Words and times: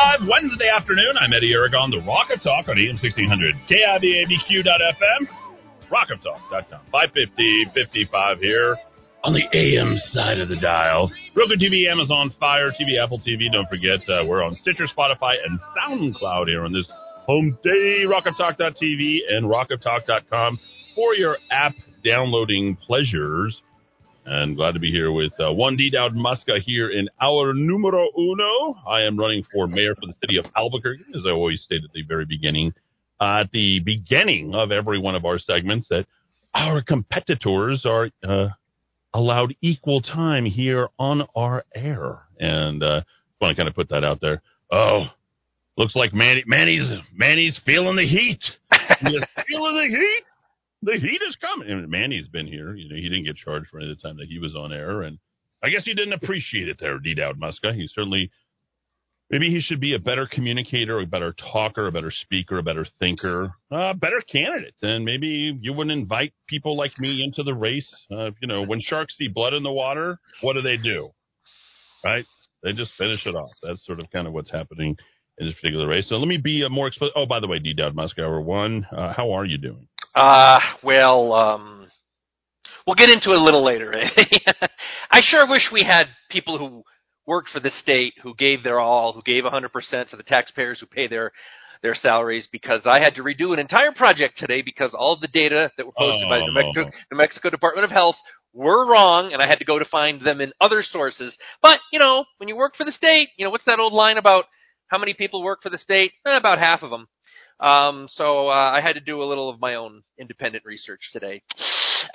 Five 0.00 0.20
Wednesday 0.24 0.70
afternoon. 0.74 1.12
I'm 1.20 1.28
Eddy 1.36 1.52
Aragon, 1.52 1.90
the 1.90 2.00
Rock 2.00 2.32
of 2.32 2.40
Talk 2.40 2.72
on 2.72 2.78
AM 2.80 2.96
1600, 2.96 3.20
KIVABQ.FM, 3.68 5.28
rockoftalk.com. 5.92 6.80
550, 6.90 7.66
55 7.74 8.38
here 8.38 8.76
on 9.24 9.34
the 9.34 9.44
AM 9.52 9.98
side 10.10 10.40
of 10.40 10.48
the 10.48 10.56
dial. 10.56 11.10
Roku 11.36 11.52
TV, 11.60 11.84
Amazon 11.84 12.32
Fire 12.40 12.72
TV, 12.72 12.96
Apple 12.96 13.20
TV. 13.20 13.52
Don't 13.52 13.68
forget, 13.68 14.00
uh, 14.08 14.24
we're 14.24 14.42
on 14.42 14.54
Stitcher, 14.56 14.86
Spotify, 14.88 15.34
and 15.44 15.60
SoundCloud 15.76 16.46
here 16.48 16.64
on 16.64 16.72
this 16.72 16.88
home 17.26 17.58
day, 17.62 18.04
rockoftalk.tv 18.08 19.18
and 19.28 19.44
rockoftalk.com 19.52 20.58
for 20.94 21.14
your 21.14 21.36
app 21.50 21.74
downloading 22.02 22.78
pleasures. 22.86 23.60
And 24.26 24.54
glad 24.54 24.74
to 24.74 24.80
be 24.80 24.90
here 24.90 25.10
with 25.10 25.32
uh, 25.40 25.52
one 25.52 25.76
D 25.76 25.90
Dowd 25.90 26.14
Muska 26.14 26.60
here 26.60 26.90
in 26.90 27.08
our 27.20 27.54
numero 27.54 28.06
uno. 28.16 28.76
I 28.86 29.02
am 29.02 29.18
running 29.18 29.44
for 29.52 29.66
mayor 29.66 29.94
for 29.94 30.06
the 30.06 30.14
city 30.20 30.38
of 30.38 30.44
Albuquerque, 30.54 31.04
as 31.14 31.22
I 31.26 31.30
always 31.30 31.62
state 31.62 31.82
at 31.84 31.92
the 31.92 32.02
very 32.02 32.26
beginning, 32.26 32.74
uh, 33.20 33.40
at 33.40 33.50
the 33.52 33.80
beginning 33.80 34.54
of 34.54 34.72
every 34.72 34.98
one 34.98 35.14
of 35.14 35.24
our 35.24 35.38
segments, 35.38 35.88
that 35.88 36.06
our 36.54 36.82
competitors 36.82 37.86
are 37.86 38.10
uh, 38.22 38.48
allowed 39.14 39.54
equal 39.62 40.02
time 40.02 40.44
here 40.44 40.88
on 40.98 41.26
our 41.34 41.64
air. 41.74 42.20
And 42.38 42.82
uh, 42.82 43.00
want 43.40 43.56
to 43.56 43.60
kind 43.60 43.68
of 43.68 43.74
put 43.74 43.88
that 43.88 44.04
out 44.04 44.20
there. 44.20 44.42
Oh, 44.70 45.06
looks 45.76 45.96
like 45.96 46.12
Manny, 46.12 46.44
Manny's 46.46 46.88
Manny's 47.12 47.58
feeling 47.64 47.96
the 47.96 48.06
heat. 48.06 48.42
He's 49.00 49.24
feeling 49.48 49.76
the 49.76 49.96
heat 49.96 50.24
the 50.82 50.98
heat 50.98 51.20
is 51.26 51.36
coming. 51.36 51.68
And 51.68 51.88
Manny's 51.88 52.28
been 52.28 52.46
here. 52.46 52.74
You 52.74 52.88
know, 52.88 52.96
he 52.96 53.08
didn't 53.08 53.24
get 53.24 53.36
charged 53.36 53.68
for 53.70 53.80
any 53.80 53.90
of 53.90 53.96
the 53.96 54.02
time 54.02 54.16
that 54.18 54.28
he 54.28 54.38
was 54.38 54.54
on 54.54 54.72
air, 54.72 55.02
and 55.02 55.18
I 55.62 55.68
guess 55.68 55.84
he 55.84 55.94
didn't 55.94 56.14
appreciate 56.14 56.68
it 56.68 56.78
there, 56.80 56.98
D. 56.98 57.14
Dowd 57.14 57.38
Muska. 57.38 57.74
He 57.74 57.86
certainly, 57.86 58.30
maybe 59.30 59.50
he 59.50 59.60
should 59.60 59.80
be 59.80 59.94
a 59.94 59.98
better 59.98 60.26
communicator, 60.30 60.98
a 61.00 61.06
better 61.06 61.34
talker, 61.52 61.86
a 61.86 61.92
better 61.92 62.10
speaker, 62.10 62.58
a 62.58 62.62
better 62.62 62.86
thinker, 62.98 63.52
a 63.70 63.92
better 63.94 64.22
candidate. 64.30 64.74
And 64.80 65.04
maybe 65.04 65.58
you 65.60 65.74
wouldn't 65.74 65.92
invite 65.92 66.32
people 66.48 66.76
like 66.76 66.98
me 66.98 67.22
into 67.22 67.42
the 67.42 67.52
race. 67.52 67.92
Uh, 68.10 68.30
you 68.40 68.48
know, 68.48 68.64
when 68.64 68.80
sharks 68.80 69.16
see 69.18 69.28
blood 69.28 69.52
in 69.52 69.62
the 69.62 69.70
water, 69.70 70.18
what 70.40 70.54
do 70.54 70.62
they 70.62 70.78
do? 70.78 71.10
Right? 72.02 72.24
They 72.62 72.72
just 72.72 72.92
finish 72.96 73.26
it 73.26 73.34
off. 73.34 73.50
That's 73.62 73.84
sort 73.84 74.00
of 74.00 74.06
kind 74.10 74.26
of 74.26 74.32
what's 74.32 74.50
happening 74.50 74.96
in 75.38 75.46
this 75.46 75.54
particular 75.56 75.86
race. 75.86 76.08
So 76.08 76.16
let 76.16 76.28
me 76.28 76.38
be 76.38 76.62
a 76.62 76.70
more 76.70 76.86
explicit. 76.86 77.14
Oh, 77.16 77.26
by 77.26 77.40
the 77.40 77.46
way, 77.46 77.58
D. 77.58 77.74
Dowd 77.74 77.94
Muska, 77.94 78.20
hour 78.20 78.40
one, 78.40 78.86
uh, 78.96 79.12
how 79.12 79.32
are 79.32 79.44
you 79.44 79.58
doing? 79.58 79.88
Uh, 80.14 80.58
well, 80.82 81.32
um, 81.32 81.90
we'll 82.86 82.96
get 82.96 83.10
into 83.10 83.30
it 83.30 83.38
a 83.38 83.42
little 83.42 83.64
later. 83.64 83.94
I 85.10 85.20
sure 85.22 85.48
wish 85.48 85.68
we 85.72 85.84
had 85.84 86.04
people 86.30 86.58
who 86.58 86.82
worked 87.26 87.50
for 87.50 87.60
the 87.60 87.70
state, 87.80 88.14
who 88.22 88.34
gave 88.34 88.62
their 88.62 88.80
all, 88.80 89.12
who 89.12 89.22
gave 89.22 89.44
100% 89.44 90.08
for 90.08 90.16
the 90.16 90.22
taxpayers 90.22 90.80
who 90.80 90.86
pay 90.86 91.06
their 91.06 91.32
their 91.82 91.94
salaries 91.94 92.46
because 92.52 92.82
I 92.84 93.00
had 93.00 93.14
to 93.14 93.22
redo 93.22 93.54
an 93.54 93.58
entire 93.58 93.92
project 93.92 94.36
today 94.36 94.62
because 94.62 94.94
all 94.94 95.14
of 95.14 95.20
the 95.20 95.28
data 95.28 95.70
that 95.76 95.86
were 95.86 95.92
posted 95.96 96.26
oh. 96.26 96.28
by 96.28 96.38
the 96.38 96.46
New 96.46 96.52
Mexico, 96.52 96.98
New 97.10 97.16
Mexico 97.18 97.50
Department 97.50 97.84
of 97.86 97.90
Health 97.90 98.16
were 98.52 98.86
wrong 98.86 99.32
and 99.32 99.40
I 99.40 99.48
had 99.48 99.60
to 99.60 99.64
go 99.64 99.78
to 99.78 99.84
find 99.86 100.20
them 100.20 100.40
in 100.40 100.52
other 100.60 100.82
sources. 100.82 101.36
But, 101.62 101.78
you 101.92 101.98
know, 101.98 102.24
when 102.38 102.48
you 102.48 102.56
work 102.56 102.76
for 102.76 102.84
the 102.84 102.92
state, 102.92 103.28
you 103.38 103.44
know, 103.44 103.50
what's 103.50 103.64
that 103.64 103.78
old 103.78 103.92
line 103.92 104.18
about 104.18 104.44
how 104.88 104.98
many 104.98 105.14
people 105.14 105.42
work 105.42 105.60
for 105.62 105.70
the 105.70 105.78
state? 105.78 106.12
Eh, 106.26 106.36
about 106.36 106.58
half 106.58 106.82
of 106.82 106.90
them. 106.90 107.06
Um, 107.60 108.08
so 108.10 108.48
uh, 108.48 108.70
I 108.72 108.80
had 108.80 108.94
to 108.94 109.00
do 109.00 109.22
a 109.22 109.24
little 109.24 109.50
of 109.50 109.60
my 109.60 109.74
own 109.74 110.02
independent 110.18 110.64
research 110.64 111.10
today, 111.12 111.42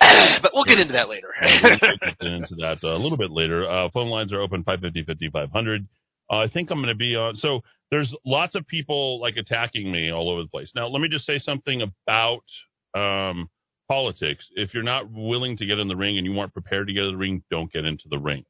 but 0.42 0.50
we'll 0.52 0.64
get 0.64 0.80
into 0.80 0.94
that 0.94 1.08
later. 1.08 1.28
we'll 1.40 1.78
get 1.78 2.20
into 2.20 2.54
that 2.56 2.78
uh, 2.82 2.96
a 2.96 2.98
little 2.98 3.18
bit 3.18 3.30
later. 3.30 3.68
Uh, 3.68 3.88
phone 3.90 4.08
lines 4.08 4.32
are 4.32 4.40
open 4.40 4.64
550 4.64 5.04
5500. 5.04 5.86
Uh, 6.30 6.36
I 6.38 6.48
think 6.48 6.70
I'm 6.70 6.78
going 6.78 6.88
to 6.88 6.96
be 6.96 7.14
on. 7.14 7.36
So 7.36 7.60
there's 7.90 8.12
lots 8.24 8.56
of 8.56 8.66
people 8.66 9.20
like 9.20 9.36
attacking 9.36 9.90
me 9.90 10.10
all 10.10 10.28
over 10.28 10.42
the 10.42 10.48
place. 10.48 10.70
Now 10.74 10.88
let 10.88 11.00
me 11.00 11.08
just 11.08 11.24
say 11.26 11.38
something 11.38 11.82
about 11.82 12.42
um, 12.96 13.48
politics. 13.88 14.44
If 14.54 14.74
you're 14.74 14.82
not 14.82 15.12
willing 15.12 15.56
to 15.58 15.66
get 15.66 15.78
in 15.78 15.86
the 15.86 15.96
ring 15.96 16.18
and 16.18 16.26
you 16.26 16.36
aren't 16.38 16.52
prepared 16.52 16.88
to 16.88 16.92
get 16.92 17.04
in 17.04 17.12
the 17.12 17.16
ring, 17.16 17.42
don't 17.50 17.72
get 17.72 17.84
into 17.84 18.08
the 18.10 18.18
ring. 18.18 18.44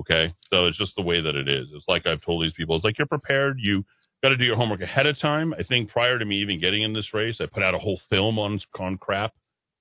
Okay, 0.00 0.34
so 0.50 0.66
it's 0.66 0.78
just 0.78 0.96
the 0.96 1.02
way 1.02 1.20
that 1.20 1.36
it 1.36 1.48
is. 1.48 1.68
It's 1.72 1.84
like 1.86 2.04
I've 2.04 2.20
told 2.20 2.42
these 2.42 2.52
people. 2.54 2.74
It's 2.74 2.84
like 2.84 2.98
you're 2.98 3.06
prepared. 3.06 3.58
You 3.60 3.84
got 4.22 4.30
to 4.30 4.36
do 4.36 4.44
your 4.44 4.56
homework 4.56 4.80
ahead 4.80 5.06
of 5.06 5.18
time. 5.18 5.54
I 5.54 5.62
think 5.62 5.90
prior 5.90 6.18
to 6.18 6.24
me 6.24 6.40
even 6.40 6.60
getting 6.60 6.82
in 6.82 6.92
this 6.92 7.12
race, 7.12 7.36
I 7.40 7.46
put 7.46 7.62
out 7.62 7.74
a 7.74 7.78
whole 7.78 8.00
film 8.10 8.38
on 8.38 8.60
on 8.78 8.98
crap. 8.98 9.32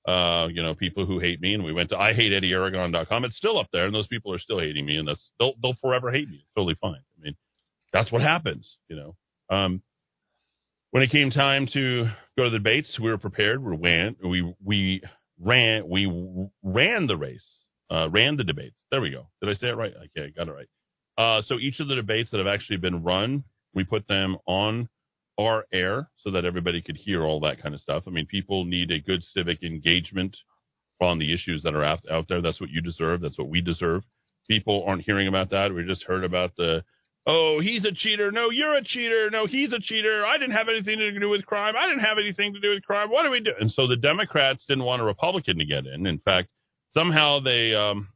Uh, 0.07 0.47
you 0.47 0.61
know, 0.61 0.75
people 0.75 1.05
who 1.05 1.17
hate 1.19 1.39
me, 1.39 1.53
and 1.53 1.63
we 1.63 1.71
went 1.71 1.89
to 1.89 1.97
hate 1.97 2.33
eddie 2.33 2.51
IHateEddieAragon.com. 2.51 3.23
It's 3.23 3.38
still 3.38 3.57
up 3.57 3.67
there, 3.71 3.85
and 3.85 3.95
those 3.95 4.07
people 4.07 4.33
are 4.33 4.39
still 4.39 4.59
hating 4.59 4.85
me, 4.85 4.97
and 4.97 5.07
that's 5.07 5.31
they'll 5.39 5.53
they'll 5.61 5.77
forever 5.79 6.11
hate 6.11 6.27
me. 6.27 6.38
It's 6.38 6.51
totally 6.55 6.75
fine. 6.81 6.99
I 7.17 7.23
mean, 7.23 7.35
that's 7.94 8.11
what 8.11 8.21
happens. 8.21 8.67
You 8.89 8.97
know, 8.97 9.55
um, 9.55 9.81
when 10.91 11.03
it 11.03 11.09
came 11.09 11.31
time 11.31 11.67
to 11.73 12.07
go 12.38 12.44
to 12.44 12.50
the 12.50 12.57
debates, 12.57 13.00
we 13.01 13.09
were 13.09 13.17
prepared. 13.17 13.63
We 13.63 13.77
ran, 13.77 14.17
we 14.21 14.53
we 14.63 15.01
ran, 15.39 15.88
we 15.88 16.50
ran 16.61 17.07
the 17.07 17.15
race, 17.15 17.45
uh, 17.89 18.09
ran 18.09 18.35
the 18.35 18.44
debates. 18.44 18.75
There 18.91 19.00
we 19.00 19.09
go. 19.09 19.27
Did 19.41 19.50
I 19.50 19.53
say 19.53 19.69
it 19.69 19.77
right? 19.77 19.94
Okay, 20.17 20.31
got 20.35 20.50
it 20.50 20.51
right. 20.51 20.67
Uh, 21.17 21.41
so 21.47 21.59
each 21.59 21.79
of 21.79 21.88
the 21.88 21.95
debates 21.95 22.31
that 22.31 22.39
have 22.39 22.47
actually 22.47 22.77
been 22.77 23.03
run 23.03 23.44
we 23.73 23.84
put 23.84 24.07
them 24.07 24.38
on 24.45 24.89
our 25.39 25.66
air 25.73 26.09
so 26.23 26.31
that 26.31 26.45
everybody 26.45 26.81
could 26.81 26.97
hear 26.97 27.23
all 27.23 27.39
that 27.41 27.61
kind 27.61 27.73
of 27.73 27.81
stuff. 27.81 28.03
I 28.07 28.11
mean, 28.11 28.28
people 28.28 28.66
need 28.66 28.91
a 28.91 29.00
good 29.00 29.23
civic 29.23 29.63
engagement 29.63 30.38
on 31.01 31.19
the 31.19 31.34
issues 31.34 31.63
that 31.63 31.75
are 31.75 31.83
out, 31.83 32.01
there. 32.29 32.41
That's 32.41 32.62
what 32.62 32.69
you 32.69 32.81
deserve. 32.81 33.22
That's 33.22 33.38
what 33.38 33.50
we 33.50 33.62
deserve. 33.62 34.03
People 34.47 34.83
aren't 34.88 35.03
hearing 35.03 35.28
about 35.28 35.50
that. 35.51 35.73
We 35.73 35.83
just 35.85 36.03
heard 36.03 36.23
about 36.23 36.56
the, 36.56 36.83
oh, 37.25 37.59
he's 37.62 37.85
a 37.85 37.91
cheater. 37.91 38.31
No, 38.31 38.50
you're 38.51 38.75
a 38.75 38.83
cheater. 38.83 39.29
No, 39.29 39.47
he's 39.47 39.73
a 39.73 39.79
cheater. 39.79 40.25
I 40.25 40.38
didn't 40.38 40.56
have 40.56 40.69
anything 40.69 41.00
to 41.00 41.19
do 41.19 41.29
with 41.29 41.45
crime. 41.45 41.75
I 41.78 41.88
didn't 41.88 42.03
have 42.03 42.17
anything 42.17 42.53
to 42.53 42.59
do 42.59 42.69
with 42.69 42.83
crime. 42.83 43.09
What 43.09 43.23
do 43.23 43.31
we 43.31 43.41
do? 43.41 43.53
And 43.59 43.72
so 43.72 43.88
the 43.88 43.97
Democrats 43.97 44.63
didn't 44.67 44.83
want 44.83 45.01
a 45.01 45.06
Republican 45.06 45.57
to 45.57 45.66
get 45.66 45.85
in. 45.85 46.06
In 46.06 46.19
fact, 46.19 46.50
somehow 46.94 47.39
they 47.39 47.73
um, 47.73 48.09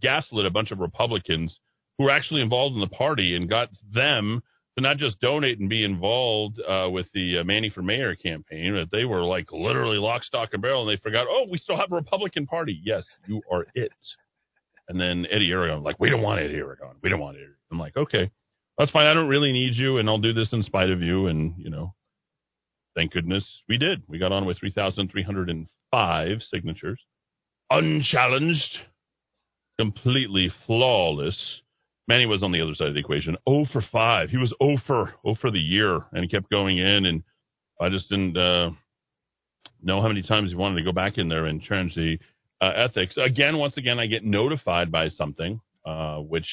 gaslit 0.00 0.46
a 0.46 0.50
bunch 0.50 0.70
of 0.70 0.78
Republicans 0.78 1.58
who 1.98 2.04
were 2.04 2.10
actually 2.10 2.42
involved 2.42 2.74
in 2.74 2.80
the 2.80 2.86
party 2.86 3.34
and 3.36 3.48
got 3.48 3.68
them 3.92 4.42
not 4.80 4.98
just 4.98 5.20
donate 5.20 5.58
and 5.58 5.68
be 5.68 5.84
involved 5.84 6.60
uh, 6.60 6.88
with 6.90 7.06
the 7.14 7.38
uh, 7.38 7.44
Manny 7.44 7.70
for 7.70 7.82
Mayor 7.82 8.14
campaign, 8.14 8.74
but 8.74 8.96
they 8.96 9.04
were 9.04 9.22
like 9.22 9.50
literally 9.52 9.98
lock, 9.98 10.24
stock, 10.24 10.50
and 10.52 10.62
barrel, 10.62 10.88
and 10.88 10.96
they 10.96 11.02
forgot, 11.02 11.26
oh, 11.28 11.46
we 11.50 11.58
still 11.58 11.76
have 11.76 11.92
a 11.92 11.94
Republican 11.94 12.46
Party. 12.46 12.80
Yes, 12.82 13.04
you 13.26 13.42
are 13.50 13.66
it. 13.74 13.92
And 14.88 15.00
then 15.00 15.26
Eddy 15.30 15.50
Aragon, 15.50 15.82
like, 15.82 16.00
we 16.00 16.10
don't 16.10 16.22
want 16.22 16.40
Eddy 16.40 16.56
Aragon. 16.56 16.96
We 17.02 17.10
don't 17.10 17.20
want 17.20 17.36
it. 17.36 17.48
I'm 17.70 17.78
like, 17.78 17.96
okay, 17.96 18.30
that's 18.76 18.90
fine. 18.90 19.06
I 19.06 19.14
don't 19.14 19.28
really 19.28 19.52
need 19.52 19.76
you, 19.76 19.98
and 19.98 20.08
I'll 20.08 20.18
do 20.18 20.32
this 20.32 20.52
in 20.52 20.62
spite 20.62 20.90
of 20.90 21.00
you. 21.00 21.26
And, 21.26 21.54
you 21.58 21.70
know, 21.70 21.94
thank 22.96 23.12
goodness 23.12 23.44
we 23.68 23.78
did. 23.78 24.02
We 24.08 24.18
got 24.18 24.32
on 24.32 24.46
with 24.46 24.58
3,305 24.58 26.38
signatures, 26.50 27.00
unchallenged, 27.70 28.78
completely 29.78 30.50
flawless. 30.66 31.60
Manny 32.10 32.26
was 32.26 32.42
on 32.42 32.50
the 32.50 32.60
other 32.60 32.74
side 32.74 32.88
of 32.88 32.94
the 32.94 33.00
equation. 33.00 33.36
Oh 33.46 33.64
for 33.66 33.80
5. 33.80 34.30
He 34.30 34.36
was 34.36 34.52
0 34.60 34.78
for 34.84 35.14
0 35.22 35.36
for 35.40 35.52
the 35.52 35.60
year, 35.60 36.00
and 36.10 36.24
he 36.24 36.28
kept 36.28 36.50
going 36.50 36.78
in. 36.78 37.06
And 37.06 37.22
I 37.80 37.88
just 37.88 38.08
didn't 38.08 38.36
uh, 38.36 38.70
know 39.80 40.02
how 40.02 40.08
many 40.08 40.22
times 40.22 40.50
he 40.50 40.56
wanted 40.56 40.78
to 40.78 40.82
go 40.82 40.90
back 40.90 41.18
in 41.18 41.28
there 41.28 41.46
and 41.46 41.62
change 41.62 41.94
the 41.94 42.18
uh, 42.60 42.72
ethics. 42.74 43.16
Again, 43.16 43.58
once 43.58 43.76
again, 43.76 44.00
I 44.00 44.06
get 44.06 44.24
notified 44.24 44.90
by 44.90 45.08
something, 45.08 45.60
uh, 45.86 46.16
which 46.16 46.48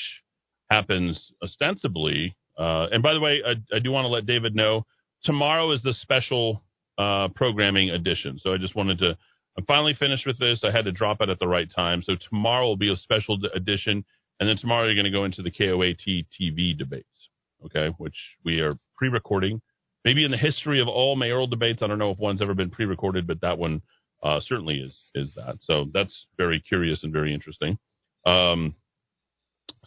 happens 0.70 1.32
ostensibly. 1.44 2.36
Uh, 2.56 2.86
and 2.92 3.02
by 3.02 3.16
the 3.16 3.20
way, 3.20 3.42
I, 3.44 3.76
I 3.76 3.80
do 3.80 3.92
want 3.92 4.06
to 4.06 4.10
let 4.10 4.28
David 4.28 4.56
know 4.56 4.86
tomorrow 5.24 5.72
is 5.72 5.82
the 5.82 5.94
special 5.94 6.62
uh, 7.00 7.30
programming 7.30 7.90
edition. 7.90 8.38
So 8.44 8.54
I 8.54 8.58
just 8.58 8.76
wanted 8.76 9.00
to. 9.00 9.18
I'm 9.58 9.66
finally 9.66 9.96
finished 9.96 10.28
with 10.28 10.38
this. 10.38 10.64
I 10.64 10.70
had 10.70 10.86
to 10.86 10.92
drop 10.92 11.20
it 11.22 11.30
at 11.30 11.40
the 11.40 11.48
right 11.48 11.68
time. 11.76 12.04
So 12.04 12.14
tomorrow 12.30 12.68
will 12.68 12.78
be 12.78 12.92
a 12.92 12.96
special 12.96 13.40
edition. 13.56 14.06
And 14.40 14.48
then 14.48 14.58
tomorrow 14.58 14.86
you're 14.86 14.96
going 14.96 15.06
to 15.06 15.12
go 15.12 15.26
into 15.26 15.42
the 15.42 15.52
KOAT 15.52 16.26
TV 16.40 16.78
debates, 16.78 17.08
okay, 17.66 17.94
which 17.98 18.16
we 18.46 18.60
are 18.60 18.78
pre 18.96 19.10
recording. 19.10 19.62
Maybe 20.06 20.24
in 20.24 20.32
the 20.32 20.38
history 20.38 20.80
of 20.80 20.88
all 20.88 21.16
mayoral 21.16 21.48
debates, 21.48 21.82
I 21.82 21.88
don't 21.88 22.00
know 22.00 22.12
if 22.12 22.20
one's 22.20 22.42
ever 22.42 22.54
been 22.54 22.70
pre 22.70 22.86
recorded, 22.86 23.28
but 23.28 23.42
that 23.42 23.58
one 23.58 23.82
uh, 24.24 24.40
certainly 24.46 24.76
is 24.78 24.96
is 25.16 25.34
that. 25.36 25.58
So 25.64 25.86
that's 25.94 26.26
very 26.38 26.60
curious 26.60 27.04
and 27.04 27.12
very 27.12 27.34
interesting. 27.34 27.78
Um, 28.26 28.76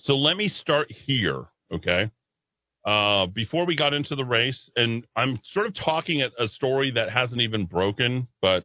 so 0.00 0.14
let 0.14 0.37
me 0.37 0.49
start 0.49 0.91
here, 0.91 1.44
okay? 1.73 2.11
uh, 2.85 3.26
before 3.26 3.67
we 3.67 3.76
got 3.76 3.93
into 3.93 4.17
the 4.17 4.25
race, 4.25 4.70
and 4.76 5.06
I'm 5.14 5.41
sort 5.52 5.67
of 5.67 5.75
talking 5.75 6.23
at 6.23 6.32
a 6.38 6.49
story 6.49 6.93
that 6.94 7.11
hasn't 7.11 7.41
even 7.41 7.67
broken, 7.67 8.29
but 8.41 8.64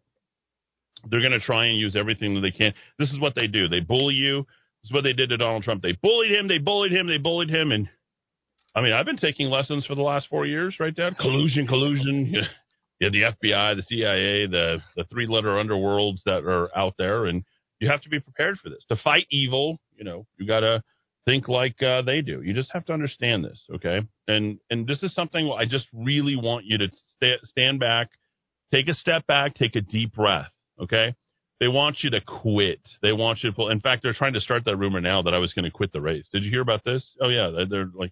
they're 1.09 1.19
going 1.19 1.33
to 1.33 1.39
try 1.39 1.67
and 1.67 1.77
use 1.77 1.95
everything 1.95 2.35
that 2.35 2.41
they 2.41 2.51
can. 2.51 2.73
This 2.97 3.11
is 3.11 3.19
what 3.19 3.35
they 3.35 3.47
do. 3.47 3.67
They 3.67 3.81
bully 3.81 4.15
you. 4.15 4.47
Is 4.85 4.93
what 4.93 5.03
they 5.03 5.13
did 5.13 5.29
to 5.29 5.37
Donald 5.37 5.63
Trump. 5.63 5.81
They 5.81 5.97
bullied 5.99 6.31
him. 6.31 6.47
They 6.47 6.59
bullied 6.59 6.91
him. 6.91 7.07
They 7.07 7.17
bullied 7.17 7.49
him. 7.49 7.71
And 7.71 7.89
I 8.75 8.81
mean, 8.81 8.93
I've 8.93 9.05
been 9.05 9.17
taking 9.17 9.49
lessons 9.49 9.85
for 9.85 9.95
the 9.95 10.03
last 10.03 10.27
four 10.29 10.45
years, 10.45 10.75
right, 10.79 10.95
Dad? 10.95 11.17
Collusion, 11.17 11.67
collusion. 11.67 12.33
Yeah, 13.01 13.09
the 13.09 13.23
FBI, 13.23 13.75
the 13.75 13.81
CIA, 13.81 14.47
the 14.47 14.77
the 14.95 15.03
three 15.11 15.27
letter 15.27 15.49
underworlds 15.49 16.23
that 16.25 16.45
are 16.45 16.69
out 16.77 16.93
there, 16.97 17.25
and 17.25 17.43
you 17.81 17.89
have 17.89 18.01
to 18.03 18.09
be 18.09 18.21
prepared 18.21 18.57
for 18.57 18.69
this. 18.69 18.85
To 18.87 18.95
fight 18.95 19.25
evil, 19.29 19.79
you 19.97 20.05
know, 20.05 20.25
you 20.37 20.47
got 20.47 20.61
to 20.61 20.81
think 21.25 21.49
like 21.49 21.81
uh, 21.83 22.03
they 22.03 22.21
do. 22.21 22.41
You 22.41 22.53
just 22.53 22.71
have 22.71 22.85
to 22.85 22.93
understand 22.93 23.43
this, 23.43 23.61
okay? 23.75 23.99
And 24.29 24.59
and 24.69 24.87
this 24.87 25.03
is 25.03 25.13
something 25.13 25.51
I 25.51 25.65
just 25.65 25.87
really 25.91 26.37
want 26.37 26.63
you 26.65 26.77
to 26.77 26.87
st- 27.17 27.45
stand 27.45 27.81
back, 27.81 28.11
take 28.73 28.87
a 28.87 28.93
step 28.93 29.27
back, 29.27 29.55
take 29.55 29.75
a 29.75 29.81
deep 29.81 30.13
breath, 30.13 30.53
okay? 30.81 31.15
They 31.59 31.67
want 31.67 31.99
you 32.03 32.09
to 32.11 32.21
quit. 32.21 32.81
They 33.01 33.13
want 33.13 33.43
you 33.43 33.49
to 33.49 33.55
pull. 33.55 33.69
In 33.69 33.79
fact, 33.79 34.03
they're 34.03 34.13
trying 34.13 34.33
to 34.33 34.41
start 34.41 34.65
that 34.65 34.75
rumor 34.75 34.99
now 34.99 35.21
that 35.21 35.33
I 35.33 35.37
was 35.37 35.53
going 35.53 35.65
to 35.65 35.71
quit 35.71 35.93
the 35.93 36.01
race. 36.01 36.25
Did 36.31 36.43
you 36.43 36.49
hear 36.49 36.61
about 36.61 36.83
this? 36.83 37.05
Oh 37.21 37.29
yeah, 37.29 37.63
they're, 37.69 37.89
like, 37.93 38.11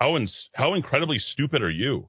how 0.00 0.16
in, 0.16 0.28
how 0.54 0.74
incredibly 0.74 1.18
stupid 1.18 1.62
are 1.62 1.70
you 1.70 2.08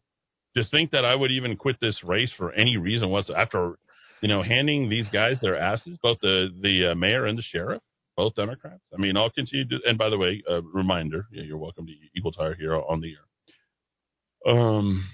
to 0.56 0.64
think 0.66 0.92
that 0.92 1.04
I 1.04 1.16
would 1.16 1.32
even 1.32 1.58
quit 1.58 1.78
this 1.82 2.04
race 2.04 2.32
for 2.38 2.54
any 2.54 2.78
reason 2.78 3.10
whatsoever 3.10 3.42
after 3.42 3.76
you 4.22 4.28
know 4.28 4.44
handing 4.44 4.90
these 4.90 5.08
guys 5.10 5.38
their 5.42 5.58
asses, 5.58 5.98
both 6.02 6.20
the 6.22 6.50
the 6.62 6.92
uh, 6.92 6.96
mayor 6.96 7.26
and 7.26 7.38
the 7.38 7.44
sheriff, 7.44 7.82
both 8.16 8.36
Democrats. 8.36 8.82
I 8.94 9.02
mean, 9.02 9.18
I'll 9.18 9.32
continue 9.32 9.68
to. 9.68 9.80
And 9.88 9.98
by 9.98 10.10
the 10.10 10.18
way, 10.18 10.44
a 10.48 10.62
reminder: 10.62 11.26
you're 11.32 11.58
welcome 11.58 11.88
to 11.88 11.94
Equal 12.16 12.32
Tire 12.32 12.56
here 12.56 12.76
on 12.76 13.02
the 13.02 13.14
air. 13.14 14.54
Um, 14.56 15.10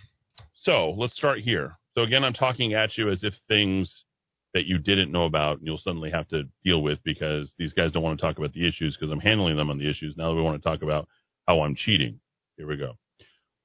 so 0.63 0.91
let's 0.97 1.15
start 1.15 1.39
here. 1.39 1.77
So 1.95 2.03
again, 2.03 2.23
I'm 2.23 2.33
talking 2.33 2.73
at 2.73 2.97
you 2.97 3.09
as 3.09 3.23
if 3.23 3.33
things 3.47 4.03
that 4.53 4.65
you 4.65 4.77
didn't 4.77 5.11
know 5.11 5.25
about 5.25 5.57
and 5.57 5.67
you'll 5.67 5.77
suddenly 5.77 6.11
have 6.11 6.27
to 6.29 6.43
deal 6.63 6.81
with 6.81 6.99
because 7.03 7.53
these 7.57 7.73
guys 7.73 7.91
don't 7.91 8.03
want 8.03 8.19
to 8.19 8.25
talk 8.25 8.37
about 8.37 8.53
the 8.53 8.67
issues 8.67 8.97
because 8.97 9.11
I'm 9.11 9.19
handling 9.19 9.55
them 9.55 9.69
on 9.69 9.77
the 9.77 9.89
issues. 9.89 10.15
Now 10.17 10.29
that 10.29 10.35
we 10.35 10.41
want 10.41 10.61
to 10.61 10.69
talk 10.69 10.81
about 10.81 11.07
how 11.47 11.61
I'm 11.61 11.75
cheating. 11.75 12.19
Here 12.57 12.67
we 12.67 12.77
go. 12.77 12.93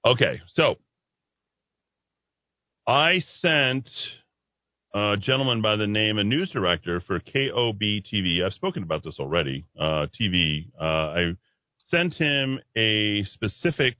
Okay, 0.04 0.40
so 0.54 0.76
I 2.86 3.20
sent 3.40 3.88
a 4.94 5.16
gentleman 5.18 5.60
by 5.60 5.76
the 5.76 5.86
name, 5.86 6.18
a 6.18 6.24
news 6.24 6.50
director 6.50 7.02
for 7.06 7.18
KOB 7.18 7.80
TV. 7.80 8.44
I've 8.44 8.52
spoken 8.52 8.84
about 8.84 9.02
this 9.02 9.16
already. 9.18 9.66
Uh, 9.78 10.06
TV. 10.18 10.68
Uh, 10.80 10.84
I 10.84 11.36
sent 11.88 12.14
him 12.14 12.60
a 12.76 13.24
specific 13.24 13.96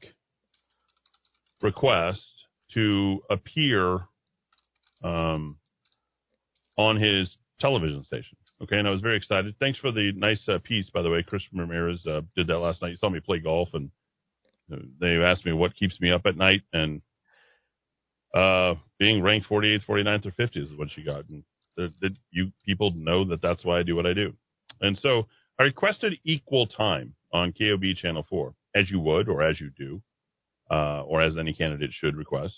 request 1.60 2.22
to 2.74 3.20
appear 3.28 4.00
um, 5.02 5.58
on 6.76 7.00
his 7.00 7.36
television 7.60 8.04
station. 8.04 8.36
Okay, 8.62 8.78
and 8.78 8.88
I 8.88 8.90
was 8.90 9.02
very 9.02 9.16
excited. 9.16 9.54
Thanks 9.60 9.78
for 9.78 9.92
the 9.92 10.12
nice 10.16 10.42
uh, 10.48 10.58
piece, 10.62 10.88
by 10.90 11.02
the 11.02 11.10
way. 11.10 11.22
Chris 11.22 11.42
Ramirez 11.52 12.06
uh, 12.06 12.22
did 12.34 12.46
that 12.46 12.58
last 12.58 12.80
night. 12.80 12.92
You 12.92 12.96
saw 12.96 13.10
me 13.10 13.20
play 13.20 13.38
golf, 13.38 13.68
and 13.74 13.90
uh, 14.72 14.76
they 14.98 15.16
asked 15.16 15.44
me 15.44 15.52
what 15.52 15.76
keeps 15.76 16.00
me 16.00 16.10
up 16.10 16.22
at 16.24 16.36
night, 16.36 16.62
and 16.72 17.02
uh, 18.34 18.74
being 18.98 19.22
ranked 19.22 19.48
48th, 19.48 19.86
49th, 19.86 20.26
or 20.26 20.30
50th 20.32 20.56
is 20.56 20.76
what 20.76 20.90
she 20.90 21.02
got. 21.02 21.28
And 21.28 21.44
the, 21.76 21.92
the, 22.00 22.16
you 22.30 22.50
people 22.64 22.90
know 22.92 23.24
that 23.26 23.42
that's 23.42 23.64
why 23.64 23.78
I 23.78 23.82
do 23.82 23.94
what 23.94 24.06
I 24.06 24.14
do. 24.14 24.32
And 24.80 24.98
so 24.98 25.26
I 25.58 25.64
requested 25.64 26.18
equal 26.24 26.66
time 26.66 27.14
on 27.32 27.52
KOB 27.52 27.96
Channel 27.96 28.26
4, 28.28 28.54
as 28.74 28.90
you 28.90 29.00
would 29.00 29.28
or 29.28 29.42
as 29.42 29.60
you 29.60 29.70
do, 29.76 30.02
uh, 30.70 31.02
or 31.02 31.22
as 31.22 31.36
any 31.36 31.52
candidate 31.52 31.90
should 31.92 32.16
request. 32.16 32.54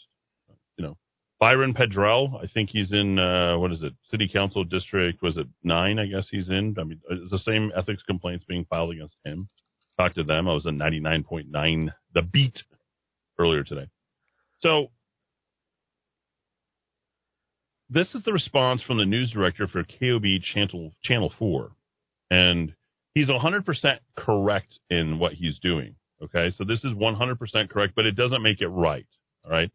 You 0.76 0.84
know, 0.84 0.96
Byron 1.40 1.72
Powdrell, 1.72 2.40
I 2.42 2.46
think 2.48 2.70
he's 2.70 2.92
in, 2.92 3.18
uh, 3.18 3.56
what 3.58 3.72
is 3.72 3.82
it, 3.82 3.92
City 4.10 4.28
Council 4.32 4.64
District, 4.64 5.22
was 5.22 5.36
it 5.36 5.46
nine, 5.62 5.98
I 5.98 6.06
guess 6.06 6.26
he's 6.28 6.48
in? 6.48 6.74
I 6.78 6.84
mean, 6.84 7.00
it's 7.10 7.30
the 7.30 7.38
same 7.38 7.70
ethics 7.76 8.02
complaints 8.02 8.44
being 8.48 8.64
filed 8.64 8.92
against 8.92 9.14
him. 9.24 9.48
Talked 9.96 10.16
to 10.16 10.24
them. 10.24 10.48
I 10.48 10.54
was 10.54 10.66
at 10.66 10.74
99.9, 10.74 11.92
the 12.14 12.22
beat 12.22 12.62
earlier 13.38 13.62
today. 13.62 13.88
So 14.60 14.88
this 17.90 18.14
is 18.14 18.22
the 18.24 18.32
response 18.32 18.82
from 18.82 18.98
the 18.98 19.04
news 19.04 19.30
director 19.30 19.66
for 19.68 19.82
KOB 19.84 20.42
Channel, 20.42 20.92
Channel 21.02 21.32
4. 21.38 21.70
And 22.30 22.74
he's 23.14 23.28
100% 23.28 23.98
correct 24.16 24.78
in 24.90 25.18
what 25.18 25.32
he's 25.32 25.58
doing. 25.60 25.94
Okay. 26.22 26.52
So 26.56 26.64
this 26.64 26.84
is 26.84 26.92
100% 26.92 27.70
correct, 27.70 27.94
but 27.94 28.06
it 28.06 28.16
doesn't 28.16 28.42
make 28.42 28.60
it 28.60 28.68
right. 28.68 29.06
All 29.44 29.52
right. 29.52 29.70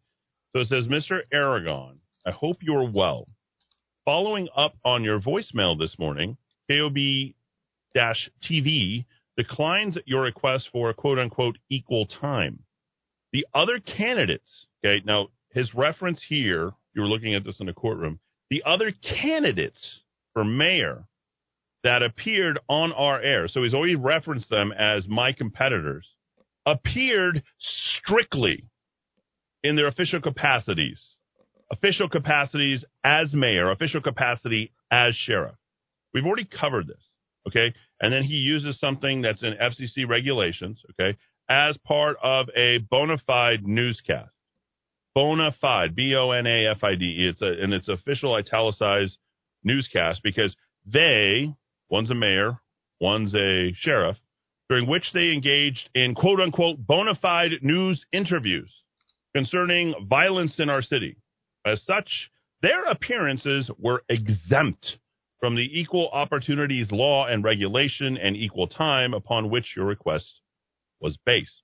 So 0.54 0.60
it 0.60 0.68
says, 0.68 0.86
Mr. 0.86 1.22
Aragon, 1.32 1.98
I 2.24 2.30
hope 2.30 2.58
you're 2.60 2.88
well. 2.88 3.26
Following 4.04 4.48
up 4.56 4.74
on 4.84 5.02
your 5.02 5.18
voicemail 5.18 5.76
this 5.76 5.98
morning, 5.98 6.36
KOB 6.70 7.34
TV 7.96 9.04
declines 9.36 9.98
your 10.06 10.22
request 10.22 10.68
for 10.70 10.92
quote 10.92 11.18
unquote 11.18 11.58
equal 11.70 12.06
time. 12.06 12.60
The 13.32 13.44
other 13.52 13.80
candidates, 13.80 14.66
okay, 14.84 15.02
now 15.04 15.28
his 15.50 15.74
reference 15.74 16.22
here 16.28 16.70
you 16.94 17.02
were 17.02 17.08
looking 17.08 17.34
at 17.34 17.42
this 17.42 17.58
in 17.58 17.66
the 17.66 17.72
courtroom. 17.72 18.20
The 18.48 18.62
other 18.64 18.92
candidates 18.92 20.02
for 20.34 20.44
mayor 20.44 21.04
that 21.82 22.04
appeared 22.04 22.60
on 22.68 22.92
our 22.92 23.20
air, 23.20 23.48
so 23.48 23.64
he's 23.64 23.74
always 23.74 23.96
referenced 23.96 24.50
them 24.50 24.70
as 24.70 25.08
my 25.08 25.32
competitors, 25.32 26.06
appeared 26.64 27.42
strictly 27.58 28.68
in 29.64 29.74
their 29.74 29.88
official 29.88 30.20
capacities. 30.20 31.02
Official 31.72 32.08
capacities 32.08 32.84
as 33.02 33.34
mayor, 33.34 33.72
official 33.72 34.00
capacity 34.00 34.70
as 34.92 35.16
sheriff. 35.16 35.56
We've 36.12 36.26
already 36.26 36.44
covered 36.44 36.86
this, 36.86 37.02
okay? 37.48 37.74
And 38.00 38.12
then 38.12 38.22
he 38.22 38.34
uses 38.34 38.78
something 38.78 39.22
that's 39.22 39.42
in 39.42 39.54
FCC 39.54 40.08
regulations, 40.08 40.80
okay, 40.92 41.18
as 41.48 41.76
part 41.78 42.16
of 42.22 42.48
a 42.56 42.78
bona 42.78 43.18
fide 43.26 43.66
newscast 43.66 44.30
bona 45.14 45.54
fide, 45.60 45.94
B 45.94 46.14
O 46.16 46.30
N 46.32 46.46
A 46.46 46.66
F 46.66 46.82
I 46.82 46.96
D 46.96 47.04
E. 47.04 47.28
It's 47.28 47.40
a, 47.40 47.62
and 47.62 47.72
it's 47.72 47.88
official 47.88 48.34
italicized 48.34 49.16
newscast 49.62 50.22
because 50.22 50.54
they, 50.84 51.54
one's 51.88 52.10
a 52.10 52.14
mayor, 52.14 52.58
one's 53.00 53.34
a 53.34 53.72
sheriff, 53.78 54.16
during 54.68 54.88
which 54.88 55.10
they 55.14 55.30
engaged 55.32 55.88
in 55.94 56.14
quote 56.14 56.40
unquote 56.40 56.84
bona 56.84 57.14
fide 57.14 57.52
news 57.62 58.04
interviews 58.12 58.70
concerning 59.34 59.94
violence 60.08 60.54
in 60.58 60.70
our 60.70 60.82
city. 60.82 61.16
As 61.66 61.82
such, 61.84 62.30
their 62.62 62.84
appearances 62.84 63.70
were 63.78 64.02
exempt 64.08 64.96
from 65.40 65.56
the 65.56 65.78
equal 65.78 66.08
opportunities 66.12 66.90
law 66.90 67.26
and 67.26 67.44
regulation 67.44 68.16
and 68.16 68.36
equal 68.36 68.66
time 68.66 69.12
upon 69.12 69.50
which 69.50 69.74
your 69.76 69.84
request 69.84 70.26
was 71.00 71.18
based. 71.26 71.62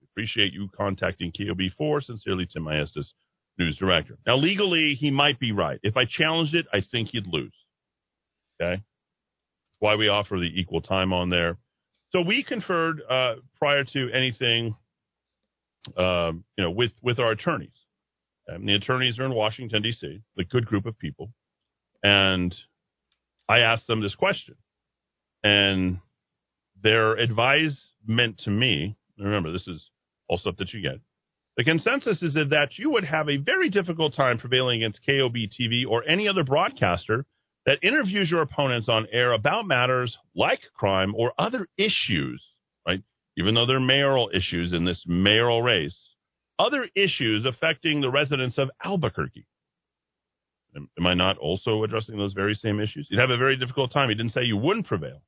We 0.00 0.06
Appreciate 0.10 0.52
you 0.52 0.68
contacting 0.76 1.32
KOB4. 1.32 2.02
Sincerely, 2.02 2.46
Tim 2.52 2.64
Maestas, 2.64 3.06
news 3.58 3.76
director. 3.78 4.18
Now, 4.26 4.36
legally, 4.36 4.96
he 4.98 5.10
might 5.10 5.38
be 5.38 5.52
right. 5.52 5.78
If 5.82 5.96
I 5.96 6.04
challenged 6.08 6.54
it, 6.54 6.66
I 6.72 6.80
think 6.90 7.10
he'd 7.10 7.26
lose. 7.26 7.54
Okay? 8.60 8.82
Why 9.78 9.96
we 9.96 10.08
offer 10.08 10.36
the 10.38 10.50
equal 10.60 10.80
time 10.80 11.12
on 11.12 11.30
there. 11.30 11.58
So 12.10 12.22
we 12.22 12.42
conferred 12.42 13.00
uh, 13.08 13.36
prior 13.58 13.84
to 13.84 14.10
anything, 14.12 14.76
um, 15.96 16.44
you 16.56 16.64
know, 16.64 16.70
with, 16.70 16.92
with 17.02 17.18
our 17.18 17.32
attorneys. 17.32 17.70
And 18.46 18.68
the 18.68 18.74
attorneys 18.74 19.18
are 19.18 19.24
in 19.24 19.34
Washington, 19.34 19.82
D.C., 19.82 20.20
the 20.36 20.44
good 20.44 20.66
group 20.66 20.86
of 20.86 20.98
people. 20.98 21.32
And 22.02 22.54
I 23.48 23.60
asked 23.60 23.86
them 23.86 24.02
this 24.02 24.14
question. 24.14 24.56
And 25.44 25.98
their 26.82 27.12
advice 27.16 27.80
meant 28.06 28.38
to 28.40 28.50
me, 28.50 28.96
remember, 29.18 29.52
this 29.52 29.66
is 29.66 29.84
all 30.28 30.38
stuff 30.38 30.56
that 30.58 30.72
you 30.72 30.82
get. 30.82 31.00
The 31.56 31.64
consensus 31.64 32.22
is 32.22 32.34
that 32.34 32.70
you 32.78 32.90
would 32.90 33.04
have 33.04 33.28
a 33.28 33.36
very 33.36 33.68
difficult 33.68 34.14
time 34.14 34.38
prevailing 34.38 34.82
against 34.82 35.04
KOB 35.06 35.34
TV 35.34 35.84
or 35.86 36.02
any 36.08 36.26
other 36.26 36.44
broadcaster 36.44 37.26
that 37.66 37.78
interviews 37.82 38.30
your 38.30 38.42
opponents 38.42 38.88
on 38.88 39.06
air 39.12 39.32
about 39.32 39.66
matters 39.66 40.16
like 40.34 40.60
crime 40.74 41.14
or 41.14 41.32
other 41.38 41.68
issues, 41.76 42.42
right? 42.86 43.02
Even 43.36 43.54
though 43.54 43.66
they're 43.66 43.80
mayoral 43.80 44.30
issues 44.34 44.72
in 44.72 44.84
this 44.84 45.02
mayoral 45.06 45.62
race, 45.62 45.98
other 46.58 46.86
issues 46.94 47.46
affecting 47.46 48.00
the 48.00 48.10
residents 48.10 48.58
of 48.58 48.70
Albuquerque. 48.84 49.46
Am, 50.76 50.88
am 50.98 51.06
I 51.06 51.14
not 51.14 51.38
also 51.38 51.82
addressing 51.82 52.18
those 52.18 52.34
very 52.34 52.54
same 52.54 52.80
issues? 52.80 53.08
You'd 53.10 53.20
have 53.20 53.30
a 53.30 53.38
very 53.38 53.56
difficult 53.56 53.92
time. 53.92 54.08
He 54.08 54.14
didn't 54.14 54.32
say 54.32 54.42
you 54.42 54.56
wouldn't 54.56 54.86
prevail. 54.86 55.22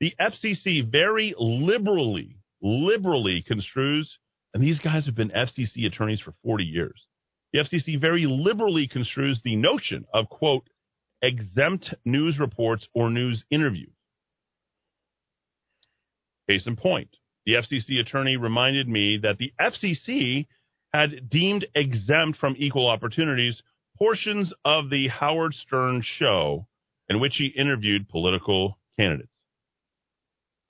The 0.00 0.14
FCC 0.20 0.88
very 0.88 1.34
liberally, 1.38 2.38
liberally 2.60 3.44
construes 3.48 4.06
and 4.54 4.62
these 4.62 4.78
guys 4.78 5.06
have 5.06 5.14
been 5.14 5.30
FCC 5.30 5.86
attorneys 5.86 6.20
for 6.20 6.34
40 6.44 6.64
years. 6.64 7.06
The 7.52 7.60
FCC 7.60 8.00
very 8.00 8.26
liberally 8.26 8.88
construes 8.88 9.40
the 9.42 9.56
notion 9.56 10.04
of, 10.12 10.28
quote, 10.28 10.68
exempt 11.22 11.94
news 12.04 12.38
reports 12.38 12.86
or 12.94 13.10
news 13.10 13.44
interviews. 13.50 13.92
Case 16.48 16.66
in 16.66 16.76
point, 16.76 17.10
the 17.46 17.54
FCC 17.54 18.00
attorney 18.00 18.36
reminded 18.36 18.88
me 18.88 19.18
that 19.22 19.38
the 19.38 19.52
FCC 19.60 20.46
had 20.92 21.28
deemed 21.30 21.66
exempt 21.74 22.38
from 22.38 22.54
equal 22.58 22.88
opportunities 22.88 23.62
portions 23.98 24.52
of 24.64 24.90
the 24.90 25.08
Howard 25.08 25.54
Stern 25.54 26.02
show 26.18 26.66
in 27.08 27.20
which 27.20 27.34
he 27.36 27.46
interviewed 27.46 28.08
political 28.08 28.78
candidates. 28.98 29.28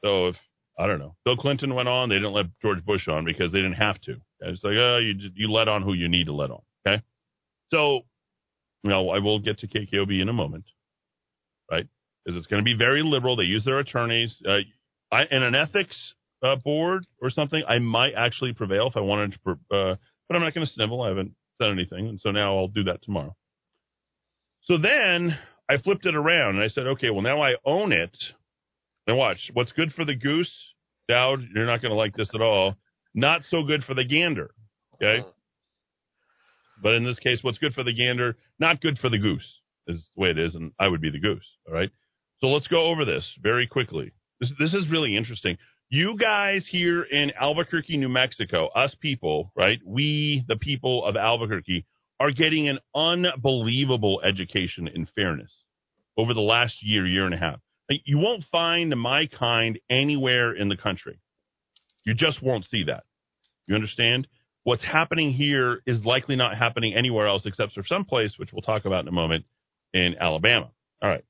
So 0.05 0.29
if 0.29 0.37
I 0.79 0.87
don't 0.87 0.99
know, 0.99 1.17
Bill 1.25 1.37
Clinton 1.37 1.75
went 1.75 1.89
on, 1.89 2.09
they 2.09 2.17
didn't 2.17 2.33
let 2.33 2.47
George 2.61 2.85
Bush 2.85 3.07
on 3.09 3.25
because 3.25 3.53
they 3.53 3.59
didn't 3.59 3.75
have 3.75 4.01
to. 4.03 4.17
It's 4.41 4.65
like, 4.65 4.75
oh, 4.77 4.99
you 4.99 5.31
you 5.35 5.49
let 5.49 5.69
on 5.69 5.83
who 5.83 5.93
you 5.93 6.09
need 6.09 6.27
to 6.27 6.33
let 6.33 6.51
on. 6.51 6.63
Okay, 6.87 7.03
so 7.71 8.01
you 8.83 8.91
know, 8.91 9.11
I 9.11 9.21
will 9.21 9.39
get 9.39 9.61
to 9.61 9.69
KKOB 9.69 10.21
in 10.21 10.29
a 10.29 10.33
moment, 10.33 10.65
right? 11.71 11.87
Because 12.25 12.37
it's 12.37 12.49
going 12.49 12.61
to 12.61 12.65
be 12.65 12.77
very 12.77 13.03
liberal. 13.03 13.37
They 13.37 13.45
use 13.45 13.65
their 13.65 13.79
attorneys. 13.79 14.35
Uh, 14.47 14.59
I, 15.13 15.23
in 15.31 15.43
an 15.43 15.55
ethics 15.55 15.97
uh, 16.43 16.57
board 16.57 17.07
or 17.21 17.31
something, 17.31 17.63
I 17.67 17.79
might 17.79 18.15
actually 18.17 18.53
prevail 18.53 18.89
if 18.89 18.97
I 18.97 19.01
wanted 19.01 19.33
to, 19.33 19.51
uh, 19.53 19.97
but 20.29 20.37
I'm 20.37 20.43
not 20.43 20.55
going 20.55 20.67
to 20.67 20.73
snivel. 20.73 21.03
I 21.03 21.09
haven't 21.09 21.35
said 21.61 21.71
anything, 21.71 22.09
and 22.09 22.21
so 22.21 22.31
now 22.31 22.57
I'll 22.57 22.69
do 22.69 22.85
that 22.85 23.03
tomorrow. 23.03 23.37
So 24.65 24.79
then 24.79 25.39
I 25.69 25.79
flipped 25.79 26.07
it 26.07 26.15
around 26.15 26.57
and 26.57 26.65
I 26.65 26.69
said, 26.69 26.87
okay, 26.87 27.11
well 27.11 27.23
now 27.23 27.41
I 27.41 27.55
own 27.65 27.93
it. 27.93 28.17
And 29.07 29.17
watch, 29.17 29.51
what's 29.53 29.73
good 29.73 29.93
for 29.93 30.05
the 30.05 30.15
goose, 30.15 30.53
Dowd, 31.09 31.41
you're 31.55 31.67
not 31.67 31.83
going 31.83 31.91
to 31.91 31.97
like 31.97 32.15
this 32.15 32.31
at 32.35 32.41
all. 32.41 32.77
Not 33.15 33.43
so 33.51 33.65
good 33.65 33.83
for 33.85 33.95
the 33.95 34.05
gander. 34.05 34.51
Okay. 34.95 35.27
But 36.83 36.95
in 36.95 37.05
this 37.05 37.19
case, 37.19 37.41
what's 37.43 37.59
good 37.59 37.75
for 37.75 37.83
the 37.85 37.95
gander, 37.95 38.37
not 38.59 38.81
good 38.81 38.99
for 38.99 39.09
the 39.09 39.19
goose, 39.19 39.47
is 39.87 40.09
the 40.15 40.23
way 40.23 40.31
it 40.31 40.39
is, 40.39 40.55
and 40.55 40.73
I 40.79 40.89
would 40.89 41.01
be 41.01 41.11
the 41.11 41.21
goose. 41.21 41.47
All 41.67 41.75
right. 41.75 41.91
So 42.41 42.49
let's 42.49 42.69
go 42.69 42.87
over 42.87 43.05
this 43.05 43.29
very 43.41 43.67
quickly. 43.67 44.13
This 44.41 44.53
this 44.59 44.75
is 44.75 44.89
really 44.91 45.17
interesting. 45.17 45.59
You 45.95 46.17
guys 46.17 46.67
here 46.71 47.03
in 47.03 47.33
Albuquerque, 47.39 47.99
New 47.99 48.09
Mexico, 48.09 48.69
us 48.69 48.97
people, 48.99 49.53
right? 49.55 49.79
We, 49.85 50.43
the 50.49 50.57
people 50.57 51.05
of 51.05 51.17
Albuquerque, 51.17 51.85
are 52.19 52.31
getting 52.31 52.67
an 52.67 52.79
unbelievable 52.95 54.23
education 54.25 54.89
in 54.89 55.07
fairness 55.15 55.51
over 56.17 56.33
the 56.33 56.41
last 56.41 56.77
year, 56.81 57.07
year 57.07 57.27
and 57.27 57.35
a 57.35 57.37
half. 57.37 57.61
You 58.07 58.17
won't 58.17 58.43
find 58.51 58.99
my 58.99 59.27
kind 59.27 59.79
anywhere 59.91 60.57
in 60.57 60.71
the 60.71 60.79
country. 60.79 61.21
You 62.07 62.15
just 62.15 62.43
won't 62.43 62.65
see 62.71 62.85
that. 62.85 63.05
You 63.67 63.75
understand? 63.75 64.29
What's 64.65 64.83
happening 64.83 65.35
here 65.35 65.83
is 65.87 66.03
likely 66.07 66.37
not 66.37 66.57
happening 66.57 66.95
anywhere 66.95 67.27
else 67.27 67.45
except 67.45 67.75
for 67.75 67.85
some 67.87 68.07
place, 68.07 68.33
which 68.39 68.49
we'll 68.51 68.63
talk 68.63 68.87
about 68.87 69.03
in 69.03 69.09
a 69.09 69.13
moment, 69.13 69.45
in 69.93 70.15
Alabama. 70.19 70.71
All 71.03 71.11
right. 71.11 71.25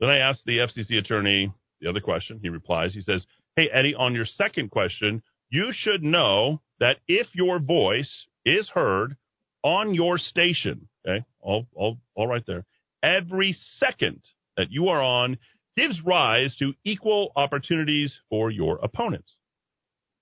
Then 0.00 0.10
I 0.10 0.18
asked 0.18 0.42
the 0.44 0.58
FCC 0.58 0.98
attorney 0.98 1.50
the 1.84 1.90
other 1.90 2.00
question. 2.00 2.40
He 2.42 2.48
replies, 2.48 2.94
he 2.94 3.02
says, 3.02 3.24
Hey, 3.56 3.68
Eddy, 3.72 3.94
on 3.94 4.14
your 4.14 4.24
second 4.24 4.70
question, 4.70 5.22
you 5.50 5.70
should 5.72 6.02
know 6.02 6.60
that 6.80 6.96
if 7.06 7.28
your 7.34 7.60
voice 7.60 8.26
is 8.44 8.68
heard 8.68 9.16
on 9.62 9.94
your 9.94 10.18
station, 10.18 10.88
okay, 11.06 11.24
all, 11.40 11.66
all, 11.74 11.98
all 12.14 12.26
right 12.26 12.42
there, 12.46 12.64
every 13.02 13.56
second 13.76 14.20
that 14.56 14.70
you 14.70 14.88
are 14.88 15.02
on 15.02 15.38
gives 15.76 16.00
rise 16.04 16.56
to 16.56 16.72
equal 16.84 17.32
opportunities 17.36 18.14
for 18.30 18.50
your 18.50 18.78
opponents. 18.82 19.30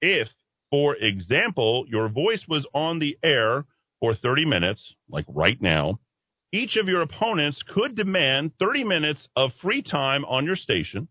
If, 0.01 0.29
for 0.71 0.97
example, 0.97 1.85
your 1.89 2.09
voice 2.09 2.45
was 2.49 2.67
on 2.75 2.99
the 2.99 3.17
air 3.23 3.65
for 4.01 4.15
30 4.15 4.47
minutes, 4.47 4.95
like 5.09 5.27
right 5.29 5.61
now, 5.61 6.01
each 6.53 6.77
of 6.77 6.89
your 6.89 7.03
opponents 7.03 7.63
could 7.69 7.95
demand 7.95 8.53
30 8.59 8.85
minutes 8.85 9.27
of 9.37 9.53
free 9.63 9.83
time 9.83 10.25
on 10.25 10.45
your 10.45 10.57
station, 10.57 11.09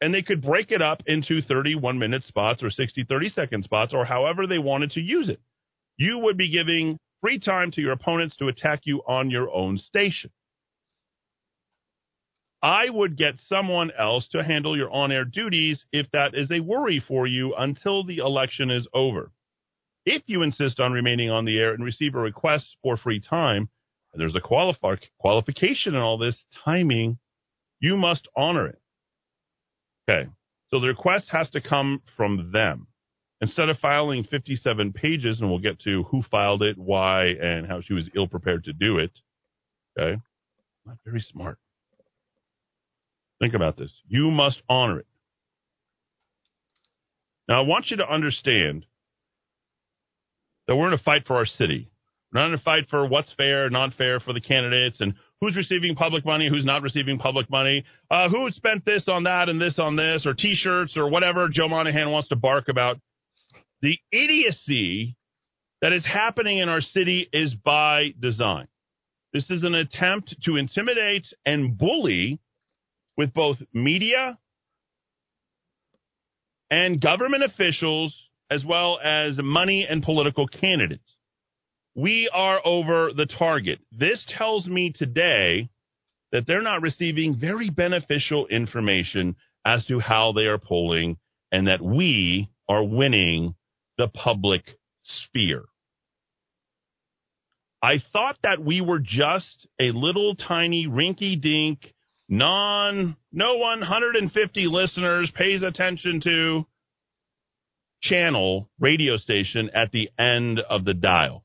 and 0.00 0.14
they 0.14 0.22
could 0.22 0.42
break 0.42 0.70
it 0.70 0.82
up 0.82 1.02
into 1.06 1.42
31 1.42 1.98
minute 1.98 2.24
spots 2.24 2.62
or 2.62 2.70
60, 2.70 3.04
30 3.04 3.28
second 3.30 3.64
spots 3.64 3.92
or 3.94 4.04
however 4.04 4.46
they 4.46 4.58
wanted 4.58 4.92
to 4.92 5.00
use 5.00 5.28
it. 5.28 5.40
You 5.96 6.18
would 6.18 6.38
be 6.38 6.50
giving 6.50 6.98
free 7.20 7.38
time 7.38 7.70
to 7.72 7.80
your 7.80 7.92
opponents 7.92 8.36
to 8.36 8.48
attack 8.48 8.80
you 8.84 9.02
on 9.06 9.30
your 9.30 9.52
own 9.52 9.78
station. 9.78 10.30
I 12.62 12.90
would 12.90 13.16
get 13.16 13.38
someone 13.38 13.90
else 13.98 14.28
to 14.32 14.42
handle 14.42 14.76
your 14.76 14.90
on 14.90 15.12
air 15.12 15.24
duties 15.24 15.84
if 15.92 16.06
that 16.12 16.34
is 16.34 16.50
a 16.50 16.60
worry 16.60 17.02
for 17.06 17.26
you 17.26 17.54
until 17.56 18.04
the 18.04 18.18
election 18.18 18.70
is 18.70 18.86
over. 18.92 19.32
If 20.04 20.22
you 20.26 20.42
insist 20.42 20.80
on 20.80 20.92
remaining 20.92 21.30
on 21.30 21.44
the 21.44 21.58
air 21.58 21.72
and 21.72 21.84
receive 21.84 22.14
a 22.14 22.18
request 22.18 22.76
for 22.82 22.96
free 22.96 23.20
time, 23.20 23.68
there's 24.14 24.36
a 24.36 24.40
qualifi- 24.40 24.98
qualification 25.18 25.94
in 25.94 26.00
all 26.00 26.18
this 26.18 26.44
timing, 26.64 27.18
you 27.78 27.96
must 27.96 28.26
honor 28.36 28.66
it. 28.66 28.79
Okay. 30.10 30.28
So 30.70 30.80
the 30.80 30.88
request 30.88 31.28
has 31.30 31.50
to 31.50 31.60
come 31.60 32.02
from 32.16 32.50
them. 32.52 32.86
Instead 33.40 33.70
of 33.70 33.78
filing 33.78 34.24
57 34.24 34.92
pages, 34.92 35.40
and 35.40 35.48
we'll 35.48 35.58
get 35.58 35.80
to 35.80 36.02
who 36.04 36.22
filed 36.30 36.62
it, 36.62 36.76
why, 36.76 37.28
and 37.28 37.66
how 37.66 37.80
she 37.80 37.94
was 37.94 38.08
ill 38.14 38.28
prepared 38.28 38.64
to 38.64 38.72
do 38.72 38.98
it. 38.98 39.12
Okay. 39.98 40.20
Not 40.86 40.98
very 41.04 41.20
smart. 41.20 41.58
Think 43.40 43.54
about 43.54 43.78
this. 43.78 43.92
You 44.06 44.30
must 44.30 44.60
honor 44.68 44.98
it. 45.00 45.06
Now, 47.48 47.62
I 47.62 47.66
want 47.66 47.90
you 47.90 47.96
to 47.96 48.08
understand 48.08 48.84
that 50.68 50.76
we're 50.76 50.88
in 50.88 50.92
a 50.92 50.98
fight 50.98 51.26
for 51.26 51.36
our 51.36 51.46
city. 51.46 51.89
Not 52.32 52.54
a 52.54 52.58
fight 52.58 52.84
for 52.88 53.06
what's 53.06 53.32
fair, 53.36 53.68
not 53.70 53.94
fair 53.94 54.20
for 54.20 54.32
the 54.32 54.40
candidates, 54.40 55.00
and 55.00 55.14
who's 55.40 55.56
receiving 55.56 55.96
public 55.96 56.24
money, 56.24 56.48
who's 56.48 56.64
not 56.64 56.82
receiving 56.82 57.18
public 57.18 57.50
money, 57.50 57.84
uh, 58.10 58.28
who 58.28 58.48
spent 58.52 58.84
this 58.84 59.08
on 59.08 59.24
that 59.24 59.48
and 59.48 59.60
this 59.60 59.78
on 59.78 59.96
this, 59.96 60.24
or 60.24 60.34
T-shirts 60.34 60.96
or 60.96 61.10
whatever 61.10 61.48
Joe 61.48 61.68
Monahan 61.68 62.12
wants 62.12 62.28
to 62.28 62.36
bark 62.36 62.68
about. 62.68 62.98
The 63.82 63.98
idiocy 64.12 65.16
that 65.82 65.92
is 65.92 66.04
happening 66.06 66.58
in 66.58 66.68
our 66.68 66.80
city 66.80 67.28
is 67.32 67.54
by 67.54 68.14
design. 68.20 68.68
This 69.32 69.48
is 69.50 69.64
an 69.64 69.74
attempt 69.74 70.36
to 70.44 70.56
intimidate 70.56 71.26
and 71.44 71.76
bully 71.76 72.38
with 73.16 73.32
both 73.32 73.56
media 73.72 74.38
and 76.70 77.00
government 77.00 77.42
officials, 77.42 78.14
as 78.50 78.64
well 78.64 79.00
as 79.02 79.38
money 79.38 79.86
and 79.88 80.02
political 80.02 80.46
candidates. 80.46 81.02
We 81.94 82.30
are 82.32 82.60
over 82.64 83.12
the 83.12 83.26
target. 83.26 83.80
This 83.90 84.24
tells 84.36 84.66
me 84.66 84.92
today 84.94 85.68
that 86.32 86.46
they're 86.46 86.62
not 86.62 86.82
receiving 86.82 87.36
very 87.38 87.70
beneficial 87.70 88.46
information 88.46 89.36
as 89.64 89.84
to 89.86 89.98
how 89.98 90.32
they 90.32 90.46
are 90.46 90.58
polling 90.58 91.16
and 91.50 91.66
that 91.66 91.82
we 91.82 92.48
are 92.68 92.84
winning 92.84 93.54
the 93.98 94.08
public 94.08 94.62
sphere. 95.02 95.64
I 97.82 98.02
thought 98.12 98.36
that 98.42 98.62
we 98.62 98.80
were 98.80 99.00
just 99.00 99.66
a 99.80 99.90
little 99.90 100.34
tiny 100.36 100.86
rinky 100.86 101.40
dink 101.40 101.92
non 102.28 103.16
no 103.32 103.56
150 103.56 104.66
listeners 104.66 105.30
pays 105.34 105.62
attention 105.62 106.20
to 106.22 106.66
channel 108.02 108.70
radio 108.78 109.16
station 109.16 109.70
at 109.74 109.90
the 109.92 110.10
end 110.18 110.60
of 110.60 110.84
the 110.84 110.94
dial. 110.94 111.44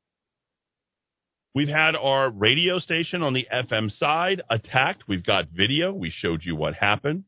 We've 1.56 1.70
had 1.70 1.96
our 1.96 2.30
radio 2.30 2.80
station 2.80 3.24
on 3.24 3.34
the 3.34 3.48
FM 3.50 3.90
side 3.98 4.42
attacked. 4.50 5.06
We've 5.08 5.26
got 5.26 5.48
video. 5.56 5.94
We 5.94 6.10
showed 6.10 6.42
you 6.44 6.54
what 6.54 6.74
happened. 6.74 7.24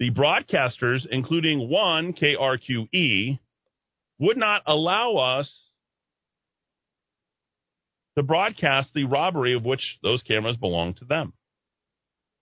The 0.00 0.10
broadcasters, 0.10 1.06
including 1.08 1.70
one 1.70 2.14
KRQE, 2.14 3.38
would 4.18 4.36
not 4.36 4.62
allow 4.66 5.14
us 5.14 5.48
to 8.16 8.24
broadcast 8.24 8.90
the 8.94 9.04
robbery 9.04 9.54
of 9.54 9.64
which 9.64 9.98
those 10.02 10.24
cameras 10.24 10.56
belong 10.56 10.94
to 10.94 11.04
them. 11.04 11.34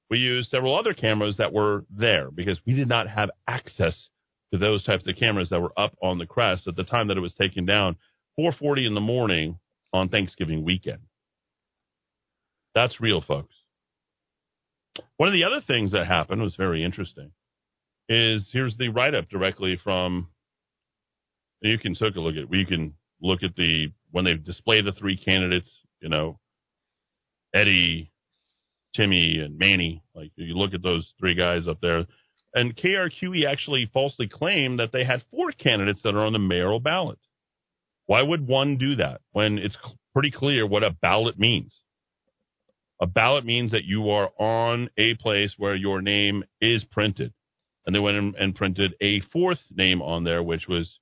We 0.08 0.20
used 0.20 0.48
several 0.48 0.78
other 0.78 0.94
cameras 0.94 1.36
that 1.36 1.52
were 1.52 1.84
there 1.90 2.30
because 2.30 2.58
we 2.66 2.74
did 2.74 2.88
not 2.88 3.08
have 3.08 3.28
access 3.46 4.08
to 4.54 4.58
those 4.58 4.84
types 4.84 5.06
of 5.06 5.16
cameras 5.16 5.50
that 5.50 5.60
were 5.60 5.78
up 5.78 5.94
on 6.02 6.16
the 6.16 6.26
crest 6.26 6.66
at 6.66 6.76
the 6.76 6.84
time 6.84 7.08
that 7.08 7.18
it 7.18 7.20
was 7.20 7.34
taken 7.34 7.66
down, 7.66 7.96
4:40 8.38 8.86
in 8.86 8.94
the 8.94 9.00
morning 9.00 9.58
on 9.92 10.08
Thanksgiving 10.08 10.64
weekend. 10.64 11.00
That's 12.74 13.00
real, 13.00 13.20
folks. 13.20 13.54
One 15.16 15.28
of 15.28 15.34
the 15.34 15.44
other 15.44 15.60
things 15.66 15.92
that 15.92 16.06
happened 16.06 16.42
was 16.42 16.56
very 16.56 16.84
interesting. 16.84 17.32
Is 18.08 18.48
here's 18.52 18.76
the 18.76 18.88
write 18.88 19.14
up 19.14 19.28
directly 19.28 19.78
from. 19.82 20.28
You 21.60 21.78
can 21.78 21.94
take 21.94 22.16
a 22.16 22.20
look 22.20 22.34
at. 22.36 22.50
We 22.50 22.66
can 22.66 22.94
look 23.20 23.42
at 23.42 23.54
the 23.56 23.92
when 24.10 24.24
they 24.24 24.34
display 24.34 24.82
the 24.82 24.92
three 24.92 25.16
candidates. 25.16 25.70
You 26.00 26.08
know, 26.08 26.38
Eddy, 27.54 28.10
Timmy 28.94 29.38
and 29.38 29.58
Manny. 29.58 30.02
Like 30.14 30.32
you 30.36 30.54
look 30.54 30.74
at 30.74 30.82
those 30.82 31.10
three 31.18 31.34
guys 31.34 31.68
up 31.68 31.78
there. 31.80 32.06
And 32.54 32.76
KRQE 32.76 33.50
actually 33.50 33.88
falsely 33.94 34.28
claimed 34.28 34.78
that 34.78 34.92
they 34.92 35.04
had 35.04 35.24
four 35.30 35.52
candidates 35.52 36.02
that 36.02 36.14
are 36.14 36.26
on 36.26 36.34
the 36.34 36.38
mayoral 36.38 36.80
ballot. 36.80 37.18
Why 38.12 38.20
would 38.20 38.46
one 38.46 38.76
do 38.76 38.96
that 38.96 39.22
when 39.30 39.56
it's 39.56 39.78
pretty 40.12 40.30
clear 40.30 40.66
what 40.66 40.84
a 40.84 40.90
ballot 40.90 41.38
means? 41.38 41.72
A 43.00 43.06
ballot 43.06 43.46
means 43.46 43.70
that 43.70 43.84
you 43.84 44.10
are 44.10 44.28
on 44.38 44.90
a 44.98 45.14
place 45.14 45.54
where 45.56 45.74
your 45.74 46.02
name 46.02 46.44
is 46.60 46.84
printed. 46.84 47.32
And 47.86 47.94
they 47.94 48.00
went 48.00 48.36
and 48.38 48.54
printed 48.54 48.92
a 49.00 49.20
fourth 49.32 49.60
name 49.70 50.02
on 50.02 50.24
there, 50.24 50.42
which 50.42 50.68
was, 50.68 50.98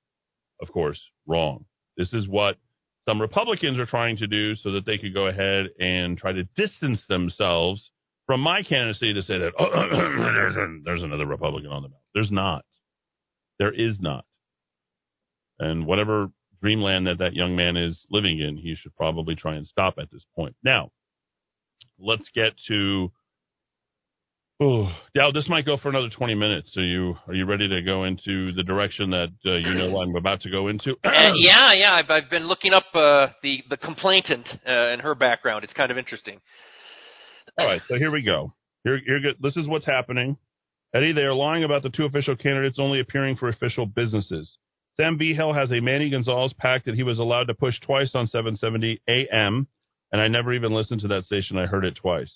of 0.61 0.71
course, 0.71 1.01
wrong. 1.27 1.65
This 1.97 2.13
is 2.13 2.29
what 2.29 2.55
some 3.03 3.19
Republicans 3.19 3.77
are 3.77 3.85
trying 3.85 4.15
to 4.15 4.27
do 4.27 4.55
so 4.55 4.71
that 4.71 4.85
they 4.85 4.97
could 4.97 5.13
go 5.13 5.27
ahead 5.27 5.65
and 5.81 6.17
try 6.17 6.31
to 6.31 6.45
distance 6.55 7.03
themselves 7.09 7.91
from 8.25 8.39
my 8.39 8.63
candidacy 8.63 9.13
to 9.15 9.21
say 9.21 9.37
that 9.37 9.51
oh, 9.59 9.69
there's, 9.69 10.55
a, 10.55 10.77
there's 10.85 11.03
another 11.03 11.25
Republican 11.25 11.71
on 11.71 11.81
the 11.81 11.89
ballot. 11.89 12.05
There's 12.13 12.31
not. 12.31 12.63
There 13.59 13.73
is 13.73 13.99
not. 13.99 14.23
And 15.59 15.85
whatever 15.85 16.31
dreamland 16.61 17.07
that 17.07 17.17
that 17.19 17.33
young 17.33 17.55
man 17.55 17.77
is 17.77 18.05
living 18.09 18.39
in, 18.39 18.57
he 18.57 18.75
should 18.75 18.95
probably 18.95 19.35
try 19.35 19.55
and 19.55 19.67
stop 19.67 19.95
at 19.99 20.11
this 20.11 20.23
point. 20.35 20.55
Now, 20.63 20.91
let's 21.99 22.29
get 22.33 22.53
to. 22.67 23.11
Oh, 24.63 24.95
Dow, 25.15 25.31
this 25.31 25.49
might 25.49 25.65
go 25.65 25.77
for 25.77 25.89
another 25.89 26.09
20 26.15 26.35
minutes. 26.35 26.77
Are 26.77 26.83
you 26.83 27.15
are 27.27 27.33
you 27.33 27.45
ready 27.45 27.67
to 27.67 27.81
go 27.81 28.03
into 28.03 28.51
the 28.51 28.61
direction 28.61 29.09
that 29.09 29.29
uh, 29.43 29.55
you 29.55 29.73
know 29.73 29.99
I'm 29.99 30.15
about 30.15 30.41
to 30.41 30.51
go 30.51 30.67
into? 30.67 30.91
Uh, 31.03 31.31
yeah, 31.35 31.73
yeah. 31.73 31.93
I've, 31.93 32.09
I've 32.09 32.29
been 32.29 32.47
looking 32.47 32.73
up 32.73 32.85
uh, 32.93 33.27
the 33.41 33.63
the 33.69 33.77
complainant 33.77 34.47
uh, 34.65 34.69
and 34.69 35.01
her 35.01 35.15
background. 35.15 35.63
It's 35.63 35.73
kind 35.73 35.91
of 35.91 35.97
interesting. 35.97 36.39
All 37.57 37.65
right, 37.65 37.81
so 37.87 37.97
here 37.97 38.11
we 38.11 38.23
go. 38.23 38.53
Here, 38.83 38.99
here, 39.05 39.33
this 39.41 39.57
is 39.57 39.67
what's 39.67 39.85
happening. 39.85 40.37
Eddy, 40.93 41.11
they 41.11 41.21
are 41.21 41.33
lying 41.33 41.63
about 41.63 41.83
the 41.83 41.89
two 41.89 42.05
official 42.05 42.35
candidates 42.35 42.77
only 42.79 42.99
appearing 42.99 43.37
for 43.37 43.49
official 43.49 43.85
businesses. 43.85 44.57
Sam 44.97 45.17
Vigil 45.17 45.53
has 45.53 45.71
a 45.71 45.79
Manny 45.79 46.09
Gonzalez 46.09 46.53
pack 46.57 46.85
that 46.85 46.95
he 46.95 47.03
was 47.03 47.19
allowed 47.19 47.47
to 47.47 47.53
push 47.53 47.79
twice 47.79 48.11
on 48.13 48.27
770 48.27 49.01
AM, 49.07 49.67
and 50.11 50.21
I 50.21 50.27
never 50.27 50.53
even 50.53 50.73
listened 50.73 51.01
to 51.01 51.07
that 51.09 51.25
station. 51.25 51.57
I 51.57 51.65
heard 51.65 51.85
it 51.85 51.95
twice. 51.95 52.33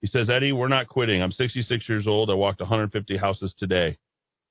He 0.00 0.06
says, 0.06 0.30
Eddy, 0.30 0.52
we're 0.52 0.68
not 0.68 0.88
quitting. 0.88 1.22
I'm 1.22 1.32
66 1.32 1.88
years 1.88 2.06
old. 2.06 2.30
I 2.30 2.34
walked 2.34 2.60
150 2.60 3.16
houses 3.16 3.52
today 3.58 3.98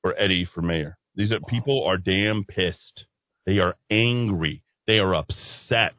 for 0.02 0.14
Eddy 0.20 0.48
for 0.54 0.62
mayor. 0.62 0.98
These 1.16 1.32
are, 1.32 1.40
people 1.48 1.84
are 1.86 1.98
damn 1.98 2.44
pissed. 2.44 3.06
They 3.46 3.60
are 3.60 3.76
angry. 3.90 4.64
They 4.86 5.00
are 5.00 5.16
upset. 5.16 5.96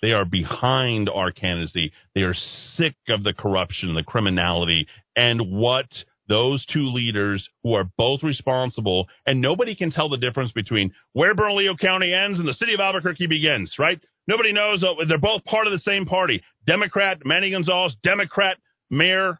They 0.00 0.12
are 0.12 0.24
behind 0.24 1.08
our 1.08 1.30
candidacy. 1.30 1.92
They 2.14 2.22
are 2.22 2.34
sick 2.74 2.96
of 3.08 3.24
the 3.24 3.34
corruption, 3.34 3.94
the 3.94 4.02
criminality, 4.02 4.86
and 5.14 5.52
what 5.52 5.86
those 6.28 6.64
two 6.66 6.84
leaders 6.84 7.48
who 7.62 7.74
are 7.74 7.90
both 7.96 8.22
responsible, 8.22 9.06
and 9.26 9.40
nobody 9.40 9.74
can 9.74 9.90
tell 9.90 10.08
the 10.08 10.18
difference 10.18 10.52
between 10.52 10.92
where 11.12 11.34
Bernalillo 11.34 11.76
County 11.76 12.12
ends 12.12 12.38
and 12.38 12.46
the 12.46 12.54
city 12.54 12.74
of 12.74 12.80
Albuquerque 12.80 13.26
begins, 13.26 13.74
right? 13.78 13.98
Nobody 14.26 14.52
knows. 14.52 14.84
Uh, 14.84 15.04
they're 15.08 15.18
both 15.18 15.44
part 15.44 15.66
of 15.66 15.72
the 15.72 15.78
same 15.78 16.04
party. 16.04 16.42
Democrat 16.66 17.18
Manny 17.24 17.50
Gonzalez, 17.50 17.96
Democrat 18.02 18.58
Mayor 18.90 19.38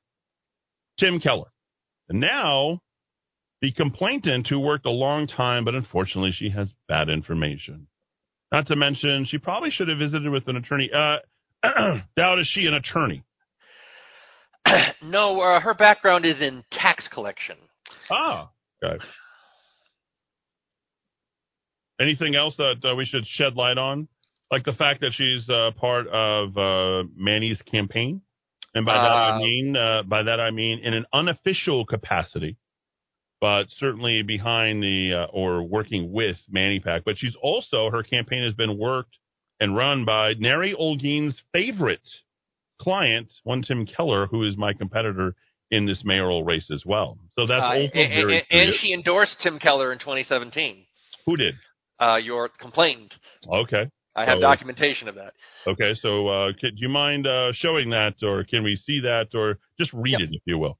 Tim 0.99 1.21
Keller. 1.21 1.52
And 2.09 2.21
now 2.21 2.80
the 3.61 3.73
complainant 3.73 4.47
who 4.49 4.61
worked 4.61 4.87
a 4.87 4.90
long 4.90 5.26
time, 5.26 5.64
but 5.64 5.75
unfortunately 5.75 6.33
she 6.33 6.50
has 6.50 6.73
bad 6.88 7.09
information. 7.09 7.88
Not 8.50 8.66
to 8.68 8.76
mention, 8.76 9.26
she 9.28 9.38
probably 9.38 9.71
should 9.71 9.88
have 9.88 9.99
visited 9.99 10.30
with 10.30 10.49
an 10.49 10.57
attorney. 10.57 10.90
Uh, 10.92 11.18
Dowd 12.16 12.38
is 12.38 12.49
she 12.50 12.66
an 12.66 12.75
attorney? 12.75 13.25
no, 15.02 15.40
uh, 15.40 15.60
her 15.60 15.75
background 15.75 16.25
is 16.25 16.40
in 16.40 16.64
tax 16.72 17.08
collection. 17.12 17.56
Ah, 18.10 18.50
okay. 18.82 19.02
Anything 22.00 22.37
else 22.37 22.56
that 22.56 22.76
uh, 22.84 22.94
we 22.94 23.04
should 23.04 23.26
shed 23.26 23.54
light 23.54 23.78
on? 23.78 24.08
Like 24.50 24.64
the 24.64 24.72
fact 24.72 25.00
that 25.00 25.12
she's 25.12 25.48
uh, 25.50 25.72
part 25.78 26.06
of 26.06 26.56
uh, 26.56 27.08
Manny's 27.16 27.60
campaign, 27.70 28.22
and 28.75 28.87
by 28.87 28.94
that 28.94 29.00
I 29.00 29.37
uh, 29.37 29.38
mean 29.38 29.76
uh, 29.76 30.02
by 30.04 30.22
that 30.22 30.40
I 30.40 30.50
mean 30.50 30.78
in 30.78 30.94
an 30.94 31.04
unofficial 31.12 31.84
capacity 31.84 32.56
but 33.40 33.66
certainly 33.78 34.22
behind 34.22 34.82
the 34.82 35.12
uh, 35.14 35.32
or 35.32 35.62
working 35.62 36.12
with 36.12 36.37
Manny 36.48 36.80
Pack. 36.80 37.02
But 37.04 37.18
she's 37.18 37.37
also 37.40 37.90
her 37.90 38.02
campaign 38.02 38.42
has 38.44 38.54
been 38.54 38.78
worked 38.78 39.16
and 39.60 39.76
run 39.76 40.04
by 40.04 40.34
Neri 40.38 40.75
Holguin's 40.78 41.40
favorite 41.52 42.00
client, 42.80 43.32
one 43.44 43.62
Tim 43.62 43.87
Keller, 43.87 44.26
who 44.26 44.44
is 44.44 44.56
my 44.56 44.73
competitor 44.73 45.35
in 45.70 45.87
this 45.87 46.02
mayoral 46.04 46.44
race 46.44 46.70
as 46.73 46.82
well. 46.87 47.18
So 47.38 47.46
that's 47.46 47.62
uh, 47.62 47.66
also 47.66 47.81
and, 47.81 47.92
very 47.92 48.46
and, 48.50 48.61
and 48.68 48.72
she 48.81 48.92
endorsed 48.92 49.37
Tim 49.42 49.59
Keller 49.59 49.92
in 49.92 49.98
2017. 49.98 50.85
Who 51.26 51.37
did? 51.37 51.55
Uh, 52.00 52.16
your 52.16 52.48
complainant. 52.48 53.12
Okay. 53.46 53.90
I 54.14 54.24
have 54.24 54.38
so, 54.38 54.40
documentation 54.40 55.09
of 55.09 55.14
that. 55.14 55.33
Okay, 55.66 55.94
so 56.00 56.26
uh, 56.26 56.53
do 56.61 56.68
you 56.74 56.88
mind 56.88 57.26
uh, 57.26 57.53
showing 57.53 57.90
that, 57.90 58.14
or 58.22 58.42
can 58.42 58.64
we 58.64 58.74
see 58.74 59.00
that, 59.03 59.29
or 59.35 59.59
just 59.79 59.92
read 59.92 60.18
yep. 60.18 60.22
it, 60.22 60.31
if 60.33 60.42
you 60.44 60.59
will? 60.59 60.76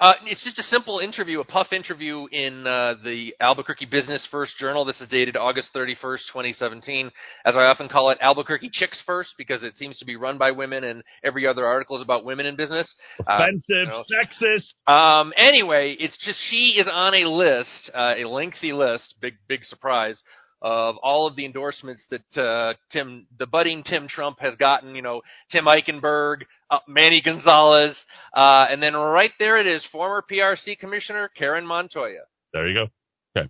Uh, 0.00 0.12
it's 0.26 0.44
just 0.44 0.58
a 0.60 0.62
simple 0.62 1.00
interview, 1.00 1.40
a 1.40 1.44
puff 1.44 1.72
interview 1.72 2.26
in 2.30 2.64
uh, 2.64 2.94
the 3.02 3.34
Albuquerque 3.40 3.86
Business 3.86 4.24
First 4.30 4.56
Journal. 4.56 4.84
This 4.84 5.00
is 5.00 5.08
dated 5.08 5.36
August 5.36 5.70
31st, 5.74 6.20
2017. 6.32 7.10
As 7.44 7.56
I 7.56 7.62
often 7.64 7.88
call 7.88 8.10
it, 8.10 8.18
Albuquerque 8.20 8.70
Chicks 8.72 9.02
First, 9.04 9.30
because 9.36 9.64
it 9.64 9.74
seems 9.74 9.98
to 9.98 10.04
be 10.04 10.14
run 10.14 10.38
by 10.38 10.52
women 10.52 10.84
and 10.84 11.02
every 11.24 11.48
other 11.48 11.66
article 11.66 11.96
is 11.96 12.02
about 12.02 12.24
women 12.24 12.46
in 12.46 12.54
business. 12.54 12.88
Offensive, 13.26 13.64
uh, 13.68 13.80
you 13.80 13.86
know. 13.86 14.02
sexist. 14.08 14.92
Um, 14.92 15.32
anyway, 15.36 15.96
it's 15.98 16.16
just 16.24 16.38
she 16.48 16.76
is 16.78 16.86
on 16.90 17.14
a 17.14 17.28
list, 17.28 17.90
uh, 17.92 18.14
a 18.18 18.24
lengthy 18.24 18.72
list, 18.72 19.16
big, 19.20 19.34
big 19.48 19.64
surprise, 19.64 20.22
of 20.60 20.96
all 21.02 21.26
of 21.26 21.36
the 21.36 21.44
endorsements 21.44 22.02
that 22.10 22.40
uh, 22.40 22.74
Tim, 22.90 23.26
the 23.38 23.46
budding 23.46 23.82
Tim 23.84 24.08
Trump 24.08 24.38
has 24.40 24.56
gotten. 24.56 24.94
You 24.94 25.02
know, 25.02 25.22
Tim 25.50 25.64
Eichenberg, 25.64 26.42
uh, 26.70 26.78
Manny 26.88 27.22
Gonzalez, 27.24 27.96
uh, 28.34 28.66
and 28.70 28.82
then 28.82 28.94
right 28.94 29.30
there 29.38 29.58
it 29.58 29.66
is, 29.66 29.82
former 29.92 30.22
PRC 30.30 30.78
Commissioner 30.78 31.30
Karen 31.36 31.66
Montoya. 31.66 32.22
There 32.52 32.68
you 32.68 32.74
go. 32.74 33.40
Okay, 33.40 33.48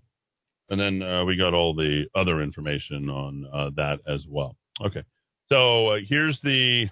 and 0.71 0.81
then 0.81 1.03
uh, 1.03 1.25
we 1.25 1.37
got 1.37 1.55
all 1.55 1.75
the 1.75 2.05
other 2.15 2.43
information 2.43 3.09
on 3.09 3.47
uh, 3.53 3.71
that 3.77 4.01
as 4.07 4.25
well. 4.29 4.57
Okay, 4.85 5.03
so 5.49 5.89
uh, 5.89 5.97
here's 6.07 6.39
the 6.43 6.87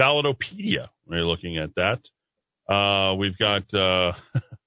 Ballotpedia. 0.00 0.88
We're 1.06 1.24
looking 1.24 1.58
at 1.58 1.70
that. 1.76 2.00
we've 3.18 3.38
got. 3.38 3.64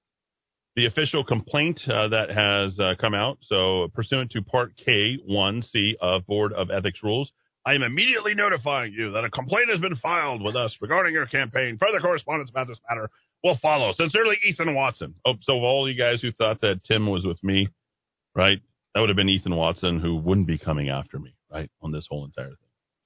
the 0.76 0.86
official 0.86 1.24
complaint 1.24 1.82
uh, 1.88 2.08
that 2.10 2.30
has 2.30 2.80
uh, 2.80 2.94
come 3.00 3.14
out. 3.14 3.40
So, 3.48 3.90
pursuant 3.94 4.32
to 4.32 4.42
Part 4.42 4.74
K 4.78 5.18
1C 5.30 5.94
of 6.02 6.26
Board 6.26 6.54
of 6.54 6.72
Ethics 6.72 7.00
Rules, 7.04 7.32
I 7.66 7.74
am 7.74 7.84
immediately 7.84 8.34
notifying 8.34 8.94
you 8.94 9.12
that 9.12 9.24
a 9.24 9.30
complaint 9.30 9.70
has 9.70 9.80
been 9.80 9.96
filed 9.98 10.42
with 10.42 10.56
us 10.56 10.76
regarding 10.82 11.14
your 11.14 11.28
campaign. 11.28 11.78
Further 11.80 12.00
correspondence 12.00 12.50
about 12.50 12.68
this 12.68 12.80
matter 12.90 13.10
will 13.44 13.58
follow. 13.62 13.94
Sincerely, 13.94 14.38
Ethan 14.48 14.74
Watson. 14.74 15.16
Oh, 15.26 15.34
so 15.42 15.54
all 15.54 15.90
you 15.90 15.98
guys 15.98 16.22
who 16.22 16.32
thought 16.32 16.62
that 16.62 16.84
Tim 16.84 17.08
was 17.08 17.26
with 17.26 17.44
me, 17.44 17.68
right? 18.36 18.60
That 18.94 19.02
would 19.02 19.10
have 19.10 19.16
been 19.16 19.30
Ethan 19.30 19.56
Watson 19.56 20.00
who 20.00 20.16
wouldn't 20.18 20.48
be 20.48 20.58
coming 20.58 20.90
after 20.90 21.20
me, 21.20 21.36
right, 21.52 21.70
on 21.82 21.92
this 21.92 22.08
whole 22.10 22.26
entire 22.26 22.48
thing. 22.50 22.56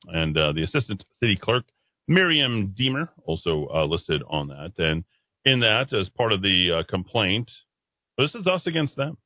And 0.08 0.38
uh, 0.38 0.54
the 0.54 0.64
assistant 0.64 1.04
city 1.20 1.38
clerk, 1.42 1.66
Miriam 2.08 2.74
Deemer, 2.78 3.10
also 3.26 3.68
uh, 3.74 3.86
listed 3.86 4.24
on 4.30 4.48
that. 4.50 4.74
And 4.78 5.04
in 5.46 5.60
that, 5.62 5.94
as 5.94 6.10
part 6.10 6.32
of 6.32 6.42
the 6.42 6.80
uh, 6.80 6.84
complaint, 6.90 7.50
this 8.18 8.36
is 8.36 8.48
us 8.48 8.66
against 8.68 8.96
them. 8.96 9.18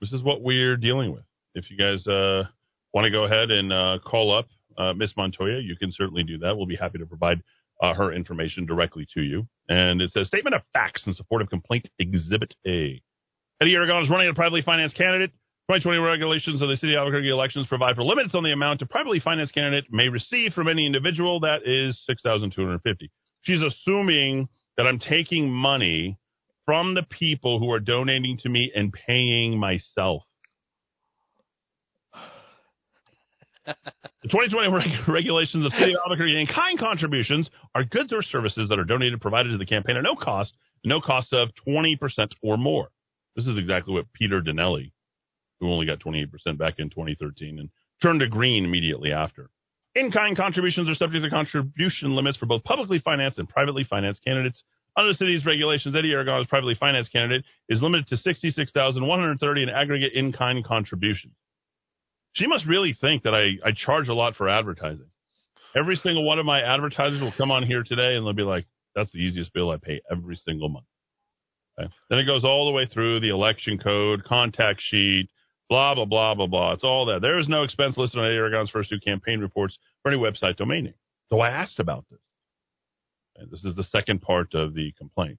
This 0.00 0.12
is 0.12 0.22
what 0.22 0.42
we're 0.42 0.76
dealing 0.76 1.12
with. 1.12 1.24
If 1.54 1.70
you 1.70 1.76
guys 1.76 2.06
uh, 2.06 2.44
want 2.92 3.04
to 3.04 3.10
go 3.10 3.24
ahead 3.24 3.50
and 3.50 3.72
uh, 3.72 3.98
call 4.04 4.36
up 4.36 4.48
uh, 4.76 4.92
Miss 4.94 5.12
Montoya, 5.16 5.60
you 5.60 5.76
can 5.76 5.92
certainly 5.92 6.22
do 6.22 6.38
that. 6.38 6.56
We'll 6.56 6.66
be 6.66 6.76
happy 6.76 6.98
to 6.98 7.06
provide 7.06 7.42
uh, 7.82 7.94
her 7.94 8.12
information 8.12 8.66
directly 8.66 9.06
to 9.14 9.22
you. 9.22 9.46
And 9.68 10.00
it 10.00 10.10
says 10.12 10.28
statement 10.28 10.54
of 10.54 10.62
facts 10.72 11.02
in 11.06 11.14
support 11.14 11.42
of 11.42 11.50
complaint 11.50 11.88
exhibit 11.98 12.54
A. 12.66 13.02
Eddy 13.60 13.74
Aragon 13.74 14.04
is 14.04 14.10
running 14.10 14.28
a 14.28 14.34
privately 14.34 14.62
financed 14.62 14.96
candidate. 14.96 15.30
2020 15.68 15.98
regulations 15.98 16.62
of 16.62 16.68
the 16.68 16.76
City 16.76 16.94
of 16.94 17.00
Albuquerque 17.00 17.28
elections 17.28 17.66
provide 17.66 17.96
for 17.96 18.04
limits 18.04 18.34
on 18.34 18.44
the 18.44 18.52
amount 18.52 18.82
a 18.82 18.86
privately 18.86 19.18
financed 19.18 19.52
candidate 19.52 19.86
may 19.90 20.08
receive 20.08 20.52
from 20.52 20.68
any 20.68 20.86
individual. 20.86 21.40
That 21.40 21.66
is 21.66 22.00
6250 22.06 23.10
She's 23.42 23.60
assuming 23.60 24.48
that 24.76 24.86
I'm 24.86 24.98
taking 24.98 25.50
money 25.50 26.18
from 26.64 26.94
the 26.94 27.04
people 27.04 27.58
who 27.58 27.70
are 27.72 27.80
donating 27.80 28.38
to 28.42 28.48
me 28.48 28.72
and 28.74 28.92
paying 28.92 29.58
myself. 29.58 30.22
the 33.66 34.28
2020 34.28 34.72
reg- 34.72 35.08
regulations 35.08 35.64
of 35.64 35.72
City 35.72 35.92
of 35.92 36.00
Albuquerque 36.04 36.38
and 36.38 36.48
kind 36.48 36.78
contributions 36.78 37.48
are 37.74 37.84
goods 37.84 38.12
or 38.12 38.22
services 38.22 38.68
that 38.68 38.78
are 38.78 38.84
donated, 38.84 39.20
provided 39.20 39.50
to 39.50 39.58
the 39.58 39.66
campaign 39.66 39.96
at 39.96 40.02
no 40.02 40.16
cost, 40.16 40.52
no 40.84 41.00
cost 41.00 41.32
of 41.32 41.50
20% 41.66 41.98
or 42.42 42.56
more. 42.56 42.88
This 43.34 43.46
is 43.46 43.58
exactly 43.58 43.94
what 43.94 44.12
Peter 44.12 44.40
Dinelli, 44.40 44.92
who 45.60 45.70
only 45.70 45.86
got 45.86 46.00
28% 46.00 46.26
back 46.58 46.74
in 46.78 46.90
2013 46.90 47.58
and 47.58 47.70
turned 48.02 48.20
to 48.20 48.28
green 48.28 48.64
immediately 48.64 49.12
after. 49.12 49.50
In 49.96 50.12
kind 50.12 50.36
contributions 50.36 50.90
are 50.90 50.94
subject 50.94 51.24
to 51.24 51.30
contribution 51.30 52.14
limits 52.14 52.36
for 52.36 52.44
both 52.44 52.62
publicly 52.64 53.00
financed 53.02 53.38
and 53.38 53.48
privately 53.48 53.82
financed 53.82 54.22
candidates. 54.22 54.62
Under 54.94 55.10
the 55.10 55.16
city's 55.16 55.46
regulations, 55.46 55.96
Eddy 55.96 56.12
Aragon's 56.12 56.46
privately 56.48 56.74
financed 56.74 57.12
candidate 57.12 57.46
is 57.70 57.80
limited 57.80 58.06
to 58.08 58.18
66130 58.18 59.62
in 59.62 59.68
aggregate 59.70 60.12
in 60.12 60.34
kind 60.34 60.62
contributions. 60.62 61.32
She 62.34 62.46
must 62.46 62.66
really 62.66 62.94
think 63.00 63.22
that 63.22 63.34
I, 63.34 63.56
I 63.66 63.72
charge 63.74 64.08
a 64.08 64.14
lot 64.14 64.36
for 64.36 64.50
advertising. 64.50 65.08
Every 65.74 65.96
single 65.96 66.26
one 66.26 66.38
of 66.38 66.44
my 66.44 66.60
advertisers 66.60 67.22
will 67.22 67.32
come 67.32 67.50
on 67.50 67.62
here 67.62 67.82
today 67.82 68.16
and 68.16 68.26
they'll 68.26 68.34
be 68.34 68.42
like, 68.42 68.66
that's 68.94 69.12
the 69.12 69.18
easiest 69.18 69.54
bill 69.54 69.70
I 69.70 69.78
pay 69.78 70.02
every 70.10 70.36
single 70.44 70.68
month. 70.68 70.84
Okay? 71.80 71.90
Then 72.10 72.18
it 72.18 72.26
goes 72.26 72.44
all 72.44 72.66
the 72.66 72.72
way 72.72 72.86
through 72.86 73.20
the 73.20 73.30
election 73.30 73.78
code, 73.78 74.24
contact 74.24 74.82
sheet, 74.82 75.30
blah, 75.68 75.94
blah, 75.94 76.04
blah, 76.04 76.34
blah, 76.34 76.46
blah. 76.46 76.72
It's 76.72 76.84
all 76.84 77.06
that. 77.06 77.22
There 77.22 77.38
is 77.38 77.48
no 77.48 77.62
expense 77.62 77.96
listed 77.96 78.20
on 78.20 78.26
Aragon's 78.26 78.70
first 78.70 78.90
two 78.90 79.00
campaign 79.00 79.40
reports 79.40 79.78
for 80.02 80.10
any 80.10 80.20
website 80.20 80.56
domain 80.56 80.84
name. 80.84 80.94
So 81.30 81.40
I 81.40 81.50
asked 81.50 81.80
about 81.80 82.04
this. 82.10 82.20
And 83.36 83.50
this 83.50 83.64
is 83.64 83.76
the 83.76 83.84
second 83.84 84.22
part 84.22 84.54
of 84.54 84.74
the 84.74 84.92
complaint. 84.96 85.38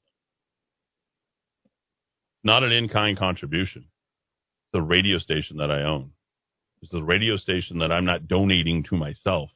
It's 1.63 2.45
not 2.45 2.63
an 2.63 2.71
in 2.71 2.89
kind 2.89 3.17
contribution. 3.17 3.85
It's 4.67 4.79
a 4.79 4.81
radio 4.81 5.17
station 5.17 5.57
that 5.57 5.71
I 5.71 5.83
own. 5.83 6.11
It's 6.81 6.93
a 6.93 7.01
radio 7.01 7.37
station 7.37 7.79
that 7.79 7.91
I'm 7.91 8.05
not 8.05 8.27
donating 8.27 8.83
to 8.89 8.95
myself, 8.95 9.49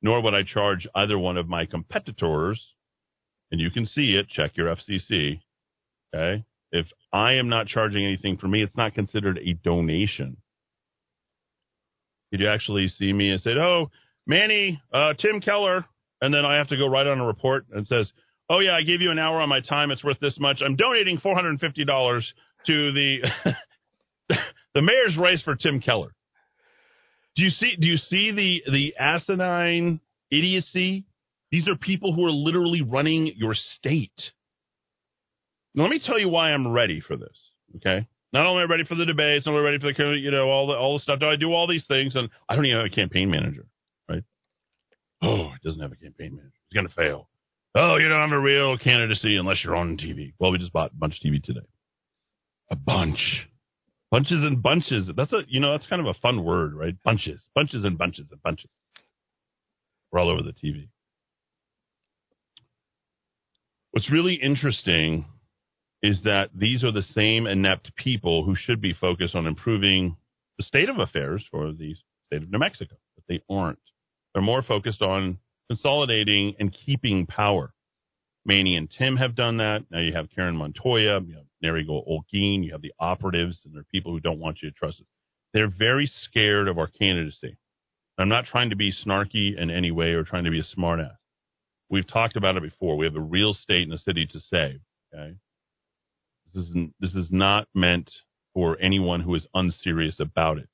nor 0.00 0.22
would 0.22 0.34
I 0.34 0.42
charge 0.42 0.88
either 0.94 1.18
one 1.18 1.36
of 1.36 1.48
my 1.48 1.66
competitors. 1.66 2.74
And 3.50 3.60
you 3.60 3.70
can 3.70 3.84
see 3.84 4.14
it. 4.14 4.28
Check 4.28 4.56
your 4.56 4.74
FCC. 4.74 5.42
Okay. 6.14 6.44
If 6.72 6.86
I 7.12 7.34
am 7.34 7.48
not 7.48 7.66
charging 7.66 8.04
anything 8.04 8.38
for 8.38 8.48
me, 8.48 8.62
it's 8.62 8.76
not 8.76 8.94
considered 8.94 9.38
a 9.38 9.52
donation. 9.52 10.38
Did 12.30 12.40
you 12.40 12.48
actually 12.48 12.88
see 12.88 13.12
me 13.12 13.30
and 13.30 13.40
say, 13.42 13.50
"Oh, 13.50 13.90
Manny, 14.26 14.80
uh, 14.92 15.12
Tim 15.14 15.40
Keller," 15.40 15.84
and 16.22 16.32
then 16.32 16.46
I 16.46 16.56
have 16.56 16.68
to 16.68 16.78
go 16.78 16.86
write 16.86 17.06
on 17.06 17.20
a 17.20 17.26
report 17.26 17.66
and 17.70 17.86
says, 17.86 18.10
"Oh 18.48 18.60
yeah, 18.60 18.74
I 18.74 18.82
gave 18.82 19.02
you 19.02 19.10
an 19.10 19.18
hour 19.18 19.40
on 19.40 19.50
my 19.50 19.60
time. 19.60 19.90
It's 19.90 20.02
worth 20.02 20.18
this 20.18 20.40
much. 20.40 20.62
I'm 20.62 20.76
donating 20.76 21.18
four 21.18 21.34
hundred 21.34 21.50
and 21.50 21.60
fifty 21.60 21.84
dollars 21.84 22.32
to 22.66 22.92
the 22.92 23.54
the 24.74 24.82
mayor's 24.82 25.16
race 25.18 25.42
for 25.42 25.54
Tim 25.56 25.80
Keller." 25.80 26.14
Do 27.36 27.42
you 27.42 27.50
see? 27.50 27.76
Do 27.78 27.86
you 27.86 27.98
see 27.98 28.30
the 28.32 28.72
the 28.72 28.94
asinine 28.98 30.00
idiocy? 30.30 31.04
These 31.50 31.68
are 31.68 31.76
people 31.76 32.14
who 32.14 32.24
are 32.24 32.32
literally 32.32 32.80
running 32.80 33.34
your 33.36 33.54
state. 33.54 34.32
Let 35.74 35.90
me 35.90 36.00
tell 36.04 36.18
you 36.18 36.28
why 36.28 36.52
I'm 36.52 36.70
ready 36.70 37.00
for 37.00 37.16
this. 37.16 37.36
Okay, 37.76 38.06
not 38.32 38.46
only 38.46 38.66
ready 38.66 38.84
for 38.84 38.94
the 38.94 39.06
debates, 39.06 39.46
not 39.46 39.52
only 39.52 39.64
ready 39.64 39.78
for 39.78 39.92
the 39.92 40.18
you 40.18 40.30
know 40.30 40.48
all 40.48 40.66
the 40.66 40.74
all 40.74 40.94
the 40.94 41.00
stuff. 41.00 41.20
Do 41.20 41.26
I 41.26 41.36
do 41.36 41.52
all 41.52 41.66
these 41.66 41.86
things, 41.86 42.14
and 42.16 42.28
I 42.48 42.56
don't 42.56 42.66
even 42.66 42.78
have 42.78 42.86
a 42.86 42.94
campaign 42.94 43.30
manager. 43.30 43.66
Right? 44.08 44.24
Oh, 45.22 45.52
it 45.54 45.62
doesn't 45.64 45.80
have 45.80 45.92
a 45.92 45.96
campaign 45.96 46.36
manager. 46.36 46.52
It's 46.70 46.88
to 46.88 46.94
fail. 46.94 47.28
Oh, 47.74 47.96
you 47.96 48.08
don't 48.08 48.20
have 48.20 48.38
a 48.38 48.40
real 48.40 48.76
candidacy 48.76 49.36
unless 49.36 49.64
you're 49.64 49.76
on 49.76 49.96
TV. 49.96 50.34
Well, 50.38 50.50
we 50.50 50.58
just 50.58 50.72
bought 50.72 50.90
a 50.92 50.96
bunch 50.96 51.18
of 51.22 51.30
TV 51.30 51.42
today. 51.42 51.66
A 52.70 52.76
bunch. 52.76 53.46
Bunches 54.10 54.44
and 54.44 54.62
bunches. 54.62 55.08
That's 55.16 55.32
a 55.32 55.42
you 55.48 55.60
know 55.60 55.72
that's 55.72 55.86
kind 55.86 56.00
of 56.00 56.06
a 56.06 56.18
fun 56.20 56.44
word, 56.44 56.74
right? 56.74 56.94
Bunches, 57.02 57.42
bunches 57.54 57.84
and 57.84 57.96
bunches 57.96 58.26
and 58.30 58.42
bunches. 58.42 58.70
We're 60.10 60.20
all 60.20 60.28
over 60.28 60.42
the 60.42 60.52
TV. 60.52 60.88
What's 63.92 64.10
really 64.10 64.34
interesting 64.34 65.26
is 66.02 66.22
that 66.24 66.50
these 66.54 66.82
are 66.82 66.92
the 66.92 67.02
same 67.02 67.46
inept 67.46 67.94
people 67.96 68.44
who 68.44 68.56
should 68.56 68.80
be 68.80 68.92
focused 68.92 69.34
on 69.34 69.46
improving 69.46 70.16
the 70.58 70.64
state 70.64 70.88
of 70.88 70.98
affairs 70.98 71.44
for 71.50 71.72
the 71.72 71.94
state 72.26 72.42
of 72.42 72.50
New 72.50 72.58
Mexico, 72.58 72.96
but 73.14 73.24
they 73.28 73.40
aren't. 73.48 73.78
They're 74.34 74.42
more 74.42 74.62
focused 74.62 75.02
on 75.02 75.38
consolidating 75.68 76.54
and 76.58 76.72
keeping 76.72 77.26
power. 77.26 77.72
Manny 78.44 78.76
and 78.76 78.90
Tim 78.90 79.16
have 79.16 79.36
done 79.36 79.58
that. 79.58 79.84
Now 79.90 80.00
you 80.00 80.12
have 80.14 80.28
Karen 80.34 80.56
Montoya, 80.56 81.20
you 81.20 81.36
have 81.36 81.46
Neri 81.62 81.86
Holguin, 81.86 82.64
you 82.64 82.72
have 82.72 82.82
the 82.82 82.92
operatives, 82.98 83.60
and 83.64 83.74
there 83.74 83.82
are 83.82 83.86
people 83.92 84.12
who 84.12 84.20
don't 84.20 84.40
want 84.40 84.58
you 84.62 84.70
to 84.70 84.76
trust 84.76 85.00
it. 85.00 85.06
They're 85.54 85.70
very 85.70 86.10
scared 86.22 86.66
of 86.66 86.78
our 86.78 86.88
candidacy. 86.88 87.56
I'm 88.18 88.28
not 88.28 88.46
trying 88.46 88.70
to 88.70 88.76
be 88.76 88.92
snarky 88.92 89.56
in 89.56 89.70
any 89.70 89.90
way 89.90 90.12
or 90.12 90.24
trying 90.24 90.44
to 90.44 90.50
be 90.50 90.60
a 90.60 90.78
smartass. 90.78 91.16
We've 91.88 92.06
talked 92.06 92.36
about 92.36 92.56
it 92.56 92.62
before. 92.62 92.96
We 92.96 93.06
have 93.06 93.16
a 93.16 93.20
real 93.20 93.54
state 93.54 93.82
and 93.82 93.92
a 93.92 93.98
city 93.98 94.26
to 94.26 94.40
save. 94.40 94.80
Okay, 95.14 95.36
this 96.54 96.64
is 96.64 96.74
this 97.00 97.14
is 97.14 97.28
not 97.30 97.68
meant 97.74 98.10
for 98.54 98.78
anyone 98.80 99.20
who 99.20 99.34
is 99.34 99.46
unserious 99.54 100.20
about 100.20 100.58
it. 100.58 100.68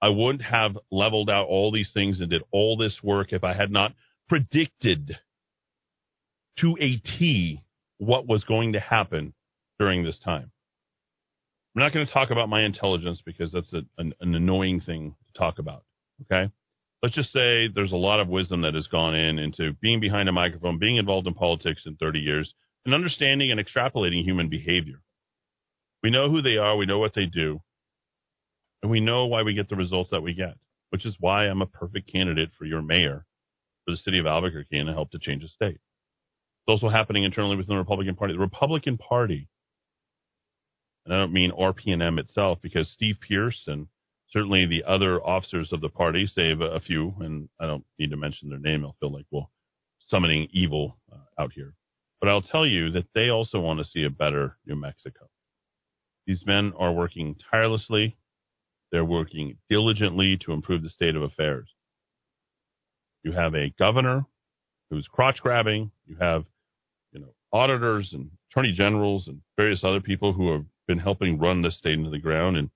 I 0.00 0.08
wouldn't 0.08 0.42
have 0.42 0.78
leveled 0.90 1.28
out 1.28 1.46
all 1.46 1.72
these 1.72 1.90
things 1.92 2.20
and 2.20 2.30
did 2.30 2.42
all 2.52 2.76
this 2.76 2.98
work 3.02 3.32
if 3.32 3.44
I 3.44 3.54
had 3.54 3.70
not 3.70 3.94
predicted 4.28 5.18
to 6.60 6.76
a 6.80 6.96
T 6.96 7.62
what 7.98 8.26
was 8.26 8.44
going 8.44 8.72
to 8.74 8.80
happen 8.80 9.34
during 9.78 10.04
this 10.04 10.18
time. 10.24 10.50
I'm 11.74 11.82
not 11.82 11.92
going 11.92 12.06
to 12.06 12.12
talk 12.12 12.30
about 12.30 12.48
my 12.48 12.64
intelligence 12.64 13.20
because 13.24 13.52
that's 13.52 13.72
a, 13.72 13.82
an, 13.98 14.14
an 14.20 14.34
annoying 14.34 14.80
thing 14.80 15.14
to 15.26 15.38
talk 15.38 15.58
about. 15.58 15.84
Okay. 16.22 16.50
Let's 17.02 17.14
just 17.14 17.32
say 17.32 17.68
there's 17.68 17.92
a 17.92 17.96
lot 17.96 18.18
of 18.18 18.28
wisdom 18.28 18.62
that 18.62 18.74
has 18.74 18.88
gone 18.88 19.14
in 19.14 19.38
into 19.38 19.72
being 19.80 20.00
behind 20.00 20.28
a 20.28 20.32
microphone, 20.32 20.78
being 20.78 20.96
involved 20.96 21.28
in 21.28 21.34
politics 21.34 21.82
in 21.86 21.94
30 21.96 22.18
years, 22.18 22.52
and 22.84 22.94
understanding 22.94 23.52
and 23.52 23.60
extrapolating 23.60 24.24
human 24.24 24.48
behavior. 24.48 25.00
We 26.02 26.10
know 26.10 26.30
who 26.30 26.42
they 26.42 26.56
are, 26.56 26.76
we 26.76 26.86
know 26.86 26.98
what 26.98 27.14
they 27.14 27.26
do, 27.26 27.60
and 28.82 28.90
we 28.90 29.00
know 29.00 29.26
why 29.26 29.42
we 29.42 29.54
get 29.54 29.68
the 29.68 29.76
results 29.76 30.10
that 30.10 30.22
we 30.22 30.34
get, 30.34 30.54
which 30.90 31.04
is 31.04 31.16
why 31.18 31.46
I'm 31.46 31.62
a 31.62 31.66
perfect 31.66 32.10
candidate 32.10 32.50
for 32.56 32.64
your 32.64 32.82
mayor 32.82 33.26
for 33.84 33.92
the 33.92 33.96
city 33.98 34.18
of 34.18 34.26
Albuquerque 34.26 34.78
and 34.78 34.86
to 34.86 34.92
help 34.92 35.10
to 35.12 35.18
change 35.18 35.42
the 35.42 35.48
state. 35.48 35.76
It's 35.76 36.82
also 36.82 36.88
happening 36.88 37.24
internally 37.24 37.56
within 37.56 37.74
the 37.74 37.78
Republican 37.78 38.14
Party. 38.14 38.34
The 38.34 38.38
Republican 38.38 38.98
Party, 38.98 39.48
and 41.04 41.14
I 41.14 41.18
don't 41.18 41.32
mean 41.32 41.50
RPNM 41.50 42.18
itself, 42.20 42.58
because 42.62 42.88
Steve 42.90 43.16
Pearce 43.26 43.62
and 43.66 43.88
certainly 44.30 44.66
the 44.66 44.84
other 44.84 45.20
officers 45.20 45.72
of 45.72 45.80
the 45.80 45.88
party, 45.88 46.26
save 46.26 46.60
a 46.60 46.80
few, 46.80 47.14
and 47.20 47.48
I 47.58 47.66
don't 47.66 47.84
need 47.98 48.10
to 48.10 48.16
mention 48.16 48.50
their 48.50 48.58
name. 48.58 48.84
I'll 48.84 48.96
feel 49.00 49.12
like 49.12 49.26
well, 49.30 49.50
summoning 50.08 50.48
evil 50.52 50.98
uh, 51.12 51.42
out 51.42 51.52
here. 51.54 51.74
But 52.20 52.28
I'll 52.28 52.42
tell 52.42 52.66
you 52.66 52.90
that 52.92 53.06
they 53.14 53.30
also 53.30 53.60
want 53.60 53.78
to 53.78 53.84
see 53.86 54.04
a 54.04 54.10
better 54.10 54.56
New 54.66 54.76
Mexico. 54.76 55.28
These 56.28 56.44
men 56.44 56.74
are 56.78 56.92
working 56.92 57.36
tirelessly. 57.50 58.18
They're 58.92 59.04
working 59.04 59.56
diligently 59.70 60.36
to 60.44 60.52
improve 60.52 60.82
the 60.82 60.90
state 60.90 61.16
of 61.16 61.22
affairs. 61.22 61.70
You 63.24 63.32
have 63.32 63.54
a 63.54 63.72
governor 63.78 64.26
who's 64.90 65.08
crotch 65.10 65.40
grabbing. 65.40 65.90
You 66.06 66.16
have, 66.20 66.44
you 67.12 67.20
know, 67.20 67.34
auditors 67.50 68.10
and 68.12 68.30
attorney 68.50 68.72
generals 68.72 69.26
and 69.26 69.40
various 69.56 69.82
other 69.82 70.02
people 70.02 70.34
who 70.34 70.52
have 70.52 70.66
been 70.86 70.98
helping 70.98 71.38
run 71.38 71.62
this 71.62 71.78
state 71.78 71.94
into 71.94 72.10
the 72.10 72.18
ground. 72.18 72.58
And 72.58 72.68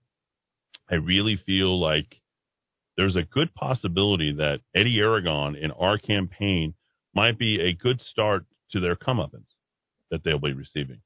I 0.91 0.95
really 0.95 1.37
feel 1.37 1.79
like 1.79 2.23
there's 2.97 3.17
a 3.17 3.23
good 3.23 3.55
possibility 3.55 4.33
that 4.33 4.61
Eddy 4.75 4.99
Aragon 4.99 5.57
in 5.57 5.73
our 5.73 5.99
campaign 5.99 6.73
might 7.15 7.39
be 7.39 7.61
a 7.61 7.75
good 7.75 8.01
start 8.01 8.47
to 8.71 8.81
their 8.81 8.97
comeuppance 8.97 9.53
that 10.11 10.25
they'll 10.25 10.39
be 10.39 10.55
receiving. 10.55 11.03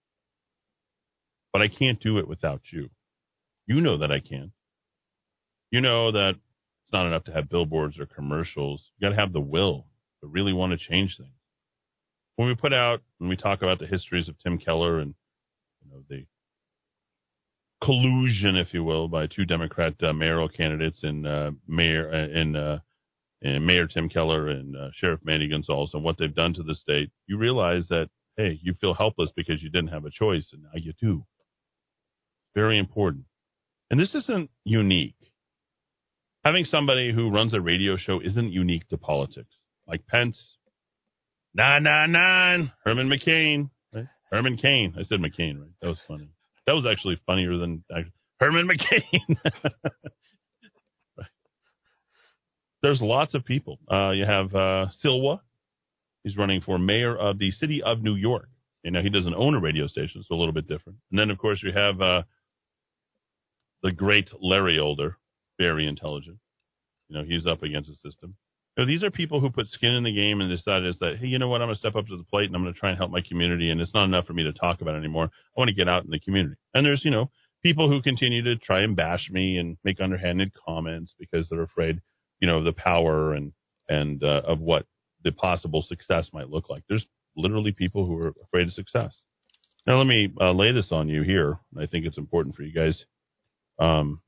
But 1.56 1.62
I 1.62 1.68
can't 1.68 1.98
do 1.98 2.18
it 2.18 2.28
without 2.28 2.60
you. 2.70 2.90
You 3.66 3.80
know 3.80 3.96
that 3.96 4.12
I 4.12 4.20
can. 4.20 4.52
You 5.70 5.80
know 5.80 6.12
that 6.12 6.32
it's 6.32 6.92
not 6.92 7.06
enough 7.06 7.24
to 7.24 7.32
have 7.32 7.48
billboards 7.48 7.98
or 7.98 8.04
commercials. 8.04 8.82
You 8.98 9.08
got 9.08 9.14
to 9.14 9.18
have 9.22 9.32
the 9.32 9.40
will 9.40 9.86
to 10.20 10.26
really 10.26 10.52
want 10.52 10.72
to 10.72 10.76
change 10.76 11.16
things. 11.16 11.32
When 12.34 12.48
we 12.48 12.56
put 12.56 12.74
out, 12.74 13.00
when 13.16 13.30
we 13.30 13.36
talk 13.36 13.62
about 13.62 13.78
the 13.78 13.86
histories 13.86 14.28
of 14.28 14.38
Tim 14.38 14.58
Keller 14.58 14.98
and 14.98 15.14
you 15.82 15.90
know 15.90 16.02
the 16.10 16.26
collusion, 17.82 18.56
if 18.56 18.74
you 18.74 18.84
will, 18.84 19.08
by 19.08 19.26
two 19.26 19.46
Democrat 19.46 19.94
uh, 20.02 20.12
mayoral 20.12 20.50
candidates 20.50 20.98
in 21.04 21.24
uh, 21.24 21.52
Mayor 21.66 22.12
uh, 22.12 22.38
in, 22.38 22.54
uh, 22.54 22.80
Mayor 23.42 23.86
Tim 23.86 24.10
Keller 24.10 24.48
and 24.48 24.76
uh, 24.76 24.90
Sheriff 24.92 25.20
Manny 25.24 25.48
Gonzalez 25.48 25.92
and 25.94 26.04
what 26.04 26.18
they've 26.18 26.34
done 26.34 26.52
to 26.52 26.62
the 26.62 26.74
state, 26.74 27.10
you 27.26 27.38
realize 27.38 27.88
that 27.88 28.10
hey, 28.36 28.60
you 28.62 28.74
feel 28.78 28.92
helpless 28.92 29.30
because 29.34 29.62
you 29.62 29.70
didn't 29.70 29.88
have 29.88 30.04
a 30.04 30.10
choice, 30.10 30.50
and 30.52 30.62
now 30.62 30.68
you 30.74 30.92
do. 31.00 31.24
Very 32.56 32.78
important. 32.78 33.26
And 33.90 34.00
this 34.00 34.14
isn't 34.14 34.50
unique. 34.64 35.14
Having 36.42 36.64
somebody 36.64 37.12
who 37.12 37.30
runs 37.30 37.52
a 37.52 37.60
radio 37.60 37.96
show 37.96 38.20
isn't 38.20 38.50
unique 38.50 38.88
to 38.88 38.96
politics. 38.96 39.54
Like 39.86 40.06
Pence, 40.06 40.42
nine 41.54 41.82
nine 41.82 42.12
nine, 42.12 42.72
Herman 42.82 43.08
McCain, 43.08 43.70
right? 43.94 44.06
Herman 44.32 44.56
Cain. 44.56 44.94
I 44.98 45.02
said 45.04 45.20
McCain, 45.20 45.60
right? 45.60 45.70
That 45.82 45.88
was 45.88 45.98
funny. 46.08 46.30
That 46.66 46.72
was 46.72 46.86
actually 46.90 47.20
funnier 47.26 47.58
than 47.58 47.84
Herman 48.40 48.66
McCain. 48.68 49.36
There's 52.82 53.00
lots 53.00 53.34
of 53.34 53.44
people. 53.44 53.78
Uh, 53.90 54.10
you 54.10 54.24
have 54.24 54.54
uh. 54.54 54.86
He's 56.24 56.36
running 56.36 56.60
for 56.62 56.78
mayor 56.78 57.16
of 57.16 57.38
the 57.38 57.50
city 57.52 57.82
of 57.84 58.02
New 58.02 58.14
York. 58.14 58.48
You 58.82 58.92
know, 58.92 59.02
he 59.02 59.10
doesn't 59.10 59.34
own 59.34 59.54
a 59.54 59.60
radio 59.60 59.86
station, 59.86 60.24
so 60.26 60.34
a 60.34 60.38
little 60.38 60.52
bit 60.52 60.66
different. 60.66 60.98
And 61.10 61.18
then, 61.18 61.30
of 61.30 61.38
course, 61.38 61.62
we 61.64 61.72
have 61.72 62.00
uh, 62.00 62.22
the 63.82 63.92
great 63.92 64.30
Larry 64.40 64.78
Elder, 64.78 65.16
very 65.58 65.86
intelligent. 65.86 66.38
You 67.08 67.18
know, 67.18 67.24
he's 67.24 67.46
up 67.46 67.62
against 67.62 67.88
the 67.88 68.10
system. 68.10 68.36
You 68.76 68.84
know, 68.84 68.88
these 68.88 69.02
are 69.02 69.10
people 69.10 69.40
who 69.40 69.50
put 69.50 69.68
skin 69.68 69.92
in 69.92 70.04
the 70.04 70.12
game 70.12 70.40
and 70.40 70.50
decided 70.50 70.96
that, 71.00 71.16
hey, 71.18 71.26
you 71.26 71.38
know 71.38 71.48
what, 71.48 71.62
I'm 71.62 71.68
going 71.68 71.76
to 71.76 71.78
step 71.78 71.96
up 71.96 72.06
to 72.08 72.16
the 72.16 72.24
plate 72.24 72.46
and 72.46 72.56
I'm 72.56 72.62
going 72.62 72.74
to 72.74 72.78
try 72.78 72.90
and 72.90 72.98
help 72.98 73.10
my 73.10 73.22
community. 73.26 73.70
And 73.70 73.80
it's 73.80 73.94
not 73.94 74.04
enough 74.04 74.26
for 74.26 74.34
me 74.34 74.42
to 74.42 74.52
talk 74.52 74.80
about 74.80 74.96
anymore. 74.96 75.24
I 75.24 75.60
want 75.60 75.68
to 75.68 75.74
get 75.74 75.88
out 75.88 76.04
in 76.04 76.10
the 76.10 76.20
community. 76.20 76.56
And 76.74 76.84
there's, 76.84 77.04
you 77.04 77.10
know, 77.10 77.30
people 77.62 77.88
who 77.88 78.02
continue 78.02 78.42
to 78.44 78.56
try 78.56 78.82
and 78.82 78.94
bash 78.94 79.28
me 79.30 79.56
and 79.56 79.78
make 79.82 80.00
underhanded 80.00 80.52
comments 80.66 81.14
because 81.18 81.48
they're 81.48 81.62
afraid, 81.62 82.00
you 82.40 82.46
know, 82.46 82.58
of 82.58 82.64
the 82.64 82.72
power 82.72 83.32
and 83.32 83.52
and 83.88 84.22
uh, 84.22 84.42
of 84.44 84.60
what 84.60 84.84
the 85.24 85.32
possible 85.32 85.82
success 85.82 86.28
might 86.32 86.50
look 86.50 86.68
like. 86.68 86.82
There's 86.88 87.06
literally 87.36 87.72
people 87.72 88.04
who 88.04 88.18
are 88.18 88.34
afraid 88.44 88.68
of 88.68 88.74
success. 88.74 89.14
Now 89.86 89.98
let 89.98 90.06
me 90.06 90.32
uh, 90.40 90.52
lay 90.52 90.72
this 90.72 90.88
on 90.90 91.08
you 91.08 91.22
here. 91.22 91.58
I 91.78 91.86
think 91.86 92.04
it's 92.04 92.18
important 92.18 92.56
for 92.56 92.62
you 92.62 92.72
guys. 92.72 93.04
Um, 93.78 94.20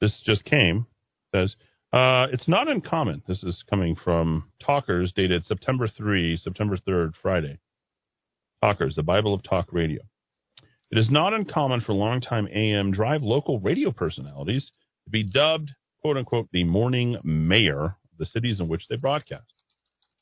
this 0.00 0.20
just 0.24 0.44
came. 0.44 0.86
Says 1.34 1.54
uh, 1.92 2.26
it's 2.32 2.48
not 2.48 2.68
uncommon. 2.68 3.22
This 3.28 3.42
is 3.42 3.62
coming 3.70 3.96
from 3.96 4.50
Talkers, 4.64 5.12
dated 5.14 5.46
September 5.46 5.88
three, 5.88 6.36
September 6.36 6.76
third, 6.76 7.14
Friday. 7.22 7.58
Talkers, 8.62 8.96
the 8.96 9.02
Bible 9.02 9.34
of 9.34 9.42
Talk 9.42 9.72
Radio. 9.72 10.02
It 10.90 10.98
is 10.98 11.10
not 11.10 11.34
uncommon 11.34 11.80
for 11.80 11.92
longtime 11.92 12.48
AM 12.52 12.92
drive 12.92 13.22
local 13.22 13.60
radio 13.60 13.90
personalities 13.90 14.70
to 15.04 15.10
be 15.10 15.22
dubbed, 15.22 15.70
quote 16.00 16.16
unquote, 16.16 16.48
the 16.52 16.64
morning 16.64 17.16
mayor 17.24 17.84
of 17.84 18.18
the 18.18 18.26
cities 18.26 18.60
in 18.60 18.68
which 18.68 18.86
they 18.88 18.96
broadcast. 18.96 19.52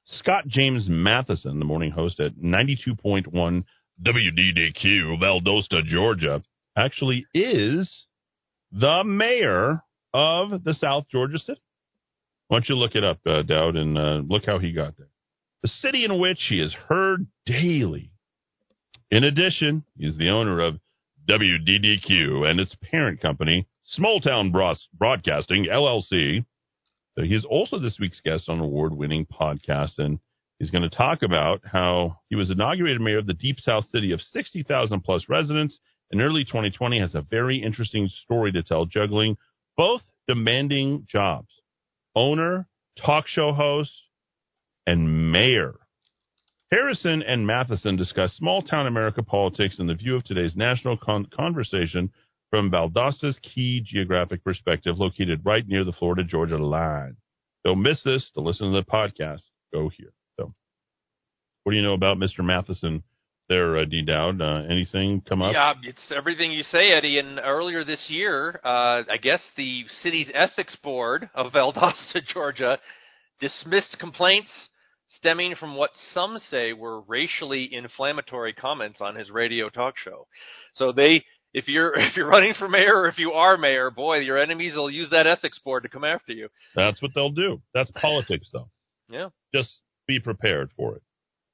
Scott 0.07 0.47
James 0.49 0.89
Matheson, 0.89 1.59
the 1.59 1.65
morning 1.65 1.91
host 1.91 2.21
at 2.21 2.37
92.1 2.37 3.65
WDDQ, 4.03 5.21
Valdosta, 5.21 5.85
Georgia, 5.85 6.43
actually 6.77 7.27
is 7.35 8.05
the 8.73 9.05
mayor 9.05 9.83
of 10.15 10.65
the 10.65 10.75
South 10.75 11.05
Georgia 11.11 11.39
city. 11.39 11.61
Why 12.49 12.59
don't 12.59 12.69
you 12.69 12.77
look 12.77 12.95
it 12.95 13.05
up, 13.05 13.19
uh, 13.27 13.43
Dowd, 13.43 13.77
and 13.77 13.97
uh, 13.97 14.23
look 14.27 14.45
how 14.45 14.59
he 14.59 14.73
got 14.73 14.97
there. 14.97 15.09
The 15.63 15.69
city 15.69 16.05
in 16.05 16.19
which 16.21 16.47
he 16.49 16.61
is 16.61 16.75
heard 16.89 17.27
daily. 17.47 18.11
In 19.11 19.25
addition, 19.25 19.85
he's 19.97 20.17
the 20.17 20.31
owner 20.31 20.61
of 20.61 20.79
WDDQ 21.29 22.49
and 22.51 22.59
its 22.61 22.75
parent 22.91 23.21
company, 23.21 23.69
Small 23.87 24.21
Smalltown 24.21 24.53
Broadcasting, 24.99 25.67
LLC. 25.71 26.45
So 27.17 27.25
he's 27.25 27.45
also 27.45 27.79
this 27.79 27.99
week's 28.01 28.21
guest 28.21 28.49
on 28.49 28.59
award 28.59 28.95
winning 28.95 29.27
podcast, 29.27 29.99
and 29.99 30.19
he's 30.59 30.71
going 30.71 30.89
to 30.89 30.97
talk 30.97 31.23
about 31.23 31.61
how 31.65 32.19
he 32.29 32.37
was 32.37 32.51
inaugurated 32.51 33.01
mayor 33.01 33.19
of 33.19 33.27
the 33.27 33.35
deep 33.35 33.61
south 33.61 33.85
city 33.87 34.13
of 34.13 34.21
60,000 34.21 35.01
plus 35.03 35.27
residents 35.29 35.79
in 36.13 36.21
early 36.21 36.45
2020 36.45 37.01
has 37.01 37.15
a 37.15 37.23
very 37.23 37.63
interesting 37.63 38.09
story 38.25 38.53
to 38.53 38.63
tell, 38.63 38.85
juggling 38.85 39.37
both 39.77 40.03
demanding 40.29 41.07
jobs 41.11 41.49
owner, 42.15 42.67
talk 43.05 43.27
show 43.27 43.53
host, 43.53 43.93
and 44.87 45.33
mayor. 45.33 45.75
Harrison 46.71 47.23
and 47.23 47.47
Matheson 47.47 47.97
discuss 47.97 48.35
small 48.35 48.63
town 48.63 48.87
America 48.87 49.23
politics 49.23 49.79
and 49.79 49.89
the 49.89 49.95
view 49.95 50.17
of 50.17 50.25
today's 50.25 50.57
national 50.57 50.97
con- 50.97 51.27
conversation 51.35 52.11
from 52.51 52.71
Valdosta's 52.71 53.39
key 53.43 53.81
geographic 53.85 54.45
perspective, 54.45 54.99
located 54.99 55.41
right 55.45 55.67
near 55.67 55.85
the 55.85 55.93
Florida 55.93 56.25
Georgia 56.25 56.59
line. 56.59 57.17
Don't 57.65 57.83
miss 57.83 58.03
this 58.03 58.31
to 58.35 58.41
listen 58.41 58.73
to 58.73 58.81
the 58.81 58.91
podcast. 58.91 59.43
Go 59.73 59.89
here. 59.89 60.13
So, 60.39 60.53
what 61.63 61.73
do 61.73 61.77
you 61.77 61.83
know 61.83 61.95
about 61.95 62.19
Mr. 62.19 62.45
Matheson 62.45 63.03
there, 63.49 63.77
uh, 63.77 63.85
D. 63.85 64.03
Dowd? 64.03 64.41
Uh, 64.41 64.63
anything 64.71 65.23
come 65.29 65.43
up? 65.43 65.53
Yeah, 65.53 65.75
it's 65.83 66.13
everything 66.17 66.53
you 66.53 66.63
say, 66.65 66.93
Eddy. 66.93 67.19
And 67.19 67.39
earlier 67.39 67.85
this 67.85 68.05
year, 68.09 68.61
uh, 68.65 69.03
I 69.11 69.17
guess 69.21 69.41
the 69.57 69.85
city's 70.03 70.31
ethics 70.35 70.77
board 70.83 71.29
of 71.35 71.53
Valdosta, 71.53 72.25
Georgia, 72.33 72.79
dismissed 73.41 73.99
complaints 73.99 74.51
stemming 75.17 75.55
from 75.57 75.77
what 75.77 75.91
some 76.15 76.39
say 76.51 76.73
were 76.73 77.03
racially 77.03 77.69
inflammatory 77.73 78.53
comments 78.53 79.01
on 79.01 79.15
his 79.15 79.31
radio 79.31 79.69
talk 79.69 79.95
show. 79.99 80.27
So 80.75 80.93
they 80.93 81.25
if 81.53 81.69
you're 81.69 81.95
if 81.99 82.17
you're 82.17 82.29
running 82.29 82.55
for 82.59 82.69
mayor 82.69 83.01
or 83.01 83.09
if 83.09 83.19
you 83.19 83.33
are 83.33 83.57
mayor, 83.57 83.91
boy, 83.91 84.19
your 84.19 84.41
enemies 84.41 84.75
will 84.75 84.91
use 84.91 85.11
that 85.11 85.27
ethics 85.27 85.59
board 85.59 85.83
to 85.83 85.89
come 85.89 86.05
after 86.05 86.33
you. 86.33 86.49
That's 86.75 87.01
what 87.03 87.13
they'll 87.15 87.31
do. 87.31 87.61
That's 87.75 87.91
politics, 87.91 88.49
though. 88.53 88.69
Yeah. 89.11 89.29
Just 89.55 89.81
be 90.07 90.19
prepared 90.19 90.71
for 90.77 90.97
it. 90.97 91.03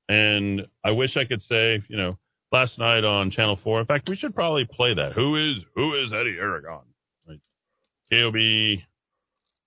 And 0.08 0.62
I 0.84 0.92
wish 0.92 1.16
I 1.16 1.24
could 1.24 1.42
say, 1.42 1.82
you 1.88 1.96
know, 1.96 2.18
last 2.50 2.78
night 2.78 3.04
on 3.04 3.30
Channel 3.30 3.58
Four. 3.62 3.80
In 3.80 3.86
fact, 3.86 4.08
we 4.08 4.16
should 4.16 4.34
probably 4.34 4.64
play 4.64 4.94
that. 4.94 5.12
Who 5.12 5.36
is 5.36 5.62
who 5.74 5.94
is 6.02 6.12
Eddy 6.12 6.36
Aragon? 6.38 6.84
Right. 7.26 7.40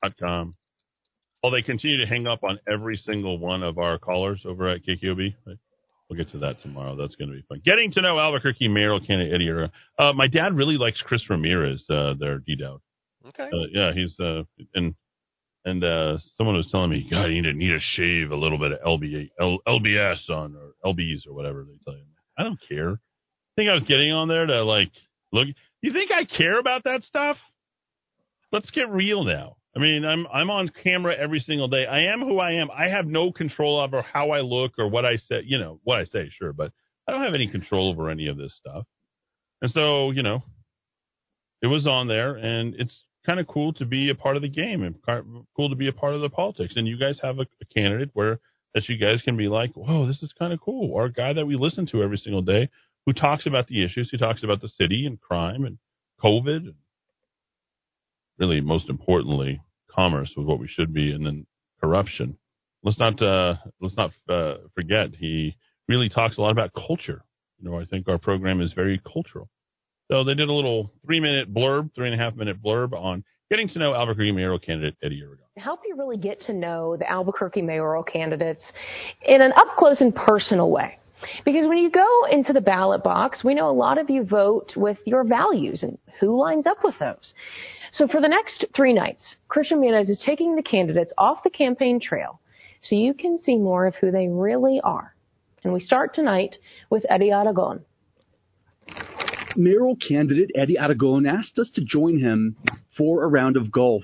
KOB.com. 0.04 0.56
Well, 1.44 1.52
they 1.52 1.62
continue 1.62 1.98
to 1.98 2.06
hang 2.06 2.28
up 2.28 2.44
on 2.44 2.60
every 2.72 2.98
single 2.98 3.38
one 3.40 3.64
of 3.64 3.78
our 3.78 3.98
callers 3.98 4.42
over 4.46 4.70
at 4.70 4.82
KKOB. 4.86 5.36
Right? 5.46 5.58
We'll 6.10 6.18
get 6.18 6.32
to 6.34 6.40
that 6.40 6.62
tomorrow. 6.62 6.96
That's 6.96 7.16
going 7.16 7.30
to 7.30 7.36
be 7.36 7.42
fun. 7.48 7.62
Getting 7.64 7.92
to 7.94 8.02
know 8.02 8.20
Albuquerque 8.20 8.68
mayoral 8.68 9.00
candidate 9.00 9.34
Eddie 9.34 9.48
Era. 9.48 9.72
Uh, 9.98 10.12
my 10.14 10.28
dad 10.28 10.56
really 10.56 10.76
likes 10.76 11.02
Chris 11.02 11.28
Ramirez, 11.30 11.86
uh, 11.90 12.14
there, 12.20 12.40
D 12.40 12.58
Dowd. 12.58 12.82
Okay. 13.30 13.46
Uh, 13.46 13.68
yeah, 13.72 13.94
he's, 13.94 14.20
uh, 14.20 14.44
and, 14.76 14.94
and, 15.66 15.84
uh, 15.84 16.18
someone 16.38 16.56
was 16.56 16.70
telling 16.72 16.90
me, 16.90 17.08
God, 17.10 17.26
you 17.26 17.42
need 17.42 17.52
to, 17.52 17.54
need 17.54 17.70
to 17.70 17.80
shave 17.80 18.32
a 18.32 18.36
little 18.36 18.58
bit 18.58 18.72
of 18.72 18.80
LB, 18.82 19.30
L, 19.40 19.60
LBS 19.68 20.30
on, 20.30 20.56
or 20.56 20.94
LBs 20.94 21.28
or 21.28 21.34
whatever 21.34 21.64
they 21.64 21.78
tell 21.86 21.96
you. 21.96 22.04
I 22.38 22.44
don't 22.44 22.60
care. 22.68 22.94
I 22.94 23.54
think 23.56 23.70
I 23.70 23.74
was 23.74 23.84
getting 23.84 24.12
on 24.12 24.28
there 24.28 24.46
to 24.46 24.64
like, 24.64 24.92
look, 25.32 25.48
you 25.82 25.94
think 25.94 26.12
I 26.12 26.26
care 26.26 26.60
about 26.60 26.86
that 26.86 27.04
stuff? 27.04 27.38
Let's 28.52 28.70
get 28.72 28.90
real 28.90 29.24
now. 29.24 29.58
I 29.76 29.80
mean, 29.80 30.04
I'm 30.04 30.28
I'm 30.28 30.50
on 30.50 30.70
camera 30.84 31.16
every 31.18 31.40
single 31.40 31.70
day. 31.70 31.86
I 31.86 32.14
am 32.14 32.22
who 32.22 32.40
I 32.40 32.54
am. 32.54 32.70
I 32.72 32.90
have 32.90 33.06
no 33.06 33.32
control 33.32 33.80
over 33.80 34.02
how 34.02 34.32
I 34.32 34.42
look 34.42 34.74
or 34.78 34.90
what 34.90 35.06
I 35.06 35.16
say. 35.16 35.44
You 35.46 35.60
know 35.60 35.80
what 35.84 36.00
I 36.00 36.04
say, 36.04 36.30
sure, 36.38 36.52
but 36.52 36.74
I 37.08 37.12
don't 37.12 37.24
have 37.24 37.34
any 37.34 37.48
control 37.48 37.90
over 37.90 38.10
any 38.10 38.28
of 38.28 38.38
this 38.38 38.54
stuff. 38.58 38.86
And 39.62 39.72
so, 39.72 40.12
you 40.12 40.24
know, 40.24 40.44
it 41.62 41.68
was 41.68 41.88
on 41.88 42.08
there, 42.08 42.36
and 42.36 42.76
it's 42.78 43.04
kind 43.26 43.40
of 43.40 43.48
cool 43.48 43.74
to 43.74 43.86
be 43.86 44.10
a 44.10 44.16
part 44.16 44.36
of 44.36 44.42
the 44.42 44.50
game 44.50 44.84
and 44.84 44.96
cool 45.56 45.70
to 45.70 45.76
be 45.76 45.88
a 45.88 45.94
part 45.94 46.16
of 46.16 46.22
the 46.22 46.30
politics. 46.30 46.74
And 46.76 46.88
you 46.88 46.98
guys 46.98 47.20
have 47.22 47.40
a, 47.40 47.46
a 47.62 47.66
candidate 47.74 48.10
where 48.14 48.40
that 48.74 48.88
you 48.88 48.98
guys 48.98 49.22
can 49.22 49.38
be 49.38 49.48
like, 49.48 49.74
whoa, 49.74 50.08
this 50.08 50.24
is 50.24 50.32
kind 50.38 50.54
of 50.54 50.62
cool. 50.62 50.92
Or 50.92 51.06
a 51.06 51.12
guy 51.12 51.34
that 51.34 51.46
we 51.46 51.56
listen 51.56 51.86
to 51.88 52.04
every 52.04 52.18
single 52.18 52.42
day 52.42 52.70
who 53.06 53.14
talks 53.14 53.46
about 53.46 53.68
the 53.68 53.84
issues, 53.84 54.10
who 54.10 54.18
talks 54.18 54.44
about 54.44 54.62
the 54.62 54.70
city 54.70 55.06
and 55.06 55.20
crime 55.20 55.66
and 55.66 55.78
COVID 56.24 56.58
and 56.58 56.76
really 58.40 58.62
most 58.62 58.90
importantly, 58.90 59.62
commerce 59.94 60.32
was 60.36 60.46
what 60.46 60.60
we 60.60 60.68
should 60.68 60.94
be, 60.94 61.12
and 61.12 61.26
then 61.26 61.46
corruption. 61.80 62.38
Let's 62.84 62.98
not 62.98 63.22
uh, 63.22 63.56
let's 63.80 63.96
not 63.96 64.12
uh, 64.30 64.56
forget 64.74 65.10
he 65.18 65.56
really 65.88 66.10
talks 66.10 66.38
a 66.38 66.42
lot 66.42 66.52
about 66.52 66.72
culture. 66.74 67.24
You 67.60 67.70
know, 67.70 67.80
I 67.80 67.86
think 67.86 68.08
our 68.08 68.18
program 68.18 68.62
is 68.62 68.74
very 68.74 69.00
cultural. 69.00 69.50
So 70.12 70.26
they 70.26 70.34
did 70.34 70.50
a 70.50 70.54
little 70.54 70.92
three 71.06 71.22
minute 71.22 71.54
blurb, 71.54 71.96
three 71.96 72.12
and 72.12 72.20
a 72.20 72.22
half 72.22 72.36
minute 72.36 72.62
blurb 72.62 72.92
on 72.94 73.24
getting 73.50 73.70
to 73.70 73.80
know 73.80 73.94
Albuquerque 73.94 74.34
mayoral 74.34 74.60
candidate 74.60 74.96
Eddy 75.02 75.22
Aragon. 75.22 75.46
Help 75.56 75.82
you 75.88 75.96
really 75.96 76.18
get 76.18 76.42
to 76.42 76.54
know 76.54 76.98
the 76.98 77.10
Albuquerque 77.10 77.62
mayoral 77.62 78.04
candidates 78.04 78.62
in 79.26 79.42
an 79.42 79.54
up 79.54 79.78
close 79.78 80.02
and 80.02 80.14
personal 80.14 80.70
way. 80.70 80.98
Because 81.46 81.66
when 81.66 81.78
you 81.78 81.90
go 81.90 82.26
into 82.30 82.52
the 82.52 82.60
ballot 82.60 83.04
box, 83.04 83.44
we 83.44 83.54
know 83.54 83.70
a 83.70 83.72
lot 83.72 83.98
of 83.98 84.10
you 84.10 84.26
vote 84.26 84.74
with 84.76 84.98
your 85.06 85.24
values 85.24 85.84
and 85.84 85.98
who 86.20 86.38
lines 86.38 86.68
up 86.68 86.84
with 86.84 86.96
those. 87.00 87.34
So 87.94 88.08
for 88.08 88.20
the 88.20 88.28
next 88.28 88.66
three 88.76 88.94
nights, 88.94 89.38
Christian 89.48 89.80
Ramirez 89.80 90.10
is 90.10 90.22
taking 90.26 90.56
the 90.56 90.64
candidates 90.64 91.14
off 91.18 91.44
the 91.44 91.50
campaign 91.50 92.02
trail 92.02 92.42
so 92.82 92.96
you 92.96 93.14
can 93.14 93.38
see 93.38 93.56
more 93.56 93.86
of 93.86 93.96
who 93.96 94.12
they 94.12 94.28
really 94.28 94.82
are. 94.84 95.16
And 95.64 95.72
we 95.72 95.80
start 95.80 96.14
tonight 96.14 96.58
with 96.90 97.06
Eddy 97.08 97.32
Aragon. 97.32 97.86
Mayoral 99.56 99.96
candidate 99.96 100.52
Eddy 100.56 100.78
Aragon 100.78 101.26
asked 101.26 101.60
us 101.60 101.70
to 101.76 101.82
join 101.84 102.20
him 102.20 102.56
for 102.98 103.24
a 103.24 103.28
round 103.28 103.58
of 103.58 103.72
golf. 103.72 104.04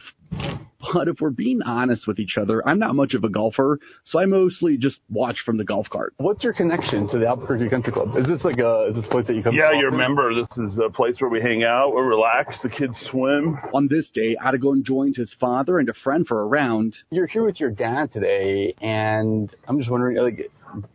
But 0.93 1.07
if 1.07 1.19
we're 1.19 1.31
being 1.31 1.61
honest 1.63 2.07
with 2.07 2.19
each 2.19 2.37
other, 2.37 2.65
I'm 2.67 2.79
not 2.79 2.95
much 2.95 3.13
of 3.13 3.23
a 3.23 3.29
golfer, 3.29 3.79
so 4.05 4.19
I 4.19 4.25
mostly 4.25 4.77
just 4.77 4.99
watch 5.09 5.37
from 5.45 5.57
the 5.57 5.63
golf 5.63 5.89
cart. 5.89 6.13
What's 6.17 6.43
your 6.43 6.53
connection 6.53 7.09
to 7.09 7.17
the 7.17 7.27
Albuquerque 7.27 7.69
Country 7.69 7.91
Club? 7.91 8.15
Is 8.15 8.27
this 8.27 8.43
like 8.43 8.59
a 8.59 8.87
is 8.89 8.95
this 8.95 9.05
a 9.05 9.09
place 9.09 9.27
that 9.27 9.35
you 9.35 9.43
come? 9.43 9.55
Yeah, 9.55 9.71
you're 9.73 9.93
a 9.93 9.97
member. 9.97 10.33
this 10.33 10.47
is 10.57 10.77
a 10.77 10.89
place 10.89 11.15
where 11.19 11.29
we 11.29 11.41
hang 11.41 11.63
out, 11.63 11.95
we 11.95 12.01
relax, 12.01 12.55
the 12.61 12.69
kids 12.69 12.95
swim. 13.09 13.57
On 13.73 13.87
this 13.87 14.09
day, 14.13 14.37
Aragon 14.43 14.83
joined 14.85 15.15
his 15.15 15.35
father 15.39 15.79
and 15.79 15.89
a 15.89 15.93
friend 16.03 16.27
for 16.27 16.41
a 16.41 16.45
round. 16.45 16.95
You're 17.09 17.27
here 17.27 17.43
with 17.43 17.59
your 17.59 17.71
dad 17.71 18.11
today, 18.11 18.75
and 18.79 19.53
I'm 19.67 19.79
just 19.79 19.89
wondering, 19.89 20.17
like, 20.17 20.51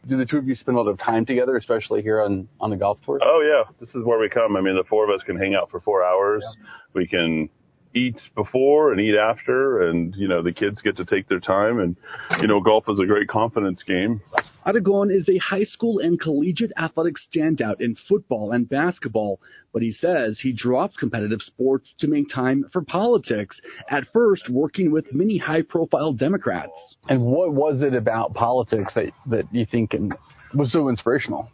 do 0.06 0.16
the 0.16 0.26
two 0.26 0.38
of 0.38 0.46
you 0.46 0.54
spend 0.54 0.76
a 0.76 0.80
lot 0.80 0.90
of 0.90 0.98
time 0.98 1.26
together, 1.26 1.56
especially 1.56 2.02
here 2.02 2.20
on 2.20 2.48
on 2.60 2.70
the 2.70 2.76
golf 2.76 2.98
course? 3.04 3.22
Oh 3.24 3.42
yeah, 3.44 3.70
this 3.80 3.90
is 3.90 4.04
where 4.04 4.18
we 4.18 4.28
come. 4.28 4.56
I 4.56 4.60
mean, 4.60 4.76
the 4.76 4.84
four 4.88 5.08
of 5.08 5.10
us 5.14 5.24
can 5.24 5.36
hang 5.36 5.54
out 5.54 5.70
for 5.70 5.80
four 5.80 6.04
hours. 6.04 6.42
Yeah. 6.44 6.66
We 6.94 7.06
can 7.06 7.48
eat 7.94 8.16
before 8.34 8.92
and 8.92 9.00
eat 9.00 9.14
after 9.14 9.88
and 9.88 10.14
you 10.16 10.26
know 10.26 10.42
the 10.42 10.52
kids 10.52 10.80
get 10.80 10.96
to 10.96 11.04
take 11.04 11.28
their 11.28 11.40
time 11.40 11.78
and 11.78 11.96
you 12.40 12.46
know 12.46 12.60
golf 12.60 12.84
is 12.88 12.98
a 12.98 13.04
great 13.04 13.28
confidence 13.28 13.82
game 13.82 14.20
Aragon 14.64 15.10
is 15.10 15.28
a 15.28 15.38
high 15.38 15.64
school 15.64 15.98
and 15.98 16.20
collegiate 16.20 16.72
athletic 16.76 17.16
standout 17.16 17.80
in 17.80 17.96
football 18.08 18.52
and 18.52 18.68
basketball, 18.68 19.40
but 19.72 19.82
he 19.82 19.90
says 19.90 20.38
he 20.40 20.52
dropped 20.52 20.96
competitive 20.98 21.40
sports 21.42 21.94
to 21.98 22.06
make 22.06 22.28
time 22.32 22.64
for 22.72 22.82
politics, 22.82 23.60
at 23.90 24.04
first 24.12 24.48
working 24.48 24.92
with 24.92 25.12
many 25.12 25.36
high 25.36 25.62
profile 25.62 26.12
Democrats. 26.12 26.96
And 27.08 27.24
what 27.24 27.52
was 27.52 27.82
it 27.82 27.94
about 27.94 28.34
politics 28.34 28.94
that, 28.94 29.12
that 29.26 29.52
you 29.52 29.66
think 29.66 29.96
was 30.54 30.72
so 30.72 30.88
inspirational? 30.88 31.50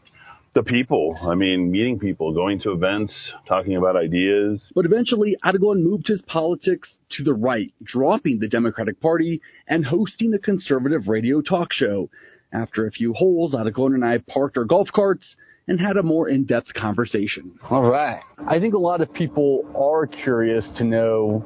the 0.54 0.62
people. 0.62 1.16
I 1.22 1.34
mean, 1.34 1.70
meeting 1.70 1.98
people, 1.98 2.34
going 2.34 2.58
to 2.62 2.72
events, 2.72 3.14
talking 3.46 3.76
about 3.76 3.96
ideas. 3.96 4.60
But 4.74 4.86
eventually, 4.86 5.36
Aragon 5.44 5.84
moved 5.84 6.08
his 6.08 6.22
politics 6.22 6.88
to 7.12 7.22
the 7.22 7.34
right, 7.34 7.72
dropping 7.84 8.40
the 8.40 8.48
Democratic 8.48 9.00
Party 9.00 9.40
and 9.68 9.84
hosting 9.84 10.34
a 10.34 10.38
conservative 10.38 11.06
radio 11.06 11.42
talk 11.42 11.72
show. 11.72 12.10
After 12.52 12.86
a 12.86 12.90
few 12.90 13.12
holes, 13.12 13.54
Aragon 13.54 13.94
and 13.94 14.04
I 14.04 14.18
parked 14.18 14.56
our 14.56 14.64
golf 14.64 14.88
carts 14.94 15.36
and 15.66 15.78
had 15.78 15.96
a 15.98 16.02
more 16.02 16.28
in-depth 16.28 16.72
conversation. 16.74 17.58
All 17.68 17.82
right. 17.82 18.22
I 18.46 18.58
think 18.58 18.72
a 18.74 18.78
lot 18.78 19.02
of 19.02 19.12
people 19.12 19.66
are 19.76 20.06
curious 20.06 20.66
to 20.78 20.84
know 20.84 21.44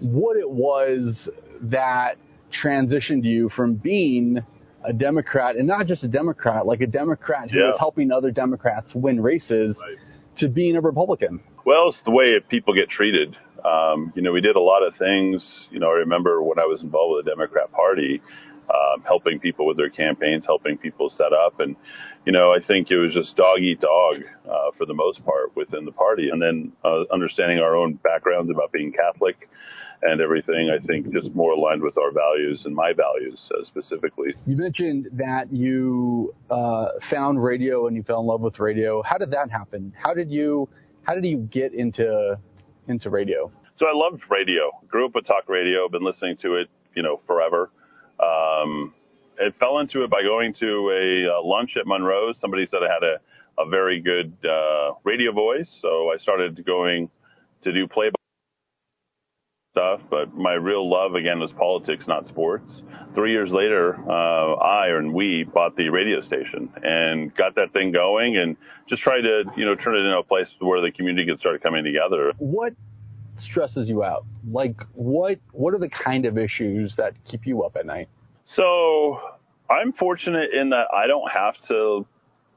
what 0.00 0.36
it 0.36 0.48
was 0.50 1.28
that 1.62 2.16
transitioned 2.62 3.24
you 3.24 3.48
from 3.56 3.76
being 3.76 4.44
a 4.84 4.92
Democrat, 4.92 5.56
and 5.56 5.66
not 5.66 5.86
just 5.86 6.04
a 6.04 6.08
Democrat, 6.08 6.66
like 6.66 6.80
a 6.82 6.86
Democrat 6.86 7.50
who 7.50 7.58
Yeah. 7.58 7.68
was 7.70 7.78
helping 7.78 8.12
other 8.12 8.30
Democrats 8.30 8.94
win 8.94 9.20
races, 9.20 9.76
Right. 9.80 9.96
to 10.38 10.48
being 10.48 10.76
a 10.76 10.80
Republican. 10.82 11.40
Well, 11.64 11.88
it's 11.88 12.00
the 12.02 12.10
way 12.12 12.38
people 12.48 12.74
get 12.74 12.90
treated. 12.90 13.34
Um, 13.64 14.12
you 14.14 14.22
know, 14.22 14.30
we 14.32 14.40
did 14.42 14.54
a 14.54 14.60
lot 14.60 14.82
of 14.86 14.94
things. 14.96 15.42
You 15.72 15.80
know, 15.80 15.88
I 15.88 15.94
remember 15.94 16.40
when 16.42 16.58
I 16.60 16.66
was 16.66 16.82
involved 16.82 17.16
with 17.16 17.24
the 17.24 17.30
Democrat 17.32 17.72
Party, 17.72 18.20
um, 18.70 19.02
helping 19.06 19.38
people 19.38 19.66
with 19.66 19.76
their 19.76 19.90
campaigns, 19.90 20.44
helping 20.46 20.78
people 20.78 21.10
set 21.10 21.32
up, 21.32 21.60
and 21.60 21.76
you 22.26 22.32
know, 22.32 22.52
I 22.52 22.58
think 22.60 22.90
it 22.90 22.96
was 22.96 23.14
just 23.14 23.36
dog 23.36 23.60
eat 23.60 23.80
dog 23.80 24.16
uh, 24.50 24.72
for 24.76 24.84
the 24.84 24.94
most 24.94 25.24
part 25.24 25.54
within 25.54 25.84
the 25.84 25.92
party. 25.92 26.28
And 26.30 26.42
then 26.42 26.72
uh, 26.84 27.04
understanding 27.12 27.60
our 27.60 27.76
own 27.76 27.94
backgrounds 27.94 28.50
about 28.50 28.72
being 28.72 28.92
Catholic 28.92 29.48
and 30.02 30.20
everything, 30.20 30.68
I 30.68 30.84
think 30.84 31.12
just 31.12 31.32
more 31.34 31.52
aligned 31.52 31.82
with 31.82 31.96
our 31.96 32.10
values 32.10 32.62
and 32.64 32.74
my 32.74 32.92
values 32.92 33.48
uh, 33.54 33.64
specifically. 33.64 34.34
You 34.44 34.56
mentioned 34.56 35.08
that 35.12 35.52
you 35.52 36.34
uh, 36.50 36.86
found 37.10 37.42
radio 37.42 37.86
and 37.86 37.96
you 37.96 38.02
fell 38.02 38.20
in 38.20 38.26
love 38.26 38.40
with 38.40 38.58
radio. 38.58 39.02
How 39.02 39.18
did 39.18 39.30
that 39.30 39.50
happen? 39.50 39.92
How 39.96 40.12
did 40.12 40.30
you 40.30 40.68
how 41.04 41.14
did 41.14 41.24
you 41.24 41.38
get 41.38 41.74
into 41.74 42.36
into 42.88 43.08
radio? 43.08 43.52
So 43.76 43.86
I 43.86 43.92
loved 43.94 44.22
radio. 44.30 44.72
Grew 44.88 45.06
up 45.06 45.14
with 45.14 45.26
talk 45.26 45.48
radio. 45.48 45.88
Been 45.88 46.04
listening 46.04 46.36
to 46.38 46.56
it, 46.56 46.68
you 46.96 47.02
know, 47.02 47.20
forever. 47.26 47.70
Um, 48.20 48.94
it 49.38 49.54
fell 49.58 49.78
into 49.78 50.02
it 50.04 50.10
by 50.10 50.22
going 50.22 50.54
to 50.54 50.90
a 50.90 51.36
uh, 51.36 51.42
lunch 51.42 51.76
at 51.76 51.86
Monroe's. 51.86 52.38
Somebody 52.40 52.66
said 52.66 52.80
I 52.82 52.92
had 52.92 53.02
a, 53.02 53.62
a 53.62 53.68
very 53.68 54.00
good 54.00 54.32
uh, 54.44 54.94
radio 55.04 55.32
voice, 55.32 55.68
so 55.82 56.10
I 56.12 56.18
started 56.18 56.64
going 56.64 57.10
to 57.62 57.72
do 57.72 57.86
play 57.86 58.08
by 58.10 58.16
stuff. 59.72 60.00
But 60.08 60.34
my 60.34 60.54
real 60.54 60.88
love 60.88 61.14
again 61.14 61.38
was 61.38 61.52
politics, 61.52 62.06
not 62.06 62.26
sports. 62.26 62.82
Three 63.14 63.32
years 63.32 63.50
later, 63.50 63.94
uh, 64.08 64.54
I 64.54 64.88
and 64.88 65.12
we 65.12 65.44
bought 65.44 65.76
the 65.76 65.88
radio 65.90 66.20
station 66.20 66.70
and 66.82 67.34
got 67.34 67.54
that 67.56 67.72
thing 67.72 67.92
going, 67.92 68.36
and 68.36 68.56
just 68.88 69.02
tried 69.02 69.22
to 69.22 69.44
you 69.56 69.64
know 69.66 69.74
turn 69.74 69.96
it 69.96 70.00
into 70.00 70.18
a 70.18 70.24
place 70.24 70.48
where 70.60 70.80
the 70.80 70.90
community 70.90 71.26
could 71.28 71.40
start 71.40 71.62
coming 71.62 71.84
together. 71.84 72.32
What 72.38 72.74
stresses 73.40 73.88
you 73.88 74.02
out? 74.04 74.24
Like 74.48 74.76
what 74.94 75.38
what 75.52 75.74
are 75.74 75.78
the 75.78 75.90
kind 75.90 76.26
of 76.26 76.38
issues 76.38 76.94
that 76.96 77.14
keep 77.24 77.46
you 77.46 77.62
up 77.62 77.76
at 77.76 77.86
night? 77.86 78.08
So 78.44 79.20
I'm 79.68 79.92
fortunate 79.92 80.52
in 80.52 80.70
that 80.70 80.86
I 80.92 81.06
don't 81.06 81.30
have 81.30 81.54
to 81.68 82.06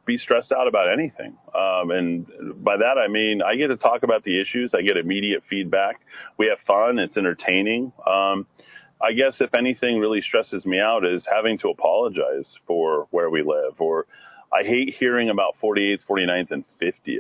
be 0.06 0.18
stressed 0.18 0.52
out 0.52 0.68
about 0.68 0.92
anything. 0.92 1.38
Um, 1.54 1.92
and 1.92 2.26
by 2.64 2.78
that, 2.78 2.98
I 2.98 3.08
mean, 3.08 3.42
I 3.42 3.56
get 3.56 3.68
to 3.68 3.78
talk 3.78 4.04
about 4.04 4.24
the 4.24 4.42
issues. 4.42 4.74
I 4.74 4.82
get 4.82 4.98
immediate 4.98 5.44
feedback. 5.50 6.02
We 6.38 6.48
have 6.48 6.58
fun. 6.66 6.98
It's 6.98 7.16
entertaining. 7.16 7.94
Um, 8.08 8.48
I 9.02 9.14
guess 9.14 9.40
if 9.40 9.54
anything 9.54 10.00
really 10.00 10.22
stresses 10.22 10.66
me 10.66 10.80
out 10.80 11.06
is 11.06 11.26
having 11.32 11.58
to 11.60 11.70
apologize 11.70 12.56
for 12.66 13.08
where 13.12 13.30
we 13.30 13.44
live 13.44 13.80
or 13.80 14.08
I 14.52 14.64
hate 14.64 14.96
hearing 14.98 15.30
about 15.30 15.56
48th, 15.62 16.02
49th, 16.10 16.52
and 16.52 16.66
50th. 16.82 17.20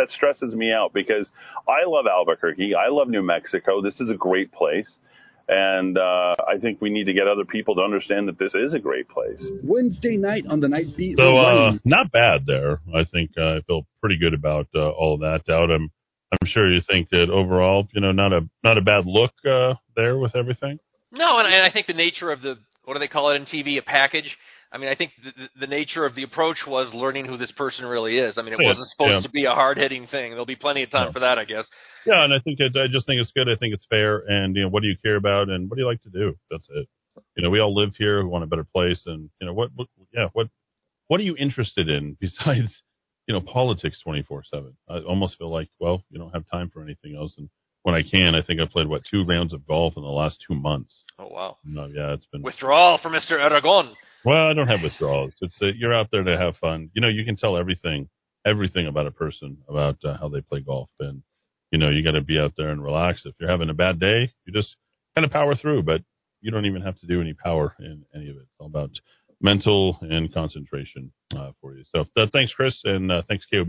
That 0.00 0.10
stresses 0.10 0.54
me 0.54 0.72
out 0.72 0.94
because 0.94 1.28
I 1.68 1.86
love 1.86 2.06
Albuquerque. 2.10 2.74
I 2.74 2.88
love 2.88 3.08
New 3.08 3.22
Mexico. 3.22 3.82
This 3.82 4.00
is 4.00 4.08
a 4.08 4.14
great 4.14 4.50
place. 4.50 4.90
And 5.46 5.98
uh, 5.98 6.36
I 6.48 6.58
think 6.58 6.80
we 6.80 6.88
need 6.88 7.04
to 7.04 7.12
get 7.12 7.28
other 7.28 7.44
people 7.44 7.74
to 7.74 7.82
understand 7.82 8.28
that 8.28 8.38
this 8.38 8.54
is 8.54 8.72
a 8.72 8.78
great 8.78 9.10
place. 9.10 9.42
Wednesday 9.62 10.16
night 10.16 10.44
on 10.48 10.60
the 10.60 10.68
Night 10.68 10.96
Beat. 10.96 11.18
So 11.18 11.36
uh, 11.36 11.72
not 11.84 12.10
bad 12.12 12.46
there. 12.46 12.80
I 12.94 13.04
think 13.04 13.32
uh, 13.36 13.56
I 13.56 13.60
feel 13.66 13.86
pretty 14.00 14.16
good 14.18 14.32
about 14.32 14.68
uh, 14.74 14.88
all 14.88 15.14
of 15.14 15.20
that. 15.20 15.44
Dowd 15.46 15.70
I'm 15.70 15.90
I'm 16.32 16.46
sure 16.46 16.70
you 16.70 16.80
think 16.88 17.10
that 17.10 17.28
overall, 17.28 17.88
you 17.92 18.00
know, 18.00 18.12
not 18.12 18.32
a 18.32 18.48
not 18.64 18.78
a 18.78 18.80
bad 18.80 19.04
look 19.04 19.32
uh, 19.44 19.74
there 19.96 20.16
with 20.16 20.34
everything. 20.34 20.78
No, 21.12 21.38
and, 21.38 21.52
and 21.52 21.62
I 21.62 21.70
think 21.70 21.88
the 21.88 21.92
nature 21.92 22.30
of 22.30 22.40
the 22.40 22.54
what 22.84 22.94
do 22.94 23.00
they 23.00 23.08
call 23.08 23.32
it 23.32 23.36
in 23.36 23.44
TV? 23.44 23.78
A 23.78 23.82
package. 23.82 24.36
I 24.72 24.78
mean, 24.78 24.88
I 24.88 24.94
think 24.94 25.12
the, 25.22 25.48
the, 25.60 25.66
nature 25.66 26.04
of 26.06 26.14
the 26.14 26.22
approach 26.22 26.58
was 26.66 26.94
learning 26.94 27.26
who 27.26 27.36
this 27.36 27.50
person 27.52 27.84
really 27.86 28.18
is. 28.18 28.38
I 28.38 28.42
mean, 28.42 28.52
it 28.52 28.58
Yeah, 28.60 28.68
wasn't 28.68 28.88
supposed 28.90 29.14
yeah. 29.14 29.20
to 29.22 29.30
be 29.30 29.44
a 29.46 29.50
hard 29.50 29.78
hitting 29.78 30.06
thing. 30.06 30.30
There'll 30.30 30.46
be 30.46 30.54
plenty 30.54 30.84
of 30.84 30.90
time 30.90 31.06
No. 31.06 31.12
for 31.12 31.20
that, 31.20 31.38
I 31.38 31.44
guess. 31.44 31.66
Yeah, 32.06 32.22
and 32.24 32.32
I 32.32 32.38
think 32.38 32.60
it, 32.60 32.76
I 32.76 32.86
just 32.86 33.04
think 33.06 33.20
it's 33.20 33.32
good. 33.32 33.48
I 33.48 33.56
think 33.56 33.74
it's 33.74 33.86
fair. 33.90 34.18
And 34.28 34.54
you 34.54 34.62
know, 34.62 34.68
what 34.68 34.82
do 34.82 34.88
you 34.88 34.96
care 35.02 35.16
about, 35.16 35.48
and 35.48 35.68
what 35.68 35.76
do 35.76 35.82
you 35.82 35.88
like 35.88 36.02
to 36.02 36.10
do? 36.10 36.36
That's 36.50 36.66
it. 36.70 36.88
You 37.36 37.42
know, 37.42 37.50
we 37.50 37.58
all 37.58 37.74
live 37.74 37.96
here. 37.98 38.22
We 38.22 38.28
want 38.28 38.44
a 38.44 38.46
better 38.46 38.64
place, 38.64 39.02
and 39.06 39.28
you 39.40 39.46
know, 39.46 39.52
what, 39.52 39.70
what 39.74 39.88
yeah, 40.14 40.28
what 40.32 40.48
what 41.08 41.18
are 41.20 41.24
you 41.24 41.36
interested 41.36 41.88
in 41.88 42.16
besides 42.20 42.82
you 43.26 43.34
know 43.34 43.40
politics 43.40 44.00
twenty 44.00 44.22
four 44.22 44.44
seven? 44.48 44.76
I 44.88 44.98
almost 45.00 45.36
feel 45.36 45.50
like 45.50 45.68
well, 45.80 46.04
you 46.10 46.18
don't 46.18 46.30
have 46.32 46.48
time 46.48 46.70
for 46.70 46.82
anything 46.82 47.16
else. 47.16 47.34
And 47.38 47.50
when 47.82 47.94
I 47.94 48.02
can, 48.02 48.34
I 48.34 48.42
think 48.42 48.60
I've 48.60 48.70
played 48.70 48.88
what 48.88 49.02
two 49.10 49.24
rounds 49.24 49.52
of 49.52 49.66
golf 49.66 49.94
in 49.96 50.02
the 50.02 50.08
last 50.08 50.44
two 50.46 50.54
months. 50.54 50.94
Oh 51.18 51.28
wow! 51.28 51.56
No, 51.64 51.86
yeah, 51.86 52.12
it's 52.14 52.26
been 52.26 52.42
Withdrawal 52.42 52.98
for 53.02 53.10
Mr. 53.10 53.32
Aragon. 53.32 53.94
Well, 54.24 54.48
I 54.48 54.52
don't 54.52 54.68
have 54.68 54.82
withdrawals. 54.82 55.32
It's 55.40 55.54
uh, 55.62 55.66
you're 55.76 55.94
out 55.94 56.08
there 56.12 56.22
to 56.22 56.36
have 56.36 56.56
fun. 56.56 56.90
You 56.94 57.00
know, 57.00 57.08
you 57.08 57.24
can 57.24 57.36
tell 57.36 57.56
everything, 57.56 58.08
everything 58.46 58.86
about 58.86 59.06
a 59.06 59.10
person 59.10 59.58
about 59.68 59.96
uh, 60.04 60.16
how 60.18 60.28
they 60.28 60.42
play 60.42 60.60
golf, 60.60 60.90
and 61.00 61.22
you 61.70 61.78
know, 61.78 61.88
you 61.88 62.04
got 62.04 62.12
to 62.12 62.20
be 62.20 62.38
out 62.38 62.52
there 62.56 62.68
and 62.68 62.82
relax. 62.82 63.22
If 63.24 63.34
you're 63.40 63.50
having 63.50 63.70
a 63.70 63.74
bad 63.74 63.98
day, 63.98 64.32
you 64.44 64.52
just 64.52 64.76
kind 65.14 65.24
of 65.24 65.30
power 65.30 65.54
through. 65.54 65.84
But 65.84 66.02
you 66.40 66.50
don't 66.50 66.66
even 66.66 66.82
have 66.82 66.98
to 67.00 67.06
do 67.06 67.20
any 67.20 67.32
power 67.32 67.74
in 67.78 68.04
any 68.14 68.28
of 68.28 68.36
it. 68.36 68.42
It's 68.42 68.50
all 68.58 68.66
about 68.66 68.90
mental 69.40 69.98
and 70.02 70.32
concentration 70.32 71.12
uh, 71.36 71.52
for 71.60 71.74
you. 71.74 71.84
So 71.94 72.04
uh, 72.16 72.26
thanks, 72.32 72.52
Chris, 72.52 72.78
and 72.84 73.10
uh, 73.10 73.22
thanks 73.28 73.46
KOB 73.52 73.68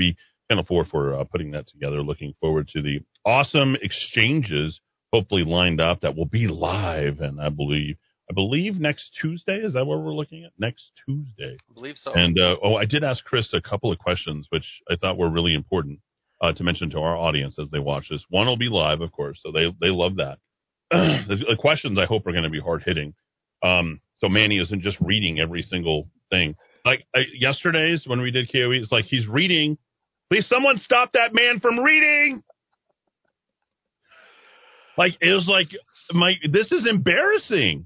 Channel 0.51 0.65
Four 0.67 0.83
for 0.83 1.17
uh, 1.17 1.23
putting 1.23 1.51
that 1.51 1.69
together. 1.69 2.01
Looking 2.01 2.33
forward 2.41 2.67
to 2.73 2.81
the 2.81 2.99
awesome 3.25 3.77
exchanges, 3.81 4.81
hopefully 5.13 5.43
lined 5.45 5.79
up 5.79 6.01
that 6.01 6.17
will 6.17 6.25
be 6.25 6.47
live, 6.47 7.21
and 7.21 7.39
I 7.39 7.47
believe. 7.49 7.95
I 8.29 8.33
believe 8.33 8.79
next 8.79 9.11
Tuesday. 9.21 9.57
Is 9.57 9.73
that 9.73 9.85
what 9.85 9.99
we're 9.99 10.13
looking 10.13 10.45
at? 10.45 10.51
Next 10.57 10.91
Tuesday. 11.05 11.57
I 11.69 11.73
believe 11.73 11.95
so. 11.97 12.13
And 12.13 12.37
uh, 12.37 12.55
oh, 12.63 12.75
I 12.75 12.85
did 12.85 13.03
ask 13.03 13.23
Chris 13.23 13.49
a 13.53 13.61
couple 13.61 13.91
of 13.91 13.99
questions, 13.99 14.47
which 14.49 14.65
I 14.89 14.95
thought 14.95 15.17
were 15.17 15.29
really 15.29 15.53
important 15.53 15.99
uh, 16.41 16.53
to 16.53 16.63
mention 16.63 16.89
to 16.91 16.99
our 16.99 17.15
audience 17.15 17.57
as 17.59 17.69
they 17.71 17.79
watch 17.79 18.07
this. 18.09 18.23
One 18.29 18.47
will 18.47 18.57
be 18.57 18.69
live, 18.69 19.01
of 19.01 19.11
course, 19.13 19.39
so 19.43 19.53
they 19.53 19.65
they 19.79 19.89
love 19.89 20.17
that. 20.17 20.37
the, 20.91 21.43
the 21.49 21.57
questions 21.57 21.97
I 21.97 22.05
hope 22.05 22.27
are 22.27 22.31
going 22.31 22.43
to 22.43 22.49
be 22.49 22.59
hard 22.59 22.83
hitting. 22.85 23.13
Um, 23.63 24.01
so 24.19 24.27
Manny 24.27 24.59
isn't 24.59 24.81
just 24.81 24.97
reading 24.99 25.39
every 25.39 25.61
single 25.61 26.09
thing. 26.29 26.55
Like 26.83 27.05
I, 27.15 27.21
yesterday's 27.37 28.03
when 28.05 28.21
we 28.21 28.31
did 28.31 28.51
KOE, 28.51 28.71
it's 28.71 28.91
like 28.91 29.05
he's 29.05 29.27
reading. 29.27 29.77
Please, 30.31 30.47
someone 30.47 30.77
stop 30.77 31.11
that 31.11 31.33
man 31.33 31.59
from 31.59 31.79
reading. 31.79 32.41
Like 34.97 35.17
it 35.19 35.33
was 35.33 35.45
like 35.49 35.67
my 36.13 36.35
this 36.49 36.71
is 36.71 36.87
embarrassing. 36.89 37.85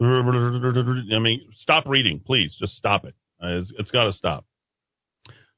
I 0.00 1.18
mean, 1.20 1.42
stop 1.58 1.86
reading, 1.86 2.20
please. 2.24 2.56
Just 2.58 2.74
stop 2.74 3.04
it. 3.04 3.14
It's, 3.40 3.72
it's 3.78 3.92
got 3.92 4.04
to 4.04 4.12
stop. 4.12 4.44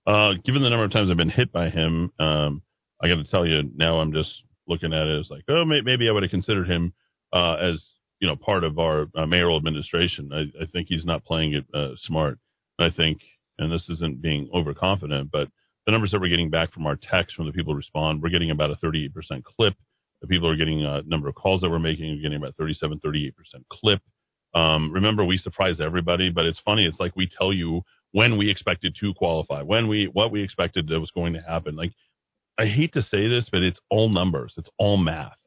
Uh, 0.07 0.33
given 0.45 0.63
the 0.63 0.69
number 0.69 0.85
of 0.85 0.93
times 0.93 1.11
I've 1.11 1.17
been 1.17 1.31
hit 1.31 1.53
by 1.53 1.71
him, 1.71 2.11
um, 2.19 2.63
I 3.03 3.09
got 3.09 3.17
to 3.17 3.25
tell 3.31 3.47
you 3.47 3.63
now. 3.75 4.01
I'm 4.01 4.13
just 4.13 4.31
looking 4.69 4.93
at 4.93 5.07
it 5.07 5.21
as 5.21 5.31
like, 5.31 5.45
oh, 5.49 5.65
may, 5.65 5.81
maybe 5.81 6.07
I 6.07 6.13
would 6.13 6.23
have 6.23 6.31
considered 6.31 6.69
him 6.69 6.93
uh, 7.33 7.55
as 7.55 7.83
you 8.19 8.29
know 8.29 8.37
part 8.37 8.65
of 8.65 8.79
our 8.79 9.07
uh, 9.17 9.25
mayoral 9.25 9.57
administration. 9.57 10.31
I, 10.35 10.65
I 10.65 10.67
think 10.71 10.89
he's 10.91 11.07
not 11.07 11.25
playing 11.25 11.55
it 11.55 11.65
uh, 11.73 11.93
smart. 11.97 12.39
I 12.79 12.91
think, 12.91 13.21
and 13.59 13.73
this 13.73 13.89
isn't 13.89 14.21
being 14.21 14.51
overconfident, 14.55 15.31
but 15.31 15.49
the 15.91 15.93
numbers 15.93 16.13
that 16.13 16.21
we're 16.21 16.29
getting 16.29 16.51
back 16.51 16.73
from 16.73 16.87
our 16.87 16.95
texts 16.95 17.35
from 17.35 17.47
the 17.47 17.53
people 17.53 17.73
who 17.73 17.79
respond, 17.79 18.23
we're 18.23 18.31
getting 18.31 18.53
about 18.53 18.71
a 18.71 18.77
38% 18.77 19.11
clip. 19.43 19.75
The 20.21 20.29
people 20.29 20.49
are 20.49 20.57
getting 20.57 20.85
a 20.85 21.03
number 21.03 21.29
of 21.29 21.35
calls 21.35 21.63
that 21.63 21.71
we're 21.71 21.81
making, 21.81 22.11
we're 22.11 22.23
getting 22.23 22.39
about 22.39 22.55
37, 22.57 23.01
38% 23.05 23.33
clip. 23.71 24.01
Um, 24.55 24.93
remember, 24.93 25.25
we 25.25 25.37
surprise 25.37 25.81
everybody, 25.81 26.31
but 26.31 26.47
it's 26.47 26.61
funny. 26.61 26.85
It's 26.87 27.01
like 27.01 27.17
we 27.17 27.29
tell 27.29 27.53
you 27.53 27.83
when 28.13 28.39
we 28.39 28.51
expected 28.51 28.97
to 29.01 29.15
qualify, 29.15 29.63
when 29.63 29.89
we 29.89 30.09
what 30.13 30.31
we 30.31 30.43
expected 30.43 30.89
that 30.89 31.01
was 31.01 31.11
going 31.11 31.33
to 31.33 31.41
happen. 31.41 31.75
Like 31.75 31.93
I 32.59 32.67
hate 32.67 32.93
to 32.93 33.03
say 33.03 33.27
this, 33.27 33.49
but 33.51 33.63
it's 33.63 33.81
all 33.91 34.09
numbers, 34.09 34.55
it's 34.57 34.69
all 34.79 34.97
math, 34.97 35.39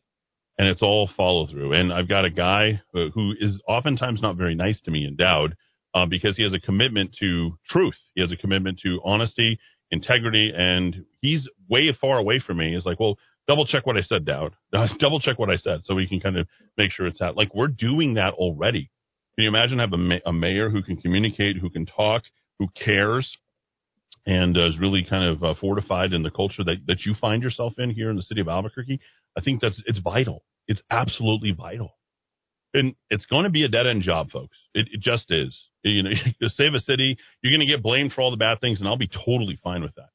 and 0.57 0.67
it's 0.67 0.81
all 0.81 1.09
follow 1.15 1.47
through. 1.47 1.73
And 1.73 1.93
I've 1.93 2.09
got 2.09 2.25
a 2.25 2.29
guy 2.29 2.81
who, 2.91 3.11
who 3.13 3.33
is 3.39 3.61
oftentimes 3.67 4.21
not 4.21 4.35
very 4.35 4.55
nice 4.55 4.81
to 4.81 4.91
me 4.91 5.05
in 5.05 5.15
Dowd 5.15 5.55
uh, 5.93 6.05
because 6.05 6.35
he 6.35 6.43
has 6.43 6.53
a 6.53 6.59
commitment 6.59 7.15
to 7.19 7.57
truth. 7.69 7.97
He 8.15 8.21
has 8.21 8.31
a 8.31 8.37
commitment 8.37 8.79
to 8.83 8.99
honesty, 9.05 9.59
integrity, 9.93 10.51
and 10.55 11.05
he's 11.21 11.47
way 11.69 11.95
far 11.99 12.17
away 12.17 12.41
from 12.45 12.57
me. 12.57 12.73
He's 12.73 12.85
like, 12.85 12.99
well, 12.99 13.17
double 13.47 13.65
check 13.65 13.85
what 13.85 13.95
I 13.95 14.01
said, 14.01 14.25
Dowd. 14.25 14.55
double 14.99 15.19
check 15.19 15.39
what 15.39 15.51
I 15.51 15.57
said, 15.57 15.81
so 15.85 15.95
we 15.95 16.07
can 16.07 16.19
kind 16.19 16.37
of 16.37 16.47
make 16.77 16.91
sure 16.91 17.07
it's 17.07 17.21
out. 17.21 17.37
Like 17.37 17.53
we're 17.53 17.67
doing 17.67 18.15
that 18.15 18.33
already. 18.33 18.89
Can 19.35 19.43
you 19.43 19.49
imagine 19.49 19.79
have 19.79 19.93
a, 19.93 19.97
ma- 19.97 20.25
a 20.25 20.33
mayor 20.33 20.69
who 20.69 20.83
can 20.83 20.97
communicate, 20.97 21.57
who 21.57 21.69
can 21.69 21.85
talk, 21.85 22.23
who 22.59 22.67
cares, 22.75 23.37
and 24.25 24.57
uh, 24.57 24.67
is 24.67 24.79
really 24.79 25.05
kind 25.07 25.29
of 25.29 25.43
uh, 25.43 25.53
fortified 25.59 26.13
in 26.13 26.23
the 26.23 26.31
culture 26.31 26.63
that, 26.63 26.77
that 26.87 27.05
you 27.05 27.13
find 27.19 27.41
yourself 27.43 27.73
in 27.77 27.91
here 27.91 28.09
in 28.09 28.17
the 28.17 28.23
city 28.23 28.41
of 28.41 28.47
Albuquerque? 28.47 28.99
I 29.37 29.41
think 29.41 29.61
that's 29.61 29.81
it's 29.85 29.99
vital. 29.99 30.43
It's 30.67 30.81
absolutely 30.89 31.51
vital, 31.51 31.95
and 32.73 32.95
it's 33.09 33.25
going 33.25 33.43
to 33.43 33.49
be 33.49 33.63
a 33.63 33.67
dead 33.67 33.85
end 33.85 34.01
job, 34.01 34.31
folks. 34.31 34.57
It, 34.73 34.87
it 34.91 35.01
just 35.01 35.29
is. 35.29 35.55
You 35.83 36.03
know, 36.03 36.09
to 36.41 36.49
save 36.49 36.73
a 36.73 36.79
city, 36.79 37.17
you're 37.41 37.51
going 37.51 37.65
to 37.65 37.71
get 37.71 37.83
blamed 37.83 38.13
for 38.13 38.21
all 38.21 38.31
the 38.31 38.37
bad 38.37 38.59
things, 38.61 38.79
and 38.79 38.87
I'll 38.87 38.97
be 38.97 39.09
totally 39.09 39.59
fine 39.63 39.81
with 39.81 39.95
that 39.95 40.09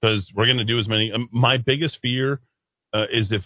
because 0.00 0.30
we're 0.34 0.46
going 0.46 0.58
to 0.58 0.64
do 0.64 0.78
as 0.78 0.88
many. 0.88 1.12
Um, 1.12 1.28
my 1.32 1.58
biggest 1.58 1.98
fear 2.02 2.40
uh, 2.92 3.04
is 3.12 3.30
if 3.30 3.42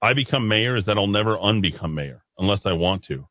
I 0.00 0.14
become 0.14 0.48
mayor, 0.48 0.76
is 0.76 0.86
that 0.86 0.96
I'll 0.98 1.06
never 1.06 1.36
unbecome 1.36 1.94
mayor 1.94 2.24
unless 2.38 2.62
I 2.64 2.72
want 2.72 3.04
to, 3.06 3.26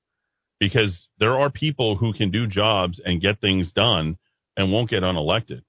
because 0.60 1.08
there 1.20 1.40
are 1.40 1.50
people 1.50 1.98
who 1.98 2.14
can 2.14 2.32
do 2.32 2.48
jobs 2.48 3.02
and 3.04 3.22
get 3.22 3.42
things 3.42 3.72
done 3.74 4.18
and 4.56 4.72
won't 4.72 4.90
get 4.90 5.04
unelected 5.04 5.64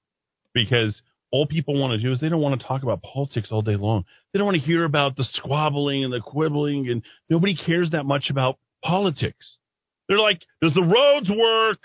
because 0.53 1.01
all 1.31 1.47
people 1.47 1.79
want 1.79 1.91
to 1.93 1.97
do 1.97 2.11
is 2.11 2.21
they 2.21 2.29
don't 2.29 2.41
want 2.41 2.59
to 2.59 2.67
talk 2.67 2.83
about 2.83 3.01
politics 3.01 3.49
all 3.51 3.63
day 3.63 3.75
long. 3.75 4.05
They 4.31 4.37
don't 4.37 4.45
want 4.45 4.57
to 4.57 4.63
hear 4.63 4.85
about 4.85 5.17
the 5.17 5.23
squabbling 5.33 6.03
and 6.03 6.13
the 6.13 6.21
quibbling, 6.21 6.89
and 6.89 7.01
nobody 7.29 7.55
cares 7.55 7.91
that 7.91 8.05
much 8.05 8.29
about 8.29 8.59
politics. 8.83 9.57
They're 10.07 10.19
like, 10.19 10.41
does 10.61 10.73
the 10.73 10.83
roads 10.83 11.29
work? 11.29 11.79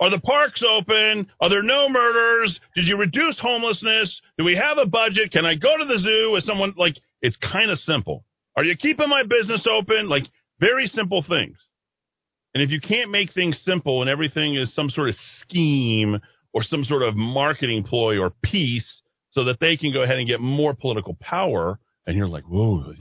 Are 0.00 0.10
the 0.10 0.20
parks 0.20 0.62
open? 0.68 1.30
Are 1.40 1.48
there 1.48 1.62
no 1.62 1.88
murders? 1.88 2.58
Did 2.74 2.86
you 2.86 2.96
reduce 2.96 3.38
homelessness? 3.38 4.20
Do 4.36 4.44
we 4.44 4.56
have 4.56 4.78
a 4.78 4.86
budget? 4.86 5.30
Can 5.32 5.46
I 5.46 5.54
go 5.54 5.76
to 5.76 5.84
the 5.84 5.98
zoo 5.98 6.32
with 6.32 6.44
someone? 6.44 6.74
Like, 6.76 6.96
it's 7.20 7.36
kind 7.36 7.70
of 7.70 7.78
simple. 7.78 8.24
Are 8.56 8.64
you 8.64 8.76
keeping 8.76 9.08
my 9.08 9.22
business 9.22 9.66
open? 9.70 10.08
Like, 10.08 10.24
very 10.60 10.86
simple 10.86 11.24
things. 11.26 11.56
And 12.54 12.62
if 12.62 12.70
you 12.70 12.80
can't 12.80 13.10
make 13.10 13.32
things 13.32 13.60
simple 13.64 14.02
and 14.02 14.10
everything 14.10 14.56
is 14.56 14.74
some 14.74 14.90
sort 14.90 15.08
of 15.08 15.14
scheme 15.40 16.18
or 16.52 16.62
some 16.62 16.84
sort 16.84 17.02
of 17.02 17.16
marketing 17.16 17.84
ploy 17.84 18.18
or 18.18 18.32
piece 18.42 19.02
so 19.30 19.44
that 19.44 19.60
they 19.60 19.76
can 19.76 19.92
go 19.92 20.02
ahead 20.02 20.18
and 20.18 20.28
get 20.28 20.40
more 20.40 20.74
political 20.74 21.16
power, 21.20 21.78
and 22.06 22.16
you're 22.16 22.28
like, 22.28 22.44
whoa, 22.44 22.92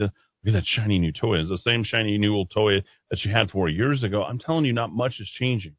look 0.43 0.55
at 0.55 0.59
that 0.59 0.65
shiny 0.65 0.99
new 0.99 1.11
toy. 1.11 1.39
It's 1.39 1.49
the 1.49 1.57
same 1.57 1.83
shiny 1.83 2.17
new 2.17 2.35
old 2.35 2.51
toy 2.51 2.83
that 3.09 3.23
you 3.23 3.31
had 3.31 3.51
four 3.51 3.69
years 3.69 4.03
ago. 4.03 4.23
I'm 4.23 4.39
telling 4.39 4.65
you, 4.65 4.73
not 4.73 4.91
much 4.91 5.15
is 5.19 5.29
changing. 5.29 5.75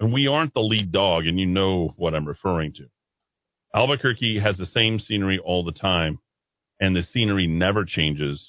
And 0.00 0.12
we 0.12 0.28
aren't 0.28 0.54
the 0.54 0.60
lead 0.60 0.92
dog, 0.92 1.26
and 1.26 1.40
you 1.40 1.46
know 1.46 1.92
what 1.96 2.14
I'm 2.14 2.26
referring 2.26 2.74
to. 2.74 2.84
Albuquerque 3.74 4.38
has 4.38 4.56
the 4.56 4.66
same 4.66 4.98
scenery 4.98 5.38
all 5.38 5.64
the 5.64 5.72
time, 5.72 6.20
and 6.80 6.94
the 6.94 7.02
scenery 7.02 7.46
never 7.46 7.84
changes 7.84 8.44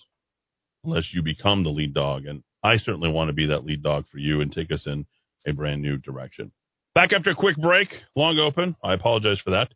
unless 0.83 1.13
you 1.13 1.23
become 1.23 1.63
the 1.63 1.69
lead 1.69 1.93
dog. 1.93 2.25
And 2.25 2.43
I 2.63 2.77
certainly 2.77 3.09
want 3.09 3.29
to 3.29 3.33
be 3.33 3.47
that 3.47 3.65
lead 3.65 3.83
dog 3.83 4.05
for 4.11 4.17
you 4.17 4.41
and 4.41 4.51
take 4.51 4.71
us 4.71 4.83
in 4.85 5.05
a 5.47 5.53
brand 5.53 5.81
new 5.81 5.97
direction. 5.97 6.51
Back 6.93 7.11
after 7.13 7.31
a 7.31 7.35
quick 7.35 7.57
break, 7.57 7.89
long 8.15 8.39
open. 8.39 8.75
I 8.83 8.93
apologize 8.93 9.39
for 9.43 9.51
that. 9.51 9.69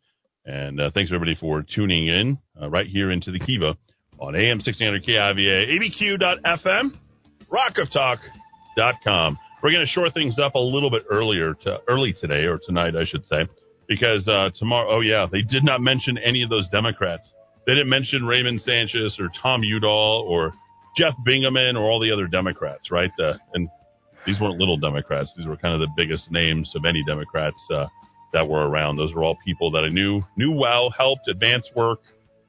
And 0.44 0.80
uh, 0.80 0.90
thanks 0.92 1.10
everybody 1.10 1.34
for 1.34 1.62
tuning 1.62 2.06
in 2.06 2.38
uh, 2.60 2.68
right 2.68 2.86
here 2.86 3.10
into 3.10 3.32
the 3.32 3.38
Kiva 3.38 3.76
on 4.20 4.34
AM 4.34 4.58
1600 4.58 5.04
KIVA, 5.04 5.66
ABQ.FM, 5.70 6.96
rockoftalk.com. 7.50 9.38
We're 9.62 9.72
going 9.72 9.86
to 9.86 9.90
shore 9.90 10.10
things 10.10 10.38
up 10.38 10.54
a 10.54 10.58
little 10.58 10.90
bit 10.90 11.04
earlier, 11.10 11.54
to, 11.64 11.78
early 11.88 12.14
today 12.20 12.44
or 12.44 12.58
tonight, 12.64 12.94
I 12.96 13.06
should 13.06 13.24
say, 13.26 13.46
because 13.88 14.28
uh, 14.28 14.50
tomorrow. 14.58 14.96
Oh 14.96 15.00
yeah, 15.00 15.26
they 15.30 15.42
did 15.42 15.64
not 15.64 15.80
mention 15.80 16.18
any 16.18 16.42
of 16.42 16.50
those 16.50 16.68
Democrats. 16.68 17.32
They 17.66 17.72
didn't 17.72 17.88
mention 17.88 18.26
Raymond 18.26 18.60
Sanchez 18.60 19.16
or 19.18 19.30
Tom 19.42 19.62
Udall 19.62 20.26
or 20.28 20.52
Jeff 20.98 21.14
Bingaman 21.26 21.76
or 21.76 21.90
all 21.90 21.98
the 21.98 22.12
other 22.12 22.26
Democrats, 22.26 22.90
right? 22.90 23.10
And 23.54 23.68
these 24.26 24.38
weren't 24.38 24.58
little 24.58 24.76
Democrats; 24.76 25.32
these 25.36 25.46
were 25.46 25.56
kind 25.56 25.74
of 25.74 25.80
the 25.80 25.92
biggest 25.96 26.30
names 26.30 26.70
of 26.76 26.84
any 26.84 27.02
Democrats 27.06 27.60
uh, 27.72 27.86
that 28.34 28.46
were 28.46 28.68
around. 28.68 28.96
Those 28.96 29.14
were 29.14 29.24
all 29.24 29.38
people 29.44 29.70
that 29.70 29.84
I 29.84 29.88
knew 29.88 30.22
knew 30.36 30.52
well, 30.52 30.90
helped 30.90 31.26
advance 31.28 31.66
work, 31.74 32.00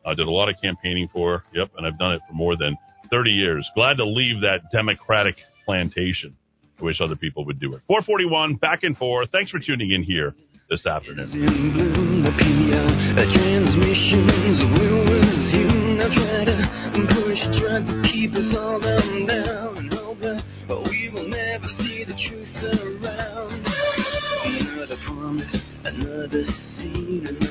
uh, 0.06 0.14
did 0.14 0.28
a 0.28 0.32
lot 0.32 0.50
of 0.50 0.56
campaigning 0.62 1.10
for. 1.12 1.44
Yep, 1.54 1.72
and 1.78 1.88
I've 1.88 1.98
done 1.98 2.14
it 2.14 2.22
for 2.28 2.34
more 2.34 2.56
than 2.56 2.78
30 3.10 3.32
years. 3.32 3.70
Glad 3.76 3.98
to 3.98 4.06
leave 4.06 4.42
that 4.42 4.72
Democratic 4.72 5.36
plantation. 5.66 6.36
I 6.80 6.84
wish 6.84 7.00
other 7.02 7.16
people 7.16 7.46
would 7.46 7.60
do 7.60 7.74
it. 7.74 7.82
441, 7.88 8.56
back 8.56 8.84
and 8.84 8.98
forth. 8.98 9.30
Thanks 9.32 9.52
for 9.52 9.60
tuning 9.60 9.92
in 9.92 10.04
here 10.04 10.36
this 10.70 10.86
afternoon. 10.86 12.26
I 13.18 13.26
another 25.86 26.44
scene, 26.46 27.45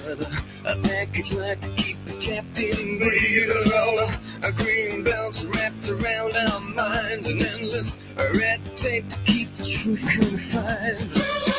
package 1.15 1.33
like 1.39 1.61
to 1.61 1.75
keep 1.77 1.97
us 2.07 2.17
trapped 2.27 2.59
in 2.59 2.99
greed. 2.99 3.49
All 3.73 3.99
a 4.43 4.53
green 4.53 5.05
belts 5.05 5.45
wrapped 5.55 5.87
around 5.89 6.37
our 6.37 6.61
minds, 6.61 7.27
an 7.27 7.41
endless 7.41 7.97
red 8.17 8.61
tape 8.83 9.09
to 9.09 9.17
keep 9.25 9.49
the 9.57 9.65
truth 9.85 10.01
confined. 10.19 11.54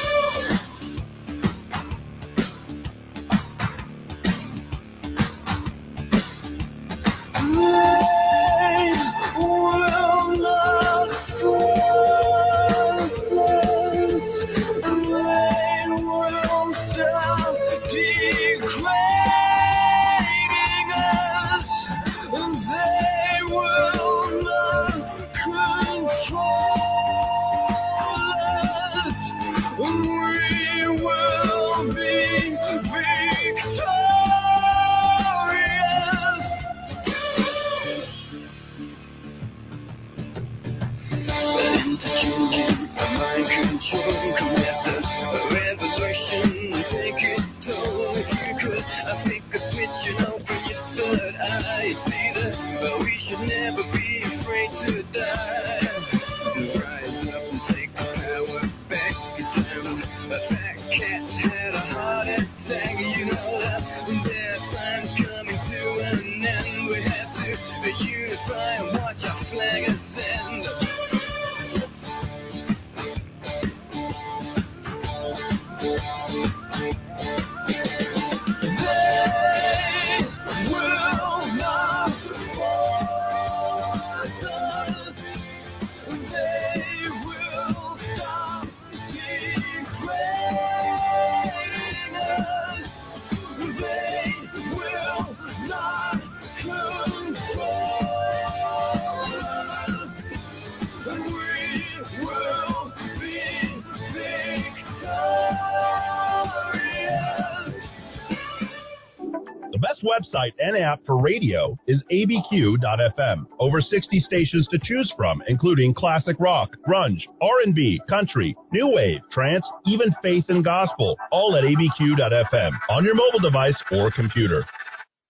Website 110.25 110.53
and 110.59 110.77
app 110.77 110.99
for 111.05 111.21
radio 111.21 111.77
is 111.87 112.03
abq.fm. 112.11 113.45
Over 113.59 113.81
60 113.81 114.19
stations 114.19 114.67
to 114.69 114.79
choose 114.81 115.13
from, 115.15 115.43
including 115.47 115.93
classic 115.93 116.35
rock, 116.39 116.71
grunge, 116.87 117.23
R&B, 117.41 118.01
country, 118.09 118.55
new 118.71 118.87
wave, 118.87 119.19
trance, 119.31 119.65
even 119.85 120.13
faith 120.21 120.45
and 120.49 120.63
gospel, 120.63 121.17
all 121.31 121.55
at 121.55 121.63
abq.fm 121.63 122.71
on 122.89 123.03
your 123.03 123.15
mobile 123.15 123.39
device 123.39 123.81
or 123.91 124.11
computer. 124.11 124.63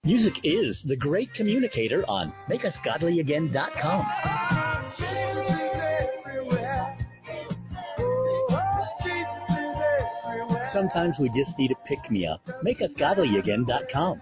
Music 0.04 0.34
is 0.44 0.84
the 0.88 0.96
great 0.96 1.30
communicator 1.34 2.04
on 2.08 2.32
makeusgodlyagain.com. 2.50 4.06
Sometimes 10.72 11.16
we 11.20 11.30
just 11.30 11.58
need 11.58 11.72
a 11.72 11.76
pick 11.88 12.12
me 12.12 12.28
up. 12.28 12.42
MakeUsGodlyAgain.com. 12.66 14.22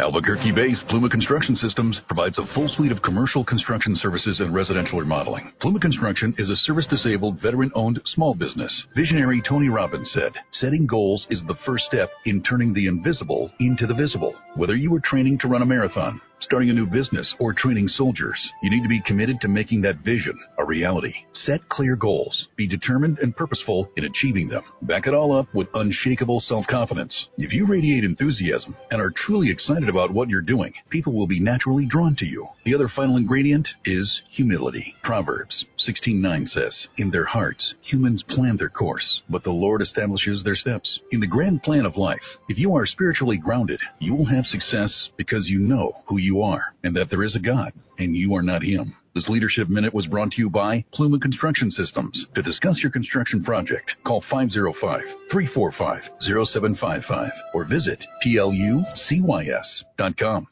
Albuquerque 0.00 0.52
based 0.52 0.86
Pluma 0.86 1.10
Construction 1.10 1.56
Systems 1.56 2.00
provides 2.06 2.38
a 2.38 2.46
full 2.54 2.68
suite 2.68 2.92
of 2.92 3.02
commercial 3.02 3.44
construction 3.44 3.96
services 3.96 4.38
and 4.38 4.54
residential 4.54 5.00
remodeling. 5.00 5.52
Pluma 5.60 5.80
Construction 5.80 6.32
is 6.38 6.48
a 6.48 6.54
service 6.54 6.86
disabled, 6.86 7.42
veteran 7.42 7.72
owned 7.74 8.00
small 8.04 8.32
business. 8.32 8.86
Visionary 8.94 9.42
Tony 9.42 9.68
Robbins 9.68 10.08
said, 10.12 10.34
Setting 10.52 10.86
goals 10.86 11.26
is 11.30 11.42
the 11.48 11.58
first 11.66 11.84
step 11.86 12.10
in 12.26 12.44
turning 12.44 12.72
the 12.72 12.86
invisible 12.86 13.50
into 13.58 13.88
the 13.88 13.94
visible. 13.94 14.36
Whether 14.54 14.76
you 14.76 14.94
are 14.94 15.00
training 15.00 15.38
to 15.38 15.48
run 15.48 15.62
a 15.62 15.66
marathon, 15.66 16.20
starting 16.40 16.70
a 16.70 16.72
new 16.72 16.86
business, 16.86 17.34
or 17.40 17.52
training 17.52 17.88
soldiers, 17.88 18.52
you 18.62 18.70
need 18.70 18.82
to 18.82 18.88
be 18.88 19.02
committed 19.02 19.40
to 19.40 19.48
making 19.48 19.82
that 19.82 19.98
vision 20.04 20.38
a 20.58 20.64
reality. 20.64 21.14
Set 21.32 21.60
clear 21.68 21.96
goals. 21.96 22.48
Be 22.56 22.68
determined 22.68 23.18
and 23.18 23.36
purposeful 23.36 23.90
in 23.96 24.04
achieving 24.04 24.48
them. 24.48 24.62
Back 24.82 25.06
it 25.06 25.14
all 25.14 25.36
up 25.36 25.52
with 25.54 25.68
unshakable 25.74 26.40
self 26.40 26.66
confidence. 26.68 27.28
If 27.36 27.52
you 27.52 27.66
radiate 27.66 28.04
enthusiasm 28.04 28.76
and 28.90 29.00
are 29.00 29.12
truly 29.14 29.50
excited 29.50 29.87
about 29.88 30.12
what 30.12 30.28
you're 30.28 30.40
doing, 30.40 30.72
people 30.90 31.12
will 31.12 31.26
be 31.26 31.40
naturally 31.40 31.86
drawn 31.86 32.14
to 32.16 32.26
you. 32.26 32.48
The 32.64 32.74
other 32.74 32.88
final 32.88 33.16
ingredient 33.16 33.68
is 33.84 34.22
humility. 34.30 34.94
Proverbs 35.02 35.64
16:9 35.76 36.46
says, 36.46 36.88
"In 36.96 37.10
their 37.10 37.24
hearts 37.24 37.74
humans 37.80 38.22
plan 38.22 38.56
their 38.56 38.68
course, 38.68 39.22
but 39.28 39.44
the 39.44 39.52
Lord 39.52 39.82
establishes 39.82 40.42
their 40.42 40.54
steps." 40.54 41.00
In 41.10 41.20
the 41.20 41.26
grand 41.26 41.62
plan 41.62 41.86
of 41.86 41.96
life, 41.96 42.38
if 42.48 42.58
you 42.58 42.74
are 42.74 42.86
spiritually 42.86 43.36
grounded, 43.36 43.80
you 43.98 44.14
will 44.14 44.26
have 44.26 44.46
success 44.46 45.10
because 45.16 45.48
you 45.48 45.58
know 45.58 46.02
who 46.06 46.18
you 46.18 46.42
are 46.42 46.74
and 46.82 46.94
that 46.96 47.10
there 47.10 47.22
is 47.22 47.36
a 47.36 47.40
God 47.40 47.72
and 47.98 48.16
you 48.16 48.34
are 48.34 48.42
not 48.42 48.62
him. 48.62 48.94
This 49.18 49.28
Leadership 49.28 49.68
Minute 49.68 49.92
was 49.92 50.06
brought 50.06 50.30
to 50.30 50.40
you 50.40 50.48
by 50.48 50.84
Pluma 50.94 51.20
Construction 51.20 51.72
Systems. 51.72 52.26
To 52.36 52.40
discuss 52.40 52.78
your 52.80 52.92
construction 52.92 53.42
project, 53.42 53.96
call 54.06 54.22
505 54.30 55.00
345 55.32 56.02
0755 56.20 57.32
or 57.52 57.64
visit 57.64 57.98
plucys.com. 58.24 60.46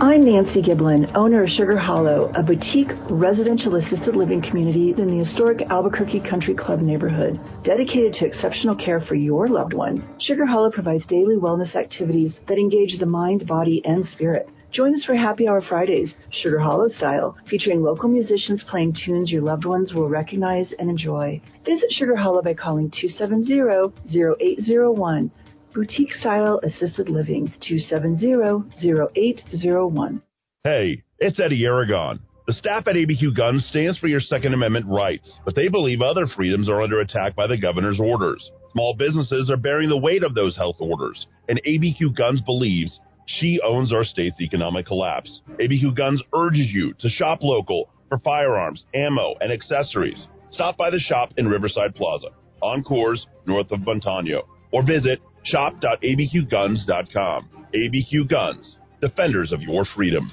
I'm 0.00 0.26
Nancy 0.26 0.60
Giblin, 0.60 1.10
owner 1.16 1.44
of 1.44 1.48
Sugar 1.48 1.78
Hollow, 1.78 2.30
a 2.34 2.42
boutique 2.42 2.92
residential 3.08 3.76
assisted 3.76 4.14
living 4.14 4.42
community 4.42 4.94
in 4.98 5.10
the 5.10 5.24
historic 5.24 5.62
Albuquerque 5.70 6.28
Country 6.28 6.54
Club 6.54 6.82
neighborhood. 6.82 7.40
Dedicated 7.64 8.12
to 8.14 8.26
exceptional 8.26 8.76
care 8.76 9.00
for 9.00 9.14
your 9.14 9.48
loved 9.48 9.72
one, 9.72 10.06
Sugar 10.20 10.44
Hollow 10.44 10.70
provides 10.70 11.06
daily 11.06 11.36
wellness 11.36 11.74
activities 11.74 12.34
that 12.48 12.58
engage 12.58 12.98
the 12.98 13.06
mind, 13.06 13.46
body, 13.46 13.80
and 13.86 14.04
spirit. 14.12 14.46
Join 14.70 14.94
us 14.94 15.02
for 15.04 15.14
Happy 15.14 15.48
Hour 15.48 15.62
Fridays, 15.62 16.14
Sugar 16.30 16.58
Hollow 16.58 16.88
style, 16.88 17.38
featuring 17.48 17.82
local 17.82 18.10
musicians 18.10 18.62
playing 18.68 18.94
tunes 19.04 19.32
your 19.32 19.40
loved 19.40 19.64
ones 19.64 19.94
will 19.94 20.10
recognize 20.10 20.74
and 20.78 20.90
enjoy. 20.90 21.40
Visit 21.64 21.90
Sugar 21.90 22.16
Hollow 22.16 22.42
by 22.42 22.52
calling 22.52 22.90
270-0801. 22.90 25.30
Boutique 25.74 26.12
Style 26.12 26.60
Assisted 26.62 27.08
Living, 27.08 27.50
270-0801. 27.62 30.20
Hey, 30.64 31.02
it's 31.18 31.40
Eddy 31.40 31.64
Aragon. 31.64 32.20
The 32.46 32.52
staff 32.52 32.86
at 32.88 32.94
ABQ 32.94 33.34
Guns 33.36 33.64
stands 33.66 33.96
for 33.98 34.08
your 34.08 34.20
Second 34.20 34.52
Amendment 34.52 34.84
rights, 34.86 35.32
but 35.46 35.54
they 35.54 35.68
believe 35.68 36.02
other 36.02 36.26
freedoms 36.26 36.68
are 36.68 36.82
under 36.82 37.00
attack 37.00 37.34
by 37.34 37.46
the 37.46 37.56
governor's 37.56 38.00
orders. 38.00 38.50
Small 38.72 38.94
businesses 38.94 39.48
are 39.50 39.56
bearing 39.56 39.88
the 39.88 39.96
weight 39.96 40.22
of 40.22 40.34
those 40.34 40.54
health 40.56 40.76
orders, 40.78 41.26
and 41.48 41.58
ABQ 41.66 42.14
Guns 42.16 42.42
believes 42.42 43.00
she 43.28 43.60
owns 43.62 43.92
our 43.92 44.04
state's 44.04 44.40
economic 44.40 44.86
collapse. 44.86 45.40
ABQ 45.60 45.94
Guns 45.96 46.20
urges 46.34 46.68
you 46.72 46.94
to 46.94 47.08
shop 47.08 47.38
local 47.42 47.88
for 48.08 48.18
firearms, 48.18 48.84
ammo, 48.94 49.34
and 49.40 49.52
accessories. 49.52 50.26
Stop 50.50 50.76
by 50.78 50.90
the 50.90 50.98
shop 50.98 51.30
in 51.36 51.46
Riverside 51.46 51.94
Plaza, 51.94 52.28
on 52.62 52.82
Coors, 52.82 53.26
north 53.46 53.70
of 53.70 53.80
Montano, 53.80 54.48
or 54.72 54.82
visit 54.82 55.20
shop.abqguns.com. 55.44 57.48
ABQ 57.74 58.30
Guns, 58.30 58.76
defenders 59.02 59.52
of 59.52 59.60
your 59.60 59.84
freedom. 59.94 60.32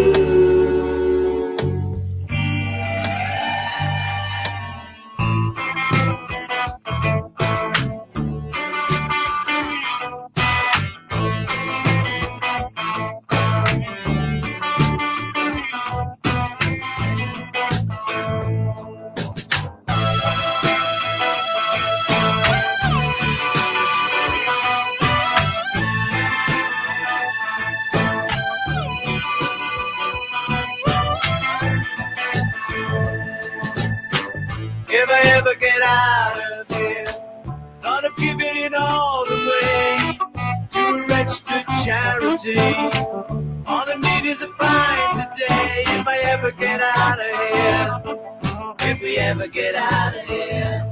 Get 49.53 49.75
out 49.75 50.15
of 50.15 50.25
here. 50.27 50.87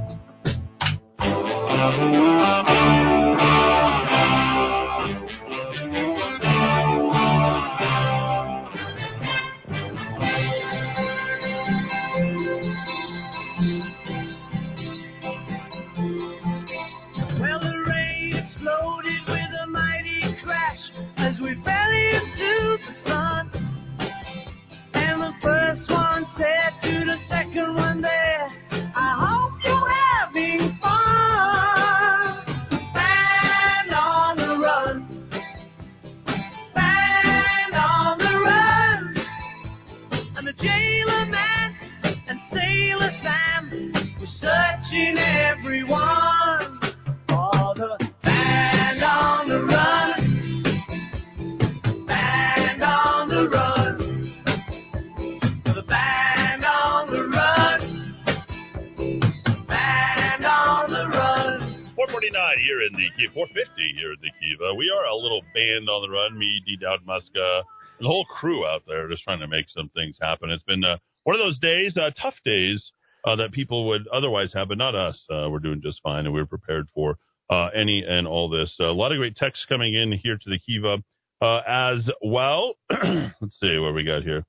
The 68.00 68.06
whole 68.06 68.24
crew 68.24 68.66
out 68.66 68.82
there 68.86 69.08
just 69.08 69.22
trying 69.22 69.40
to 69.40 69.48
make 69.48 69.66
some 69.68 69.90
things 69.94 70.16
happen. 70.20 70.50
It's 70.50 70.64
been 70.64 70.84
uh, 70.84 70.96
one 71.24 71.36
of 71.36 71.40
those 71.40 71.58
days, 71.58 71.96
uh, 71.96 72.10
tough 72.20 72.36
days 72.44 72.92
uh, 73.24 73.36
that 73.36 73.52
people 73.52 73.86
would 73.88 74.08
otherwise 74.08 74.52
have, 74.54 74.68
but 74.68 74.78
not 74.78 74.94
us. 74.94 75.22
Uh, 75.30 75.48
we're 75.50 75.58
doing 75.58 75.80
just 75.82 76.00
fine, 76.02 76.24
and 76.24 76.34
we're 76.34 76.46
prepared 76.46 76.86
for 76.94 77.16
uh, 77.50 77.68
any 77.74 78.04
and 78.06 78.26
all 78.26 78.48
this. 78.48 78.74
a 78.80 78.84
lot 78.84 79.12
of 79.12 79.18
great 79.18 79.36
texts 79.36 79.66
coming 79.68 79.94
in 79.94 80.12
here 80.12 80.36
to 80.36 80.50
the 80.50 80.58
Kiva 80.58 80.98
uh, 81.42 81.60
as 81.66 82.08
well. 82.22 82.74
Let's 82.90 83.58
see 83.60 83.78
what 83.78 83.94
we 83.94 84.04
got 84.04 84.22
here. 84.22 84.44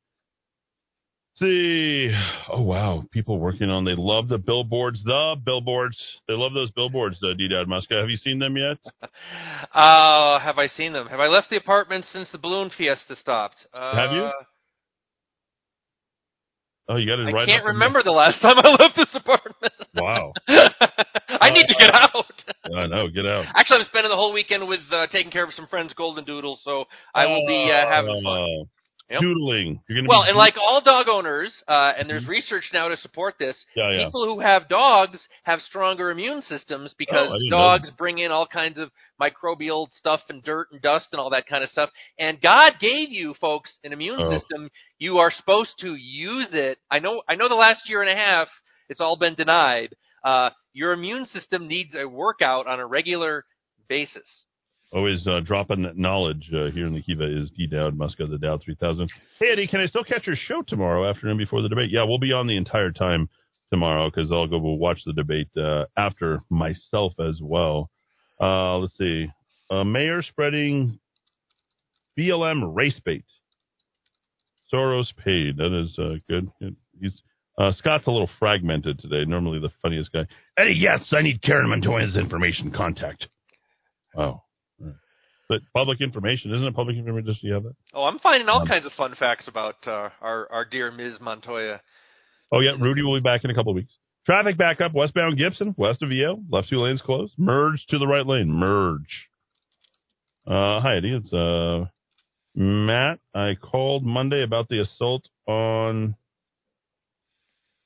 See. 1.41 2.13
Oh 2.49 2.61
wow, 2.61 3.03
people 3.11 3.39
working 3.39 3.69
on. 3.71 3.83
They 3.83 3.95
love 3.97 4.27
the 4.27 4.37
billboards. 4.37 5.03
The 5.03 5.35
billboards. 5.43 5.97
They 6.27 6.35
love 6.35 6.53
those 6.53 6.69
billboards. 6.71 7.19
Uh, 7.23 7.33
D. 7.35 7.47
Dowd 7.47 7.67
Muska. 7.67 7.99
Have 7.99 8.09
you 8.09 8.17
seen 8.17 8.39
them 8.39 8.55
yet? 8.57 8.77
Uh, 9.73 10.37
have 10.39 10.57
I 10.57 10.67
seen 10.67 10.91
them? 10.91 11.07
Have 11.07 11.19
I 11.19 11.27
left 11.27 11.49
the 11.49 11.55
apartment 11.55 12.05
since 12.11 12.29
the 12.31 12.37
balloon 12.37 12.69
fiesta 12.77 13.15
stopped? 13.15 13.55
Uh, 13.73 13.95
Have 13.95 14.11
you? 14.11 14.29
Oh, 16.89 16.97
you 16.97 17.07
got 17.07 17.19
it 17.19 17.31
right. 17.31 17.43
I 17.43 17.45
can't 17.45 17.65
remember 17.65 18.03
the 18.03 18.11
last 18.11 18.41
time 18.41 18.57
I 18.57 18.69
left 18.71 18.97
this 18.97 19.07
apartment. 19.13 19.73
Wow. 19.95 20.33
I 20.49 21.49
need 21.51 21.65
to 21.67 21.75
get 21.79 21.93
out. 21.93 22.25
I 22.75 22.87
know. 22.87 23.07
Get 23.07 23.25
out. 23.25 23.45
Actually, 23.55 23.79
I'm 23.79 23.85
spending 23.85 24.09
the 24.09 24.15
whole 24.15 24.33
weekend 24.33 24.67
with 24.67 24.81
uh, 24.91 25.07
taking 25.07 25.31
care 25.31 25.45
of 25.45 25.53
some 25.53 25.67
friends' 25.67 25.93
golden 25.93 26.25
doodles, 26.25 26.61
so 26.63 26.85
I 27.15 27.25
will 27.27 27.45
be 27.47 27.71
uh, 27.71 27.87
having 27.89 28.21
fun. 28.21 28.65
Oh, 29.11 29.15
Yep. 29.15 29.21
Doodling. 29.21 29.81
Well, 30.07 30.21
and 30.23 30.37
like 30.37 30.55
all 30.57 30.79
dog 30.81 31.07
owners, 31.09 31.51
uh, 31.67 31.91
and 31.97 32.09
there's 32.09 32.25
research 32.27 32.69
now 32.71 32.87
to 32.87 32.95
support 32.97 33.35
this. 33.37 33.57
Yeah, 33.75 33.91
yeah. 33.91 34.05
People 34.05 34.25
who 34.25 34.39
have 34.39 34.69
dogs 34.69 35.19
have 35.43 35.59
stronger 35.61 36.11
immune 36.11 36.41
systems 36.43 36.93
because 36.97 37.29
Oh, 37.29 37.33
didn't 37.33 37.49
know 37.49 37.57
dogs 37.57 37.89
bring 37.97 38.19
in 38.19 38.31
all 38.31 38.47
kinds 38.47 38.77
of 38.77 38.89
microbial 39.21 39.87
stuff 39.93 40.21
and 40.29 40.41
dirt 40.43 40.67
and 40.71 40.81
dust 40.81 41.07
and 41.11 41.19
all 41.19 41.29
that 41.31 41.45
kind 41.45 41.63
of 41.63 41.69
stuff. 41.69 41.89
And 42.19 42.39
God 42.41 42.73
gave 42.79 43.09
you 43.09 43.33
folks 43.41 43.77
an 43.83 43.91
immune 43.93 44.19
Oh. 44.21 44.31
system. 44.31 44.69
You 44.97 45.17
are 45.17 45.31
supposed 45.31 45.77
to 45.79 45.95
use 45.95 46.53
it. 46.53 46.77
I 46.89 46.99
know. 46.99 47.21
I 47.27 47.35
know. 47.35 47.49
The 47.49 47.55
last 47.55 47.89
year 47.89 48.01
and 48.01 48.09
a 48.09 48.15
half, 48.15 48.47
it's 48.87 49.01
all 49.01 49.17
been 49.17 49.35
denied. 49.35 49.93
Uh, 50.23 50.51
your 50.73 50.93
immune 50.93 51.25
system 51.25 51.67
needs 51.67 51.95
a 51.95 52.07
workout 52.07 52.67
on 52.67 52.79
a 52.79 52.85
regular 52.87 53.43
basis. 53.89 54.45
Always 54.93 55.25
uh, 55.25 55.39
dropping 55.39 55.89
knowledge 55.95 56.49
uh, 56.53 56.69
here 56.71 56.85
in 56.85 56.93
the 56.93 57.01
Kiva 57.01 57.23
is 57.23 57.49
D. 57.51 57.65
Dowd 57.65 57.97
Muska, 57.97 58.29
the 58.29 58.37
Dow 58.37 58.57
3000. 58.57 59.09
Hey, 59.39 59.51
Eddy, 59.53 59.67
can 59.67 59.79
I 59.79 59.85
still 59.85 60.03
catch 60.03 60.27
your 60.27 60.35
show 60.35 60.61
tomorrow 60.67 61.09
afternoon 61.09 61.37
before 61.37 61.61
the 61.61 61.69
debate? 61.69 61.91
Yeah, 61.91 62.03
we'll 62.03 62.19
be 62.19 62.33
on 62.33 62.45
the 62.45 62.57
entire 62.57 62.91
time 62.91 63.29
tomorrow 63.69 64.09
because 64.09 64.33
I'll 64.33 64.47
go 64.47 64.57
we'll 64.57 64.77
watch 64.77 64.99
the 65.05 65.13
debate 65.13 65.47
uh, 65.57 65.85
after 65.95 66.41
myself 66.49 67.13
as 67.19 67.39
well. 67.41 67.89
Uh, 68.41 68.79
let's 68.79 68.97
see. 68.97 69.29
Uh, 69.69 69.85
mayor 69.85 70.21
spreading 70.21 70.99
BLM 72.19 72.75
race 72.75 72.99
bait. 73.05 73.23
Soros 74.73 75.15
paid. 75.23 75.55
That 75.55 75.73
is 75.73 75.97
uh, 75.97 76.15
good. 76.27 76.49
He's 76.99 77.13
uh, 77.57 77.71
Scott's 77.71 78.07
a 78.07 78.11
little 78.11 78.29
fragmented 78.39 78.99
today. 78.99 79.23
Normally 79.25 79.59
the 79.59 79.71
funniest 79.81 80.11
guy. 80.11 80.25
Eddy, 80.57 80.73
yes, 80.73 81.13
I 81.13 81.21
need 81.21 81.41
Karen 81.41 81.69
Montoya's 81.69 82.17
information. 82.17 82.71
Contact. 82.71 83.27
Oh. 84.17 84.41
But 85.51 85.59
public 85.73 85.99
information, 85.99 86.53
isn't 86.53 86.65
it 86.65 86.73
public 86.73 86.95
information? 86.95 87.25
Does 87.25 87.35
she 87.41 87.49
have 87.49 87.63
that? 87.63 87.75
Oh, 87.93 88.03
I'm 88.05 88.19
finding 88.19 88.47
all 88.47 88.61
Um, 88.61 88.67
kinds 88.67 88.85
of 88.85 88.93
fun 88.93 89.13
facts 89.19 89.49
about 89.49 89.75
uh, 89.85 90.07
our 90.21 90.47
our 90.49 90.63
dear 90.63 90.91
Ms. 90.91 91.19
Montoya. 91.19 91.81
Oh 92.53 92.61
yeah, 92.61 92.71
Rudy 92.79 93.01
will 93.01 93.17
be 93.19 93.21
back 93.21 93.43
in 93.43 93.49
a 93.49 93.53
couple 93.53 93.71
of 93.71 93.75
weeks. 93.75 93.91
Traffic 94.25 94.55
backup 94.57 94.93
westbound 94.93 95.37
Gibson, 95.37 95.75
west 95.77 96.01
of 96.03 96.09
Yale. 96.09 96.41
Left 96.49 96.69
two 96.69 96.79
lanes 96.79 97.01
closed. 97.01 97.33
Merge 97.37 97.85
to 97.89 97.97
the 97.99 98.07
right 98.07 98.25
lane. 98.25 98.47
Merge. 98.49 99.27
Uh, 100.47 100.79
hi 100.79 100.95
Eddy, 100.95 101.15
it's 101.17 101.33
uh 101.33 101.85
Matt. 102.55 103.19
I 103.35 103.55
called 103.55 104.05
Monday 104.05 104.43
about 104.43 104.69
the 104.69 104.79
assault 104.79 105.23
on. 105.47 106.15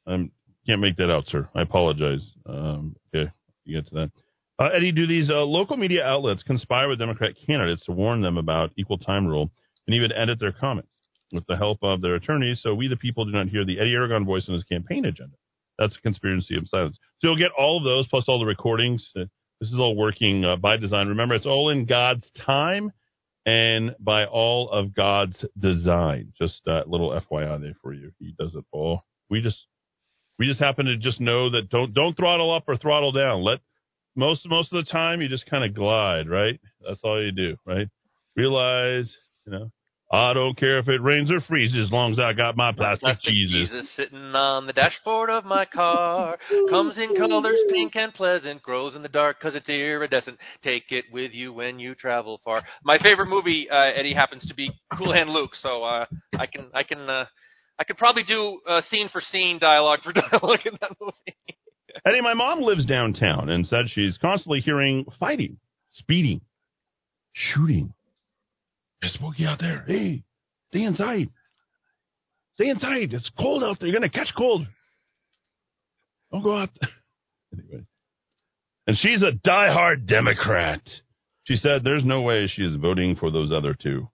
I 0.06 0.30
can't 0.68 0.82
make 0.82 0.98
that 0.98 1.10
out, 1.10 1.26
sir. 1.30 1.50
I 1.56 1.64
apologize. 1.64 2.22
Um, 2.46 2.96
okay, 3.16 3.32
you 3.64 3.82
get 3.82 3.90
to 3.90 3.96
that. 3.96 4.12
Uh, 4.58 4.70
Eddy, 4.74 4.92
do 4.92 5.06
these 5.06 5.30
uh, 5.30 5.44
local 5.44 5.76
media 5.78 6.06
outlets 6.06 6.44
conspire 6.44 6.88
with 6.88 7.00
Democrat 7.00 7.34
candidates 7.46 7.84
to 7.86 7.92
warn 7.92 8.22
them 8.22 8.38
about 8.38 8.72
equal 8.78 8.98
time 8.98 9.28
rule 9.28 9.52
and 9.88 9.96
even 9.96 10.12
edit 10.14 10.40
their 10.40 10.54
comments 10.54 10.90
with 11.32 11.46
the 11.48 11.58
help 11.58 11.80
of 11.82 12.02
their 12.02 12.16
attorneys 12.16 12.62
so 12.62 12.74
we, 12.74 12.88
the 12.88 12.96
people, 12.96 13.26
do 13.26 13.32
not 13.32 13.48
hear 13.50 13.66
the 13.66 13.80
Eddy 13.80 13.94
Aragon 13.94 14.26
voice 14.26 14.48
in 14.48 14.54
his 14.54 14.64
campaign 14.64 15.06
agenda? 15.06 15.36
That's 15.78 15.98
a 15.98 16.02
conspiracy 16.02 16.56
of 16.56 16.68
silence. 16.70 16.98
So 17.20 17.28
you'll 17.28 17.38
get 17.38 17.52
all 17.58 17.78
of 17.78 17.84
those 17.84 18.08
plus 18.08 18.26
all 18.30 18.40
the 18.40 18.46
recordings. 18.46 19.06
Uh, 19.16 19.26
This 19.60 19.70
is 19.72 19.80
all 19.80 19.96
working 19.96 20.46
uh, 20.46 20.56
by 20.56 20.78
design. 20.78 21.10
Remember, 21.10 21.36
it's 21.36 21.46
all 21.46 21.70
in 21.70 21.86
God's 21.86 22.26
time 22.46 22.94
and 23.46 23.94
by 24.00 24.26
all 24.26 24.70
of 24.70 24.96
God's 24.96 25.44
design. 25.60 26.32
Just 26.40 26.62
that 26.66 26.88
little 26.90 27.10
FYI 27.12 27.62
there 27.62 27.76
for 27.82 27.94
you. 27.94 28.12
He 28.20 28.34
does 28.40 28.56
it 28.56 28.64
all. 28.72 29.02
We 29.30 29.42
just 29.42 29.60
we 30.40 30.48
just 30.48 30.60
happen 30.60 30.86
to 30.86 30.98
just 30.98 31.20
know 31.20 31.50
that 31.50 31.70
don't 31.70 31.94
don't 31.94 32.16
throttle 32.16 32.54
up 32.54 32.64
or 32.68 32.78
throttle 32.78 33.12
down. 33.12 33.42
Let 33.44 33.60
most 34.16 34.48
most 34.48 34.74
of 34.74 34.84
the 34.84 34.92
time 34.92 35.22
you 35.22 35.28
just 35.28 35.46
kind 35.50 35.64
of 35.64 35.74
glide, 35.74 36.30
right? 36.30 36.60
That's 36.88 37.02
all 37.04 37.24
you 37.24 37.32
do, 37.32 37.58
right? 37.66 37.88
Realize, 38.36 39.14
you 39.46 39.54
know, 39.54 39.72
I 40.12 40.34
don't 40.34 40.56
care 40.58 40.78
if 40.78 40.88
it 40.88 41.02
rains 41.02 41.32
or 41.32 41.42
freezes 41.42 41.88
as 41.88 41.92
long 41.92 42.14
as 42.14 42.20
I 42.20 42.34
got 42.34 42.56
my 42.56 42.72
plastic, 42.72 43.02
Plastic 43.02 43.34
Jesus. 43.34 43.70
Jesus 43.70 43.96
sitting 43.96 44.36
on 44.36 44.68
the 44.68 44.74
dashboard 44.74 45.32
of 45.32 45.46
my 45.46 45.66
car. 45.66 46.38
Comes 46.70 46.98
in 46.98 47.16
colors 47.16 47.60
pink 47.70 47.96
and 47.96 48.14
pleasant. 48.14 48.62
Grows 48.62 48.96
in 48.96 49.02
the 49.02 49.10
dark 49.10 49.38
because 49.40 49.56
it's 49.56 49.68
iridescent. 49.68 50.38
Take 50.64 50.92
it 50.92 51.06
with 51.12 51.34
you 51.34 51.54
when 51.54 51.80
you 51.80 51.96
travel 51.96 52.40
far. 52.46 52.64
My 52.84 53.00
favorite 53.00 53.30
movie, 53.30 53.68
uh, 53.70 53.92
Eddy, 53.96 54.14
happens 54.14 54.46
to 54.48 54.54
be 54.54 54.72
Cool 54.96 55.12
Hand 55.12 55.32
Luke. 55.32 55.56
So 55.56 55.84
uh, 55.84 56.06
I 56.38 56.46
can 56.46 56.68
I 56.74 56.84
can 56.84 57.10
uh, 57.10 57.26
I 57.80 57.84
could 57.84 57.98
probably 57.98 58.24
do 58.24 58.60
uh, 58.70 58.82
scene 58.90 59.10
for 59.10 59.22
scene, 59.22 59.58
dialogue 59.60 60.00
for 60.04 60.14
dialogue 60.14 60.66
in 60.66 60.78
that 60.82 60.92
movie. 61.02 61.58
Eddy, 62.04 62.22
my 62.22 62.34
mom 62.34 62.62
lives 62.62 62.86
downtown 62.86 63.50
and 63.50 63.66
said 63.68 63.86
she's 63.88 64.18
constantly 64.18 64.60
hearing 64.60 65.06
fighting, 65.20 65.58
speeding, 65.92 66.42
shooting. 67.34 67.94
It's 69.02 69.14
spooky 69.14 69.46
out 69.46 69.60
there. 69.60 69.84
Hey, 69.88 70.24
stay 70.72 70.84
inside. 70.84 71.30
Stay 72.56 72.70
inside. 72.70 73.14
It's 73.14 73.30
cold 73.38 73.64
out 73.64 73.80
there. 73.80 73.88
You're 73.88 74.00
going 74.00 74.10
to 74.10 74.18
catch 74.18 74.34
cold. 74.36 74.66
Don't 76.32 76.44
go 76.44 76.58
out. 76.58 76.70
anyway. 77.54 77.86
And 78.88 78.98
she's 78.98 79.22
a 79.22 79.32
diehard 79.48 80.06
Democrat. 80.06 80.82
She 81.46 81.56
said 81.56 81.84
there's 81.84 82.04
no 82.04 82.22
way 82.22 82.48
she 82.48 82.64
is 82.64 82.76
voting 82.76 83.16
for 83.16 83.32
those 83.32 83.52
other 83.52 83.74
two. 83.74 84.10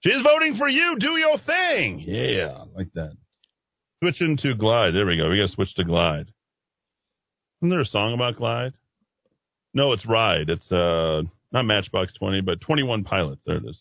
She's 0.00 0.22
voting 0.22 0.56
for 0.56 0.68
you. 0.68 0.96
Do 0.98 1.16
your 1.16 1.38
thing. 1.38 2.00
Yeah, 2.06 2.64
like 2.76 2.92
that. 2.94 3.16
Switching 4.02 4.36
to 4.42 4.54
Glide. 4.54 4.94
There 4.94 5.06
we 5.06 5.16
go. 5.16 5.28
We 5.28 5.38
got 5.38 5.48
to 5.48 5.52
switch 5.52 5.74
to 5.74 5.84
Glide. 5.84 6.32
Isn't 7.60 7.70
there 7.70 7.80
a 7.80 7.86
song 7.86 8.14
about 8.14 8.36
Glide? 8.36 8.74
No, 9.74 9.92
it's 9.92 10.06
Ride. 10.06 10.48
It's 10.48 10.70
uh 10.70 11.22
not 11.50 11.64
Matchbox 11.64 12.12
20, 12.14 12.42
but 12.42 12.60
21 12.60 13.04
Pilots. 13.04 13.40
There 13.46 13.56
it 13.56 13.64
is. 13.64 13.80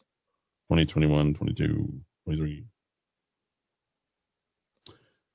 20, 0.69 0.85
21, 0.85 1.33
22, 1.35 1.93
23. 2.25 2.63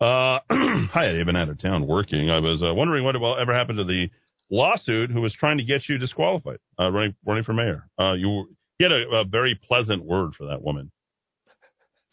Uh, 0.01 0.39
hi, 0.91 1.19
I've 1.19 1.27
been 1.27 1.37
out 1.37 1.49
of 1.49 1.61
town 1.61 1.87
working. 1.87 2.31
I 2.31 2.41
was 2.41 2.63
uh, 2.63 2.75
wondering 2.75 3.05
what 3.05 3.19
will 3.21 3.39
ever 3.39 3.55
happened 3.55 3.79
to 3.79 3.85
the 3.85 4.11
lawsuit 4.51 5.11
who 5.11 5.21
was 5.21 5.35
trying 5.35 5.59
to 5.59 5.65
get 5.65 5.89
you 5.89 5.99
disqualified, 5.99 6.59
uh, 6.81 6.91
running 6.91 7.15
running 7.25 7.45
for 7.45 7.53
mayor. 7.53 7.89
Uh, 7.99 8.15
you 8.15 8.49
he 8.79 8.85
had 8.85 8.93
a, 8.93 9.21
a 9.21 9.25
very 9.25 9.55
pleasant 9.55 10.05
word 10.05 10.35
for 10.37 10.49
that 10.49 10.63
woman. 10.63 10.91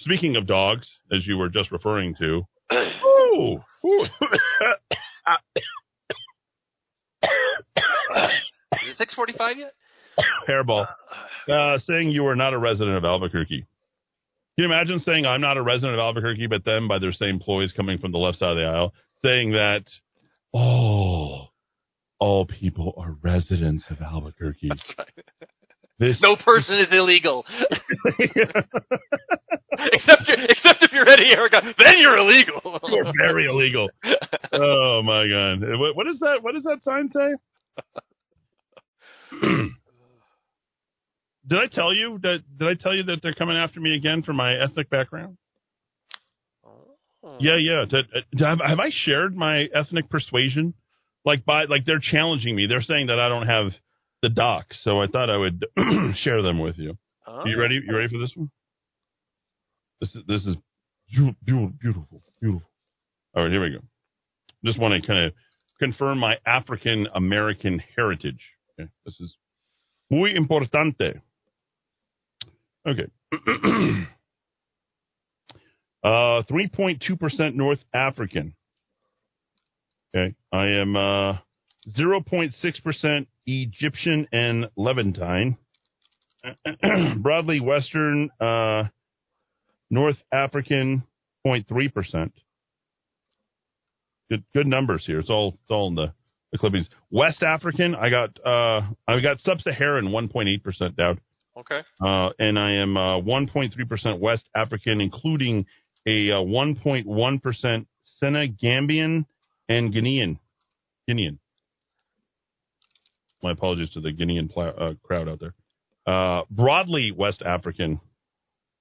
Speaking 0.02 0.36
of 0.36 0.46
dogs, 0.46 0.88
as 1.12 1.26
you 1.26 1.38
were 1.38 1.50
just 1.50 1.72
referring 1.72 2.16
to, 2.16 2.44
ooh, 2.74 3.60
ooh. 3.86 4.06
Is 8.16 8.90
it 8.92 8.98
six 8.98 9.14
forty 9.14 9.34
five 9.34 9.58
yet? 9.58 9.74
hairball, 10.48 10.88
uh, 11.52 11.78
saying 11.80 12.10
you 12.10 12.26
are 12.28 12.36
not 12.36 12.54
a 12.54 12.58
resident 12.58 12.98
of 12.98 13.06
Albuquerque. 13.06 13.60
Can 13.60 13.68
you 14.58 14.66
imagine 14.66 15.00
saying 15.00 15.26
I'm 15.26 15.42
not 15.42 15.58
a 15.58 15.62
resident 15.62 15.94
of 15.94 16.00
Albuquerque, 16.00 16.48
but 16.48 16.66
then 16.66 16.88
by 16.88 17.00
their 17.00 17.14
same 17.14 17.30
employees 17.30 17.72
coming 17.72 17.98
from 18.00 18.12
the 18.12 18.18
left 18.18 18.40
side 18.40 18.52
of 18.52 18.58
the 18.58 18.66
aisle 18.66 18.94
saying 19.22 19.52
that 19.54 19.84
all 20.52 21.54
all 22.20 22.46
people 22.46 22.94
are 22.98 23.16
residents 23.24 23.86
of 23.90 24.02
Albuquerque. 24.02 24.70
That's 24.70 24.94
right. 24.98 25.26
This 26.00 26.22
No 26.22 26.36
person 26.38 26.80
is 26.80 26.88
illegal. 26.92 27.46
except 28.20 28.70
except 30.30 30.84
if 30.84 30.92
you're 30.94 31.10
Eddy 31.10 31.32
Aragon, 31.32 31.74
then 31.78 31.94
you're 31.98 32.18
illegal. 32.18 32.80
You're 32.90 33.12
very 33.22 33.46
illegal. 33.46 33.90
Oh 34.52 35.04
my 35.04 35.28
god! 35.28 35.62
What, 35.80 35.96
what 35.96 36.08
is 36.08 36.18
that? 36.22 36.40
What 36.42 36.56
does 36.56 36.64
that 36.64 36.80
sign 36.84 37.12
say? 37.16 37.36
did 41.48 41.60
I 41.60 41.68
tell 41.72 41.94
you 41.94 42.20
that? 42.24 42.40
Did 42.58 42.68
I 42.68 42.74
tell 42.76 42.96
you 42.96 43.04
that 43.04 43.22
they're 43.22 43.34
coming 43.34 43.58
after 43.58 43.80
me 43.80 43.96
again 43.96 44.24
for 44.24 44.34
my 44.34 44.54
ethnic 44.54 44.90
background? 44.90 45.38
Yeah, 47.40 47.58
yeah. 47.58 47.86
Did, 47.90 48.06
uh, 48.06 48.46
have, 48.46 48.60
have 48.66 48.80
I 48.80 48.90
shared 48.92 49.36
my 49.36 49.68
ethnic 49.74 50.10
persuasion 50.10 50.74
like 51.26 51.46
by 51.46 51.66
like 51.66 51.86
they're 51.86 52.00
challenging 52.02 52.56
me. 52.56 52.66
They're 52.68 52.82
saying 52.82 53.08
that 53.08 53.20
I 53.20 53.30
don't 53.30 53.48
have 53.48 53.72
the 54.22 54.30
docs, 54.30 54.80
so 54.84 55.02
I 55.02 55.08
thought 55.08 55.30
I 55.30 55.38
would 55.38 55.66
share 56.16 56.42
them 56.42 56.60
with 56.60 56.78
you. 56.78 56.98
Oh. 57.28 57.44
You 57.46 57.60
ready? 57.60 57.80
You 57.86 57.96
ready 57.96 58.10
for 58.10 58.20
this 58.20 58.32
one? 58.36 58.50
This 60.02 60.16
is 60.16 60.24
this 60.28 60.46
is 60.46 60.56
beautiful, 61.10 61.36
beautiful, 61.46 61.74
beautiful, 61.82 62.22
beautiful. 62.42 62.70
All 63.36 63.44
right, 63.44 63.52
here 63.52 63.62
we 63.62 63.72
go. 63.72 63.80
Just 64.66 64.80
want 64.80 65.00
to 65.00 65.06
kind 65.06 65.26
of 65.26 65.34
confirm 65.80 66.20
my 66.20 66.38
African 66.46 67.08
American 67.16 67.82
heritage. 67.96 68.42
Okay, 68.80 68.90
this 69.06 69.20
is 69.20 69.36
muy 70.10 70.34
importante. 70.36 71.22
Okay. 72.88 73.08
uh, 76.04 76.44
3.2% 76.50 77.56
North 77.56 77.84
African. 77.94 78.54
Okay. 80.16 80.36
I 80.52 80.66
am 80.68 80.96
uh, 80.96 81.38
0.6% 81.98 83.28
Egyptian 83.46 84.28
and 84.32 84.70
Levantine. 84.76 85.58
Broadly 87.22 87.60
Western 87.60 88.30
uh, 88.40 88.86
North 89.92 90.18
African, 90.32 91.04
0.3%. 91.46 92.32
Good, 94.30 94.44
good 94.54 94.68
numbers 94.68 95.04
here. 95.06 95.20
It's 95.20 95.30
all, 95.30 95.50
it's 95.62 95.72
all 95.72 95.88
in 95.88 95.96
the, 95.96 96.14
the 96.52 96.58
clippings. 96.58 96.88
West 97.12 97.42
African, 97.44 97.96
I 97.96 98.10
got, 98.10 98.38
uh, 98.46 98.82
I 99.08 99.20
got 99.22 99.40
Sub-Saharan, 99.42 100.10
1.8% 100.10 100.96
down. 100.96 101.20
Okay. 101.58 101.82
Uh, 102.00 102.30
and 102.40 102.58
I 102.58 102.74
am 102.74 102.96
uh, 102.96 103.20
1.3% 103.20 104.20
West 104.20 104.48
African, 104.56 105.02
including 105.02 105.66
a 106.06 106.32
uh, 106.32 106.36
1.1% 106.36 107.86
Senegambian 108.22 109.26
and 109.68 109.94
Guinean. 109.94 110.40
Guinean. 111.10 111.38
My 113.44 113.52
apologies 113.52 113.90
to 113.92 114.02
the 114.02 114.12
Guinean 114.12 114.50
pla- 114.50 114.70
uh, 114.70 114.94
crowd 115.04 115.28
out 115.30 115.40
there. 115.40 115.54
Uh, 116.06 116.44
broadly 116.50 117.12
West 117.12 117.42
African. 117.42 118.00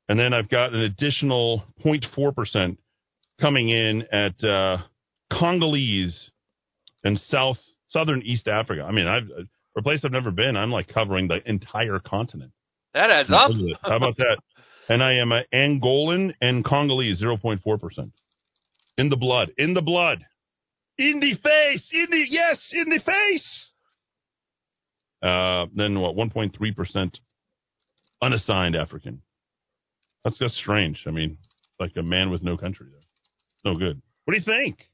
And 0.09 0.18
then 0.18 0.32
I've 0.32 0.49
got 0.49 0.72
an 0.72 0.80
additional 0.80 1.64
0.4% 1.84 2.76
coming 3.40 3.68
in 3.68 4.05
at 4.11 4.42
uh, 4.42 4.78
Congolese 5.32 6.30
and 7.04 7.18
South 7.28 7.58
Southern 7.90 8.22
East 8.22 8.48
Africa. 8.48 8.82
I 8.82 8.92
mean, 8.92 9.06
I've, 9.06 9.26
for 9.72 9.80
a 9.80 9.82
place 9.82 10.00
I've 10.04 10.12
never 10.12 10.30
been, 10.30 10.56
I'm 10.56 10.70
like 10.70 10.88
covering 10.88 11.28
the 11.28 11.40
entire 11.48 11.98
continent. 11.98 12.52
That 12.94 13.10
adds 13.10 13.30
up. 13.30 13.50
How 13.82 13.96
about 13.96 14.16
that? 14.18 14.38
And 14.88 15.02
I 15.02 15.14
am 15.14 15.32
an 15.32 15.44
Angolan 15.54 16.34
and 16.40 16.64
Congolese, 16.64 17.22
0.4%. 17.22 18.10
In 18.96 19.08
the 19.10 19.16
blood. 19.16 19.52
In 19.58 19.74
the 19.74 19.82
blood. 19.82 20.24
In 20.96 21.20
the 21.20 21.34
face. 21.34 21.88
In 21.92 22.06
the, 22.10 22.24
yes, 22.28 22.58
in 22.72 22.88
the 22.88 22.98
face. 22.98 23.70
Uh, 25.22 25.66
then 25.74 26.00
what? 26.00 26.16
1.3% 26.16 27.14
unassigned 28.22 28.76
African. 28.76 29.22
That's 30.24 30.38
just 30.38 30.56
strange. 30.56 31.04
I 31.06 31.10
mean, 31.10 31.38
like 31.78 31.92
a 31.96 32.02
man 32.02 32.30
with 32.30 32.42
no 32.42 32.56
country 32.56 32.86
there. 32.90 33.72
No 33.72 33.78
good. 33.78 34.00
What 34.24 34.34
do 34.34 34.38
you 34.38 34.44
think? 34.44 34.88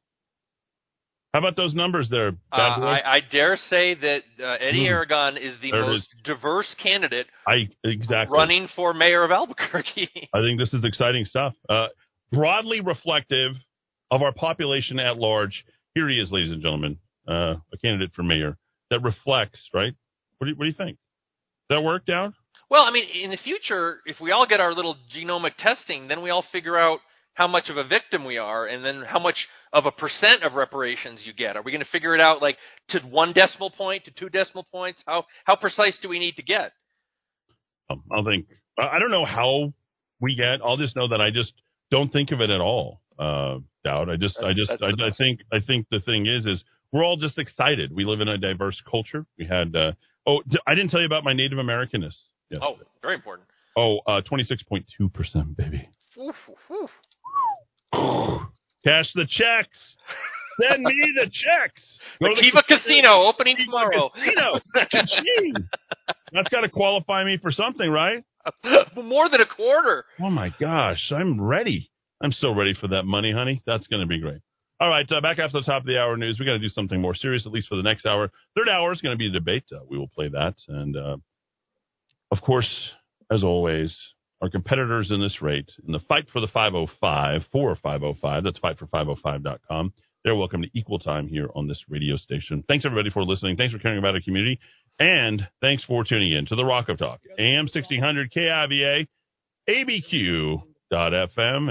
How 1.35 1.41
about 1.41 1.57
those 1.57 1.75
numbers 1.75 2.09
there, 2.09 2.29
Uh. 2.53 2.57
I, 2.57 3.17
I 3.17 3.21
dare 3.31 3.57
say 3.69 3.95
that 3.97 4.23
uh, 4.41 4.47
Eddy 4.61 4.83
Hmm. 4.87 4.93
Aragon 4.93 5.37
is 5.37 5.57
the 5.61 5.73
There 5.73 5.83
most 5.83 6.05
is. 6.05 6.15
diverse 6.23 6.73
candidate 6.81 7.27
I 7.47 7.69
exactly. 7.83 8.33
running 8.39 8.69
for 8.77 8.95
mayor 8.95 9.25
of 9.25 9.33
Albuquerque. 9.33 10.09
I 10.33 10.41
think 10.41 10.61
this 10.61 10.73
is 10.73 10.85
exciting 10.85 11.25
stuff. 11.25 11.55
Uh, 11.69 11.89
broadly 12.31 12.81
reflective 12.81 13.53
of 14.13 14.23
our 14.23 14.33
population 14.33 15.01
at 15.01 15.17
large. 15.19 15.65
Here 15.97 16.09
he 16.09 16.21
is, 16.21 16.31
ladies 16.31 16.53
and 16.53 16.63
gentlemen, 16.63 16.99
uh, 17.29 17.57
a 17.73 17.79
candidate 17.83 18.13
for 18.15 18.23
mayor 18.23 18.57
that 18.91 19.03
reflects, 19.03 19.59
right? 19.75 19.93
What 20.39 20.45
do 20.47 20.51
you, 20.53 20.57
what 20.57 20.65
do 20.67 20.69
you 20.69 20.77
think? 20.77 20.99
Does 21.69 21.77
that 21.79 21.83
work 21.83 22.09
out? 22.11 22.33
well, 22.71 22.85
I 22.85 22.93
mean, 22.93 23.05
in 23.25 23.31
the 23.33 23.37
future, 23.39 23.99
if 24.07 24.21
we 24.21 24.31
all 24.31 24.47
get 24.47 24.61
our 24.61 24.73
little 24.73 24.97
genomic 25.17 25.57
testing, 25.59 26.07
then 26.07 26.23
we 26.23 26.31
all 26.31 26.45
figure 26.53 26.79
out 26.79 27.01
how 27.35 27.49
much 27.49 27.69
of 27.71 27.77
a 27.77 27.83
victim 27.85 28.25
we 28.25 28.39
are, 28.39 28.67
and 28.67 28.85
then 28.85 29.03
how 29.05 29.19
much 29.19 29.49
of 29.75 29.87
a 29.87 29.91
percent 29.91 30.45
of 30.45 30.55
reparations 30.55 31.23
you 31.25 31.35
get. 31.35 31.57
Are 31.57 31.63
we 31.63 31.73
going 31.73 31.85
to 31.85 31.91
figure 31.91 32.15
it 32.15 32.21
out 32.21 32.41
like 32.41 32.57
to 32.91 33.01
one 33.01 33.33
decimal 33.33 33.71
point, 33.71 34.05
to 34.05 34.13
two 34.13 34.29
decimal 34.29 34.65
points? 34.71 35.03
How 35.07 35.25
how 35.45 35.57
precise 35.57 35.99
do 36.01 36.09
we 36.09 36.21
need 36.21 36.37
to 36.37 36.43
get? 36.43 36.73
Um, 37.91 38.03
I 38.11 38.17
don't 38.17 38.25
think. 38.25 38.47
I 38.79 38.99
don't 38.99 39.11
know 39.11 39.25
how 39.25 39.75
we 40.21 40.37
get. 40.37 40.61
I'll 40.65 40.77
just 40.77 40.97
know 40.97 41.09
that 41.09 41.21
I 41.21 41.31
just 41.31 41.53
don't 41.91 42.13
think 42.13 42.31
of 42.31 42.41
it 42.41 42.51
at 42.51 42.61
all. 42.61 43.01
Uh, 43.19 43.59
Dowd. 43.85 44.09
I 44.09 44.17
just. 44.17 44.39
I 44.39 44.53
just. 44.53 44.71
I, 44.71 44.87
I 44.87 45.11
think. 45.19 45.41
I 45.53 45.59
think 45.61 45.87
the 45.91 46.01
thing 46.01 46.27
is, 46.27 46.47
is 46.47 46.63
we're 46.93 47.05
all 47.05 47.17
just 47.17 47.39
excited. 47.39 47.93
We 47.95 48.05
live 48.05 48.21
in 48.21 48.29
a 48.29 48.39
diverse 48.39 48.81
culture. 48.89 49.27
We 49.39 49.45
had. 49.45 49.75
Uh, 49.75 49.93
oh, 50.27 50.41
I 50.67 50.75
didn't 50.75 50.91
tell 50.91 51.01
you 51.01 51.07
about 51.07 51.25
my 51.25 51.33
Native 51.33 51.59
Americanness. 51.59 52.15
Yes. 52.49 52.61
Oh, 52.63 52.77
very 53.03 53.17
important. 53.17 53.49
Oh, 53.77 53.99
uh, 54.07 54.21
26.2 54.31 55.13
percent, 55.13 55.57
baby. 55.57 55.89
Oof, 56.17 56.37
oof, 56.49 56.91
oof. 57.93 58.41
Cash 58.85 59.11
the 59.15 59.27
checks. 59.29 59.97
Send 60.61 60.83
me 60.83 61.13
the 61.17 61.27
checks. 61.27 61.83
Go 62.21 62.29
The 62.35 62.41
Kiva 62.41 62.63
Casino 62.63 63.27
opening 63.27 63.57
tomorrow. 63.57 64.09
Casino. 64.11 64.61
That's 66.33 66.49
got 66.49 66.61
to 66.61 66.69
qualify 66.69 67.25
me 67.25 67.39
for 67.39 67.51
something, 67.51 67.91
right? 67.91 68.23
More 68.97 69.29
than 69.29 69.41
a 69.41 69.47
quarter. 69.47 70.05
Oh 70.21 70.31
my 70.31 70.55
gosh, 70.61 71.11
I'm 71.11 71.41
ready. 71.41 71.91
I'm 72.23 72.33
so 72.33 72.53
ready 72.55 72.75
for 72.79 72.89
that 72.89 73.05
money, 73.05 73.33
honey. 73.33 73.63
That's 73.67 73.87
going 73.87 74.01
to 74.03 74.07
be 74.07 74.21
great. 74.21 74.41
All 74.81 74.89
right, 74.89 75.11
uh, 75.11 75.21
back 75.21 75.39
after 75.39 75.61
the 75.61 75.65
top 75.65 75.83
of 75.83 75.87
the 75.87 75.99
hour 75.99 76.17
news, 76.17 76.39
we 76.39 76.47
got 76.47 76.53
to 76.53 76.59
do 76.59 76.69
something 76.69 77.01
more 77.01 77.15
serious, 77.15 77.47
at 77.47 77.53
least 77.53 77.69
for 77.69 77.77
the 77.77 77.83
next 77.83 78.07
hour. 78.07 78.31
Third 78.57 78.69
hour 78.69 78.93
is 78.93 79.01
going 79.01 79.15
to 79.15 79.19
be 79.19 79.29
a 79.29 79.33
debate. 79.33 79.65
Uh, 79.73 79.81
we 79.89 79.97
will 79.97 80.09
play 80.09 80.29
that, 80.29 80.55
and 80.69 80.97
uh, 80.97 81.17
of 82.31 82.41
course, 82.43 82.69
as 83.31 83.43
always, 83.45 83.97
our 84.45 84.51
competitors 84.51 85.11
in 85.11 85.23
this 85.23 85.41
rate 85.41 85.73
in 85.87 85.93
the 85.93 86.01
fight 86.01 86.27
for 86.31 86.41
the 86.41 86.49
505 86.49 87.43
for 87.51 87.75
505. 87.77 88.45
That's 88.45 88.59
fightfor505.com. 88.59 89.93
They're 90.23 90.35
welcome 90.35 90.61
to 90.61 90.69
equal 90.75 90.99
time 90.99 91.29
here 91.29 91.49
on 91.55 91.67
this 91.67 91.83
radio 91.89 92.17
station. 92.17 92.63
Thanks 92.69 92.85
everybody 92.85 93.09
for 93.09 93.25
listening. 93.25 93.57
Thanks 93.57 93.73
for 93.73 93.79
caring 93.79 93.99
about 93.99 94.15
our 94.15 94.21
community, 94.21 94.61
and 94.99 95.49
thanks 95.63 95.83
for 95.85 96.05
tuning 96.05 96.33
in 96.33 96.45
to 96.47 96.57
the 96.57 96.65
Rock 96.65 96.91
of 96.91 96.99
Talk, 96.99 97.21
AM 97.39 97.69
1600 97.73 98.31
KIVA, 98.33 99.07
ABQ.FM, 99.67 100.59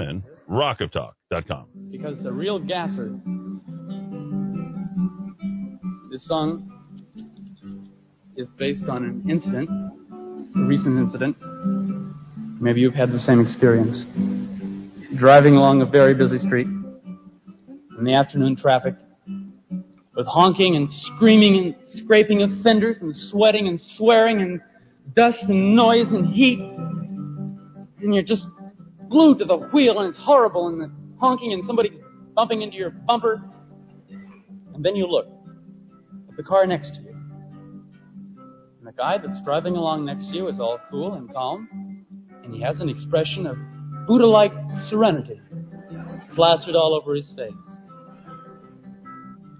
and 0.08 0.24
rockoftalk.com. 0.50 1.66
because 1.92 2.24
a 2.26 2.32
real 2.32 2.58
gasser. 2.58 3.16
This 6.10 6.26
song 6.26 6.70
is 8.36 8.48
based 8.58 8.88
on 8.88 9.04
an 9.04 9.30
incident, 9.30 9.70
a 9.70 10.60
recent 10.66 10.98
incident. 10.98 11.36
Maybe 12.64 12.80
you've 12.80 12.94
had 12.94 13.12
the 13.12 13.18
same 13.18 13.40
experience. 13.40 14.06
Driving 15.18 15.54
along 15.54 15.82
a 15.82 15.84
very 15.84 16.14
busy 16.14 16.38
street 16.38 16.66
in 16.66 18.04
the 18.04 18.14
afternoon 18.14 18.56
traffic 18.56 18.94
with 20.16 20.26
honking 20.26 20.74
and 20.74 20.88
screaming 20.90 21.62
and 21.62 21.74
scraping 21.88 22.42
of 22.42 22.48
fenders 22.62 22.96
and 23.02 23.14
sweating 23.14 23.68
and 23.68 23.78
swearing 23.98 24.40
and 24.40 24.62
dust 25.14 25.44
and 25.46 25.76
noise 25.76 26.06
and 26.08 26.32
heat. 26.32 26.58
And 26.58 28.14
you're 28.14 28.22
just 28.22 28.46
glued 29.10 29.40
to 29.40 29.44
the 29.44 29.58
wheel 29.58 30.00
and 30.00 30.08
it's 30.08 30.24
horrible 30.24 30.68
and 30.68 30.80
the 30.80 30.90
honking 31.20 31.52
and 31.52 31.66
somebody 31.66 31.90
bumping 32.34 32.62
into 32.62 32.78
your 32.78 32.92
bumper. 32.92 33.42
And 34.72 34.82
then 34.82 34.96
you 34.96 35.06
look 35.06 35.26
at 36.30 36.36
the 36.38 36.42
car 36.42 36.66
next 36.66 36.94
to 36.94 37.02
you. 37.02 37.10
And 38.78 38.86
the 38.86 38.92
guy 38.92 39.18
that's 39.18 39.42
driving 39.44 39.76
along 39.76 40.06
next 40.06 40.28
to 40.28 40.34
you 40.34 40.48
is 40.48 40.58
all 40.58 40.78
cool 40.90 41.12
and 41.12 41.30
calm. 41.30 41.83
And 42.44 42.54
he 42.54 42.60
has 42.62 42.80
an 42.80 42.88
expression 42.88 43.46
of 43.46 43.56
Buddha 44.06 44.26
like 44.26 44.52
serenity 44.88 45.40
plastered 46.34 46.74
all 46.74 46.94
over 46.94 47.14
his 47.14 47.32
face. 47.36 47.52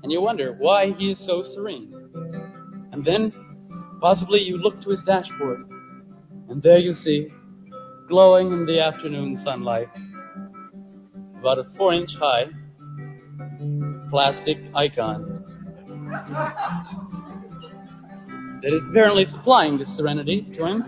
And 0.03 0.13
you 0.13 0.21
wonder 0.21 0.55
why 0.59 0.93
he 0.99 1.13
is 1.13 1.19
so 1.27 1.43
serene. 1.55 1.95
And 2.93 3.05
then 3.05 3.33
possibly 4.01 4.41
you 4.41 4.59
look 4.59 4.83
to 4.83 4.91
his 4.91 5.01
dashboard. 5.07 5.67
And 6.49 6.63
there 6.63 6.79
you 6.79 6.93
see, 6.93 7.29
glowing 8.09 8.53
in 8.53 8.67
the 8.67 8.81
afternoon 8.81 9.41
sunlight, 9.45 9.89
about 11.39 11.59
a 11.59 11.65
four 11.77 11.95
inch 11.95 12.11
high 12.19 12.45
plastic 14.11 14.59
icon 14.75 15.43
that 18.63 18.73
is 18.73 18.83
apparently 18.91 19.25
supplying 19.27 19.79
this 19.79 19.89
serenity 19.97 20.47
to 20.57 20.67
him. 20.67 20.85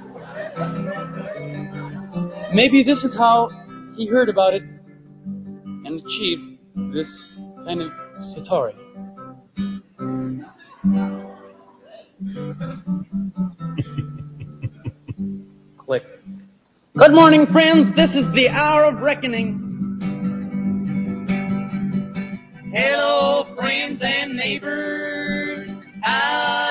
Maybe 2.57 2.82
this 2.82 3.04
is 3.04 3.14
how 3.14 3.50
he 3.96 4.07
heard 4.07 4.30
about 4.30 4.54
it 4.54 4.62
and 4.62 6.00
achieved 6.00 6.59
this 6.94 7.36
kind 7.66 7.82
of 7.82 7.92
satori. 8.32 8.72
Click. 15.84 16.02
Good 16.96 17.12
morning, 17.12 17.44
friends. 17.52 17.94
This 17.94 18.12
is 18.12 18.24
the 18.34 18.48
hour 18.48 18.86
of 18.86 19.02
reckoning. 19.02 19.61
Hello, 22.72 23.54
friends 23.54 24.00
and 24.02 24.34
neighbors. 24.34 25.68
How 26.02 26.65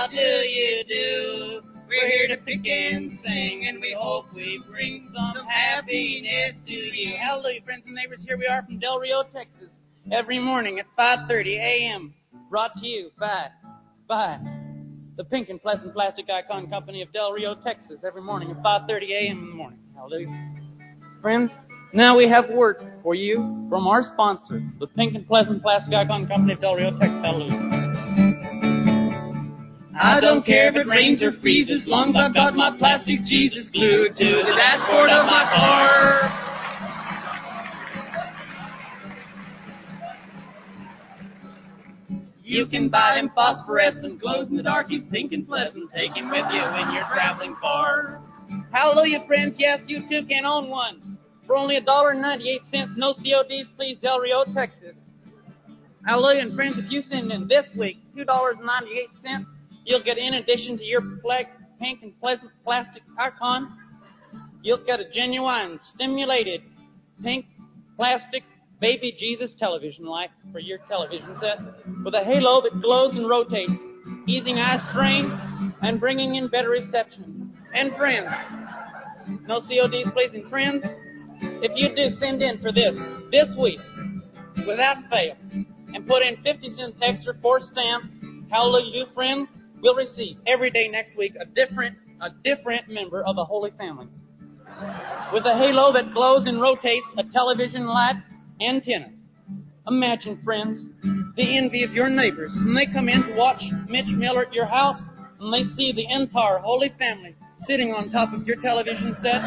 to 2.28 2.38
pick 2.38 2.66
and 2.66 3.12
sing, 3.24 3.68
and 3.68 3.82
we 3.82 3.96
hope 3.98 4.26
we 4.34 4.62
bring 4.70 5.08
some 5.14 5.46
happiness 5.46 6.56
to 6.66 6.74
you. 6.74 7.16
Hallelujah, 7.16 7.62
friends 7.64 7.84
and 7.86 7.96
neighbors. 7.96 8.24
Here 8.26 8.38
we 8.38 8.48
are 8.48 8.64
from 8.64 8.80
Del 8.80 9.00
Rio, 9.00 9.24
Texas, 9.24 9.70
every 10.12 10.40
morning 10.40 10.80
at 10.80 10.86
5:30 10.98 11.58
a.m. 11.58 12.14
Brought 12.50 12.76
to 12.76 12.88
you 12.88 13.12
by 13.20 13.48
by 14.08 14.40
the 15.18 15.24
Pink 15.24 15.50
and 15.50 15.62
Pleasant 15.62 15.94
Plastic 15.94 16.26
Icon 16.30 16.70
Company 16.70 17.02
of 17.02 17.12
Del 17.14 17.32
Rio, 17.32 17.56
Texas, 17.56 18.02
every 18.06 18.22
morning 18.22 18.52
at 18.52 18.58
5:30 18.64 19.12
a.m. 19.12 19.40
in 19.40 19.50
the 19.50 19.56
morning. 19.56 19.80
Hallelujah, 19.96 20.52
friends. 21.22 21.52
Now 21.94 22.18
we 22.18 22.28
have 22.30 22.50
word 22.50 22.78
for 23.04 23.16
you 23.16 23.68
from 23.70 23.88
our 23.88 24.04
sponsor, 24.04 24.62
the 24.80 24.88
Pink 24.88 25.16
and 25.16 25.28
Pleasant 25.28 25.62
Plastic 25.62 25.94
Icon 25.94 26.28
Company 26.28 26.54
of 26.54 26.62
Del 26.62 26.76
Rio, 26.76 26.92
Texas. 27.00 27.22
Hallelujah. 27.22 27.85
I 29.98 30.20
don't 30.20 30.46
care 30.46 30.68
if 30.68 30.76
it 30.76 30.88
rains 30.88 31.24
or 31.24 31.32
freezes, 31.40 31.84
as 31.84 31.88
long 31.88 32.10
as 32.10 32.16
I've 32.18 32.34
got 32.34 32.54
my 32.54 32.76
plastic 32.78 33.24
Jesus 33.24 33.70
glued 33.72 34.18
to 34.18 34.26
the 34.44 34.52
dashboard 34.52 35.10
of 35.10 35.26
my 35.26 35.48
car. 35.56 36.46
You 42.44 42.68
can 42.68 42.90
buy 42.90 43.16
them 43.16 43.32
phosphorescent 43.34 44.20
glows 44.20 44.50
in 44.50 44.58
the 44.58 44.64
dark. 44.64 44.88
He's 44.90 45.04
pink 45.12 45.32
and 45.32 45.48
pleasant. 45.48 45.90
Take 45.96 46.14
him 46.16 46.30
with 46.30 46.46
you 46.52 46.62
when 46.62 46.92
you're 46.94 47.08
traveling 47.14 47.56
far. 47.62 48.22
Hallelujah, 48.72 49.24
friends. 49.26 49.56
Yes, 49.58 49.80
you 49.88 50.02
too 50.10 50.26
can 50.28 50.46
own 50.46 50.70
one. 50.70 51.18
For 51.48 51.56
only 51.56 51.80
$1.98, 51.80 52.98
no 52.98 53.14
CODs, 53.14 53.70
please, 53.78 53.98
Del 54.02 54.20
Rio, 54.20 54.44
Texas. 54.54 54.98
Hallelujah, 56.06 56.42
and 56.42 56.56
friends, 56.56 56.76
if 56.78 56.92
you 56.92 57.02
send 57.02 57.32
in 57.32 57.48
this 57.48 57.66
week 57.78 57.98
$2.98, 58.18 59.46
you'll 59.86 60.04
get 60.04 60.18
in 60.18 60.34
addition 60.34 60.78
to 60.78 60.84
your 60.84 61.02
black, 61.02 61.46
pink 61.80 62.02
and 62.04 62.20
pleasant 62.20 62.52
plastic 62.64 63.04
icon, 63.18 63.78
you'll 64.62 64.84
get 64.84 65.00
a 65.00 65.10
genuine, 65.14 65.80
stimulated, 65.94 66.62
pink 67.24 67.46
plastic 67.96 68.44
baby 68.82 69.16
Jesus 69.18 69.52
television 69.58 70.06
light 70.06 70.30
for 70.52 70.60
your 70.60 70.80
television 70.90 71.38
set 71.40 71.60
with 72.04 72.14
a 72.14 72.24
halo 72.24 72.62
that 72.62 72.82
glows 72.82 73.16
and 73.16 73.30
rotates, 73.30 73.72
easing 74.28 74.58
eye 74.58 74.86
strain 74.92 75.74
and 75.82 76.00
bringing 76.00 76.36
in 76.36 76.50
better 76.50 76.70
reception. 76.70 77.54
And 77.74 77.96
friends, 77.96 78.28
no 79.48 79.60
CODs, 79.60 80.12
please. 80.14 80.32
And 80.34 80.50
friends, 80.50 80.84
if 81.62 81.72
you 81.76 81.96
do 81.96 82.16
send 82.16 82.42
in 82.42 82.62
for 82.62 82.72
this 82.72 82.96
this 83.32 83.56
week 83.60 83.80
without 84.68 84.98
fail 85.10 85.36
and 85.94 86.08
put 86.08 86.22
in 86.22 86.38
50 86.44 86.70
cents 86.70 86.98
extra 87.02 87.34
for 87.42 87.60
stamps, 87.60 88.10
hallelujah, 88.50 88.94
you 88.94 89.06
friends 89.14 89.50
will 89.86 89.96
receive 89.96 90.38
every 90.48 90.72
day 90.72 90.88
next 90.88 91.16
week 91.16 91.34
a 91.40 91.46
different 91.46 91.96
a 92.22 92.30
different 92.44 92.90
member 92.90 93.24
of 93.24 93.36
the 93.36 93.46
Holy 93.46 93.72
Family 93.78 94.08
with 95.32 95.46
a 95.46 95.56
halo 95.58 95.94
that 95.94 96.12
glows 96.14 96.48
and 96.48 96.60
rotates 96.60 97.06
a 97.18 97.24
television 97.32 97.86
light 97.86 98.16
antenna. 98.60 99.12
Imagine, 99.88 100.42
friends, 100.44 100.84
the 101.36 101.58
envy 101.58 101.84
of 101.84 101.92
your 101.92 102.10
neighbors 102.10 102.52
when 102.56 102.74
they 102.74 102.92
come 102.92 103.08
in 103.10 103.22
to 103.24 103.36
watch 103.36 103.62
Mitch 103.88 104.08
Miller 104.08 104.48
at 104.48 104.54
your 104.54 104.66
house 104.66 105.00
and 105.40 105.54
they 105.54 105.64
see 105.76 105.94
the 105.94 106.06
entire 106.10 106.58
Holy 106.58 106.92
Family 106.98 107.36
sitting 107.68 107.92
on 107.92 108.10
top 108.10 108.34
of 108.34 108.48
your 108.48 108.60
television 108.62 109.16
set 109.22 109.42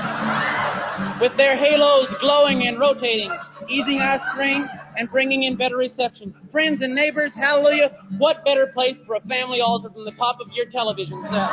with 1.20 1.36
their 1.36 1.56
halos 1.56 2.08
glowing 2.20 2.68
and 2.68 2.78
rotating, 2.78 3.32
easing 3.68 3.98
eye 3.98 4.18
strain 4.32 4.68
and 4.98 5.08
bringing 5.10 5.44
in 5.44 5.56
better 5.56 5.76
reception. 5.76 6.34
Friends 6.50 6.82
and 6.82 6.94
neighbors, 6.94 7.30
hallelujah, 7.36 7.90
what 8.18 8.44
better 8.44 8.66
place 8.74 8.96
for 9.06 9.14
a 9.14 9.20
family 9.20 9.60
altar 9.60 9.88
than 9.94 10.04
the 10.04 10.12
top 10.12 10.38
of 10.40 10.48
your 10.54 10.66
television 10.70 11.22
set? 11.30 11.48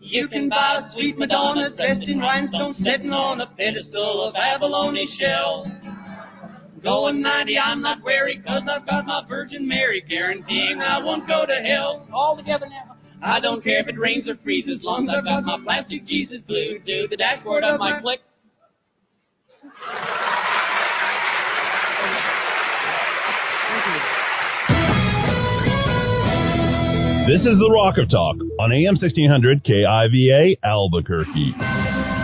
You 0.00 0.28
can 0.28 0.48
buy 0.48 0.78
a 0.78 0.92
sweet 0.92 1.18
Madonna 1.18 1.74
dressed 1.74 2.06
in 2.06 2.20
rhinestone, 2.20 2.74
sitting 2.74 3.10
on 3.10 3.40
a 3.40 3.48
pedestal 3.58 4.28
of 4.28 4.34
abalone 4.36 5.08
shell. 5.18 5.66
Going 6.84 7.22
90, 7.22 7.58
I'm 7.58 7.80
not 7.80 8.04
wary, 8.04 8.42
cause 8.46 8.60
I've 8.68 8.86
got 8.86 9.06
my 9.06 9.22
Virgin 9.26 9.66
Mary 9.66 10.04
guaranteeing 10.06 10.82
I 10.82 11.02
won't 11.02 11.26
go 11.26 11.46
to 11.46 11.54
hell. 11.66 12.06
All 12.12 12.36
together 12.36 12.66
now. 12.68 12.96
I 13.22 13.40
don't 13.40 13.64
care 13.64 13.80
if 13.80 13.88
it 13.88 13.98
rains 13.98 14.28
or 14.28 14.36
freezes, 14.44 14.80
as 14.80 14.84
long 14.84 15.08
as 15.08 15.16
I've 15.16 15.24
got 15.24 15.44
my 15.44 15.58
plastic 15.64 16.04
Jesus 16.04 16.42
glued 16.46 16.84
to 16.84 17.06
the 17.08 17.16
dashboard 17.16 17.64
of 17.64 17.80
my 17.80 18.00
click. 18.02 18.20
This 27.26 27.40
is 27.40 27.56
the 27.56 27.70
Rock 27.72 27.96
of 27.96 28.10
Talk 28.10 28.36
on 28.60 28.72
AM 28.72 28.96
1600 29.00 29.64
KIVA 29.64 30.56
Albuquerque. 30.62 32.23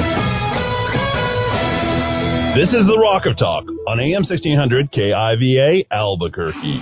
This 2.53 2.69
is 2.69 2.85
the 2.85 2.99
Rock 3.01 3.25
of 3.25 3.37
Talk 3.37 3.63
on 3.87 3.99
AM 3.99 4.23
1600 4.23 4.91
KIVA 4.91 5.85
Albuquerque. 5.89 6.81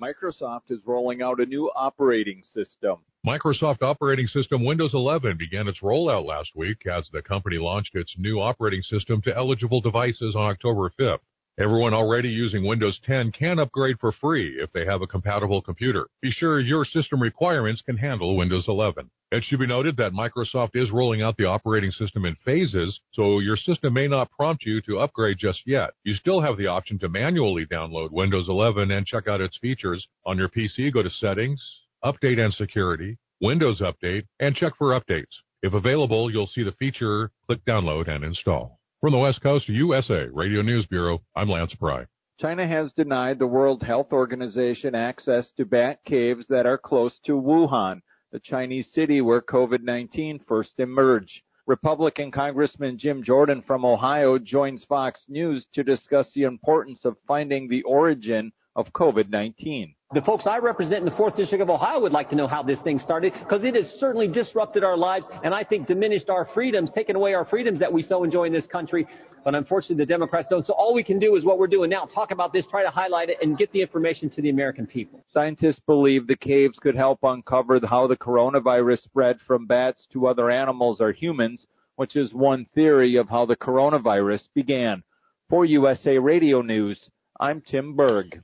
Microsoft 0.00 0.70
is 0.70 0.82
rolling 0.86 1.22
out 1.22 1.40
a 1.40 1.46
new 1.46 1.70
operating 1.74 2.42
system. 2.42 2.96
Microsoft 3.26 3.82
operating 3.82 4.26
system 4.26 4.64
Windows 4.64 4.92
11 4.94 5.36
began 5.38 5.66
its 5.66 5.80
rollout 5.80 6.26
last 6.26 6.50
week 6.54 6.86
as 6.86 7.08
the 7.12 7.22
company 7.22 7.56
launched 7.56 7.94
its 7.94 8.14
new 8.18 8.38
operating 8.38 8.82
system 8.82 9.20
to 9.22 9.34
eligible 9.36 9.80
devices 9.80 10.36
on 10.36 10.50
October 10.50 10.92
5th. 11.00 11.18
Everyone 11.58 11.94
already 11.94 12.28
using 12.28 12.66
Windows 12.66 13.00
10 13.06 13.32
can 13.32 13.58
upgrade 13.58 13.98
for 13.98 14.12
free 14.12 14.60
if 14.60 14.70
they 14.72 14.84
have 14.84 15.00
a 15.00 15.06
compatible 15.06 15.62
computer. 15.62 16.06
Be 16.20 16.30
sure 16.30 16.60
your 16.60 16.84
system 16.84 17.18
requirements 17.22 17.80
can 17.80 17.96
handle 17.96 18.36
Windows 18.36 18.66
11. 18.68 19.10
It 19.32 19.42
should 19.42 19.60
be 19.60 19.66
noted 19.66 19.96
that 19.96 20.12
Microsoft 20.12 20.72
is 20.74 20.90
rolling 20.90 21.22
out 21.22 21.38
the 21.38 21.46
operating 21.46 21.90
system 21.92 22.26
in 22.26 22.36
phases, 22.44 23.00
so 23.12 23.38
your 23.38 23.56
system 23.56 23.94
may 23.94 24.06
not 24.06 24.30
prompt 24.30 24.66
you 24.66 24.82
to 24.82 24.98
upgrade 24.98 25.38
just 25.38 25.62
yet. 25.64 25.92
You 26.04 26.12
still 26.12 26.42
have 26.42 26.58
the 26.58 26.66
option 26.66 26.98
to 26.98 27.08
manually 27.08 27.64
download 27.64 28.10
Windows 28.10 28.50
11 28.50 28.90
and 28.90 29.06
check 29.06 29.26
out 29.26 29.40
its 29.40 29.56
features. 29.56 30.06
On 30.26 30.36
your 30.36 30.50
PC, 30.50 30.92
go 30.92 31.02
to 31.02 31.08
Settings, 31.08 31.66
Update 32.04 32.38
and 32.38 32.52
Security, 32.52 33.16
Windows 33.40 33.80
Update, 33.80 34.26
and 34.40 34.54
check 34.54 34.74
for 34.76 34.88
updates. 34.88 35.40
If 35.62 35.72
available, 35.72 36.30
you'll 36.30 36.48
see 36.48 36.64
the 36.64 36.72
feature, 36.72 37.30
click 37.46 37.64
Download 37.64 38.08
and 38.08 38.24
Install. 38.24 38.75
From 39.02 39.12
the 39.12 39.18
West 39.18 39.42
Coast, 39.42 39.68
USA 39.68 40.26
Radio 40.32 40.62
News 40.62 40.86
Bureau, 40.86 41.20
I'm 41.36 41.50
Lance 41.50 41.74
Pry. 41.74 42.06
China 42.40 42.66
has 42.66 42.94
denied 42.94 43.38
the 43.38 43.46
World 43.46 43.82
Health 43.82 44.10
Organization 44.10 44.94
access 44.94 45.52
to 45.58 45.66
bat 45.66 45.98
caves 46.06 46.46
that 46.48 46.64
are 46.64 46.78
close 46.78 47.18
to 47.26 47.32
Wuhan, 47.32 48.00
the 48.32 48.40
Chinese 48.40 48.90
city 48.94 49.20
where 49.20 49.42
COVID 49.42 49.82
19 49.82 50.40
first 50.48 50.80
emerged. 50.80 51.42
Republican 51.66 52.30
Congressman 52.30 52.96
Jim 52.96 53.22
Jordan 53.22 53.60
from 53.66 53.84
Ohio 53.84 54.38
joins 54.38 54.82
Fox 54.84 55.26
News 55.28 55.66
to 55.74 55.84
discuss 55.84 56.32
the 56.32 56.44
importance 56.44 57.04
of 57.04 57.18
finding 57.28 57.68
the 57.68 57.82
origin 57.82 58.50
of 58.76 58.92
COVID 58.92 59.30
19. 59.30 59.94
The 60.14 60.22
folks 60.22 60.46
I 60.46 60.58
represent 60.58 61.00
in 61.00 61.04
the 61.04 61.10
4th 61.10 61.34
District 61.34 61.60
of 61.60 61.68
Ohio 61.68 61.98
would 61.98 62.12
like 62.12 62.30
to 62.30 62.36
know 62.36 62.46
how 62.46 62.62
this 62.62 62.80
thing 62.82 63.00
started 63.00 63.32
because 63.40 63.64
it 63.64 63.74
has 63.74 63.86
certainly 63.98 64.28
disrupted 64.28 64.84
our 64.84 64.96
lives 64.96 65.26
and 65.42 65.52
I 65.52 65.64
think 65.64 65.88
diminished 65.88 66.30
our 66.30 66.46
freedoms, 66.54 66.92
taken 66.92 67.16
away 67.16 67.34
our 67.34 67.44
freedoms 67.44 67.80
that 67.80 67.92
we 67.92 68.02
so 68.02 68.22
enjoy 68.22 68.44
in 68.44 68.52
this 68.52 68.66
country. 68.66 69.04
But 69.44 69.56
unfortunately, 69.56 69.96
the 69.96 70.06
Democrats 70.06 70.46
don't. 70.48 70.64
So 70.64 70.74
all 70.74 70.94
we 70.94 71.02
can 71.02 71.18
do 71.18 71.34
is 71.34 71.44
what 71.44 71.58
we're 71.58 71.66
doing 71.66 71.90
now 71.90 72.04
talk 72.04 72.30
about 72.30 72.52
this, 72.52 72.66
try 72.68 72.84
to 72.84 72.90
highlight 72.90 73.30
it, 73.30 73.38
and 73.42 73.58
get 73.58 73.72
the 73.72 73.80
information 73.80 74.30
to 74.30 74.42
the 74.42 74.50
American 74.50 74.86
people. 74.86 75.24
Scientists 75.26 75.80
believe 75.86 76.26
the 76.26 76.36
caves 76.36 76.78
could 76.78 76.94
help 76.94 77.18
uncover 77.24 77.80
how 77.84 78.06
the 78.06 78.16
coronavirus 78.16 79.02
spread 79.02 79.38
from 79.44 79.66
bats 79.66 80.06
to 80.12 80.28
other 80.28 80.50
animals 80.50 81.00
or 81.00 81.10
humans, 81.10 81.66
which 81.96 82.14
is 82.14 82.32
one 82.32 82.66
theory 82.74 83.16
of 83.16 83.28
how 83.28 83.44
the 83.44 83.56
coronavirus 83.56 84.48
began. 84.54 85.02
For 85.48 85.64
USA 85.64 86.18
Radio 86.18 86.62
News, 86.62 87.08
I'm 87.40 87.60
Tim 87.60 87.96
Berg. 87.96 88.42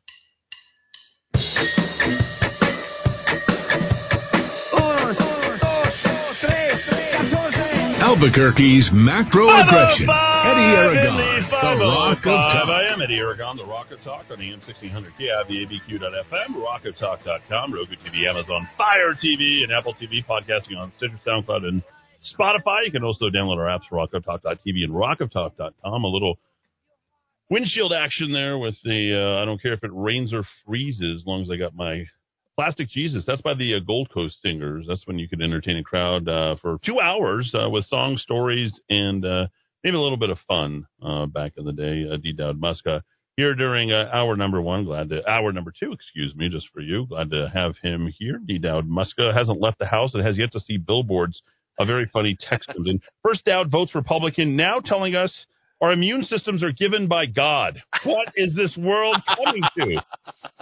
Albuquerque's 8.13 8.91
macro 8.93 9.49
aggression. 9.49 10.05
Eddy 10.05 10.69
Aragon, 10.77 11.17
the 11.49 11.81
Rock 11.81 12.19
of 12.19 12.25
Talk. 12.25 12.69
I 12.69 12.93
am 12.93 13.01
Eddy 13.01 13.17
Aragon, 13.17 13.57
the 13.57 13.65
Rock 13.65 13.91
of 13.91 14.03
Talk 14.05 14.27
on 14.31 14.37
AM 14.37 14.61
1600 14.61 15.15
KIV, 15.17 15.49
ABQ.FM, 15.49 16.53
rockoftalk.com, 16.61 17.73
Roku 17.73 17.97
TV, 18.05 18.29
Amazon 18.29 18.69
Fire 18.77 19.15
TV, 19.15 19.65
and 19.65 19.73
Apple 19.73 19.95
TV, 19.95 20.21
podcasting 20.29 20.77
on 20.77 20.93
Stitcher, 20.99 21.19
SoundCloud, 21.27 21.65
and 21.65 21.83
Spotify. 22.39 22.85
You 22.85 22.93
can 22.93 23.03
also 23.03 23.31
download 23.31 23.57
our 23.57 23.79
apps, 23.79 23.89
rockoftalk.tv 23.91 24.85
and 24.85 24.93
rockoftalk.com. 24.93 26.05
A 26.05 26.07
little 26.07 26.39
windshield 27.49 27.95
action 27.95 28.31
there 28.35 28.59
with 28.59 28.75
the, 28.85 29.15
uh, 29.17 29.41
I 29.41 29.47
don't 29.47 29.61
care 29.63 29.73
if 29.73 29.83
it 29.83 29.91
rains 29.91 30.35
or 30.35 30.45
freezes, 30.67 31.23
as 31.23 31.27
long 31.27 31.41
as 31.41 31.51
I 31.51 31.57
got 31.57 31.75
my 31.75 32.05
Plastic 32.63 32.91
Jesus. 32.91 33.25
That's 33.27 33.43
by 33.43 33.55
the 33.55 33.75
uh, 33.75 33.79
Gold 33.85 34.09
Coast 34.15 34.41
Singers. 34.41 34.85
That's 34.87 35.05
when 35.05 35.19
you 35.19 35.29
could 35.29 35.43
entertain 35.43 35.79
a 35.79 35.83
crowd 35.83 36.29
uh, 36.29 36.55
for 36.63 36.79
two 36.87 37.01
hours 37.01 37.53
uh, 37.61 37.69
with 37.69 37.85
song 37.87 38.17
stories 38.19 38.71
and 38.89 39.25
uh, 39.25 39.49
maybe 39.83 39.97
a 39.97 40.01
little 40.01 40.17
bit 40.17 40.31
of 40.31 40.39
fun 40.47 40.87
uh, 41.05 41.27
back 41.27 41.55
in 41.57 41.65
the 41.65 41.73
day. 41.73 42.05
Uh, 42.09 42.19
D. 42.19 42.33
Dowd 42.33 42.61
Muska 42.61 43.03
here 43.37 43.57
during 43.57 43.91
uh, 43.91 44.09
hour 44.13 44.37
number 44.37 44.63
one. 44.63 44.85
Glad 44.85 45.09
to 45.09 45.29
hour 45.29 45.51
number 45.51 45.73
two, 45.77 45.91
excuse 45.91 46.37
me, 46.37 46.49
just 46.49 46.69
for 46.73 46.81
you. 46.81 47.05
Glad 47.09 47.33
to 47.33 47.51
have 47.53 47.75
him 47.83 48.09
here. 48.17 48.39
D. 48.47 48.59
Dowd 48.59 48.89
Muska 48.89 49.35
hasn't 49.35 49.61
left 49.61 49.81
the 49.81 49.87
house 49.87 50.15
and 50.15 50.25
has 50.25 50.39
yet 50.39 50.53
to 50.53 50.61
see 50.61 50.77
billboards. 50.77 51.43
A 51.81 51.85
very 51.85 52.09
funny 52.13 52.37
text 52.39 52.69
comes 52.69 52.89
in. 52.89 53.01
First 53.25 53.45
Dowd 53.45 53.73
votes 53.73 53.93
Republican, 53.93 54.55
now 54.55 54.79
telling 54.79 55.17
us 55.17 55.47
our 55.83 55.93
immune 55.93 56.23
systems 56.25 56.63
are 56.63 56.71
given 56.73 57.09
by 57.09 57.27
God. 57.27 57.83
What 58.05 58.29
is 58.37 58.55
this 58.55 58.77
world 58.77 59.17
coming 59.27 59.63
to? 59.79 60.03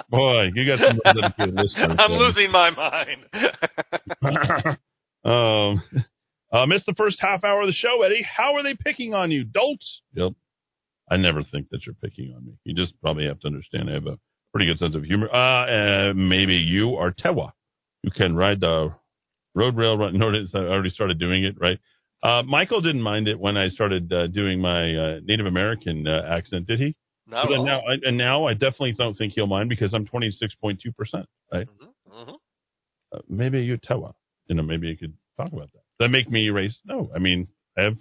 Boy, 0.08 0.48
you 0.54 0.66
got 0.66 0.78
some 0.80 0.98
dedicated 1.04 1.54
listeners. 1.54 1.98
I'm 1.98 2.12
losing 2.12 2.50
my 2.50 2.70
mind. 2.70 3.26
um, 5.24 5.82
uh, 6.50 6.66
missed 6.66 6.86
the 6.86 6.94
first 6.96 7.18
half 7.20 7.44
hour 7.44 7.60
of 7.60 7.66
the 7.66 7.74
show, 7.74 8.02
Eddy. 8.02 8.24
How 8.24 8.54
are 8.54 8.62
they 8.62 8.74
picking 8.74 9.12
on 9.12 9.30
you, 9.30 9.44
dolts? 9.44 10.00
Yep. 10.14 10.32
I 11.10 11.18
never 11.18 11.42
think 11.42 11.68
that 11.70 11.84
you're 11.84 11.94
picking 12.02 12.32
on 12.34 12.46
me. 12.46 12.52
You 12.64 12.74
just 12.74 12.98
probably 13.02 13.26
have 13.26 13.40
to 13.40 13.46
understand 13.46 13.90
I 13.90 13.94
have 13.94 14.06
a 14.06 14.18
pretty 14.52 14.66
good 14.66 14.78
sense 14.78 14.94
of 14.94 15.04
humor. 15.04 15.28
Uh, 15.30 15.36
uh 15.36 16.12
maybe 16.14 16.54
you 16.54 16.94
are 16.96 17.12
Tewa. 17.12 17.52
You 18.02 18.10
can 18.10 18.36
ride 18.36 18.60
the 18.60 18.94
road 19.54 19.76
rail 19.76 19.98
run. 19.98 20.16
Notice 20.18 20.52
I 20.54 20.60
already 20.60 20.90
started 20.90 21.18
doing 21.18 21.44
it, 21.44 21.56
right? 21.60 21.78
Uh, 22.22 22.42
Michael 22.42 22.80
didn't 22.82 23.02
mind 23.02 23.28
it 23.28 23.38
when 23.38 23.56
I 23.56 23.68
started 23.68 24.12
uh, 24.12 24.26
doing 24.26 24.60
my 24.60 24.94
uh, 24.94 25.20
Native 25.24 25.46
American 25.46 26.06
uh, 26.06 26.22
accent, 26.28 26.66
did 26.66 26.78
he? 26.78 26.94
At 27.32 27.46
all. 27.46 27.64
now, 27.64 27.78
I, 27.80 27.94
and 28.04 28.18
now 28.18 28.46
I 28.46 28.54
definitely 28.54 28.92
don't 28.92 29.14
think 29.14 29.34
he'll 29.34 29.46
mind 29.46 29.68
because 29.68 29.94
I'm 29.94 30.04
26.2%, 30.06 31.24
right? 31.52 31.66
Mhm. 32.12 32.34
Uh, 33.12 33.18
maybe 33.28 33.62
you 33.62 33.78
Tewa. 33.78 34.12
You 34.48 34.56
know, 34.56 34.62
maybe 34.62 34.88
you 34.88 34.96
could 34.96 35.14
talk 35.36 35.52
about 35.52 35.70
that. 35.72 35.78
Does 35.98 36.00
that 36.00 36.08
make 36.10 36.28
me 36.30 36.50
race? 36.50 36.76
No. 36.84 37.10
I 37.14 37.18
mean, 37.18 37.46
I 37.78 37.82
have 37.82 37.96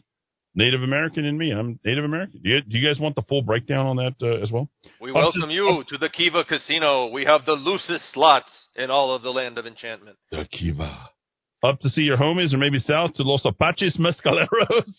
Native 0.55 0.81
American 0.81 1.25
in 1.25 1.37
me. 1.37 1.51
I'm 1.51 1.79
Native 1.85 2.03
American. 2.03 2.41
Do 2.43 2.49
you, 2.49 2.61
do 2.61 2.77
you 2.77 2.85
guys 2.87 2.99
want 2.99 3.15
the 3.15 3.21
full 3.23 3.41
breakdown 3.43 3.85
on 3.85 3.95
that 3.97 4.15
uh, 4.21 4.43
as 4.43 4.51
well? 4.51 4.67
We 4.99 5.11
welcome 5.11 5.49
you 5.49 5.83
to 5.89 5.97
the 5.97 6.09
Kiva 6.09 6.43
Casino. 6.43 7.07
We 7.07 7.25
have 7.25 7.45
the 7.45 7.53
loosest 7.53 8.11
slots 8.13 8.51
in 8.75 8.89
all 8.89 9.13
of 9.15 9.21
the 9.21 9.29
land 9.29 9.57
of 9.57 9.65
enchantment. 9.67 10.17
The 10.31 10.45
Kiva. 10.51 11.09
Up 11.61 11.79
to 11.81 11.89
see 11.89 12.01
your 12.01 12.17
homies, 12.17 12.53
or 12.53 12.57
maybe 12.57 12.79
south 12.79 13.15
to 13.15 13.23
Los 13.23 13.43
Apaches 13.43 13.97
Mescaleros. 13.97 14.93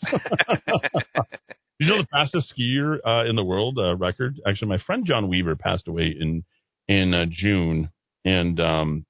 you 1.78 1.86
know 1.86 1.98
the 1.98 2.06
fastest 2.12 2.52
skier 2.54 2.98
uh, 3.06 3.28
in 3.28 3.34
the 3.34 3.44
world 3.44 3.78
uh, 3.78 3.96
record? 3.96 4.38
Actually, 4.46 4.68
my 4.68 4.78
friend 4.78 5.06
John 5.06 5.28
Weaver 5.28 5.56
passed 5.56 5.88
away 5.88 6.14
in 6.18 6.44
in 6.86 7.14
uh, 7.14 7.24
June, 7.30 7.90
and 8.26 8.60
um, 8.60 9.06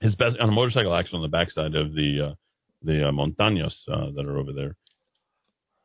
his 0.00 0.16
best 0.16 0.36
on 0.40 0.48
a 0.48 0.52
motorcycle 0.52 0.94
accident 0.94 1.22
on 1.22 1.30
the 1.30 1.36
backside 1.36 1.76
of 1.76 1.94
the 1.94 2.30
uh, 2.30 2.34
the 2.82 3.08
uh, 3.08 3.12
montañas 3.12 3.74
uh, 3.88 4.10
that 4.16 4.26
are 4.26 4.38
over 4.38 4.52
there. 4.52 4.76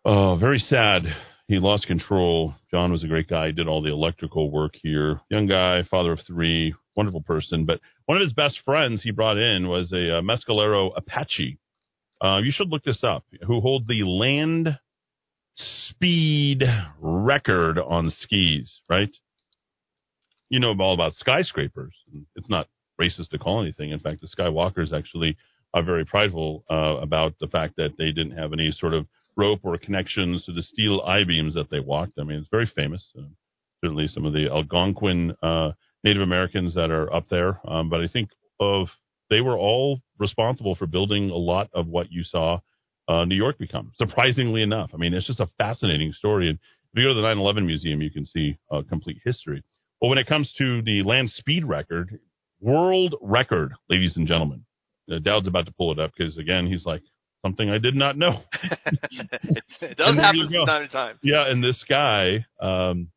Oh, 0.04 0.36
very 0.36 0.60
sad. 0.60 1.04
He 1.48 1.60
lost 1.60 1.88
control. 1.88 2.56
John 2.72 2.92
was 2.92 3.04
a 3.04 3.08
great 3.08 3.30
guy. 3.30 3.48
He 3.48 3.54
did 3.54 3.68
all 3.68 3.82
the 3.82 3.92
electrical 3.92 4.52
work 4.52 4.74
here. 4.82 5.22
Young 5.30 5.48
guy, 5.48 5.84
father 5.90 6.12
of 6.12 6.20
three, 6.28 6.76
wonderful 6.96 7.22
person. 7.22 7.64
But 7.66 7.80
one 8.06 8.18
of 8.18 8.22
his 8.22 8.34
best 8.34 8.60
friends 8.66 9.02
he 9.02 9.12
brought 9.12 9.38
in 9.38 9.70
was 9.70 9.92
a 9.94 10.18
uh, 10.18 10.22
Mescalero 10.22 10.92
Apache. 10.98 11.58
Uh, 12.22 12.40
you 12.40 12.52
should 12.52 12.70
look 12.70 12.84
this 12.84 13.02
up. 13.04 13.24
Who 13.46 13.62
hold 13.62 13.88
the 13.88 14.04
land 14.04 14.78
speed 15.56 16.64
record 17.00 17.80
on 17.80 18.12
skis? 18.20 18.70
Right? 18.90 19.16
You 20.50 20.60
know 20.60 20.76
all 20.80 20.94
about 20.94 21.14
skyscrapers. 21.14 21.94
It's 22.36 22.50
not 22.50 22.68
racist 23.00 23.30
to 23.30 23.38
call 23.38 23.62
anything. 23.62 23.92
In 23.92 24.00
fact, 24.00 24.22
the 24.22 24.28
Skywalkers 24.28 24.92
actually 24.92 25.38
are 25.74 25.84
very 25.84 26.04
prideful 26.04 26.66
uh, 26.70 26.98
about 27.02 27.36
the 27.40 27.48
fact 27.48 27.76
that 27.78 27.92
they 27.98 28.12
didn't 28.12 28.38
have 28.38 28.54
any 28.54 28.72
sort 28.72 28.94
of 28.94 29.06
rope 29.38 29.62
or 29.64 29.78
connections 29.78 30.44
to 30.46 30.54
the 30.54 30.64
steel 30.64 31.02
I 31.06 31.24
beams 31.24 31.54
that 31.54 31.70
they 31.70 31.80
walked. 31.80 32.14
I 32.20 32.24
mean, 32.24 32.40
it's 32.40 32.50
very 32.52 32.70
famous. 32.76 33.08
Uh, 33.18 33.24
certainly, 33.84 34.08
some 34.08 34.26
of 34.26 34.34
the 34.34 34.50
Algonquin 34.50 35.36
uh, 35.42 35.72
Native 36.04 36.24
Americans 36.24 36.74
that 36.74 36.90
are 36.92 37.14
up 37.14 37.26
there. 37.30 37.60
Um, 37.68 37.90
but 37.90 38.02
I 38.02 38.08
think 38.08 38.30
of 38.60 38.88
they 39.30 39.42
were 39.42 39.58
all 39.58 40.02
responsible 40.18 40.76
for 40.76 40.88
building 40.88 41.30
a 41.30 41.36
lot 41.36 41.70
of 41.74 41.88
what 41.88 42.12
you 42.12 42.24
saw 42.24 42.60
uh, 43.08 43.26
New 43.26 43.36
York 43.36 43.58
become. 43.58 43.92
Surprisingly 43.98 44.62
enough, 44.64 44.92
I 44.94 44.98
mean, 44.98 45.14
it's 45.14 45.28
just 45.28 45.40
a 45.40 45.50
fascinating 45.58 46.12
story. 46.14 46.50
And 46.50 46.60
if 46.94 47.00
you 47.00 47.04
go 47.04 47.14
to 47.14 47.22
the 47.22 47.28
9/11 47.28 47.66
museum, 47.66 48.02
you 48.02 48.12
can 48.12 48.26
see 48.26 48.58
uh, 48.72 48.82
complete 48.90 49.22
history. 49.24 49.64
But 50.02 50.08
when 50.08 50.18
it 50.18 50.28
comes 50.28 50.52
to 50.58 50.82
the 50.82 51.04
land 51.04 51.32
speed 51.32 51.66
record, 51.66 52.20
world 52.60 53.16
record, 53.22 53.74
ladies 53.90 54.18
and 54.18 54.28
gentlemen, 54.28 54.66
Dowd's 55.24 55.48
about 55.48 55.66
to 55.66 55.72
pull 55.72 55.92
it 55.92 56.00
up 56.00 56.12
because 56.18 56.38
again, 56.38 56.68
he's 56.68 56.86
like 56.86 57.02
something 57.42 57.70
I 57.70 57.78
did 57.78 57.96
not 57.96 58.18
know. 58.18 58.40
it 59.82 59.98
does 59.98 60.16
happen 60.16 60.50
from 60.52 60.66
time 60.66 60.88
to 60.88 60.92
time. 60.92 61.20
Yeah, 61.24 61.50
and 61.50 61.64
this 61.64 61.84
guy 61.88 62.46
um, 62.62 63.10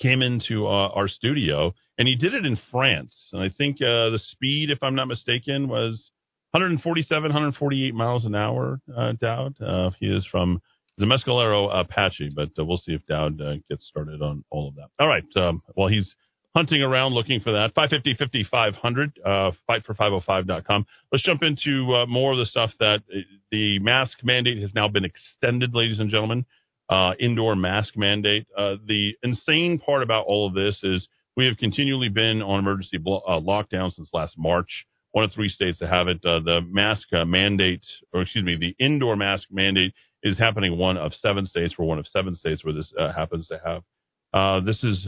came 0.00 0.22
into 0.22 0.66
uh, 0.66 0.88
our 0.88 1.08
studio, 1.08 1.74
and 1.98 2.06
he 2.06 2.14
did 2.14 2.34
it 2.34 2.46
in 2.46 2.58
France. 2.70 3.14
And 3.32 3.42
I 3.42 3.50
think 3.56 3.76
uh, 3.76 4.10
the 4.10 4.20
speed, 4.22 4.70
if 4.70 4.78
I'm 4.82 4.94
not 4.94 5.06
mistaken, 5.06 5.68
was 5.68 6.10
147, 6.52 7.22
148 7.22 7.94
miles 7.94 8.24
an 8.24 8.34
hour. 8.34 8.80
Uh, 8.96 9.12
Dowd, 9.20 9.60
uh, 9.60 9.90
he 10.00 10.06
is 10.06 10.26
from 10.30 10.60
the 10.96 11.06
Mescalero 11.06 11.68
Apache, 11.72 12.30
but 12.34 12.50
uh, 12.58 12.64
we'll 12.64 12.78
see 12.78 12.92
if 12.92 13.04
Dowd 13.06 13.40
uh, 13.40 13.54
gets 13.68 13.86
started 13.86 14.22
on 14.22 14.44
all 14.50 14.68
of 14.68 14.74
that. 14.76 14.88
All 14.98 15.08
right. 15.08 15.24
Um, 15.36 15.62
well, 15.76 15.88
he's 15.88 16.14
hunting 16.54 16.82
around 16.82 17.12
looking 17.14 17.40
for 17.40 17.52
that. 17.52 17.74
550 17.74 18.14
5500, 18.18 19.20
uh, 19.24 19.50
fightfor505.com. 19.68 20.86
Let's 21.12 21.24
jump 21.24 21.42
into 21.42 21.94
uh, 21.94 22.06
more 22.06 22.32
of 22.32 22.38
the 22.38 22.46
stuff 22.46 22.70
that 22.80 23.00
uh, 23.14 23.18
the 23.50 23.78
mask 23.78 24.18
mandate 24.22 24.60
has 24.62 24.70
now 24.74 24.88
been 24.88 25.04
extended, 25.04 25.74
ladies 25.74 26.00
and 26.00 26.10
gentlemen. 26.10 26.46
Uh, 26.88 27.12
indoor 27.20 27.54
mask 27.54 27.96
mandate. 27.96 28.46
Uh, 28.56 28.76
the 28.86 29.12
insane 29.22 29.78
part 29.78 30.02
about 30.02 30.24
all 30.26 30.46
of 30.46 30.54
this 30.54 30.78
is 30.82 31.06
we 31.36 31.44
have 31.46 31.58
continually 31.58 32.08
been 32.08 32.40
on 32.40 32.58
emergency 32.58 32.96
blo- 32.96 33.22
uh, 33.28 33.38
lockdown 33.38 33.92
since 33.92 34.08
last 34.14 34.38
March. 34.38 34.86
One 35.12 35.24
of 35.24 35.32
three 35.32 35.50
states 35.50 35.78
that 35.80 35.90
have 35.90 36.08
it. 36.08 36.24
Uh, 36.24 36.40
the 36.40 36.60
mask 36.66 37.08
mandate, 37.12 37.84
or 38.12 38.22
excuse 38.22 38.44
me, 38.44 38.56
the 38.56 38.74
indoor 38.82 39.16
mask 39.16 39.48
mandate 39.50 39.92
is 40.22 40.38
happening 40.38 40.78
one 40.78 40.96
of 40.96 41.12
seven 41.14 41.46
states. 41.46 41.74
We're 41.78 41.84
one 41.84 41.98
of 41.98 42.06
seven 42.06 42.34
states 42.34 42.64
where 42.64 42.74
this 42.74 42.92
happens 43.14 43.48
to 43.48 43.60
have. 43.64 44.64
This 44.64 44.82
is 44.82 45.06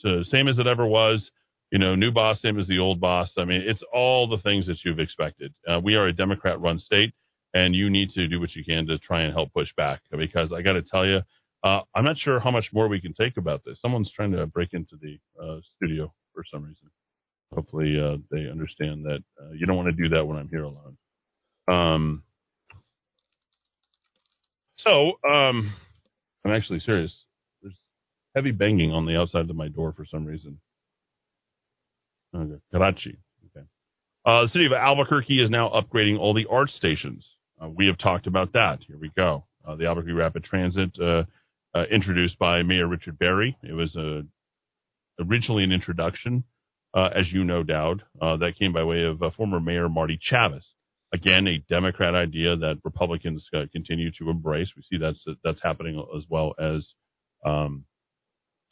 so 0.00 0.22
same 0.24 0.48
as 0.48 0.58
it 0.58 0.66
ever 0.66 0.86
was. 0.86 1.30
You 1.70 1.78
know, 1.78 1.94
new 1.94 2.10
boss, 2.10 2.42
same 2.42 2.58
as 2.58 2.66
the 2.66 2.80
old 2.80 3.00
boss. 3.00 3.30
I 3.38 3.44
mean, 3.44 3.62
it's 3.64 3.82
all 3.94 4.26
the 4.26 4.38
things 4.38 4.66
that 4.66 4.78
you've 4.84 4.98
expected. 4.98 5.54
Uh, 5.68 5.78
we 5.80 5.94
are 5.94 6.06
a 6.06 6.12
Democrat-run 6.12 6.80
state, 6.80 7.14
and 7.54 7.76
you 7.76 7.88
need 7.88 8.10
to 8.10 8.26
do 8.26 8.40
what 8.40 8.56
you 8.56 8.64
can 8.64 8.86
to 8.88 8.98
try 8.98 9.22
and 9.22 9.32
help 9.32 9.52
push 9.52 9.68
back. 9.76 10.00
Because 10.10 10.52
I 10.52 10.62
got 10.62 10.72
to 10.72 10.82
tell 10.82 11.06
you, 11.06 11.20
uh, 11.62 11.80
I'm 11.94 12.04
not 12.04 12.18
sure 12.18 12.40
how 12.40 12.50
much 12.50 12.70
more 12.72 12.88
we 12.88 13.00
can 13.00 13.14
take 13.14 13.36
about 13.36 13.62
this. 13.64 13.78
Someone's 13.80 14.10
trying 14.10 14.32
to 14.32 14.46
break 14.46 14.70
into 14.72 14.96
the 15.00 15.18
uh, 15.40 15.60
studio 15.76 16.12
for 16.34 16.42
some 16.50 16.64
reason. 16.64 16.90
Hopefully, 17.54 18.00
uh, 18.00 18.16
they 18.32 18.50
understand 18.50 19.04
that 19.04 19.22
uh, 19.40 19.52
you 19.52 19.66
don't 19.66 19.76
want 19.76 19.94
to 19.94 20.02
do 20.02 20.08
that 20.08 20.26
when 20.26 20.38
I'm 20.38 20.48
here 20.48 20.64
alone. 20.64 20.96
Um, 21.68 22.22
so, 24.78 25.12
um, 25.28 25.72
I'm 26.44 26.52
actually 26.52 26.80
serious. 26.80 27.12
Heavy 28.34 28.52
banging 28.52 28.92
on 28.92 29.06
the 29.06 29.18
outside 29.18 29.50
of 29.50 29.56
my 29.56 29.68
door 29.68 29.92
for 29.92 30.04
some 30.04 30.24
reason. 30.24 30.58
Okay. 32.34 32.60
Karachi. 32.72 33.18
Okay. 33.46 33.66
Uh, 34.24 34.42
the 34.42 34.48
city 34.48 34.66
of 34.66 34.72
Albuquerque 34.72 35.42
is 35.42 35.50
now 35.50 35.68
upgrading 35.70 36.18
all 36.18 36.34
the 36.34 36.46
art 36.50 36.70
stations. 36.70 37.24
Uh, 37.60 37.68
we 37.68 37.86
have 37.86 37.98
talked 37.98 38.26
about 38.26 38.52
that. 38.52 38.78
Here 38.86 38.98
we 38.98 39.10
go. 39.16 39.44
Uh, 39.66 39.76
the 39.76 39.86
Albuquerque 39.86 40.12
Rapid 40.12 40.44
Transit, 40.44 40.90
uh, 41.00 41.24
uh, 41.74 41.84
introduced 41.90 42.38
by 42.38 42.62
Mayor 42.62 42.86
Richard 42.86 43.18
Berry. 43.18 43.56
It 43.62 43.72
was 43.72 43.94
a, 43.96 44.22
originally 45.20 45.64
an 45.64 45.72
introduction, 45.72 46.44
uh, 46.94 47.10
as 47.14 47.32
you 47.32 47.44
know, 47.44 47.62
Dowd, 47.62 48.02
uh, 48.20 48.36
that 48.38 48.58
came 48.58 48.72
by 48.72 48.84
way 48.84 49.04
of 49.04 49.22
uh, 49.22 49.30
former 49.36 49.60
Mayor 49.60 49.88
Marty 49.88 50.18
Chavez. 50.20 50.64
Again, 51.12 51.46
a 51.48 51.58
Democrat 51.68 52.14
idea 52.14 52.56
that 52.56 52.78
Republicans 52.84 53.46
uh, 53.52 53.64
continue 53.72 54.10
to 54.12 54.30
embrace. 54.30 54.70
We 54.76 54.82
see 54.88 54.96
that's 54.96 55.22
that's 55.42 55.60
happening 55.60 56.02
as 56.16 56.22
well 56.28 56.54
as 56.58 56.86
um, 57.44 57.84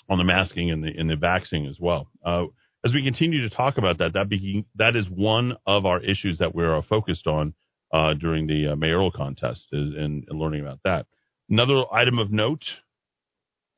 on 0.09 0.19
the 0.19 0.25
masking 0.25 0.71
and 0.71 0.83
the 0.83 0.93
and 0.97 1.11
the 1.11 1.17
vaccine 1.17 1.67
as 1.67 1.77
well. 1.81 2.09
Uh, 2.25 2.45
as 2.85 2.95
we 2.95 3.03
continue 3.03 3.49
to 3.49 3.55
talk 3.55 3.77
about 3.77 3.99
that, 3.99 4.13
that 4.15 4.29
be, 4.29 4.65
that 4.77 4.95
is 4.95 5.07
one 5.11 5.57
of 5.67 5.85
our 5.85 6.01
issues 6.01 6.39
that 6.39 6.55
we're 6.55 6.81
focused 6.83 7.27
on 7.27 7.53
uh, 7.93 8.15
during 8.15 8.47
the 8.47 8.69
uh, 8.69 8.77
mayoral 8.77 9.11
contest 9.11 9.67
and 9.73 10.25
learning 10.31 10.61
about 10.61 10.79
that. 10.85 11.07
Another 11.51 11.83
item 11.93 12.19
of 12.19 12.31
note, 12.31 12.63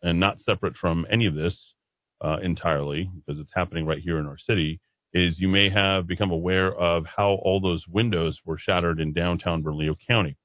and 0.02 0.20
not 0.20 0.40
separate 0.40 0.76
from 0.76 1.06
any 1.10 1.26
of 1.26 1.34
this 1.34 1.74
uh, 2.22 2.36
entirely, 2.42 3.10
because 3.14 3.40
it's 3.40 3.52
happening 3.54 3.86
right 3.86 4.00
here 4.00 4.18
in 4.18 4.26
our 4.26 4.38
city, 4.38 4.80
is 5.14 5.38
you 5.38 5.48
may 5.48 5.70
have 5.70 6.06
become 6.06 6.30
aware 6.30 6.72
of 6.72 7.04
how 7.06 7.38
all 7.42 7.60
those 7.60 7.84
windows 7.88 8.38
were 8.44 8.58
shattered 8.58 9.00
in 9.00 9.12
downtown 9.12 9.62
Bernalillo 9.62 9.96
County. 10.06 10.36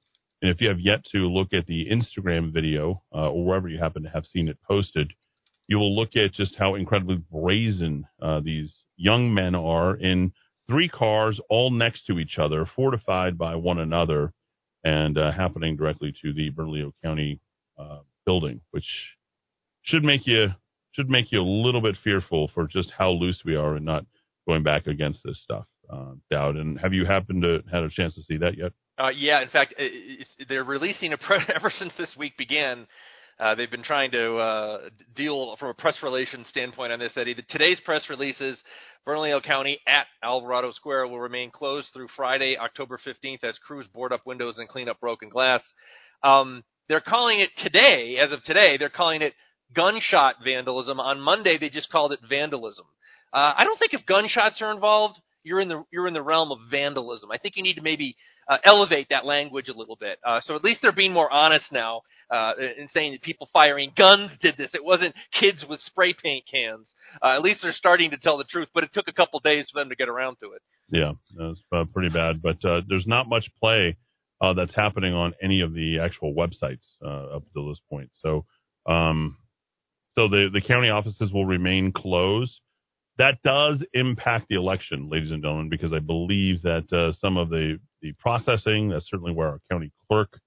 And 0.41 0.51
if 0.51 0.61
you 0.61 0.69
have 0.69 0.79
yet 0.79 1.03
to 1.11 1.27
look 1.27 1.53
at 1.53 1.65
the 1.65 1.87
Instagram 1.91 2.53
video 2.53 3.01
uh, 3.13 3.29
or 3.29 3.45
wherever 3.45 3.67
you 3.67 3.79
happen 3.79 4.03
to 4.03 4.09
have 4.09 4.25
seen 4.25 4.47
it 4.47 4.57
posted, 4.67 5.11
you 5.67 5.77
will 5.77 5.95
look 5.95 6.15
at 6.15 6.33
just 6.33 6.55
how 6.57 6.75
incredibly 6.75 7.15
brazen 7.31 8.05
uh, 8.21 8.39
these 8.41 8.73
young 8.97 9.33
men 9.33 9.55
are 9.55 9.95
in 9.95 10.31
three 10.67 10.89
cars 10.89 11.39
all 11.49 11.71
next 11.71 12.05
to 12.05 12.19
each 12.19 12.37
other, 12.37 12.65
fortified 12.75 13.37
by 13.37 13.55
one 13.55 13.79
another, 13.79 14.33
and 14.83 15.17
uh, 15.17 15.31
happening 15.31 15.75
directly 15.75 16.13
to 16.21 16.33
the 16.33 16.49
Bernalillo 16.49 16.93
County 17.03 17.39
uh, 17.77 17.99
building, 18.25 18.61
which 18.71 18.85
should 19.83 20.03
make 20.03 20.25
you 20.25 20.47
should 20.93 21.09
make 21.09 21.31
you 21.31 21.41
a 21.41 21.43
little 21.43 21.81
bit 21.81 21.97
fearful 22.03 22.49
for 22.53 22.67
just 22.67 22.89
how 22.97 23.09
loose 23.09 23.41
we 23.45 23.55
are 23.55 23.75
and 23.75 23.85
not 23.85 24.05
going 24.47 24.63
back 24.63 24.87
against 24.87 25.19
this 25.25 25.39
stuff. 25.43 25.65
Uh, 25.91 26.13
Dowd, 26.31 26.55
and 26.55 26.79
have 26.79 26.93
you 26.93 27.05
happened 27.05 27.41
to 27.43 27.59
had 27.71 27.83
a 27.83 27.89
chance 27.89 28.15
to 28.15 28.23
see 28.23 28.37
that 28.37 28.57
yet? 28.57 28.71
Uh, 28.97 29.09
yeah, 29.09 29.41
in 29.41 29.49
fact, 29.49 29.75
they're 30.47 30.63
releasing 30.63 31.13
a 31.13 31.17
pre- 31.27 31.39
ever 31.53 31.71
since 31.77 31.93
this 31.97 32.15
week 32.17 32.37
began. 32.37 32.87
Uh, 33.39 33.53
they've 33.55 33.71
been 33.71 33.83
trying 33.83 34.11
to 34.11 34.37
uh, 34.37 34.77
deal 35.15 35.55
from 35.59 35.69
a 35.69 35.73
press 35.73 35.97
relations 36.01 36.47
standpoint 36.47 36.93
on 36.93 36.99
this. 36.99 37.11
Eddy, 37.17 37.35
today's 37.49 37.79
press 37.83 38.03
releases: 38.09 38.61
Bernalillo 39.05 39.41
County 39.41 39.79
at 39.85 40.07
Alvarado 40.23 40.71
Square 40.71 41.07
will 41.07 41.19
remain 41.19 41.51
closed 41.51 41.87
through 41.93 42.07
Friday, 42.15 42.57
October 42.57 42.97
15th, 43.05 43.43
as 43.43 43.57
crews 43.59 43.87
board 43.87 44.13
up 44.13 44.25
windows 44.25 44.57
and 44.57 44.69
clean 44.69 44.87
up 44.87 45.01
broken 45.01 45.27
glass. 45.27 45.61
Um, 46.23 46.63
they're 46.87 47.01
calling 47.01 47.41
it 47.41 47.49
today, 47.57 48.19
as 48.23 48.31
of 48.31 48.41
today, 48.43 48.77
they're 48.77 48.89
calling 48.89 49.21
it 49.21 49.33
gunshot 49.75 50.35
vandalism. 50.43 51.01
On 51.01 51.19
Monday, 51.19 51.57
they 51.59 51.69
just 51.69 51.91
called 51.91 52.13
it 52.13 52.19
vandalism. 52.29 52.85
Uh, 53.33 53.53
I 53.57 53.65
don't 53.65 53.77
think 53.77 53.93
if 53.93 54.05
gunshots 54.05 54.61
are 54.61 54.71
involved, 54.71 55.19
you're 55.43 55.59
in 55.59 55.67
the 55.67 55.83
you're 55.91 56.07
in 56.07 56.13
the 56.13 56.21
realm 56.21 56.51
of 56.53 56.59
vandalism. 56.71 57.31
I 57.31 57.37
think 57.37 57.57
you 57.57 57.63
need 57.63 57.75
to 57.75 57.81
maybe 57.81 58.15
uh, 58.47 58.57
elevate 58.63 59.07
that 59.09 59.25
language 59.25 59.67
a 59.67 59.77
little 59.77 59.97
bit. 59.97 60.19
Uh, 60.25 60.39
so 60.41 60.55
at 60.55 60.63
least 60.63 60.79
they're 60.81 60.93
being 60.93 61.11
more 61.11 61.29
honest 61.29 61.65
now 61.73 62.01
uh, 62.31 62.53
in 62.77 62.87
saying 62.93 63.13
that 63.13 63.21
people 63.21 63.49
firing 63.53 63.91
guns 63.97 64.31
did 64.41 64.55
this. 64.57 64.73
It 64.73 64.83
wasn't 64.83 65.15
kids 65.39 65.65
with 65.67 65.79
spray 65.81 66.13
paint 66.13 66.45
cans. 66.51 66.93
Uh, 67.21 67.35
at 67.35 67.41
least 67.41 67.61
they're 67.61 67.71
starting 67.73 68.11
to 68.11 68.17
tell 68.17 68.37
the 68.37 68.43
truth, 68.43 68.69
but 68.73 68.83
it 68.83 68.91
took 68.93 69.07
a 69.07 69.13
couple 69.13 69.39
days 69.39 69.69
for 69.71 69.79
them 69.79 69.89
to 69.89 69.95
get 69.95 70.09
around 70.09 70.37
to 70.41 70.51
it. 70.53 70.61
Yeah, 70.89 71.13
that's 71.35 71.59
uh, 71.71 71.85
pretty 71.93 72.09
bad. 72.13 72.41
But 72.41 72.63
uh, 72.63 72.81
there's 72.87 73.07
not 73.07 73.27
much 73.27 73.49
play 73.59 73.97
uh, 74.41 74.53
that's 74.53 74.75
happening 74.75 75.13
on 75.13 75.33
any 75.41 75.61
of 75.61 75.73
the 75.73 75.99
actual 75.99 76.33
websites 76.33 76.83
uh, 77.03 77.37
up 77.37 77.43
to 77.53 77.69
this 77.69 77.79
point. 77.89 78.09
So, 78.21 78.45
um, 78.85 79.37
so 80.17 80.27
the 80.27 80.49
the 80.53 80.61
county 80.61 80.89
offices 80.89 81.31
will 81.31 81.45
remain 81.45 81.91
closed. 81.91 82.59
That 83.17 83.41
does 83.43 83.83
impact 83.93 84.47
the 84.49 84.55
election, 84.55 85.09
ladies 85.09 85.31
and 85.31 85.41
gentlemen, 85.41 85.69
because 85.69 85.93
I 85.93 85.99
believe 85.99 86.61
that 86.63 86.91
uh, 86.91 87.13
some 87.13 87.37
of 87.37 87.49
the 87.49 87.79
the 88.01 88.13
processing, 88.19 88.89
that's 88.89 89.09
certainly 89.09 89.33
where 89.33 89.47
our 89.47 89.61
county 89.71 89.91
clerk 90.07 90.39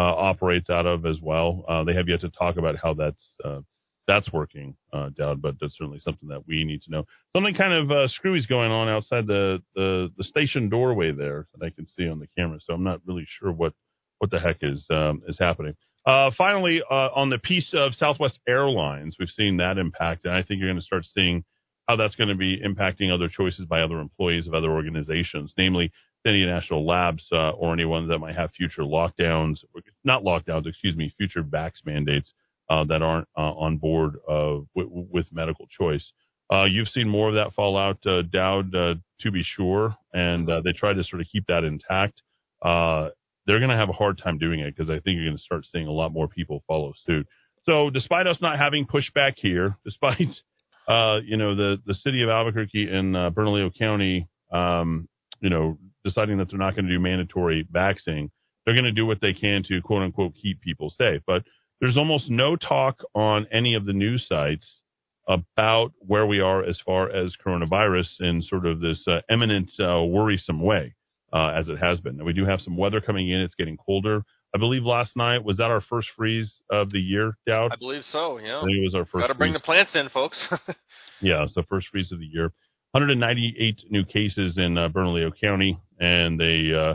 operates 0.00 0.70
out 0.70 0.86
of 0.86 1.06
as 1.06 1.18
well. 1.20 1.64
Uh, 1.68 1.84
they 1.84 1.94
have 1.94 2.08
yet 2.08 2.20
to 2.20 2.30
talk 2.30 2.56
about 2.56 2.76
how 2.82 2.94
that's 2.94 3.22
uh, 3.44 3.60
that's 4.06 4.32
working, 4.32 4.76
uh, 4.92 5.10
Dowd, 5.16 5.40
but 5.40 5.56
that's 5.60 5.76
certainly 5.78 6.00
something 6.04 6.28
that 6.28 6.46
we 6.46 6.64
need 6.64 6.82
to 6.82 6.90
know. 6.90 7.04
Something 7.34 7.54
kind 7.54 7.72
of 7.72 7.90
uh, 7.90 8.08
screwy's 8.08 8.46
going 8.46 8.70
on 8.70 8.88
outside 8.88 9.26
the, 9.26 9.62
the 9.74 10.12
the 10.16 10.24
station 10.24 10.68
doorway 10.68 11.12
there 11.12 11.46
that 11.54 11.64
I 11.64 11.70
can 11.70 11.86
see 11.96 12.08
on 12.08 12.18
the 12.18 12.28
camera. 12.36 12.58
So 12.66 12.74
I'm 12.74 12.84
not 12.84 13.00
really 13.06 13.26
sure 13.40 13.52
what 13.52 13.72
what 14.18 14.30
the 14.30 14.40
heck 14.40 14.58
is 14.62 14.84
um, 14.90 15.22
is 15.26 15.38
happening. 15.38 15.74
Uh, 16.06 16.30
finally, 16.36 16.82
uh, 16.90 17.08
on 17.14 17.30
the 17.30 17.38
piece 17.38 17.72
of 17.72 17.94
Southwest 17.94 18.38
Airlines, 18.46 19.16
we've 19.18 19.28
seen 19.30 19.56
that 19.56 19.78
impact, 19.78 20.26
and 20.26 20.34
I 20.34 20.42
think 20.42 20.60
you're 20.60 20.68
going 20.68 20.80
to 20.80 20.84
start 20.84 21.06
seeing 21.06 21.44
how 21.88 21.96
that's 21.96 22.14
going 22.14 22.28
to 22.28 22.34
be 22.34 22.60
impacting 22.60 23.12
other 23.12 23.28
choices 23.28 23.66
by 23.66 23.80
other 23.80 24.00
employees 24.00 24.46
of 24.46 24.54
other 24.54 24.70
organizations, 24.70 25.52
namely 25.56 25.92
any 26.26 26.44
national 26.44 26.86
labs 26.86 27.26
uh, 27.32 27.50
or 27.50 27.72
anyone 27.72 28.08
that 28.08 28.18
might 28.18 28.36
have 28.36 28.50
future 28.52 28.82
lockdowns, 28.82 29.58
not 30.04 30.22
lockdowns, 30.22 30.66
excuse 30.66 30.96
me, 30.96 31.12
future 31.16 31.42
vax 31.42 31.72
mandates 31.84 32.32
uh, 32.70 32.84
that 32.84 33.02
aren't 33.02 33.28
uh, 33.36 33.52
on 33.52 33.76
board 33.76 34.16
w- 34.26 34.66
with 34.74 35.26
medical 35.32 35.66
choice. 35.66 36.12
Uh, 36.50 36.64
you've 36.64 36.88
seen 36.88 37.08
more 37.08 37.28
of 37.28 37.34
that 37.34 37.52
fallout, 37.54 37.98
uh, 38.06 38.22
Dowd, 38.22 38.74
uh, 38.74 38.94
to 39.20 39.30
be 39.30 39.42
sure, 39.42 39.96
and 40.12 40.48
they 40.64 40.72
tried 40.72 40.94
to 40.94 41.04
sort 41.04 41.20
of 41.20 41.28
keep 41.30 41.46
that 41.46 41.64
intact. 41.64 42.22
they're 42.62 43.58
going 43.58 43.70
to 43.70 43.76
have 43.76 43.90
a 43.90 43.94
hard 43.94 44.18
time 44.18 44.38
doing 44.38 44.60
it 44.60 44.74
because 44.74 44.90
I 44.90 45.00
think 45.00 45.16
you're 45.16 45.26
going 45.26 45.36
to 45.36 45.42
start 45.42 45.66
seeing 45.70 45.86
a 45.86 45.92
lot 45.92 46.12
more 46.12 46.28
people 46.28 46.62
follow 46.66 46.92
suit. 47.06 47.26
So, 47.66 47.88
despite 47.88 48.26
us 48.26 48.42
not 48.42 48.58
having 48.58 48.86
pushback 48.86 49.34
here, 49.36 49.76
despite 49.84 50.20
you 50.20 51.36
know 51.36 51.54
the 51.54 51.78
the 51.86 51.94
city 51.94 52.22
of 52.22 52.28
Albuquerque 52.28 52.88
and 52.90 53.34
Bernalillo 53.34 53.70
County, 53.70 54.28
um, 54.52 55.08
you 55.44 55.50
know, 55.50 55.78
deciding 56.04 56.38
that 56.38 56.48
they're 56.48 56.58
not 56.58 56.74
going 56.74 56.86
to 56.86 56.90
do 56.90 56.98
mandatory 56.98 57.68
vaccine, 57.70 58.30
they're 58.64 58.74
going 58.74 58.84
to 58.86 58.92
do 58.92 59.04
what 59.04 59.20
they 59.20 59.34
can 59.34 59.62
to 59.64 59.80
quote 59.82 60.02
unquote 60.02 60.32
keep 60.40 60.60
people 60.62 60.90
safe. 60.90 61.20
But 61.26 61.44
there's 61.80 61.98
almost 61.98 62.30
no 62.30 62.56
talk 62.56 63.00
on 63.14 63.46
any 63.52 63.74
of 63.74 63.84
the 63.84 63.92
news 63.92 64.26
sites 64.26 64.80
about 65.28 65.92
where 65.98 66.26
we 66.26 66.40
are 66.40 66.64
as 66.64 66.80
far 66.84 67.10
as 67.10 67.36
coronavirus 67.44 68.08
in 68.20 68.42
sort 68.42 68.64
of 68.64 68.80
this 68.80 69.04
uh, 69.06 69.20
eminent, 69.30 69.70
uh, 69.78 70.02
worrisome 70.02 70.60
way, 70.60 70.94
uh, 71.32 71.48
as 71.48 71.68
it 71.68 71.76
has 71.76 72.00
been. 72.00 72.16
And 72.16 72.26
we 72.26 72.32
do 72.32 72.46
have 72.46 72.60
some 72.60 72.76
weather 72.76 73.02
coming 73.02 73.28
in. 73.28 73.40
It's 73.40 73.54
getting 73.54 73.76
colder. 73.76 74.22
I 74.54 74.58
believe 74.58 74.84
last 74.84 75.16
night 75.16 75.44
was 75.44 75.56
that 75.56 75.70
our 75.70 75.80
first 75.80 76.08
freeze 76.16 76.54
of 76.70 76.90
the 76.90 77.00
year, 77.00 77.36
Dowd? 77.46 77.72
I 77.72 77.76
believe 77.76 78.04
so. 78.12 78.38
Yeah, 78.38 78.60
I 78.60 78.64
think 78.64 78.76
it 78.78 78.84
was 78.84 78.94
our 78.94 79.04
first. 79.04 79.22
Got 79.22 79.26
to 79.26 79.34
bring 79.34 79.52
the 79.52 79.60
plants 79.60 79.94
in, 79.94 80.08
folks. 80.10 80.38
yeah, 81.20 81.42
it's 81.42 81.54
the 81.54 81.64
first 81.64 81.88
freeze 81.88 82.12
of 82.12 82.20
the 82.20 82.26
year. 82.26 82.52
198 82.94 83.90
new 83.90 84.04
cases 84.04 84.56
in 84.56 84.78
uh, 84.78 84.88
Bernalillo 84.88 85.32
County, 85.32 85.76
and 85.98 86.38
they 86.38 86.72
uh, 86.72 86.94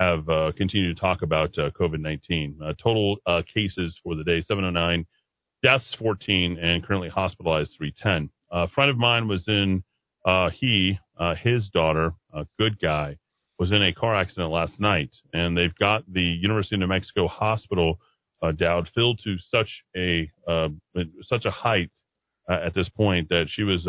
have 0.00 0.26
uh, 0.26 0.52
continued 0.56 0.96
to 0.96 0.98
talk 0.98 1.20
about 1.20 1.50
uh, 1.58 1.70
COVID 1.78 2.00
19. 2.00 2.58
Uh, 2.64 2.72
total 2.82 3.18
uh, 3.26 3.42
cases 3.52 4.00
for 4.02 4.14
the 4.14 4.24
day 4.24 4.40
709, 4.40 5.04
deaths 5.62 5.94
14, 5.98 6.58
and 6.58 6.82
currently 6.82 7.10
hospitalized 7.10 7.72
310. 7.76 8.30
a 8.52 8.68
friend 8.68 8.90
of 8.90 8.96
mine 8.96 9.28
was 9.28 9.46
in, 9.46 9.84
he, 10.54 10.98
his 11.42 11.68
daughter, 11.68 12.14
a 12.32 12.46
good 12.58 12.80
guy, 12.80 13.18
was 13.58 13.70
in 13.70 13.82
a 13.82 13.92
car 13.92 14.16
accident 14.16 14.50
last 14.50 14.80
night, 14.80 15.10
and 15.34 15.54
they've 15.54 15.76
got 15.78 16.10
the 16.10 16.22
University 16.22 16.76
of 16.76 16.80
New 16.80 16.86
Mexico 16.86 17.28
hospital 17.28 17.98
Dowd 18.56 18.90
filled 18.94 19.20
to 19.24 19.36
such 19.50 19.84
a 19.94 20.30
such 21.22 21.44
a 21.44 21.50
height 21.50 21.90
at 22.48 22.74
this 22.74 22.88
point 22.88 23.28
that 23.28 23.48
she 23.50 23.62
was 23.62 23.82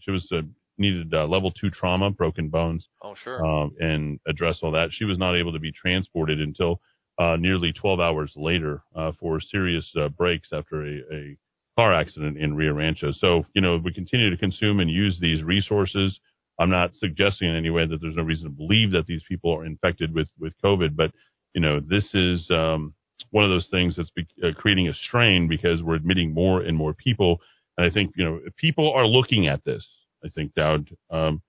she 0.00 0.10
was 0.10 0.32
needed 0.78 1.12
uh, 1.14 1.26
level 1.26 1.50
two 1.52 1.70
trauma, 1.70 2.10
broken 2.10 2.48
bones. 2.48 2.88
Oh, 3.02 3.14
sure. 3.22 3.44
Um, 3.44 3.72
and 3.78 4.20
address 4.26 4.58
all 4.62 4.72
that. 4.72 4.90
She 4.92 5.04
was 5.04 5.18
not 5.18 5.36
able 5.36 5.52
to 5.52 5.60
be 5.60 5.72
transported 5.72 6.40
until 6.40 6.80
uh, 7.18 7.36
nearly 7.38 7.72
12 7.72 8.00
hours 8.00 8.32
later 8.36 8.82
uh, 8.96 9.12
for 9.20 9.40
serious 9.40 9.90
uh, 10.00 10.08
breaks 10.08 10.48
after 10.52 10.84
a, 10.84 11.00
a 11.12 11.36
car 11.76 11.92
accident 11.92 12.38
in 12.38 12.54
Rio 12.54 12.72
Rancho. 12.72 13.12
So, 13.12 13.44
you 13.54 13.62
know, 13.62 13.80
we 13.82 13.92
continue 13.92 14.30
to 14.30 14.36
consume 14.36 14.80
and 14.80 14.90
use 14.90 15.18
these 15.20 15.42
resources. 15.42 16.18
I'm 16.58 16.70
not 16.70 16.94
suggesting 16.94 17.48
in 17.48 17.56
any 17.56 17.70
way 17.70 17.86
that 17.86 18.00
there's 18.00 18.16
no 18.16 18.22
reason 18.22 18.44
to 18.44 18.50
believe 18.50 18.92
that 18.92 19.06
these 19.06 19.22
people 19.28 19.52
are 19.52 19.64
infected 19.64 20.14
with, 20.14 20.28
with 20.38 20.52
COVID, 20.64 20.96
but, 20.96 21.10
you 21.52 21.60
know, 21.60 21.80
this 21.80 22.08
is 22.14 22.48
um, 22.50 22.94
one 23.30 23.44
of 23.44 23.50
those 23.50 23.68
things 23.70 23.96
that's 23.96 24.10
be, 24.10 24.26
uh, 24.42 24.52
creating 24.56 24.88
a 24.88 24.94
strain 24.94 25.48
because 25.48 25.82
we're 25.82 25.96
admitting 25.96 26.32
more 26.32 26.62
and 26.62 26.76
more 26.76 26.94
people. 26.94 27.40
And 27.76 27.86
I 27.86 27.92
think, 27.92 28.12
you 28.16 28.24
know, 28.24 28.40
if 28.44 28.54
people 28.56 28.92
are 28.92 29.06
looking 29.06 29.48
at 29.48 29.64
this, 29.64 29.86
I 30.24 30.28
think, 30.30 30.54
Dowd. 30.54 30.88
Um, 31.10 31.42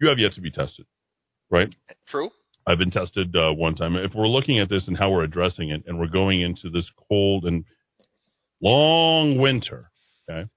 you 0.00 0.08
have 0.08 0.18
yet 0.18 0.34
to 0.34 0.40
be 0.40 0.50
tested, 0.50 0.86
right? 1.50 1.74
True. 2.08 2.30
I've 2.66 2.78
been 2.78 2.90
tested 2.90 3.34
uh, 3.34 3.52
one 3.52 3.74
time. 3.74 3.96
If 3.96 4.14
we're 4.14 4.28
looking 4.28 4.60
at 4.60 4.68
this 4.68 4.86
and 4.86 4.96
how 4.96 5.10
we're 5.10 5.24
addressing 5.24 5.70
it, 5.70 5.84
and 5.86 5.98
we're 5.98 6.06
going 6.06 6.42
into 6.42 6.68
this 6.70 6.90
cold 7.08 7.44
and 7.44 7.64
long 8.62 9.38
winter, 9.38 9.90
okay, 10.28 10.48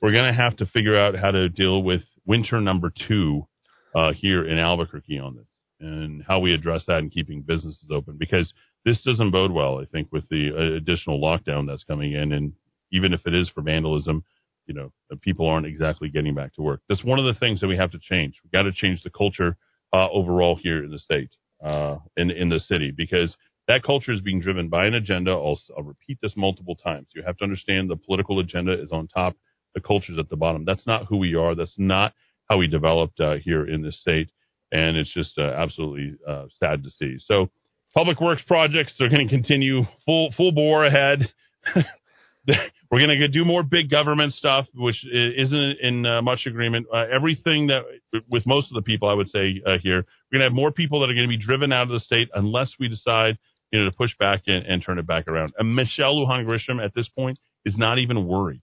we're 0.00 0.12
going 0.12 0.32
to 0.32 0.40
have 0.40 0.56
to 0.56 0.66
figure 0.66 0.98
out 0.98 1.16
how 1.16 1.30
to 1.30 1.48
deal 1.48 1.82
with 1.82 2.02
winter 2.26 2.60
number 2.60 2.90
two 3.08 3.46
uh, 3.94 4.12
here 4.12 4.46
in 4.48 4.58
Albuquerque 4.58 5.18
on 5.18 5.36
this, 5.36 5.46
and 5.80 6.24
how 6.26 6.38
we 6.38 6.54
address 6.54 6.84
that 6.86 6.98
and 6.98 7.12
keeping 7.12 7.42
businesses 7.42 7.88
open 7.92 8.16
because 8.18 8.52
this 8.84 9.02
doesn't 9.02 9.30
bode 9.30 9.52
well. 9.52 9.78
I 9.78 9.84
think 9.84 10.08
with 10.12 10.24
the 10.30 10.50
uh, 10.56 10.76
additional 10.76 11.20
lockdown 11.20 11.66
that's 11.66 11.84
coming 11.84 12.12
in, 12.12 12.32
and 12.32 12.54
even 12.90 13.12
if 13.12 13.20
it 13.26 13.34
is 13.34 13.50
for 13.50 13.62
vandalism, 13.62 14.24
you 14.66 14.74
know, 14.74 14.92
people 15.20 15.46
aren't 15.46 15.66
exactly 15.66 16.08
getting 16.08 16.34
back 16.34 16.54
to 16.54 16.62
work. 16.62 16.80
That's 16.88 17.04
one 17.04 17.18
of 17.18 17.24
the 17.26 17.38
things 17.38 17.60
that 17.60 17.68
we 17.68 17.76
have 17.76 17.90
to 17.92 17.98
change. 18.00 18.40
We've 18.44 18.52
got 18.52 18.64
to 18.64 18.72
change 18.72 19.02
the 19.02 19.10
culture 19.10 19.56
uh, 19.92 20.08
overall 20.10 20.56
here 20.62 20.84
in 20.84 20.90
the 20.90 20.98
state, 20.98 21.30
uh, 21.64 21.96
in 22.16 22.30
in 22.30 22.48
the 22.48 22.60
city, 22.60 22.92
because 22.96 23.36
That 23.68 23.82
culture 23.84 24.12
is 24.12 24.20
being 24.20 24.40
driven 24.40 24.68
by 24.68 24.86
an 24.86 24.94
agenda. 24.94 25.30
I'll, 25.32 25.60
I'll 25.76 25.84
repeat 25.84 26.18
this 26.22 26.36
multiple 26.36 26.76
times. 26.76 27.08
You 27.14 27.22
have 27.24 27.36
to 27.38 27.44
understand 27.44 27.88
the 27.90 27.96
political 27.96 28.40
agenda 28.40 28.72
is 28.80 28.92
on 28.92 29.08
top, 29.08 29.36
the 29.74 29.80
culture 29.80 30.12
is 30.12 30.18
at 30.18 30.28
the 30.28 30.36
bottom. 30.36 30.64
That's 30.64 30.86
not 30.86 31.06
who 31.06 31.18
we 31.18 31.34
are. 31.34 31.54
That's 31.54 31.78
not 31.78 32.12
how 32.50 32.58
we 32.58 32.66
developed 32.66 33.20
uh, 33.20 33.36
here 33.36 33.66
in 33.66 33.82
this 33.82 33.98
state, 34.00 34.30
and 34.72 34.96
it's 34.96 35.12
just 35.12 35.38
uh, 35.38 35.42
absolutely 35.42 36.16
uh, 36.28 36.46
sad 36.60 36.82
to 36.84 36.90
see. 36.90 37.18
So, 37.26 37.50
public 37.94 38.20
works 38.20 38.42
projects 38.46 39.00
are 39.00 39.08
going 39.08 39.28
to 39.28 39.34
continue 39.34 39.84
full 40.04 40.32
full 40.32 40.52
bore 40.52 40.84
ahead. 40.84 41.32
We're 42.90 43.06
going 43.06 43.18
to 43.18 43.28
do 43.28 43.44
more 43.44 43.62
big 43.62 43.90
government 43.90 44.34
stuff, 44.34 44.66
which 44.74 45.04
isn't 45.04 45.76
in 45.80 46.04
uh, 46.04 46.22
much 46.22 46.46
agreement. 46.46 46.86
Uh, 46.92 47.04
everything 47.12 47.68
that, 47.68 47.82
with 48.28 48.46
most 48.46 48.68
of 48.70 48.74
the 48.74 48.82
people, 48.82 49.08
I 49.08 49.14
would 49.14 49.30
say 49.30 49.62
uh, 49.64 49.78
here, 49.82 49.98
we're 49.98 50.38
going 50.38 50.40
to 50.40 50.46
have 50.46 50.52
more 50.52 50.72
people 50.72 51.00
that 51.00 51.10
are 51.10 51.14
going 51.14 51.28
to 51.28 51.36
be 51.36 51.42
driven 51.42 51.72
out 51.72 51.84
of 51.84 51.88
the 51.90 52.00
state 52.00 52.28
unless 52.34 52.74
we 52.78 52.88
decide, 52.88 53.38
you 53.70 53.78
know, 53.78 53.90
to 53.90 53.96
push 53.96 54.10
back 54.18 54.42
and, 54.46 54.66
and 54.66 54.82
turn 54.84 54.98
it 54.98 55.06
back 55.06 55.28
around. 55.28 55.52
And 55.58 55.74
Michelle 55.74 56.16
Lujan 56.16 56.44
Grisham 56.44 56.84
at 56.84 56.94
this 56.94 57.08
point 57.08 57.38
is 57.64 57.76
not 57.76 57.98
even 57.98 58.26
worried 58.26 58.60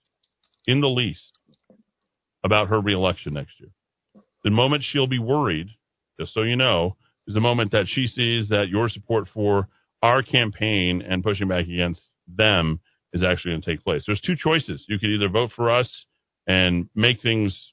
in 0.67 0.81
the 0.81 0.89
least 0.89 1.39
about 2.43 2.67
her 2.67 2.79
reelection 2.79 3.33
next 3.33 3.53
year. 3.59 3.69
The 4.43 4.51
moment 4.51 4.83
she'll 4.85 5.07
be 5.07 5.19
worried, 5.19 5.67
just 6.19 6.33
so 6.33 6.41
you 6.41 6.55
know, 6.55 6.97
is 7.27 7.33
the 7.33 7.41
moment 7.41 7.71
that 7.71 7.85
she 7.87 8.07
sees 8.07 8.49
that 8.49 8.67
your 8.69 8.89
support 8.89 9.27
for 9.33 9.67
our 10.01 10.21
campaign 10.21 11.01
and 11.01 11.23
pushing 11.23 11.47
back 11.47 11.65
against 11.65 12.01
them 12.27 12.79
is 13.13 13.23
actually 13.23 13.51
going 13.51 13.61
to 13.61 13.71
take 13.71 13.83
place. 13.83 14.03
There's 14.05 14.21
two 14.21 14.35
choices. 14.35 14.83
You 14.87 14.99
could 14.99 15.09
either 15.09 15.29
vote 15.29 15.51
for 15.55 15.71
us 15.71 16.05
and 16.47 16.89
make 16.95 17.21
things 17.21 17.71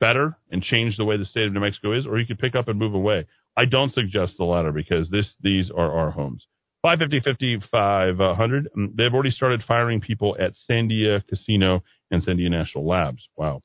better 0.00 0.36
and 0.50 0.62
change 0.62 0.96
the 0.96 1.04
way 1.04 1.16
the 1.16 1.24
state 1.24 1.46
of 1.46 1.52
New 1.52 1.60
Mexico 1.60 1.92
is, 1.96 2.06
or 2.06 2.18
you 2.18 2.26
could 2.26 2.38
pick 2.38 2.54
up 2.54 2.68
and 2.68 2.78
move 2.78 2.94
away. 2.94 3.26
I 3.56 3.66
don't 3.66 3.92
suggest 3.92 4.34
the 4.38 4.44
latter 4.44 4.72
because 4.72 5.10
this 5.10 5.34
these 5.40 5.70
are 5.70 5.92
our 5.92 6.10
homes. 6.10 6.46
550 6.82 7.60
5500. 7.70 8.68
Mm, 8.76 8.96
They've 8.96 9.12
already 9.12 9.30
started 9.30 9.62
firing 9.62 10.00
people 10.00 10.36
at 10.40 10.54
Sandia 10.68 11.26
Casino 11.28 11.84
and 12.10 12.24
Sandia 12.24 12.50
National 12.50 12.86
Labs. 12.86 13.28
Wow. 13.36 13.62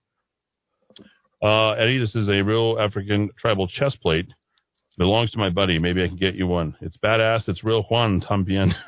Uh, 1.41 1.71
Eddie, 1.71 1.99
this 1.99 2.15
is 2.15 2.27
a 2.27 2.41
real 2.43 2.77
African 2.79 3.29
tribal 3.37 3.67
chest 3.67 4.01
plate. 4.01 4.27
Belongs 4.97 5.29
to 5.31 5.37
my 5.37 5.51
buddy. 5.51 5.77
Maybe 5.77 6.03
I 6.03 6.07
can 6.07 6.17
get 6.17 6.33
you 6.33 6.47
one. 6.47 6.75
It's 6.81 6.97
badass. 6.97 7.47
It's 7.47 7.63
real 7.63 7.83
Juan 7.83 8.19
Tambien. 8.19 8.73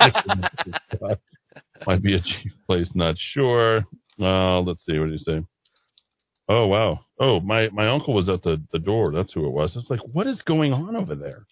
Might 1.86 2.02
be 2.02 2.14
a 2.14 2.20
cheap 2.20 2.52
place. 2.66 2.90
Not 2.94 3.16
sure. 3.18 3.84
Uh, 4.20 4.60
let's 4.60 4.84
see. 4.86 4.98
What 4.98 5.06
did 5.06 5.12
you 5.12 5.18
say? 5.18 5.44
Oh 6.48 6.66
wow. 6.66 7.00
Oh 7.18 7.40
my 7.40 7.68
my 7.70 7.88
uncle 7.88 8.14
was 8.14 8.28
at 8.28 8.42
the 8.42 8.62
the 8.72 8.78
door. 8.78 9.12
That's 9.12 9.32
who 9.32 9.46
it 9.46 9.50
was. 9.50 9.74
It's 9.76 9.90
like 9.90 10.00
what 10.12 10.26
is 10.26 10.40
going 10.42 10.72
on 10.72 10.96
over 10.96 11.14
there? 11.14 11.46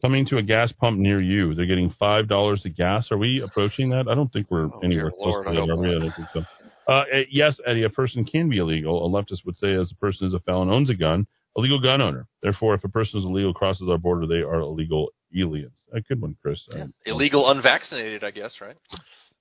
Coming 0.00 0.26
to 0.26 0.38
a 0.38 0.42
gas 0.42 0.72
pump 0.72 0.98
near 0.98 1.22
you. 1.22 1.54
They're 1.54 1.66
getting 1.66 1.94
five 1.98 2.28
dollars 2.28 2.62
a 2.64 2.68
gas. 2.68 3.12
Are 3.12 3.18
we 3.18 3.40
approaching 3.42 3.90
that? 3.90 4.08
I 4.08 4.14
don't 4.14 4.32
think 4.32 4.48
we're 4.50 4.68
anywhere 4.82 5.10
dear 5.10 5.12
Lord, 5.18 5.44
close 5.46 5.54
to 5.54 5.66
that. 5.66 5.72
Are 5.72 5.76
we? 5.76 5.88
I 5.90 5.98
don't 6.00 6.14
think 6.14 6.28
so. 6.32 6.42
Uh, 6.88 7.04
eh, 7.12 7.24
yes, 7.30 7.60
Eddy. 7.64 7.84
A 7.84 7.90
person 7.90 8.24
can 8.24 8.48
be 8.48 8.58
illegal. 8.58 9.06
A 9.06 9.08
leftist 9.08 9.46
would 9.46 9.56
say, 9.56 9.74
as 9.74 9.92
a 9.92 9.96
person 9.96 10.26
is 10.26 10.34
a 10.34 10.40
felon, 10.40 10.68
owns 10.68 10.90
a 10.90 10.94
gun, 10.94 11.24
a 11.56 11.60
legal 11.60 11.80
gun 11.80 12.02
owner. 12.02 12.26
Therefore, 12.42 12.74
if 12.74 12.82
a 12.82 12.88
person 12.88 13.20
is 13.20 13.24
illegal, 13.24 13.54
crosses 13.54 13.88
our 13.88 13.98
border, 13.98 14.26
they 14.26 14.40
are 14.40 14.56
illegal 14.56 15.10
aliens. 15.38 15.72
A 15.94 16.00
good 16.00 16.20
one, 16.20 16.36
Chris. 16.42 16.66
Uh, 16.74 16.86
Illegal 17.04 17.50
unvaccinated, 17.50 18.24
I 18.24 18.30
guess, 18.30 18.54
right? 18.60 18.76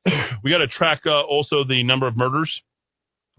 we 0.43 0.51
got 0.51 0.59
to 0.59 0.67
track 0.67 1.01
uh, 1.05 1.21
also 1.21 1.63
the 1.63 1.83
number 1.83 2.07
of 2.07 2.15
murders. 2.17 2.61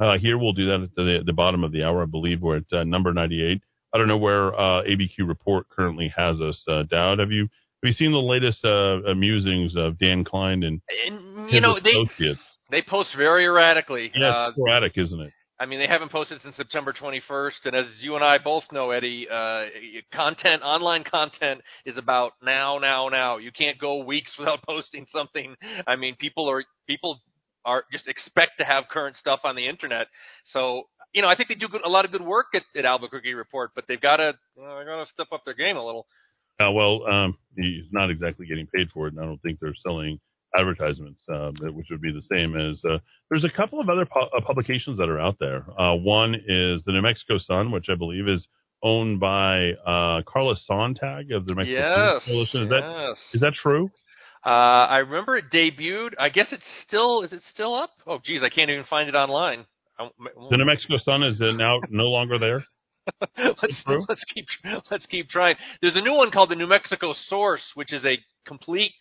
Uh, 0.00 0.18
here 0.18 0.36
we'll 0.38 0.52
do 0.52 0.66
that 0.66 0.82
at 0.84 0.94
the, 0.96 1.18
the 1.26 1.32
bottom 1.32 1.64
of 1.64 1.72
the 1.72 1.82
hour. 1.84 2.02
I 2.02 2.06
believe 2.06 2.40
we're 2.40 2.56
at 2.58 2.72
uh, 2.72 2.84
number 2.84 3.12
98. 3.12 3.60
I 3.94 3.98
don't 3.98 4.08
know 4.08 4.16
where 4.16 4.54
uh, 4.54 4.82
ABQ 4.84 5.28
report 5.28 5.68
currently 5.68 6.12
has 6.16 6.40
us. 6.40 6.60
Uh, 6.66 6.82
Dowd, 6.84 7.18
have 7.18 7.30
you 7.30 7.42
have 7.82 7.88
you 7.88 7.92
seen 7.92 8.12
the 8.12 8.18
latest 8.18 8.64
uh, 8.64 9.14
musings 9.14 9.74
of 9.76 9.98
Dan 9.98 10.24
Klein 10.24 10.62
and 10.62 10.80
And, 11.06 11.46
his 11.46 11.54
you 11.54 11.60
know, 11.60 11.74
they 11.82 11.90
associates? 11.90 12.40
they 12.70 12.80
post 12.82 13.10
very 13.16 13.44
erratically. 13.44 14.10
Yeah, 14.14 14.28
Uh, 14.28 14.52
sporadic, 14.52 14.92
isn't 14.96 15.20
it? 15.20 15.32
I 15.62 15.66
mean, 15.66 15.78
they 15.78 15.86
haven't 15.86 16.10
posted 16.10 16.40
since 16.42 16.56
September 16.56 16.92
21st, 16.92 17.66
and 17.66 17.76
as 17.76 17.86
you 18.00 18.16
and 18.16 18.24
I 18.24 18.38
both 18.38 18.64
know, 18.72 18.90
Eddy, 18.90 19.28
uh, 19.30 19.66
content, 20.12 20.60
online 20.64 21.04
content 21.04 21.60
is 21.86 21.96
about 21.96 22.32
now, 22.42 22.78
now, 22.78 23.08
now. 23.08 23.36
You 23.36 23.52
can't 23.52 23.78
go 23.78 24.02
weeks 24.02 24.32
without 24.40 24.64
posting 24.64 25.06
something. 25.12 25.54
I 25.86 25.94
mean, 25.94 26.16
people 26.16 26.50
are 26.50 26.64
people 26.88 27.20
are 27.64 27.84
just 27.92 28.08
expect 28.08 28.58
to 28.58 28.64
have 28.64 28.88
current 28.90 29.16
stuff 29.16 29.42
on 29.44 29.54
the 29.54 29.68
internet. 29.68 30.08
So, 30.52 30.88
you 31.14 31.22
know, 31.22 31.28
I 31.28 31.36
think 31.36 31.48
they 31.48 31.54
do 31.54 31.68
good, 31.68 31.82
a 31.84 31.88
lot 31.88 32.04
of 32.04 32.10
good 32.10 32.22
work 32.22 32.46
at, 32.56 32.64
at 32.76 32.84
Albuquerque 32.84 33.34
Report, 33.34 33.70
but 33.76 33.84
they've 33.86 34.00
got 34.00 34.16
to, 34.16 34.32
you 34.56 34.62
know, 34.64 34.80
they 34.80 34.84
got 34.84 35.04
to 35.04 35.10
step 35.12 35.28
up 35.30 35.44
their 35.44 35.54
game 35.54 35.76
a 35.76 35.86
little. 35.86 36.08
Uh, 36.58 36.72
well, 36.72 37.06
um, 37.06 37.38
he's 37.56 37.84
not 37.92 38.10
exactly 38.10 38.46
getting 38.46 38.66
paid 38.66 38.88
for 38.92 39.06
it, 39.06 39.14
and 39.14 39.22
I 39.22 39.26
don't 39.26 39.40
think 39.42 39.60
they're 39.60 39.76
selling 39.86 40.18
advertisements, 40.56 41.20
uh, 41.32 41.50
which 41.72 41.86
would 41.90 42.00
be 42.00 42.12
the 42.12 42.22
same 42.30 42.56
as. 42.56 42.82
Uh, 42.84 42.98
there's 43.30 43.44
a 43.44 43.50
couple 43.50 43.80
of 43.80 43.88
other 43.88 44.04
pu- 44.04 44.20
uh, 44.36 44.40
publications 44.40 44.98
that 44.98 45.08
are 45.08 45.20
out 45.20 45.36
there. 45.40 45.64
Uh, 45.78 45.94
one 45.94 46.34
is 46.34 46.84
the 46.84 46.92
New 46.92 47.02
Mexico 47.02 47.38
Sun, 47.38 47.70
which 47.70 47.86
I 47.88 47.94
believe 47.94 48.28
is 48.28 48.46
owned 48.82 49.20
by 49.20 49.70
uh, 49.86 50.22
Carla 50.26 50.54
Sonntag 50.68 51.34
of 51.34 51.46
the 51.46 51.54
New 51.54 51.56
Mexico 51.56 52.14
Yes, 52.14 52.22
Coalition. 52.26 52.62
Is 52.64 52.68
that 52.68 53.08
yes. 53.08 53.18
is 53.34 53.40
that 53.40 53.54
true? 53.54 53.90
Uh, 54.44 54.48
I 54.88 54.98
remember 54.98 55.36
it 55.36 55.44
debuted. 55.52 56.10
I 56.18 56.28
guess 56.28 56.48
it's 56.52 56.64
still 56.86 57.22
is 57.22 57.32
it 57.32 57.42
still 57.52 57.74
up? 57.74 57.90
Oh, 58.06 58.18
geez, 58.24 58.42
I 58.42 58.48
can't 58.48 58.70
even 58.70 58.84
find 58.84 59.08
it 59.08 59.14
online. 59.14 59.66
The 59.98 60.56
New 60.56 60.64
Mexico 60.64 60.98
Sun 60.98 61.22
is 61.22 61.36
now 61.40 61.78
no 61.90 62.04
longer 62.04 62.38
there. 62.38 62.64
let's 63.38 63.84
let's 64.08 64.24
keep 64.32 64.46
let's 64.90 65.06
keep 65.06 65.28
trying. 65.28 65.56
There's 65.80 65.96
a 65.96 66.00
new 66.00 66.14
one 66.14 66.30
called 66.30 66.50
the 66.50 66.56
New 66.56 66.66
Mexico 66.66 67.14
Source, 67.26 67.64
which 67.74 67.92
is 67.92 68.04
a 68.04 68.18
complete 68.46 68.92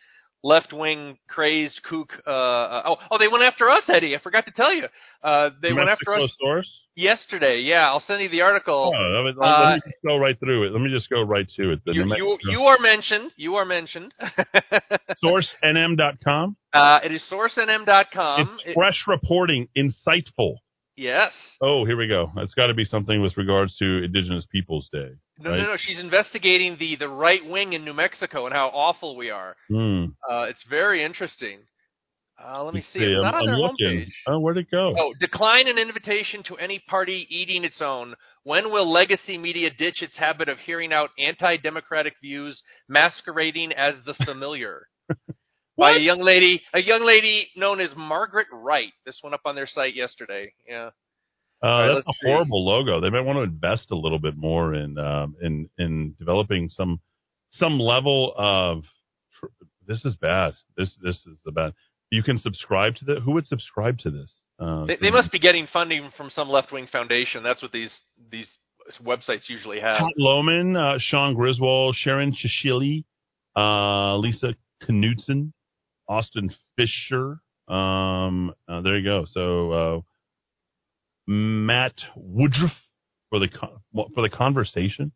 left 0.43 0.73
wing 0.73 1.17
crazed 1.27 1.81
kook. 1.83 2.09
Uh, 2.25 2.29
uh, 2.29 2.81
oh, 2.87 2.95
oh, 3.11 3.17
they 3.17 3.27
went 3.27 3.43
after 3.43 3.69
us, 3.69 3.83
Eddy. 3.87 4.15
I 4.15 4.19
forgot 4.19 4.45
to 4.45 4.51
tell 4.51 4.73
you. 4.73 4.85
Uh, 5.23 5.49
they 5.61 5.69
New 5.69 5.75
went 5.77 5.89
after 5.89 6.15
us 6.15 6.35
Source. 6.39 6.69
yesterday. 6.95 7.59
Yeah, 7.59 7.87
I'll 7.89 7.99
send 8.07 8.21
you 8.21 8.29
the 8.29 8.41
article. 8.41 8.91
Oh, 8.95 9.23
let 9.23 9.23
me, 9.23 9.39
let 9.39 9.47
Uh, 9.47 9.69
me 9.75 9.81
just 9.85 9.95
go 10.05 10.17
right 10.17 10.39
through 10.39 10.67
it. 10.67 10.71
Let 10.73 10.81
me 10.81 10.89
just 10.89 11.09
go 11.09 11.21
right 11.21 11.47
to 11.57 11.71
it. 11.73 11.79
You, 11.85 12.05
you 12.17 12.37
you 12.43 12.61
are 12.61 12.79
mentioned. 12.79 13.31
You 13.37 13.55
are 13.55 13.65
mentioned. 13.65 14.13
SourceNM.com. 15.23 16.55
uh, 16.73 16.99
it 17.03 17.11
is 17.11 17.23
sourcenm.com. 17.31 18.41
It's 18.41 18.63
It- 18.65 18.73
fresh 18.73 19.03
reporting, 19.07 19.67
insightful. 19.77 20.55
Yes. 21.01 21.31
Oh, 21.61 21.85
here 21.85 21.97
we 21.97 22.07
go. 22.07 22.31
It's 22.37 22.53
got 22.53 22.67
to 22.67 22.73
be 22.73 22.85
something 22.85 23.21
with 23.21 23.37
regards 23.37 23.75
to 23.77 24.03
Indigenous 24.03 24.45
Peoples 24.51 24.89
Day. 24.91 25.09
No, 25.39 25.51
right? 25.51 25.57
no, 25.57 25.63
no. 25.71 25.75
She's 25.77 25.99
investigating 25.99 26.77
the 26.79 26.95
the 26.95 27.09
right 27.09 27.45
wing 27.45 27.73
in 27.73 27.83
New 27.83 27.93
Mexico 27.93 28.45
and 28.45 28.53
how 28.53 28.67
awful 28.67 29.15
we 29.15 29.29
are. 29.29 29.55
Hmm. 29.69 30.05
Uh, 30.29 30.43
it's 30.43 30.63
very 30.69 31.03
interesting. 31.03 31.59
Uh, 32.43 32.63
let 32.63 32.73
me 32.73 32.79
Let's 32.79 32.93
see. 32.93 32.99
It's 32.99 33.17
I'm, 33.17 33.23
not 33.23 33.35
on 33.35 33.41
I'm 33.41 33.45
their 33.47 33.57
looking. 33.57 34.05
homepage. 34.07 34.11
Oh, 34.27 34.39
where'd 34.39 34.57
it 34.57 34.71
go? 34.71 34.95
Oh, 34.97 35.13
decline 35.19 35.67
an 35.67 35.77
invitation 35.77 36.43
to 36.47 36.55
any 36.57 36.79
party 36.87 37.27
eating 37.29 37.63
its 37.63 37.81
own. 37.81 38.15
When 38.43 38.71
will 38.71 38.91
legacy 38.91 39.37
media 39.37 39.69
ditch 39.77 40.01
its 40.01 40.17
habit 40.17 40.49
of 40.49 40.57
hearing 40.59 40.91
out 40.91 41.09
anti-democratic 41.19 42.13
views 42.21 42.61
masquerading 42.89 43.73
as 43.73 43.95
the 44.05 44.13
familiar? 44.25 44.87
By 45.81 45.97
a 45.97 45.99
young 45.99 46.21
lady, 46.21 46.61
a 46.73 46.81
young 46.81 47.03
lady 47.03 47.49
known 47.55 47.81
as 47.81 47.89
Margaret 47.97 48.47
Wright. 48.51 48.93
This 49.05 49.19
went 49.23 49.33
up 49.33 49.41
on 49.45 49.55
their 49.55 49.67
site 49.67 49.95
yesterday. 49.95 50.53
Yeah. 50.67 50.91
Uh, 51.63 51.67
right, 51.67 51.93
that's 51.95 52.07
a 52.07 52.13
see. 52.13 52.27
horrible 52.27 52.65
logo. 52.65 53.01
They 53.01 53.09
might 53.09 53.21
want 53.21 53.37
to 53.37 53.43
invest 53.43 53.91
a 53.91 53.95
little 53.95 54.19
bit 54.19 54.35
more 54.35 54.73
in 54.73 54.97
um, 54.97 55.35
in 55.41 55.69
in 55.77 56.15
developing 56.17 56.69
some 56.69 56.99
some 57.49 57.79
level 57.79 58.33
of. 58.37 58.83
This 59.87 60.05
is 60.05 60.15
bad. 60.15 60.53
This 60.77 60.95
this 61.03 61.17
is 61.25 61.37
the 61.45 61.51
bad. 61.51 61.73
You 62.11 62.23
can 62.23 62.37
subscribe 62.37 62.95
to 62.97 63.05
that. 63.05 63.21
Who 63.21 63.31
would 63.31 63.47
subscribe 63.47 63.97
to 63.99 64.11
this? 64.11 64.31
Uh, 64.59 64.85
They, 64.85 64.97
they 65.01 65.11
must 65.11 65.31
be 65.31 65.39
getting 65.39 65.65
funding 65.71 66.11
from 66.15 66.29
some 66.29 66.49
left-wing 66.49 66.87
foundation. 66.87 67.41
That's 67.43 67.61
what 67.61 67.71
these 67.71 67.91
these 68.31 68.49
websites 69.03 69.49
usually 69.49 69.79
have. 69.79 69.99
Pat 69.99 70.13
Lohmann, 70.19 70.77
uh, 70.77 70.99
Shaun 70.99 71.33
Griswold, 71.33 71.95
Sharon 71.95 72.33
Chishili, 72.33 73.05
uh, 73.55 74.17
Lisa 74.17 74.55
Knudsen, 74.87 75.53
Austin 76.11 76.53
Fisher. 76.75 77.39
Um, 77.73 78.53
uh, 78.67 78.81
there 78.81 78.97
you 78.97 79.05
go. 79.05 79.25
So 79.31 79.71
uh, 79.71 80.01
Matt 81.25 81.93
Woodruff 82.17 82.73
for 83.29 83.39
the 83.39 83.47
con- 83.47 83.79
for 84.13 84.21
the 84.21 84.29
conversation. 84.29 85.13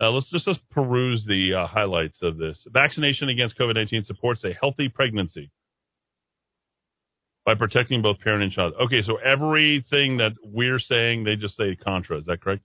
Uh, 0.00 0.10
let's 0.10 0.30
just 0.30 0.46
let's 0.46 0.60
peruse 0.70 1.24
the 1.26 1.54
uh, 1.54 1.66
highlights 1.66 2.18
of 2.20 2.36
this. 2.36 2.62
Vaccination 2.70 3.30
against 3.30 3.58
COVID 3.58 3.74
nineteen 3.74 4.04
supports 4.04 4.44
a 4.44 4.52
healthy 4.52 4.90
pregnancy 4.90 5.50
by 7.46 7.54
protecting 7.54 8.02
both 8.02 8.20
parent 8.20 8.42
and 8.42 8.52
child. 8.52 8.74
Okay, 8.84 9.00
so 9.00 9.16
everything 9.16 10.18
that 10.18 10.32
we're 10.42 10.78
saying, 10.78 11.24
they 11.24 11.36
just 11.36 11.56
say 11.56 11.74
contra. 11.76 12.18
Is 12.18 12.26
that 12.26 12.42
correct? 12.42 12.62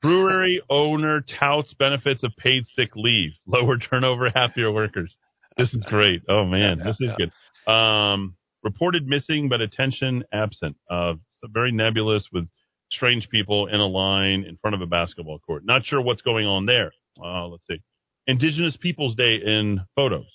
Brewery 0.00 0.62
owner 0.70 1.24
touts 1.40 1.74
benefits 1.74 2.22
of 2.22 2.30
paid 2.36 2.66
sick 2.66 2.90
leave, 2.94 3.32
lower 3.46 3.78
turnover, 3.78 4.30
happier 4.32 4.70
workers. 4.70 5.16
This 5.56 5.72
is 5.72 5.84
great. 5.88 6.22
Oh 6.28 6.44
man, 6.44 6.78
this 6.84 7.00
is 7.00 7.10
good. 7.16 7.72
Um, 7.72 8.36
reported 8.62 9.06
missing 9.06 9.48
but 9.48 9.60
attention 9.60 10.24
absent. 10.32 10.76
Uh, 10.90 11.14
very 11.44 11.72
nebulous 11.72 12.26
with 12.32 12.46
strange 12.90 13.28
people 13.30 13.66
in 13.66 13.80
a 13.80 13.86
line 13.86 14.44
in 14.46 14.58
front 14.60 14.74
of 14.74 14.80
a 14.80 14.86
basketball 14.86 15.38
court. 15.38 15.64
Not 15.64 15.84
sure 15.84 16.00
what's 16.00 16.22
going 16.22 16.46
on 16.46 16.66
there. 16.66 16.92
Uh, 17.22 17.46
let's 17.46 17.62
see. 17.68 17.82
Indigenous 18.26 18.76
Peoples 18.76 19.14
Day 19.14 19.38
in 19.44 19.80
photos. 19.94 20.26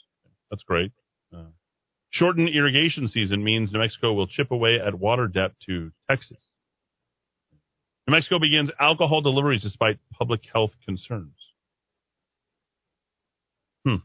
That's 0.50 0.64
great. 0.64 0.92
Uh, 1.36 1.52
shortened 2.10 2.50
irrigation 2.50 3.08
season 3.08 3.44
means 3.44 3.72
New 3.72 3.80
Mexico 3.80 4.14
will 4.14 4.28
chip 4.28 4.52
away 4.52 4.80
at 4.86 4.96
water 4.96 5.28
depth 5.28 5.56
to 5.68 5.92
Texas. 6.10 6.38
New 8.08 8.14
Mexico 8.14 8.40
begins 8.40 8.72
alcohol 8.80 9.22
deliveries 9.22 9.62
despite 9.62 10.00
public 10.18 10.42
health 10.52 10.72
concerns. 10.86 11.36
Hmm. 13.86 13.96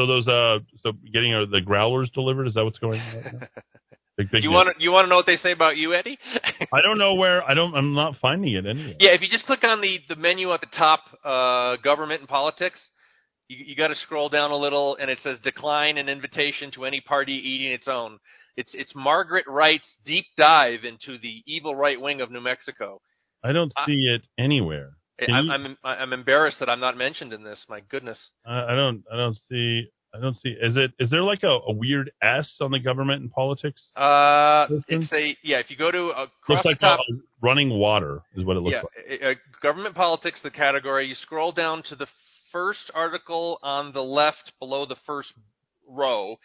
So 0.00 0.06
those 0.06 0.26
uh, 0.26 0.60
so 0.82 0.92
getting 1.12 1.34
uh, 1.34 1.44
the 1.50 1.60
growlers 1.60 2.08
delivered 2.14 2.46
is 2.46 2.54
that 2.54 2.64
what's 2.64 2.78
going 2.78 3.00
on? 3.00 3.16
Right? 3.16 3.48
Big, 4.16 4.30
big 4.30 4.42
you 4.42 4.50
want 4.50 4.74
to 4.74 4.82
you 4.82 4.90
want 4.90 5.04
to 5.04 5.08
know 5.08 5.16
what 5.16 5.26
they 5.26 5.36
say 5.36 5.52
about 5.52 5.76
you, 5.76 5.94
Eddy? 5.94 6.18
I 6.72 6.82
don't 6.82 6.98
know 6.98 7.14
where. 7.14 7.42
I 7.42 7.54
don't. 7.54 7.74
I'm 7.74 7.94
not 7.94 8.16
finding 8.20 8.54
it 8.54 8.66
anywhere. 8.66 8.94
yeah, 8.98 9.12
if 9.12 9.22
you 9.22 9.28
just 9.30 9.46
click 9.46 9.62
on 9.62 9.80
the 9.80 9.98
the 10.08 10.16
menu 10.16 10.52
at 10.52 10.60
the 10.60 10.66
top, 10.76 11.00
uh, 11.24 11.76
government 11.82 12.20
and 12.20 12.28
politics, 12.28 12.80
you, 13.48 13.64
you 13.66 13.76
got 13.76 13.88
to 13.88 13.94
scroll 13.94 14.28
down 14.28 14.50
a 14.50 14.56
little, 14.56 14.96
and 15.00 15.10
it 15.10 15.18
says 15.22 15.38
decline 15.42 15.96
an 15.96 16.08
invitation 16.08 16.70
to 16.72 16.84
any 16.84 17.00
party 17.00 17.32
eating 17.32 17.72
its 17.72 17.88
own. 17.88 18.18
It's 18.56 18.72
it's 18.74 18.92
Margaret 18.94 19.44
Wright's 19.46 19.88
deep 20.04 20.26
dive 20.36 20.80
into 20.84 21.18
the 21.18 21.42
evil 21.46 21.74
right 21.74 22.00
wing 22.00 22.20
of 22.20 22.30
New 22.30 22.42
Mexico. 22.42 23.00
I 23.44 23.52
don't 23.52 23.72
see 23.86 24.06
it 24.14 24.26
anywhere. 24.38 24.90
I'm, 25.28 25.50
I'm 25.50 25.76
I'm 25.84 26.12
embarrassed 26.12 26.58
that 26.60 26.68
I'm 26.68 26.80
not 26.80 26.96
mentioned 26.96 27.32
in 27.32 27.42
this. 27.42 27.64
My 27.68 27.80
goodness. 27.90 28.18
I 28.46 28.74
don't. 28.74 29.04
I 29.12 29.16
don't 29.16 29.36
see. 29.48 29.90
I 30.14 30.18
don't 30.20 30.36
see. 30.38 30.48
Is 30.60 30.76
it? 30.76 30.92
Is 30.98 31.08
there 31.10 31.22
like 31.22 31.42
a, 31.44 31.58
a 31.68 31.72
weird 31.72 32.10
S 32.22 32.52
on 32.60 32.70
the 32.72 32.80
government 32.80 33.22
and 33.22 33.30
politics? 33.30 33.80
Uh, 33.96 34.66
it's 34.88 35.12
a 35.12 35.36
yeah. 35.44 35.58
If 35.58 35.70
you 35.70 35.76
go 35.76 35.90
to 35.90 36.08
uh, 36.08 36.26
Looks 36.48 36.64
like 36.64 36.78
the 36.80 36.86
top, 36.86 37.00
uh, 37.00 37.14
running 37.42 37.70
water 37.70 38.22
is 38.34 38.44
what 38.44 38.56
it 38.56 38.60
looks 38.60 38.76
yeah, 38.76 39.12
like. 39.12 39.22
uh, 39.22 39.26
uh, 39.30 39.34
government 39.62 39.94
politics, 39.94 40.40
the 40.42 40.50
category. 40.50 41.06
You 41.06 41.14
scroll 41.14 41.52
down 41.52 41.82
to 41.90 41.96
the 41.96 42.06
first 42.50 42.90
article 42.94 43.58
on 43.62 43.92
the 43.92 44.02
left 44.02 44.52
below 44.58 44.84
the 44.84 44.96
first 45.06 45.32
row. 45.88 46.36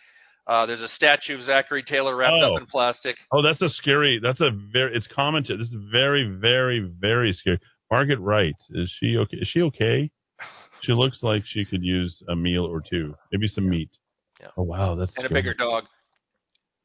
Uh, 0.47 0.67
there's 0.67 0.81
a 0.81 0.87
statue 0.89 1.33
of 1.33 1.41
Zachary 1.41 1.81
Taylor 1.81 2.15
wrapped 2.15 2.35
Oh. 2.39 2.53
up 2.55 2.61
in 2.61 2.67
plastic. 2.67 3.15
Oh, 3.33 3.41
that's 3.41 3.63
a 3.63 3.69
scary. 3.69 4.19
That's 4.21 4.41
a 4.41 4.51
very. 4.51 4.95
It's 4.95 5.07
commented. 5.07 5.59
This 5.59 5.69
is 5.69 5.77
very, 5.91 6.37
very, 6.39 6.79
very 7.01 7.33
scary. 7.33 7.59
Margaret 7.95 8.19
Wright 8.19 8.55
is 8.71 8.91
she 8.99 9.15
okay? 9.17 9.37
Is 9.37 9.47
she 9.47 9.61
okay? 9.61 10.11
She 10.81 10.91
looks 10.91 11.19
like 11.23 11.43
she 11.45 11.63
could 11.63 11.81
use 11.83 12.21
a 12.27 12.35
meal 12.35 12.65
or 12.65 12.81
two, 12.81 13.15
maybe 13.31 13.47
some 13.47 13.69
meat. 13.69 13.89
Yeah. 14.41 14.47
Oh 14.57 14.63
wow, 14.63 14.95
that's 14.95 15.13
and 15.15 15.25
a 15.25 15.29
bigger 15.29 15.53
dog. 15.53 15.85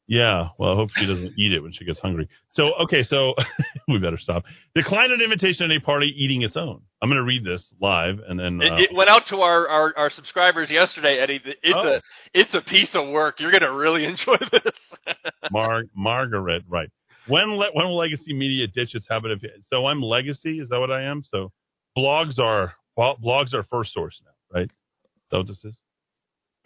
Yeah, 0.07 0.49
well, 0.57 0.71
I 0.71 0.75
hope 0.75 0.89
she 0.95 1.05
doesn't 1.05 1.33
eat 1.37 1.53
it 1.53 1.61
when 1.61 1.71
she 1.73 1.85
gets 1.85 1.99
hungry. 1.99 2.27
So, 2.53 2.73
okay, 2.83 3.03
so 3.03 3.33
we 3.87 3.97
better 3.99 4.17
stop. 4.17 4.43
Decline 4.75 5.11
an 5.11 5.21
invitation 5.21 5.67
to 5.67 5.73
any 5.73 5.79
party 5.79 6.07
eating 6.17 6.41
its 6.41 6.57
own. 6.57 6.81
I'm 7.01 7.07
going 7.07 7.17
to 7.17 7.23
read 7.23 7.45
this 7.45 7.63
live, 7.79 8.15
and 8.27 8.37
then 8.37 8.59
uh, 8.61 8.75
It, 8.75 8.89
it 8.91 8.95
went 8.95 9.09
out 9.09 9.21
to 9.29 9.37
our, 9.37 9.69
our, 9.69 9.93
our 9.95 10.09
subscribers 10.09 10.69
yesterday, 10.69 11.19
Eddy. 11.21 11.39
It's 11.63 11.75
Oh. 11.75 11.87
a 11.95 12.01
it's 12.33 12.53
a 12.53 12.61
piece 12.69 12.89
of 12.93 13.07
work. 13.09 13.39
You're 13.39 13.51
gonna 13.51 13.73
really 13.73 14.03
enjoy 14.11 14.37
this. 14.51 15.15
Mar- 15.51 15.83
Margaret, 15.95 16.63
right? 16.67 16.89
When 17.27 17.55
le- 17.55 17.71
when 17.73 17.85
will 17.87 17.97
Legacy 17.97 18.33
Media 18.33 18.67
ditch 18.67 18.95
its 18.95 19.05
habit 19.09 19.31
of? 19.31 19.43
So 19.71 19.85
I'm 19.87 20.01
Legacy. 20.01 20.59
Is 20.59 20.69
that 20.69 20.79
what 20.79 20.91
I 20.91 21.03
am? 21.03 21.23
So 21.31 21.51
blogs 21.97 22.39
are 22.39 22.73
well, 22.97 23.17
blogs 23.23 23.53
are 23.53 23.63
first 23.63 23.93
source 23.93 24.19
now, 24.23 24.59
right? 24.59 24.69
Is 24.69 25.29
that 25.31 25.37
what 25.37 25.47
this 25.47 25.63
is? 25.63 25.75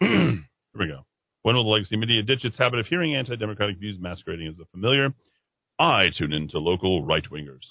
Here 0.00 0.40
we 0.74 0.88
go. 0.88 1.06
When 1.42 1.54
will 1.54 1.64
the 1.64 1.70
Legacy 1.70 1.96
Media 1.96 2.22
ditch 2.22 2.44
its 2.44 2.58
habit 2.58 2.80
of 2.80 2.86
hearing 2.86 3.14
anti-democratic 3.14 3.78
views 3.78 3.98
masquerading 4.00 4.48
as 4.48 4.56
the 4.56 4.64
familiar? 4.72 5.14
I 5.78 6.06
tune 6.16 6.32
into 6.32 6.58
local 6.58 7.04
right-wingers, 7.04 7.66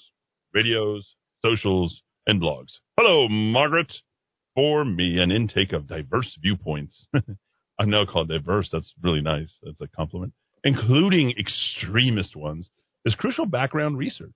radios, 0.54 1.06
socials, 1.44 2.00
and 2.26 2.40
blogs. 2.40 2.70
Hello, 2.96 3.28
Margaret. 3.28 3.92
For 4.54 4.84
me, 4.86 5.18
an 5.18 5.30
intake 5.30 5.74
of 5.74 5.86
diverse 5.86 6.38
viewpoints. 6.40 7.06
I'm 7.78 7.90
now 7.90 8.06
called 8.06 8.28
diverse. 8.28 8.70
That's 8.72 8.90
really 9.02 9.20
nice. 9.20 9.52
That's 9.62 9.80
a 9.82 9.88
compliment. 9.88 10.32
Including 10.64 11.34
extremist 11.38 12.34
ones, 12.34 12.70
is 13.06 13.14
crucial 13.14 13.46
background 13.46 13.96
research. 13.96 14.34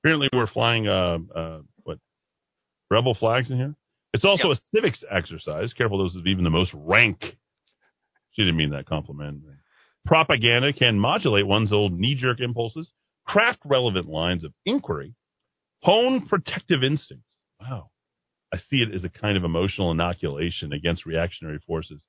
Apparently, 0.00 0.28
we're 0.32 0.46
flying 0.46 0.88
uh, 0.88 1.18
uh, 1.34 1.58
what 1.82 1.98
rebel 2.90 3.14
flags 3.14 3.50
in 3.50 3.58
here. 3.58 3.74
It's 4.14 4.24
also 4.24 4.52
a 4.52 4.56
civics 4.74 5.04
exercise. 5.10 5.74
Careful, 5.74 5.98
those 5.98 6.16
of 6.16 6.26
even 6.26 6.44
the 6.44 6.50
most 6.50 6.70
rank. 6.72 7.20
She 8.32 8.42
didn't 8.42 8.56
mean 8.56 8.70
that 8.70 8.86
compliment. 8.86 9.42
Propaganda 10.06 10.72
can 10.72 10.98
modulate 10.98 11.46
one's 11.46 11.72
old 11.72 11.92
knee-jerk 11.92 12.40
impulses, 12.40 12.90
craft 13.26 13.58
relevant 13.64 14.08
lines 14.08 14.44
of 14.44 14.54
inquiry, 14.64 15.14
hone 15.82 16.26
protective 16.26 16.82
instincts. 16.82 17.26
Wow. 17.60 17.90
I 18.54 18.56
see 18.56 18.76
it 18.76 18.94
as 18.94 19.04
a 19.04 19.10
kind 19.10 19.36
of 19.36 19.44
emotional 19.44 19.90
inoculation 19.90 20.72
against 20.72 21.04
reactionary 21.04 21.58
forces. 21.66 22.00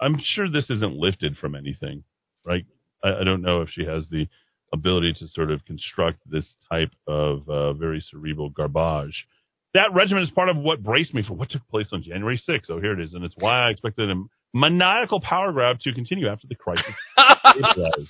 I'm 0.00 0.18
sure 0.20 0.50
this 0.50 0.68
isn't 0.70 0.96
lifted 0.96 1.36
from 1.36 1.54
anything, 1.54 2.02
right? 2.44 2.64
I, 3.04 3.20
I 3.20 3.24
don't 3.24 3.42
know 3.42 3.60
if 3.60 3.68
she 3.70 3.84
has 3.84 4.08
the 4.10 4.26
ability 4.72 5.14
to 5.18 5.28
sort 5.28 5.50
of 5.50 5.64
construct 5.64 6.18
this 6.26 6.54
type 6.70 6.90
of 7.06 7.48
uh, 7.48 7.72
very 7.74 8.00
cerebral 8.00 8.50
garbage. 8.50 9.26
That 9.74 9.92
regiment 9.92 10.24
is 10.24 10.30
part 10.30 10.48
of 10.48 10.56
what 10.56 10.82
braced 10.82 11.14
me 11.14 11.22
for 11.22 11.34
what 11.34 11.50
took 11.50 11.66
place 11.68 11.88
on 11.92 12.02
January 12.02 12.40
6th. 12.48 12.70
Oh, 12.70 12.80
here 12.80 12.98
it 12.98 13.04
is. 13.04 13.14
And 13.14 13.24
it's 13.24 13.34
why 13.38 13.68
I 13.68 13.70
expected 13.70 14.10
a 14.10 14.14
maniacal 14.54 15.20
power 15.20 15.52
grab 15.52 15.78
to 15.80 15.92
continue 15.92 16.28
after 16.28 16.46
the 16.48 16.54
crisis. 16.54 16.94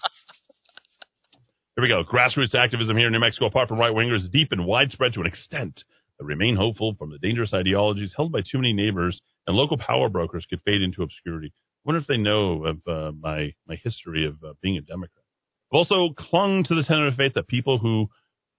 Here 1.77 1.83
we 1.83 1.89
go. 1.89 2.05
Grassroots 2.05 2.55
activism 2.55 2.97
here 2.97 3.09
in 3.09 3.13
New 3.13 3.21
Mexico, 3.21 3.49
apart 3.49 3.69
from 3.69 3.79
right 3.79 3.93
wingers, 3.93 4.31
deep 4.33 4.49
and 4.51 4.65
widespread 4.65 5.13
to 5.13 5.21
an 5.21 5.27
extent 5.27 5.85
that 6.19 6.25
remain 6.25 6.57
hopeful 6.57 6.95
from 6.99 7.11
the 7.11 7.19
dangerous 7.19 7.53
ideologies 7.53 8.15
held 8.17 8.33
by 8.33 8.41
too 8.41 8.57
many 8.57 8.73
neighbors 8.73 9.21
and 9.47 9.55
local 9.55 9.77
power 9.77 10.09
brokers 10.09 10.47
could 10.49 10.63
fade 10.65 10.81
into 10.81 11.03
obscurity. 11.03 11.49
I 11.49 11.81
wonder 11.85 12.01
if 12.01 12.07
they 12.07 12.17
know 12.17 12.65
of 12.65 12.79
uh, 12.89 13.13
my 13.21 13.53
my 13.69 13.77
history 13.85 14.27
of 14.27 14.43
uh, 14.43 14.55
being 14.63 14.79
a 14.79 14.81
Democrat. 14.81 15.26
I've 15.73 15.79
also 15.79 16.11
clung 16.17 16.65
to 16.65 16.75
the 16.75 16.85
tenet 16.85 17.09
of 17.09 17.15
faith 17.15 17.35
that 17.35 17.49
people 17.49 17.79
who, 17.79 18.09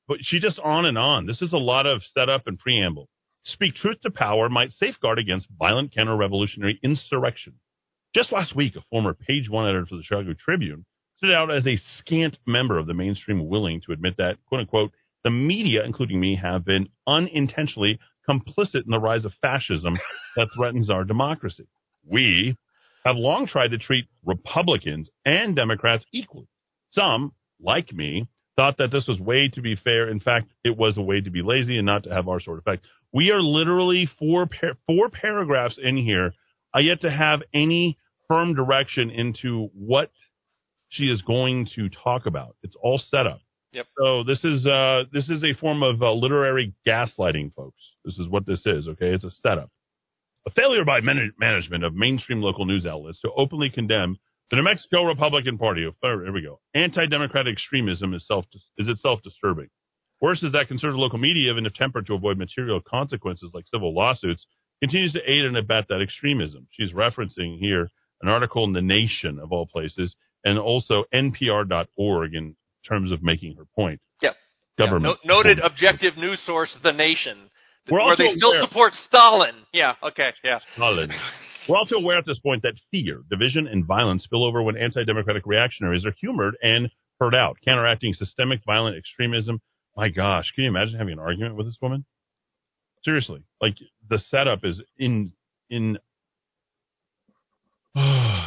but 0.07 0.17
she 0.21 0.39
just 0.39 0.59
on 0.59 0.85
and 0.85 0.97
on. 0.97 1.25
This 1.25 1.41
is 1.41 1.53
a 1.53 1.57
lot 1.57 1.85
of 1.85 2.03
setup 2.03 2.47
and 2.47 2.59
preamble. 2.59 3.07
Speak 3.45 3.75
truth 3.75 4.01
to 4.03 4.11
power 4.11 4.49
might 4.49 4.73
safeguard 4.73 5.19
against 5.19 5.47
violent 5.57 5.95
counter-revolutionary 5.95 6.79
insurrection. 6.83 7.53
Just 8.13 8.31
last 8.31 8.55
week, 8.55 8.75
a 8.75 8.81
former 8.89 9.13
page 9.13 9.49
one 9.49 9.67
editor 9.67 9.85
for 9.85 9.95
the 9.95 10.03
Chicago 10.03 10.33
Tribune 10.33 10.85
stood 11.17 11.31
out 11.31 11.49
as 11.49 11.65
a 11.65 11.79
scant 11.97 12.37
member 12.45 12.77
of 12.77 12.87
the 12.87 12.93
mainstream 12.93 13.47
willing 13.47 13.81
to 13.85 13.93
admit 13.93 14.15
that, 14.17 14.37
quote 14.47 14.61
unquote, 14.61 14.91
the 15.23 15.29
media, 15.29 15.83
including 15.83 16.19
me, 16.19 16.35
have 16.41 16.65
been 16.65 16.89
unintentionally 17.07 17.99
complicit 18.29 18.85
in 18.85 18.91
the 18.91 18.99
rise 18.99 19.25
of 19.25 19.33
fascism 19.41 19.97
that 20.35 20.49
threatens 20.55 20.89
our 20.89 21.03
democracy. 21.03 21.67
We 22.05 22.57
have 23.05 23.15
long 23.15 23.47
tried 23.47 23.71
to 23.71 23.77
treat 23.77 24.05
Republicans 24.25 25.09
and 25.25 25.55
Democrats 25.55 26.05
equally. 26.13 26.47
Some, 26.91 27.33
like 27.59 27.93
me, 27.93 28.27
thought 28.55 28.77
that 28.77 28.91
this 28.91 29.07
was 29.07 29.19
way 29.19 29.49
to 29.49 29.61
be 29.61 29.75
fair. 29.75 30.09
In 30.09 30.19
fact, 30.19 30.49
it 30.63 30.75
was 30.75 30.97
a 30.97 31.01
way 31.01 31.21
to 31.21 31.29
be 31.29 31.41
lazy 31.41 31.77
and 31.77 31.85
not 31.85 32.03
to 32.03 32.13
have 32.13 32.27
our 32.27 32.39
sort 32.39 32.57
of 32.57 32.63
effect. 32.67 32.85
We 33.13 33.31
are 33.31 33.41
literally 33.41 34.09
four 34.19 34.47
par- 34.47 34.77
four 34.85 35.09
paragraphs 35.09 35.79
in 35.81 35.97
here. 35.97 36.33
I 36.73 36.79
yet 36.79 37.01
to 37.01 37.11
have 37.11 37.41
any 37.53 37.97
firm 38.27 38.53
direction 38.53 39.09
into 39.09 39.69
what 39.73 40.11
she 40.89 41.05
is 41.05 41.21
going 41.21 41.67
to 41.75 41.89
talk 41.89 42.25
about. 42.25 42.55
It's 42.63 42.75
all 42.81 42.99
set 42.99 43.27
up. 43.27 43.41
Yep. 43.73 43.87
So 43.97 44.23
this 44.23 44.43
is 44.43 44.65
uh, 44.65 45.03
this 45.11 45.29
is 45.29 45.43
a 45.43 45.53
form 45.59 45.83
of 45.83 46.01
uh, 46.01 46.13
literary 46.13 46.73
gaslighting, 46.85 47.53
folks. 47.53 47.81
This 48.05 48.17
is 48.17 48.27
what 48.27 48.45
this 48.45 48.65
is. 48.65 48.87
Okay, 48.87 49.13
it's 49.13 49.23
a 49.23 49.31
setup. 49.31 49.69
A 50.47 50.51
failure 50.51 50.85
by 50.85 51.01
man- 51.01 51.33
management 51.39 51.83
of 51.83 51.93
mainstream 51.93 52.41
local 52.41 52.65
news 52.65 52.85
outlets 52.85 53.19
to 53.21 53.31
openly 53.35 53.69
condemn 53.69 54.17
the 54.49 54.55
New 54.57 54.63
Mexico 54.63 55.03
Republican 55.03 55.57
Party. 55.57 55.85
Oh, 55.85 55.93
Here 56.01 56.31
we 56.31 56.41
go. 56.41 56.59
Anti-democratic 56.73 57.53
extremism 57.53 58.13
is 58.13 58.25
self 58.27 58.45
is 58.77 58.87
itself 58.87 59.19
disturbing. 59.23 59.67
Worse 60.21 60.41
is 60.41 60.51
that 60.53 60.67
conservative 60.67 60.99
local 60.99 61.19
media, 61.19 61.51
even 61.51 61.65
if 61.65 61.73
attempt 61.73 62.07
to 62.07 62.13
avoid 62.13 62.37
material 62.37 62.81
consequences 62.81 63.51
like 63.53 63.65
civil 63.71 63.93
lawsuits, 63.93 64.45
continues 64.81 65.13
to 65.13 65.19
aid 65.31 65.45
and 65.45 65.55
abet 65.57 65.87
that 65.89 66.01
extremism. 66.01 66.67
She's 66.71 66.91
referencing 66.91 67.59
here 67.59 67.89
an 68.21 68.29
article 68.29 68.63
in 68.63 68.73
The 68.73 68.81
Nation, 68.81 69.37
of 69.39 69.51
all 69.51 69.67
places, 69.67 70.15
and 70.43 70.57
also 70.57 71.03
NPR.org 71.13 72.33
in 72.33 72.55
terms 72.87 73.11
of 73.11 73.21
making 73.21 73.55
her 73.57 73.65
point. 73.75 73.99
Yeah. 74.21 74.31
Government. 74.79 75.19
No, 75.23 75.35
noted 75.37 75.59
objective 75.59 76.17
news 76.17 76.39
source, 76.45 76.75
The 76.83 76.91
Nation, 76.93 77.37
We're 77.89 78.03
where 78.03 78.15
they 78.15 78.33
still 78.35 78.51
aware- 78.53 78.61
support 78.67 78.93
Stalin. 79.07 79.53
Yeah. 79.73 79.93
Okay. 80.01 80.29
Yeah. 80.43 80.59
Solid. 80.77 81.11
We're 81.67 81.77
also 81.77 81.95
aware 81.95 82.17
at 82.17 82.25
this 82.25 82.39
point 82.39 82.63
that 82.63 82.75
fear, 82.91 83.21
division, 83.29 83.67
and 83.67 83.85
violence 83.85 84.23
spill 84.23 84.45
over 84.45 84.61
when 84.61 84.77
anti-democratic 84.77 85.45
reactionaries 85.45 86.05
are 86.05 86.13
humored 86.19 86.55
and 86.61 86.89
heard 87.19 87.35
out, 87.35 87.57
counteracting 87.65 88.13
systemic 88.13 88.61
violent 88.65 88.97
extremism. 88.97 89.59
My 89.95 90.09
gosh, 90.09 90.51
can 90.53 90.63
you 90.63 90.69
imagine 90.69 90.97
having 90.97 91.13
an 91.13 91.19
argument 91.19 91.55
with 91.55 91.65
this 91.65 91.77
woman? 91.81 92.05
Seriously, 93.03 93.43
like 93.61 93.75
the 94.09 94.19
setup 94.19 94.63
is 94.63 94.81
in 94.97 95.31
in. 95.69 95.97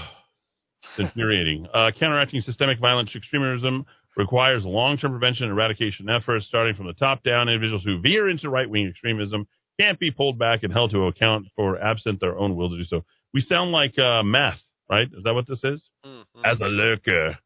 infuriating. 0.98 1.66
Uh, 1.72 1.90
counteracting 1.98 2.40
systemic 2.40 2.78
violent 2.78 3.10
extremism 3.14 3.86
requires 4.16 4.64
long-term 4.64 5.12
prevention 5.12 5.44
and 5.44 5.52
eradication 5.52 6.08
efforts, 6.08 6.46
starting 6.46 6.74
from 6.74 6.86
the 6.86 6.92
top 6.92 7.22
down. 7.22 7.48
Individuals 7.48 7.82
who 7.84 8.00
veer 8.00 8.28
into 8.28 8.50
right-wing 8.50 8.88
extremism 8.88 9.46
can't 9.80 9.98
be 9.98 10.10
pulled 10.10 10.38
back 10.38 10.62
and 10.62 10.72
held 10.72 10.90
to 10.90 11.06
account 11.06 11.46
for 11.56 11.80
absent 11.80 12.20
their 12.20 12.36
own 12.36 12.56
will 12.56 12.70
to 12.70 12.76
do 12.76 12.84
so. 12.84 13.04
We 13.32 13.40
sound 13.40 13.70
like 13.72 13.98
uh, 13.98 14.22
meth, 14.22 14.60
right? 14.90 15.06
Is 15.16 15.24
that 15.24 15.34
what 15.34 15.46
this 15.46 15.62
is? 15.64 15.82
Mm-hmm. 16.04 16.44
As 16.44 16.60
a 16.60 16.66
lurker. 16.66 17.38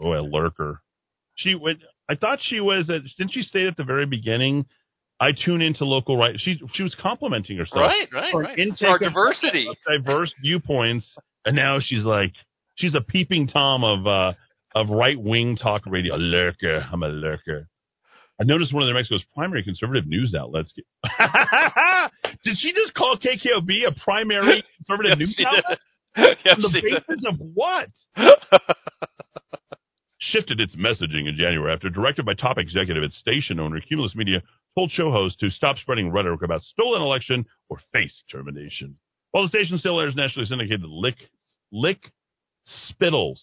Oh, 0.00 0.12
a 0.12 0.22
lurker. 0.22 0.80
She 1.36 1.54
went. 1.54 1.80
I 2.08 2.14
thought 2.16 2.38
she 2.40 2.60
was. 2.60 2.88
At, 2.88 3.02
didn't 3.18 3.32
she 3.32 3.42
state 3.42 3.66
at 3.66 3.76
the 3.76 3.84
very 3.84 4.06
beginning? 4.06 4.66
I 5.20 5.30
tune 5.32 5.62
into 5.62 5.84
local 5.84 6.16
right. 6.16 6.34
She 6.38 6.60
she 6.74 6.82
was 6.82 6.96
complimenting 7.00 7.56
herself. 7.56 7.80
Right, 7.80 8.08
right, 8.12 8.34
right. 8.34 8.58
intake 8.58 8.88
our 8.88 8.96
of- 8.96 9.02
diversity. 9.02 9.66
of 9.68 9.76
diverse 9.86 10.32
viewpoints, 10.40 11.06
and 11.44 11.54
now 11.54 11.78
she's 11.80 12.04
like 12.04 12.32
she's 12.76 12.94
a 12.94 13.00
peeping 13.00 13.48
tom 13.48 13.84
of 13.84 14.06
uh 14.06 14.32
of 14.74 14.90
right 14.90 15.20
wing 15.20 15.56
talk 15.56 15.82
radio. 15.86 16.14
A 16.14 16.16
lurker. 16.16 16.86
I'm 16.90 17.02
a 17.02 17.08
lurker. 17.08 17.68
I 18.40 18.44
noticed 18.44 18.72
one 18.72 18.82
of 18.82 18.88
the 18.88 18.94
Mexico's 18.94 19.24
primary 19.34 19.62
conservative 19.62 20.06
news 20.06 20.34
outlets. 20.38 20.72
Did 22.44 22.56
she 22.58 22.72
just 22.72 22.94
call 22.94 23.18
KKOB 23.18 23.86
a 23.86 23.92
primary 24.00 24.64
conservative 24.86 25.18
news 25.18 25.40
outlet? 25.46 25.78
On 26.16 26.62
the 26.62 26.70
did. 26.72 26.82
basis 26.82 27.24
of 27.26 27.36
what? 27.38 27.88
Shifted 30.18 30.60
its 30.60 30.76
messaging 30.76 31.28
in 31.28 31.36
January 31.36 31.72
after, 31.72 31.88
directed 31.88 32.26
by 32.26 32.34
top 32.34 32.58
executive 32.58 33.02
its 33.02 33.16
station 33.18 33.58
owner 33.58 33.80
Cumulus 33.80 34.14
Media, 34.14 34.42
told 34.76 34.90
show 34.90 35.10
hosts 35.10 35.38
to 35.38 35.50
stop 35.50 35.76
spreading 35.78 36.10
rhetoric 36.10 36.42
about 36.42 36.62
stolen 36.62 37.02
election 37.02 37.46
or 37.68 37.78
face 37.92 38.22
termination. 38.30 38.96
While 39.32 39.44
the 39.44 39.48
station 39.48 39.78
still 39.78 40.00
airs 40.00 40.14
nationally 40.14 40.46
syndicated 40.46 40.84
Lick 40.84 41.16
Lick 41.72 42.12
Spittles. 42.66 43.40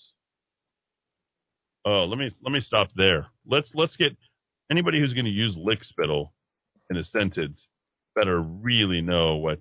Oh, 1.86 2.06
let 2.06 2.20
me 2.20 2.32
let 2.44 2.52
me 2.52 2.62
stop 2.62 2.90
there. 2.96 3.28
Let's 3.46 3.72
let's 3.74 3.96
get 3.96 4.16
anybody 4.72 5.00
who's 5.00 5.14
going 5.14 5.26
to 5.26 5.32
use 5.32 5.56
lick 5.58 5.84
spittle 5.84 6.34
in 6.90 6.98
a 6.98 7.04
sentence 7.04 7.68
better 8.16 8.42
really 8.42 9.02
know 9.02 9.36
what 9.36 9.60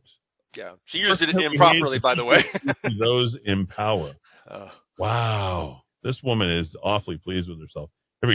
Yeah, 0.57 0.73
she 0.87 0.99
used 0.99 1.23
it 1.23 1.31
improperly, 1.53 1.99
by 1.99 2.15
the 2.15 2.25
way. 2.25 2.45
those 2.99 3.37
in 3.45 3.67
power. 3.67 4.15
Uh, 4.51 4.69
Wow. 4.99 5.83
This 6.03 6.19
woman 6.23 6.51
is 6.51 6.75
awfully 6.83 7.19
pleased 7.19 7.49
with 7.49 7.61
herself. 7.61 7.91
Here 8.21 8.29
we 8.29 8.35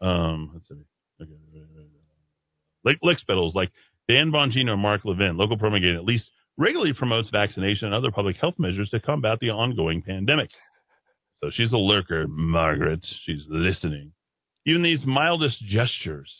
go. 0.00 0.06
Um, 0.06 0.50
let's 0.54 0.68
see. 0.68 0.84
Okay. 1.20 1.32
Lick, 2.84 2.98
lick 3.02 3.18
spittles 3.18 3.54
like 3.54 3.70
Dan 4.08 4.32
Bongino 4.32 4.72
and 4.72 4.80
Mark 4.80 5.04
Levin, 5.04 5.36
local 5.36 5.58
promulgating 5.58 5.96
at 5.96 6.04
least 6.04 6.30
regularly 6.56 6.94
promotes 6.94 7.28
vaccination 7.30 7.86
and 7.86 7.94
other 7.94 8.10
public 8.10 8.36
health 8.36 8.54
measures 8.58 8.88
to 8.90 9.00
combat 9.00 9.38
the 9.40 9.50
ongoing 9.50 10.02
pandemic. 10.02 10.50
So 11.42 11.50
she's 11.52 11.72
a 11.72 11.76
lurker, 11.76 12.26
Margaret. 12.28 13.06
She's 13.24 13.44
listening. 13.48 14.12
Even 14.66 14.82
these 14.82 15.04
mildest 15.04 15.60
gestures 15.64 16.32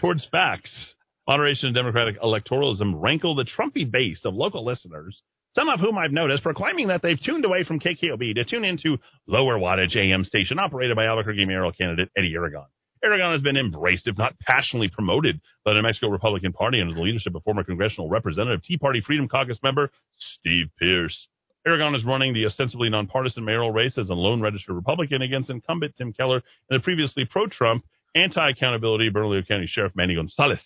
towards 0.00 0.26
facts, 0.30 0.94
moderation, 1.26 1.68
and 1.68 1.74
democratic 1.74 2.20
electoralism 2.20 3.00
rankle 3.00 3.34
the 3.34 3.44
Trumpy 3.44 3.90
base 3.90 4.20
of 4.24 4.34
local 4.34 4.64
listeners, 4.64 5.22
some 5.54 5.68
of 5.68 5.80
whom 5.80 5.96
I've 5.96 6.12
noticed 6.12 6.42
proclaiming 6.42 6.88
that 6.88 7.00
they've 7.02 7.20
tuned 7.20 7.44
away 7.44 7.64
from 7.64 7.80
KKOB 7.80 8.34
to 8.34 8.44
tune 8.44 8.64
into 8.64 8.98
lower 9.26 9.58
wattage 9.58 9.96
AM 9.96 10.24
station 10.24 10.58
operated 10.58 10.96
by 10.96 11.06
Albuquerque 11.06 11.46
mayoral 11.46 11.72
candidate 11.72 12.10
Eddy 12.16 12.34
Aragon. 12.34 12.66
Aragon 13.04 13.32
has 13.32 13.42
been 13.42 13.56
embraced, 13.56 14.06
if 14.06 14.16
not 14.16 14.38
passionately 14.40 14.88
promoted, 14.88 15.40
by 15.64 15.74
the 15.74 15.82
Mexico 15.82 16.08
Republican 16.08 16.52
Party 16.52 16.80
under 16.80 16.94
the 16.94 17.00
leadership 17.00 17.34
of 17.34 17.42
former 17.42 17.62
congressional 17.62 18.08
representative, 18.08 18.62
Tea 18.62 18.78
Party 18.78 19.00
Freedom 19.00 19.28
Caucus 19.28 19.58
member 19.62 19.90
Steve 20.18 20.66
Pearce. 20.78 21.28
Aragon 21.66 21.94
is 21.94 22.04
running 22.04 22.34
the 22.34 22.44
ostensibly 22.44 22.90
nonpartisan 22.90 23.44
mayoral 23.44 23.72
race 23.72 23.96
as 23.96 24.10
a 24.10 24.14
lone 24.14 24.42
registered 24.42 24.76
Republican 24.76 25.22
against 25.22 25.48
incumbent 25.48 25.96
Tim 25.96 26.12
Keller 26.12 26.42
and 26.68 26.78
the 26.78 26.82
previously 26.82 27.24
pro-Trump, 27.24 27.84
anti-accountability 28.14 29.08
Bernalillo 29.08 29.42
County 29.48 29.66
Sheriff 29.66 29.92
Manny 29.96 30.14
Gonzalez. 30.14 30.62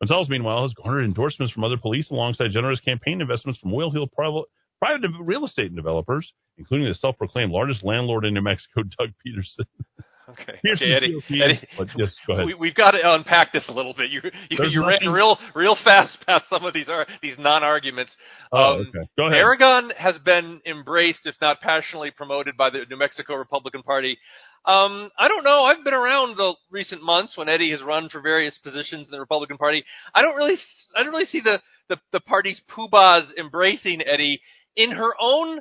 Gonzalez, 0.00 0.28
meanwhile, 0.28 0.62
has 0.62 0.74
garnered 0.74 1.04
endorsements 1.04 1.52
from 1.52 1.62
other 1.62 1.76
police 1.76 2.10
alongside 2.10 2.50
generous 2.50 2.80
campaign 2.80 3.20
investments 3.20 3.60
from 3.60 3.70
Whale 3.70 3.92
Hill 3.92 4.08
private, 4.08 4.46
private 4.80 5.10
real 5.20 5.44
estate 5.44 5.74
developers, 5.76 6.32
including 6.58 6.88
the 6.88 6.94
self-proclaimed 6.94 7.52
largest 7.52 7.84
landlord 7.84 8.24
in 8.24 8.34
New 8.34 8.42
Mexico, 8.42 8.82
Doug 8.98 9.10
Peterson. 9.24 9.66
Okay, 10.30 10.58
Eddy. 10.94 11.16
Eddy 11.28 11.66
yes, 11.96 12.14
go 12.26 12.34
ahead. 12.34 12.46
we, 12.46 12.54
we've 12.54 12.74
got 12.74 12.92
to 12.92 12.98
unpack 13.02 13.52
this 13.52 13.64
a 13.68 13.72
little 13.72 13.94
bit. 13.94 14.10
You 14.10 14.20
you, 14.50 14.56
There's 14.56 14.72
you 14.72 14.86
ran 14.86 15.12
real 15.12 15.38
real 15.54 15.76
fast 15.84 16.16
past 16.26 16.44
some 16.48 16.64
of 16.64 16.74
these 16.74 16.88
are 16.88 17.06
these 17.22 17.36
non-arguments. 17.38 18.12
Oh, 18.52 18.74
Um, 18.74 18.80
okay. 18.80 19.08
Go 19.16 19.26
ahead. 19.26 19.38
Aragon 19.38 19.90
has 19.96 20.16
been 20.24 20.60
embraced, 20.66 21.20
if 21.24 21.34
not 21.40 21.60
passionately 21.60 22.10
promoted, 22.10 22.56
by 22.56 22.70
the 22.70 22.84
New 22.88 22.96
Mexico 22.96 23.34
Republican 23.34 23.82
Party. 23.82 24.18
Um, 24.66 25.10
I 25.18 25.28
don't 25.28 25.44
know. 25.44 25.64
I've 25.64 25.82
been 25.84 25.94
around 25.94 26.36
the 26.36 26.54
recent 26.70 27.02
months 27.02 27.36
when 27.36 27.48
Eddy 27.48 27.70
has 27.70 27.82
run 27.82 28.08
for 28.10 28.20
various 28.20 28.58
positions 28.58 29.06
in 29.06 29.10
the 29.10 29.20
Republican 29.20 29.56
Party. 29.56 29.82
I 30.14 30.20
don't 30.20 30.36
really, 30.36 30.56
I 30.96 31.02
don't 31.02 31.12
really 31.12 31.24
see 31.24 31.40
the 31.40 31.60
the, 31.88 31.96
the 32.12 32.20
party's 32.20 32.60
poobahs 32.70 33.26
embracing 33.36 34.00
Eddy 34.02 34.40
in 34.76 34.92
her 34.92 35.12
own 35.20 35.60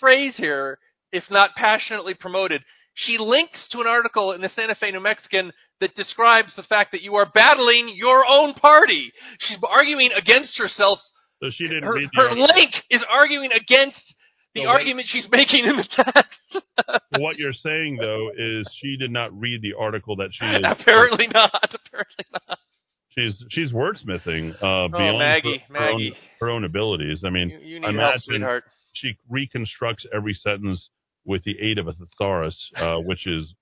phrase 0.00 0.34
here, 0.36 0.78
if 1.12 1.24
not 1.30 1.50
passionately 1.56 2.14
promoted. 2.14 2.62
She 2.98 3.18
links 3.18 3.68
to 3.72 3.80
an 3.80 3.86
article 3.86 4.32
in 4.32 4.40
the 4.40 4.48
Santa 4.48 4.74
Fe 4.74 4.90
New 4.90 5.00
Mexican 5.00 5.52
that 5.80 5.94
describes 5.94 6.54
the 6.56 6.62
fact 6.62 6.92
that 6.92 7.02
you 7.02 7.14
are 7.16 7.26
battling 7.34 7.92
your 7.94 8.24
own 8.26 8.54
party. 8.54 9.12
She's 9.40 9.58
arguing 9.68 10.10
against 10.16 10.56
herself. 10.58 10.98
So 11.42 11.50
she 11.52 11.64
didn't 11.68 11.82
Her, 11.84 11.92
read 11.94 12.08
the 12.14 12.20
her 12.22 12.28
article. 12.30 12.48
link 12.56 12.70
is 12.90 13.04
arguing 13.10 13.50
against 13.52 14.00
the 14.54 14.62
So 14.62 14.66
what- 14.68 14.76
argument 14.76 15.06
she's 15.10 15.28
making 15.30 15.66
in 15.66 15.76
the 15.76 15.86
text. 15.92 17.02
what 17.18 17.36
you're 17.36 17.52
saying 17.52 17.98
though 18.00 18.30
is 18.36 18.66
she 18.80 18.96
did 18.96 19.10
not 19.10 19.38
read 19.38 19.60
the 19.60 19.74
article 19.78 20.16
that 20.16 20.30
she 20.32 20.46
is 20.46 20.62
Apparently 20.64 21.26
not. 21.26 21.52
Apparently 21.62 22.24
not. 22.32 22.58
she's 23.10 23.44
she's 23.50 23.72
wordsmithing 23.72 24.54
uh 24.56 24.88
beyond 24.88 25.16
Oh, 25.16 25.18
Maggie, 25.18 25.62
her, 25.68 25.74
her 25.78 25.88
own, 25.90 26.12
her 26.40 26.48
own 26.50 26.64
abilities. 26.64 27.22
I 27.26 27.28
mean, 27.30 27.50
You, 27.50 27.58
you 27.58 27.80
need 27.80 27.88
imagine 27.90 28.00
help, 28.12 28.22
sweetheart. 28.22 28.64
she 28.94 29.18
reconstructs 29.28 30.06
every 30.14 30.32
sentence 30.32 30.88
with 31.26 31.44
the 31.44 31.56
aid 31.60 31.78
of 31.78 31.88
a 31.88 31.92
thesaurus, 31.92 32.70
uh, 32.76 32.98
which 33.04 33.26
is 33.26 33.54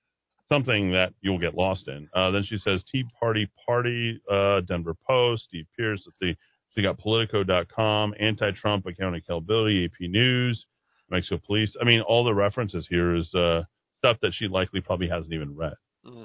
something 0.49 0.93
that 0.93 1.13
you'll 1.21 1.39
get 1.39 1.55
lost 1.55 1.89
in. 1.89 2.09
Uh, 2.15 2.31
then 2.31 2.45
she 2.45 2.59
says 2.59 2.85
Tea 2.91 3.05
Party 3.19 3.51
Party, 3.67 4.21
uh, 4.31 4.61
Denver 4.61 4.95
Post, 5.07 5.45
Steve 5.45 5.67
Pearce. 5.77 6.03
Let's 6.07 6.19
see. 6.21 6.39
She 6.75 6.83
got 6.83 6.99
Politico.com, 6.99 8.15
anti-Trump 8.19 8.87
account 8.87 9.15
accountability, 9.15 9.85
AP 9.85 10.09
News, 10.11 10.67
Mexico 11.09 11.41
Police. 11.47 11.77
I 11.81 11.85
mean, 11.85 12.01
all 12.01 12.25
the 12.25 12.35
references 12.35 12.87
here 12.89 13.15
is 13.15 13.33
uh, 13.35 13.63
stuff 13.99 14.19
that 14.23 14.33
she 14.35 14.49
likely 14.49 14.81
probably 14.81 15.09
hasn't 15.09 15.33
even 15.33 15.57
read. 15.57 15.75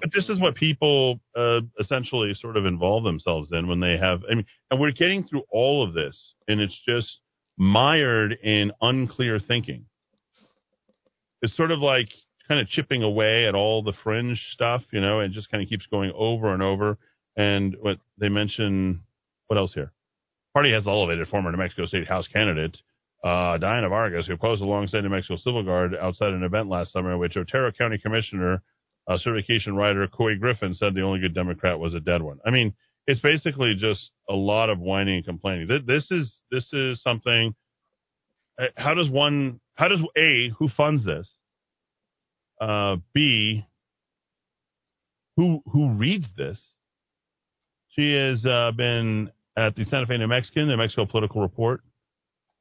But 0.01 0.11
this 0.13 0.27
is 0.27 0.39
what 0.41 0.55
people 0.55 1.21
uh, 1.37 1.61
essentially 1.79 2.33
sort 2.33 2.57
of 2.57 2.65
involve 2.65 3.05
themselves 3.05 3.51
in 3.53 3.67
when 3.67 3.79
they 3.79 3.97
have. 3.97 4.23
I 4.29 4.35
mean, 4.35 4.45
and 4.69 4.79
we're 4.79 4.91
getting 4.91 5.23
through 5.23 5.43
all 5.49 5.83
of 5.87 5.93
this, 5.93 6.33
and 6.49 6.59
it's 6.59 6.77
just 6.85 7.19
mired 7.57 8.33
in 8.43 8.71
unclear 8.81 9.39
thinking. 9.39 9.85
It's 11.41 11.55
sort 11.55 11.71
of 11.71 11.79
like 11.79 12.09
kind 12.47 12.59
of 12.59 12.67
chipping 12.67 13.03
away 13.03 13.45
at 13.47 13.55
all 13.55 13.83
the 13.83 13.93
fringe 14.03 14.41
stuff, 14.53 14.81
you 14.91 14.99
know, 15.01 15.19
and 15.19 15.33
just 15.33 15.49
kind 15.51 15.63
of 15.63 15.69
keeps 15.69 15.85
going 15.87 16.11
over 16.15 16.53
and 16.53 16.63
over. 16.63 16.97
And 17.37 17.75
what 17.79 17.97
they 18.19 18.29
mention, 18.29 19.01
what 19.47 19.57
else 19.57 19.73
here? 19.73 19.91
Party 20.53 20.73
has 20.73 20.87
elevated 20.87 21.27
former 21.27 21.51
New 21.51 21.57
Mexico 21.57 21.85
State 21.85 22.07
House 22.07 22.27
candidate 22.27 22.77
uh, 23.23 23.57
Diana 23.57 23.89
Vargas, 23.89 24.27
who 24.27 24.35
posed 24.37 24.61
alongside 24.61 25.03
New 25.03 25.09
Mexico 25.09 25.37
Civil 25.37 25.63
Guard 25.63 25.93
outside 25.95 26.33
an 26.33 26.43
event 26.43 26.69
last 26.69 26.91
summer 26.91 27.13
in 27.13 27.19
which 27.19 27.37
Otero 27.37 27.71
County 27.71 27.97
Commissioner 27.97 28.61
uh, 29.07 29.17
certification 29.17 29.75
writer 29.75 30.07
Couy 30.07 30.39
Griffin 30.39 30.73
said 30.73 30.93
the 30.95 31.01
only 31.01 31.19
good 31.19 31.35
Democrat 31.35 31.79
was 31.79 31.93
a 31.93 31.99
dead 31.99 32.21
one. 32.21 32.39
I 32.45 32.49
mean, 32.49 32.73
it's 33.07 33.19
basically 33.21 33.75
just 33.77 34.09
a 34.29 34.33
lot 34.33 34.69
of 34.69 34.79
whining 34.79 35.15
and 35.17 35.25
complaining. 35.25 35.67
This 35.85 36.09
is 36.11 36.33
this 36.51 36.71
is 36.73 37.01
something. 37.01 37.55
uh, 38.59 38.65
How 38.75 38.93
does 38.93 39.09
one? 39.09 39.59
How 39.79 39.87
does 39.87 40.01
a 40.17 40.49
who 40.59 40.67
funds 40.67 41.05
this? 41.05 41.25
Uh, 42.59 42.97
B. 43.13 43.65
Who 45.37 45.63
who 45.71 45.91
reads 45.91 46.25
this? 46.35 46.61
She 47.95 48.11
has 48.11 48.45
uh, 48.45 48.71
been 48.75 49.31
at 49.55 49.77
the 49.77 49.85
Santa 49.85 50.05
Fe 50.05 50.17
New 50.17 50.27
Mexican, 50.27 50.67
the 50.67 50.75
New 50.75 50.81
Mexico 50.81 51.05
Political 51.05 51.41
Report, 51.41 51.81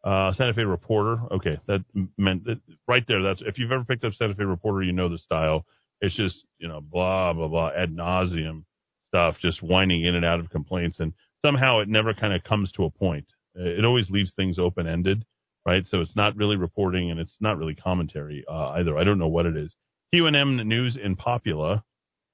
uh, 0.04 0.32
Santa 0.34 0.54
Fe 0.54 0.62
Reporter. 0.62 1.18
Okay, 1.32 1.58
that 1.66 1.84
meant 2.16 2.44
that 2.44 2.60
right 2.86 3.02
there. 3.08 3.20
That's 3.20 3.42
if 3.44 3.58
you've 3.58 3.72
ever 3.72 3.82
picked 3.82 4.04
up 4.04 4.14
Santa 4.14 4.36
Fe 4.36 4.44
Reporter, 4.44 4.84
you 4.84 4.92
know 4.92 5.08
the 5.08 5.18
style. 5.18 5.66
It's 6.00 6.14
just 6.14 6.44
you 6.58 6.68
know 6.68 6.80
blah 6.80 7.32
blah 7.32 7.48
blah 7.48 7.72
ad 7.76 7.90
nauseum 7.90 8.62
stuff, 9.08 9.38
just 9.42 9.60
whining 9.60 10.04
in 10.04 10.14
and 10.14 10.24
out 10.24 10.38
of 10.38 10.50
complaints, 10.50 11.00
and 11.00 11.12
somehow 11.44 11.80
it 11.80 11.88
never 11.88 12.14
kind 12.14 12.32
of 12.32 12.44
comes 12.44 12.70
to 12.72 12.84
a 12.84 12.90
point. 12.90 13.26
It 13.56 13.84
always 13.84 14.08
leaves 14.08 14.32
things 14.36 14.60
open 14.60 14.86
ended, 14.86 15.24
right? 15.66 15.84
So 15.86 16.00
it's 16.00 16.16
not 16.16 16.36
really 16.36 16.56
reporting 16.56 17.10
and 17.10 17.20
it's 17.20 17.36
not 17.40 17.58
really 17.58 17.74
commentary 17.74 18.44
uh, 18.48 18.70
either. 18.70 18.96
I 18.96 19.04
don't 19.04 19.18
know 19.18 19.28
what 19.28 19.46
it 19.46 19.56
is. 19.56 19.74
QNM 20.14 20.64
News 20.66 20.96
in 21.02 21.16
Popula. 21.16 21.82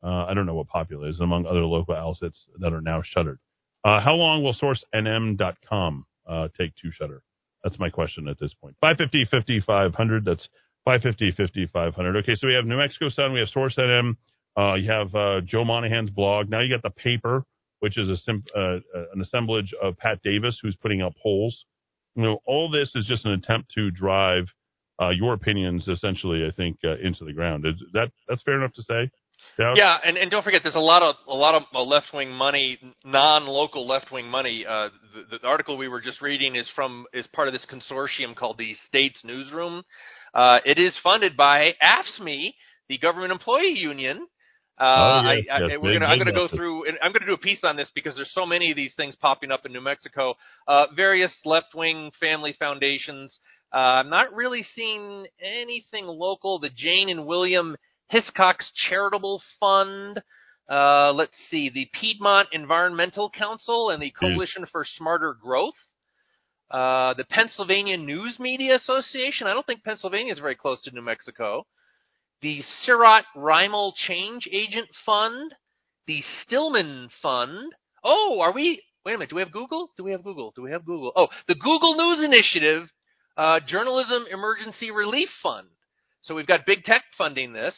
Uh, 0.02 0.26
I 0.26 0.34
don't 0.34 0.46
know 0.46 0.55
what 0.55 0.68
Popula 0.68 1.10
is, 1.10 1.20
among 1.20 1.46
other 1.46 1.64
local 1.64 1.94
outlets 1.94 2.44
that 2.59 2.72
are 2.72 2.80
now 2.80 3.02
shuttered. 3.05 3.38
Uh, 3.84 4.01
how 4.01 4.14
long 4.14 4.42
will 4.42 4.55
sourcenm.com 4.55 6.06
uh, 6.26 6.48
take 6.59 6.74
to 6.76 6.90
shutter? 6.92 7.22
That's 7.62 7.78
my 7.78 7.90
question 7.90 8.28
at 8.28 8.38
this 8.38 8.55
point. 8.55 8.76
550 8.80 9.26
5500. 9.30 10.24
That's 10.24 10.46
550 10.84 11.32
5500. 11.32 12.16
Okay, 12.16 12.34
so 12.34 12.46
we 12.46 12.55
have 12.55 12.66
New 12.66 12.76
Mexico 12.76 13.09
Sun, 13.09 13.32
we 13.32 13.40
have 13.40 13.48
Source 13.48 13.76
NM, 13.78 14.16
uh, 14.59 14.74
you 14.74 14.90
have 14.90 15.14
uh, 15.14 15.40
Joe 15.40 15.64
Monahan's 15.64 16.10
blog. 16.10 16.51
Now 16.51 16.60
you 16.60 16.68
got 16.68 16.82
the 16.82 16.90
paper 16.90 17.46
which 17.84 17.98
is 17.98 18.09
a 18.09 18.32
uh, 18.59 18.60
uh, 18.60 18.78
an 19.12 19.20
assemblage 19.20 19.74
of 19.82 19.98
Pat 19.98 20.18
Davis, 20.22 20.59
who's 20.62 20.74
putting 20.74 21.02
up 21.02 21.12
polls. 21.22 21.66
You 22.16 22.23
know, 22.23 22.39
all 22.47 22.70
this 22.70 22.91
is 22.95 23.07
just 23.07 23.24
an 23.24 23.32
attempt 23.32 23.73
to 23.74 23.91
drive 23.91 24.45
uh, 25.01 25.11
your 25.11 25.35
opinions, 25.35 25.89
essentially, 25.89 26.47
I 26.47 26.55
think, 26.55 26.78
uh, 26.85 26.97
into 26.99 27.24
the 27.24 27.32
ground. 27.32 27.66
Is 27.66 27.82
that 27.93 28.11
that's 28.28 28.43
fair 28.43 28.55
enough 28.55 28.73
to 28.74 28.82
say? 28.82 29.11
Dowd? 29.59 29.77
Yeah, 29.77 29.97
and, 30.05 30.16
and 30.16 30.31
don't 30.31 30.43
forget, 30.43 30.62
there's 30.62 30.74
a 30.74 30.81
lot 30.81 31.03
of 31.03 31.16
a 31.28 31.35
lot 31.35 31.55
of 31.55 31.62
left 31.86 32.07
wing 32.12 32.31
money, 32.31 32.78
non-local 33.05 33.86
left 33.86 34.11
wing 34.11 34.27
money. 34.27 34.65
Uh, 34.66 34.89
the, 35.31 35.39
the 35.39 35.47
article 35.47 35.77
we 35.77 35.89
were 35.89 36.01
just 36.01 36.23
reading 36.23 36.57
is 36.57 36.69
from 36.74 37.07
is 37.12 37.27
part 37.28 37.49
of 37.49 37.55
this 37.55 37.66
consortium 37.70 38.35
called 38.35 38.59
the 38.59 38.74
States 38.89 39.20
Newsroom. 39.24 39.82
Uh, 40.32 40.59
it 40.65 40.78
is 40.78 40.97
funded 41.03 41.36
by 41.36 41.73
AFSCME, 41.82 42.55
the 42.89 42.99
Government 42.99 43.32
Employee 43.32 43.74
Union. 43.77 44.27
Uh, 44.78 44.84
Oh, 44.84 45.30
yes, 45.30 45.46
I, 45.51 45.55
I, 45.55 45.60
yes, 45.60 45.78
we're 45.80 45.92
big, 45.92 46.01
gonna, 46.01 46.12
I'm 46.12 46.18
going 46.18 46.26
to 46.26 46.32
go 46.32 46.48
through, 46.48 46.88
and 46.88 46.98
I'm 47.02 47.12
going 47.12 47.20
to 47.20 47.26
do 47.26 47.34
a 47.34 47.38
piece 47.38 47.62
on 47.62 47.76
this 47.76 47.90
because 47.94 48.16
there's 48.16 48.32
so 48.32 48.44
many 48.44 48.70
of 48.70 48.76
these 48.76 48.92
things 48.96 49.14
popping 49.16 49.52
up 49.52 49.64
in 49.64 49.72
New 49.72 49.80
Mexico. 49.80 50.34
Uh, 50.66 50.86
various 50.96 51.32
left-wing 51.44 52.10
family 52.18 52.55
foundations. 52.59 53.38
Uh, 53.72 53.76
I'm 54.02 54.10
not 54.10 54.34
really 54.34 54.64
seeing 54.74 55.26
anything 55.40 56.06
local. 56.06 56.59
The 56.59 56.70
Jane 56.74 57.09
and 57.09 57.26
William 57.26 57.76
Hiscox 58.12 58.56
Charitable 58.88 59.42
Fund. 59.60 60.22
Uh, 60.68 61.12
let's 61.12 61.36
see, 61.51 61.70
the 61.70 61.88
Piedmont 62.01 62.48
Environmental 62.52 63.30
Council 63.30 63.90
and 63.90 64.02
the 64.02 64.10
Coalition 64.10 64.64
for 64.72 64.84
Smarter 64.96 65.34
Growth. 65.34 65.74
Uh, 66.70 67.14
the 67.14 67.24
Pennsylvania 67.24 67.96
News 67.96 68.38
Media 68.40 68.74
Association. 68.76 69.46
I 69.46 69.52
don't 69.52 69.66
think 69.66 69.84
Pennsylvania 69.84 70.32
is 70.32 70.38
very 70.38 70.56
close 70.56 70.80
to 70.82 70.90
New 70.90 71.02
Mexico. 71.02 71.66
The 72.44 72.60
Sirat 72.84 73.24
Rimal 73.34 73.94
Change 74.06 74.46
Agent 74.52 74.88
Fund. 75.06 75.54
The 76.06 76.20
Stillman 76.42 77.08
Fund. 77.22 77.72
Oh, 78.04 78.38
are 78.42 78.52
we? 78.52 78.82
Wait 79.06 79.14
a 79.14 79.16
minute. 79.16 79.30
Do 79.30 79.36
we 79.36 79.40
have 79.40 79.50
Google? 79.50 79.88
Do 79.96 80.04
we 80.04 80.12
have 80.12 80.22
Google? 80.22 80.52
Do 80.54 80.60
we 80.60 80.70
have 80.70 80.84
Google? 80.84 81.10
Oh, 81.16 81.28
the 81.48 81.54
Google 81.54 81.96
News 81.96 82.22
Initiative 82.22 82.82
uh, 83.38 83.60
Journalism 83.66 84.26
Emergency 84.30 84.90
Relief 84.90 85.30
Fund. 85.42 85.68
So 86.20 86.34
we've 86.34 86.46
got 86.46 86.66
big 86.66 86.84
tech 86.84 87.04
funding 87.16 87.54
this. 87.54 87.74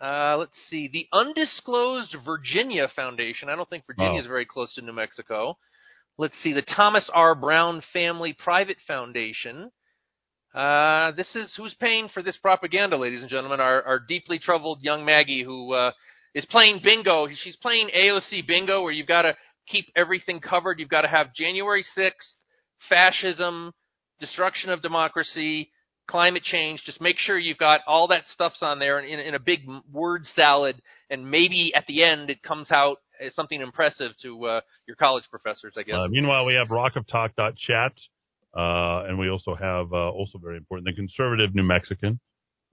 Uh, 0.00 0.38
let's 0.38 0.58
see. 0.68 0.88
The 0.92 1.06
Undisclosed 1.16 2.16
Virginia 2.24 2.88
Foundation. 2.96 3.48
I 3.48 3.54
don't 3.54 3.70
think 3.70 3.84
Virginia 3.86 4.14
Oh. 4.18 4.20
is 4.20 4.26
very 4.26 4.44
close 4.44 4.74
to 4.74 4.82
New 4.82 4.92
Mexico. 4.92 5.56
Let's 6.18 6.34
see. 6.42 6.52
The 6.52 6.62
Thomas 6.62 7.08
R. 7.14 7.36
Brown 7.36 7.80
Family 7.92 8.32
Private 8.36 8.78
Foundation. 8.88 9.70
Uh, 10.54 11.10
this 11.12 11.28
is 11.34 11.52
who's 11.56 11.74
paying 11.80 12.08
for 12.08 12.22
this 12.22 12.36
propaganda, 12.36 12.96
ladies 12.96 13.22
and 13.22 13.30
gentlemen. 13.30 13.60
Our, 13.60 13.82
our 13.82 13.98
deeply 13.98 14.38
troubled 14.38 14.82
young 14.82 15.04
Maggie, 15.04 15.42
who 15.42 15.72
uh, 15.72 15.90
is 16.34 16.44
playing 16.46 16.80
bingo. 16.82 17.26
She's 17.42 17.56
playing 17.56 17.88
AOC 17.94 18.46
bingo, 18.46 18.82
where 18.82 18.92
you've 18.92 19.08
got 19.08 19.22
to 19.22 19.36
keep 19.66 19.86
everything 19.96 20.40
covered. 20.40 20.78
You've 20.78 20.88
got 20.88 21.02
to 21.02 21.08
have 21.08 21.34
January 21.34 21.84
6th, 21.96 22.10
fascism, 22.88 23.72
destruction 24.20 24.70
of 24.70 24.80
democracy, 24.80 25.70
climate 26.06 26.42
change. 26.44 26.82
Just 26.84 27.00
make 27.00 27.18
sure 27.18 27.38
you've 27.38 27.58
got 27.58 27.80
all 27.86 28.08
that 28.08 28.22
stuff's 28.32 28.62
on 28.62 28.78
there 28.78 29.00
in, 29.00 29.18
in 29.18 29.34
a 29.34 29.40
big 29.40 29.60
word 29.92 30.24
salad, 30.34 30.80
and 31.10 31.28
maybe 31.28 31.72
at 31.74 31.86
the 31.86 32.04
end 32.04 32.30
it 32.30 32.42
comes 32.42 32.70
out 32.70 32.98
as 33.20 33.34
something 33.34 33.60
impressive 33.60 34.12
to 34.22 34.44
uh, 34.46 34.60
your 34.86 34.96
college 34.96 35.24
professors, 35.30 35.74
I 35.76 35.82
guess. 35.82 35.96
Uh, 35.98 36.08
meanwhile, 36.08 36.46
we 36.46 36.54
have 36.54 36.68
rockoftalk.chat, 36.68 37.92
and 38.54 39.18
we 39.18 39.28
also 39.28 39.54
have, 39.54 39.92
uh, 39.92 40.10
also 40.10 40.38
very 40.38 40.56
important, 40.56 40.86
the 40.86 40.94
conservative 40.94 41.54
New 41.54 41.62
Mexican, 41.62 42.20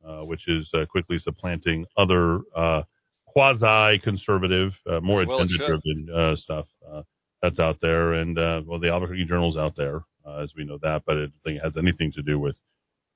uh, 0.08 0.22
which 0.22 0.48
is 0.48 0.70
uh, 0.74 0.86
quickly 0.86 1.18
supplanting 1.18 1.86
other 1.98 2.42
uh, 2.56 2.84
quasi-conservative, 3.26 4.74
uh, 4.90 5.00
more 5.00 5.26
Well, 5.26 5.42
agenda-driven 5.42 6.10
uh, 6.14 6.36
stuff 6.36 6.68
uh, 6.92 7.04
that's 7.42 7.60
out 7.60 7.78
there. 7.82 8.14
And, 8.14 8.38
uh, 8.38 8.62
well, 8.66 8.80
the 8.80 8.90
Albuquerque 8.90 9.26
Journal's 9.26 9.58
out 9.58 9.76
there, 9.76 10.04
uh, 10.26 10.38
as 10.38 10.52
we 10.56 10.66
know 10.66 10.78
that, 10.82 11.04
but 11.06 11.18
I 11.18 11.20
don't 11.22 11.34
think 11.44 11.58
it 11.58 11.64
has 11.64 11.78
anything 11.78 12.12
to 12.14 12.22
do 12.22 12.40
with 12.40 12.58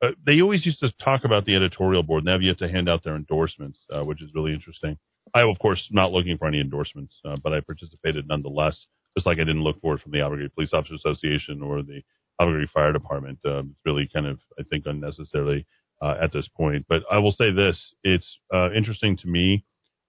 uh, 0.01 0.09
they 0.25 0.41
always 0.41 0.65
used 0.65 0.79
to 0.79 0.91
talk 1.03 1.23
about 1.23 1.45
the 1.45 1.55
editorial 1.55 2.03
board, 2.03 2.19
and 2.19 2.27
they 2.27 2.31
have 2.31 2.41
yet 2.41 2.57
to 2.59 2.67
hand 2.67 2.89
out 2.89 3.03
their 3.03 3.15
endorsements, 3.15 3.79
uh, 3.91 4.03
which 4.03 4.21
is 4.21 4.29
really 4.35 4.53
interesting. 4.53 4.97
I, 5.33 5.41
of 5.41 5.57
course, 5.59 5.87
not 5.91 6.11
looking 6.11 6.37
for 6.37 6.47
any 6.47 6.59
endorsements, 6.59 7.13
uh, 7.23 7.37
but 7.41 7.53
I 7.53 7.61
participated 7.61 8.27
nonetheless, 8.27 8.85
just 9.15 9.25
like 9.25 9.37
I 9.37 9.43
didn't 9.43 9.63
look 9.63 9.79
for 9.81 9.95
it 9.95 10.01
from 10.01 10.11
the 10.11 10.21
Albuquerque 10.21 10.53
Police 10.53 10.73
Officers 10.73 11.01
Association 11.05 11.61
or 11.61 11.81
the 11.81 12.01
Albuquerque 12.39 12.71
Fire 12.73 12.91
Department. 12.91 13.39
Um, 13.45 13.71
it's 13.71 13.85
really 13.85 14.09
kind 14.11 14.25
of, 14.25 14.39
I 14.59 14.63
think, 14.63 14.85
unnecessarily 14.85 15.65
uh, 16.01 16.15
at 16.21 16.31
this 16.31 16.47
point. 16.55 16.85
But 16.87 17.03
I 17.11 17.19
will 17.19 17.31
say 17.31 17.51
this: 17.51 17.93
it's 18.03 18.37
uh, 18.53 18.71
interesting 18.71 19.17
to 19.17 19.27
me. 19.27 19.65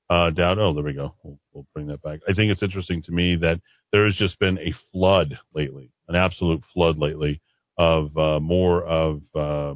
Uh, 0.09 0.31
Dowd, 0.31 0.59
oh, 0.59 0.73
there 0.73 0.85
we 0.85 0.93
go. 0.93 1.15
We'll, 1.23 1.39
we'll 1.53 1.67
bring 1.75 1.89
that 1.89 2.03
back. 2.03 2.21
I 2.29 2.33
think 2.33 2.53
it's 2.53 2.63
interesting 2.63 3.03
to 3.03 3.13
me 3.13 3.37
that 3.37 3.61
there 3.93 4.05
has 4.05 4.15
just 4.15 4.39
been 4.39 4.59
a 4.59 4.73
flood 4.93 5.39
lately, 5.55 5.91
an 6.09 6.15
absolute 6.15 6.63
flood 6.73 6.99
lately 6.99 7.41
of 7.79 8.17
uh, 8.17 8.41
more 8.41 8.85
of 8.85 9.23
uh, 9.35 9.75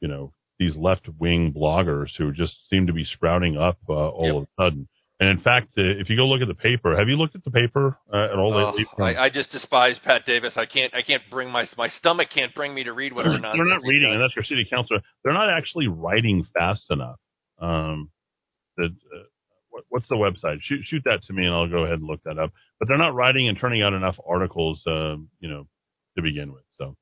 you 0.00 0.08
know 0.08 0.32
these 0.58 0.76
left 0.76 1.08
wing 1.18 1.52
bloggers 1.52 2.10
who 2.16 2.32
just 2.32 2.56
seem 2.70 2.86
to 2.86 2.92
be 2.92 3.04
sprouting 3.04 3.56
up 3.56 3.78
uh, 3.88 3.92
all 3.92 4.38
of 4.38 4.44
a 4.44 4.62
sudden. 4.62 4.88
And 5.22 5.30
in 5.30 5.38
fact, 5.38 5.68
uh, 5.78 5.82
if 6.02 6.10
you 6.10 6.16
go 6.16 6.26
look 6.26 6.42
at 6.42 6.48
the 6.48 6.60
paper, 6.60 6.96
have 6.98 7.06
you 7.06 7.14
looked 7.14 7.36
at 7.36 7.44
the 7.44 7.52
paper 7.52 7.96
uh, 8.12 8.24
at 8.32 8.38
all 8.40 8.52
Oh, 8.52 8.74
lately? 8.74 8.86
I, 8.98 9.26
I 9.26 9.30
just 9.30 9.52
despise 9.52 9.96
Pat 10.02 10.22
Davis. 10.26 10.54
I 10.56 10.66
can't. 10.66 10.92
I 10.92 11.02
can't 11.02 11.22
bring 11.30 11.48
my 11.48 11.64
my 11.78 11.86
stomach 12.00 12.26
can't 12.34 12.52
bring 12.56 12.74
me 12.74 12.82
to 12.82 12.92
read 12.92 13.12
whatever 13.12 13.38
nonsense. 13.38 13.62
They're 13.64 13.78
not 13.78 13.86
reading, 13.86 14.10
and 14.10 14.20
that's 14.20 14.34
your 14.34 14.42
city 14.42 14.66
councilor. 14.68 14.98
They're 15.22 15.32
not 15.32 15.48
actually 15.48 15.86
writing 15.86 16.44
fast 16.52 16.86
enough. 16.90 17.20
Um, 17.60 18.10
that 18.78 18.86
uh, 18.86 19.22
what, 19.70 19.84
what's 19.90 20.08
the 20.08 20.16
website? 20.16 20.56
Shoot, 20.62 20.80
shoot 20.86 21.02
that 21.04 21.22
to 21.28 21.32
me, 21.32 21.44
and 21.44 21.54
I'll 21.54 21.70
go 21.70 21.84
ahead 21.84 22.00
and 22.00 22.08
look 22.08 22.24
that 22.24 22.40
up. 22.40 22.50
But 22.80 22.88
they're 22.88 22.98
not 22.98 23.14
writing 23.14 23.46
and 23.46 23.56
turning 23.56 23.80
out 23.80 23.92
enough 23.92 24.16
articles, 24.28 24.82
uh, 24.88 25.14
you 25.38 25.48
know, 25.48 25.68
to 26.16 26.22
begin 26.22 26.52
with. 26.52 26.64
So 26.78 26.96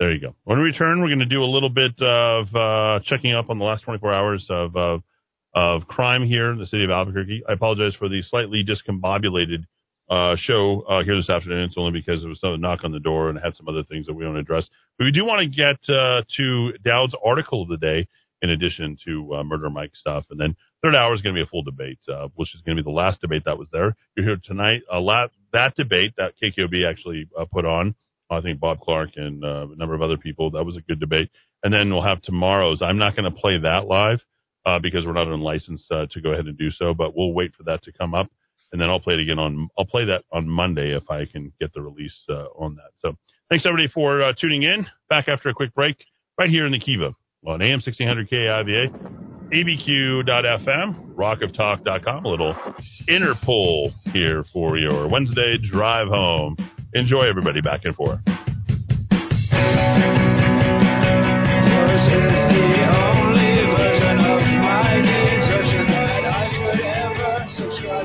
there 0.00 0.14
you 0.14 0.20
go. 0.22 0.34
When 0.44 0.56
we 0.56 0.64
return, 0.64 1.02
we're 1.02 1.08
going 1.08 1.18
to 1.18 1.26
do 1.26 1.42
a 1.42 1.44
little 1.44 1.68
bit 1.68 1.92
of 2.00 2.46
uh, 2.54 3.00
checking 3.04 3.34
up 3.34 3.50
on 3.50 3.58
the 3.58 3.66
last 3.66 3.82
24 3.84 4.14
hours 4.14 4.46
of 4.48 4.76
uh, 4.76 4.98
of 5.56 5.88
crime 5.88 6.26
here 6.26 6.52
in 6.52 6.58
the 6.58 6.66
city 6.66 6.84
of 6.84 6.90
Albuquerque. 6.90 7.42
I 7.48 7.54
apologize 7.54 7.94
for 7.98 8.10
the 8.10 8.22
slightly 8.22 8.62
discombobulated 8.62 9.64
uh, 10.10 10.36
show 10.36 10.82
uh, 10.82 11.02
here 11.02 11.16
this 11.16 11.30
afternoon. 11.30 11.64
It's 11.64 11.78
only 11.78 11.98
because 11.98 12.20
there 12.20 12.28
was 12.28 12.40
a 12.42 12.58
knock 12.58 12.80
on 12.84 12.92
the 12.92 13.00
door 13.00 13.30
and 13.30 13.38
I 13.38 13.42
had 13.42 13.56
some 13.56 13.66
other 13.66 13.82
things 13.82 14.06
that 14.06 14.12
we 14.12 14.24
to 14.24 14.34
address. 14.34 14.68
But 14.98 15.06
we 15.06 15.12
do 15.12 15.24
want 15.24 15.40
to 15.40 15.48
get 15.48 15.78
uh, 15.92 16.22
to 16.36 16.72
Dowd's 16.84 17.16
article 17.24 17.62
of 17.62 17.68
the 17.68 17.78
day 17.78 18.06
in 18.42 18.50
addition 18.50 18.98
to 19.06 19.34
uh, 19.34 19.44
Murder 19.44 19.70
Mike 19.70 19.92
stuff. 19.94 20.26
And 20.28 20.38
then 20.38 20.56
third 20.82 20.94
hour 20.94 21.14
is 21.14 21.22
going 21.22 21.34
to 21.34 21.38
be 21.38 21.42
a 21.42 21.50
full 21.50 21.62
debate, 21.62 22.00
uh, 22.06 22.28
which 22.34 22.54
is 22.54 22.60
going 22.60 22.76
to 22.76 22.82
be 22.82 22.86
the 22.86 22.94
last 22.94 23.22
debate 23.22 23.44
that 23.46 23.58
was 23.58 23.68
there. 23.72 23.96
You're 24.14 24.26
here 24.26 24.40
tonight. 24.44 24.82
Uh, 24.92 25.00
la- 25.00 25.28
that 25.54 25.74
debate 25.74 26.12
that 26.18 26.34
KKOB 26.40 26.86
actually 26.86 27.30
uh, 27.36 27.46
put 27.50 27.64
on, 27.64 27.94
I 28.30 28.42
think 28.42 28.60
Bob 28.60 28.80
Clark 28.80 29.12
and 29.16 29.42
a 29.42 29.68
number 29.74 29.94
of 29.94 30.02
other 30.02 30.18
people, 30.18 30.50
that 30.50 30.64
was 30.64 30.76
a 30.76 30.82
good 30.82 31.00
debate. 31.00 31.30
And 31.64 31.72
then 31.72 31.90
we'll 31.90 32.02
have 32.02 32.20
tomorrow's. 32.20 32.82
I'm 32.82 32.98
not 32.98 33.16
going 33.16 33.32
to 33.32 33.40
play 33.40 33.58
that 33.62 33.86
live 33.86 34.20
uh, 34.66 34.80
because 34.80 35.06
we're 35.06 35.12
not 35.12 35.28
unlicensed 35.28 35.90
uh, 35.90 36.06
to 36.10 36.20
go 36.20 36.32
ahead 36.32 36.46
and 36.46 36.58
do 36.58 36.70
so, 36.70 36.92
but 36.92 37.16
we'll 37.16 37.32
wait 37.32 37.54
for 37.54 37.62
that 37.62 37.82
to 37.84 37.92
come 37.92 38.14
up. 38.14 38.28
And 38.72 38.80
then 38.80 38.90
I'll 38.90 39.00
play 39.00 39.14
it 39.14 39.20
again 39.20 39.38
on, 39.38 39.68
I'll 39.78 39.86
play 39.86 40.06
that 40.06 40.24
on 40.32 40.48
Monday 40.48 40.94
if 40.94 41.08
I 41.08 41.24
can 41.24 41.52
get 41.60 41.72
the 41.72 41.80
release 41.80 42.18
uh, 42.28 42.46
on 42.58 42.74
that. 42.74 42.90
So 42.98 43.16
thanks 43.48 43.64
everybody 43.64 43.88
for 43.88 44.22
uh, 44.22 44.32
tuning 44.38 44.64
in. 44.64 44.86
Back 45.08 45.28
after 45.28 45.48
a 45.48 45.54
quick 45.54 45.72
break 45.72 45.96
right 46.38 46.50
here 46.50 46.66
in 46.66 46.72
the 46.72 46.80
Kiva 46.80 47.14
on 47.46 47.62
AM 47.62 47.80
1600 47.84 48.28
KIVA, 48.28 48.88
abq.fm, 49.52 51.14
rockoftalk.com. 51.14 52.24
A 52.24 52.28
little 52.28 52.54
Interpol 53.08 53.92
here 54.12 54.44
for 54.52 54.76
your 54.78 55.08
Wednesday 55.08 55.56
drive 55.62 56.08
home. 56.08 56.56
Enjoy 56.92 57.22
everybody 57.22 57.60
back 57.60 57.82
and 57.84 57.94
forth. 57.94 58.18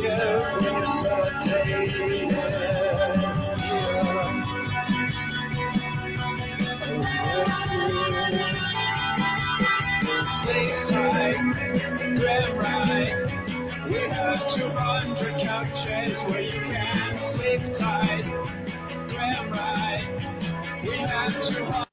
we 0.00 0.08
have 14.08 14.40
200 14.54 15.42
couches 15.42 16.14
Where 16.28 16.42
you 16.42 16.60
can 16.62 17.18
sleep 17.34 17.62
tight, 17.78 18.24
grab 19.08 19.50
right. 19.50 20.02
We 20.84 20.96
have 20.98 21.32
200. 21.32 21.87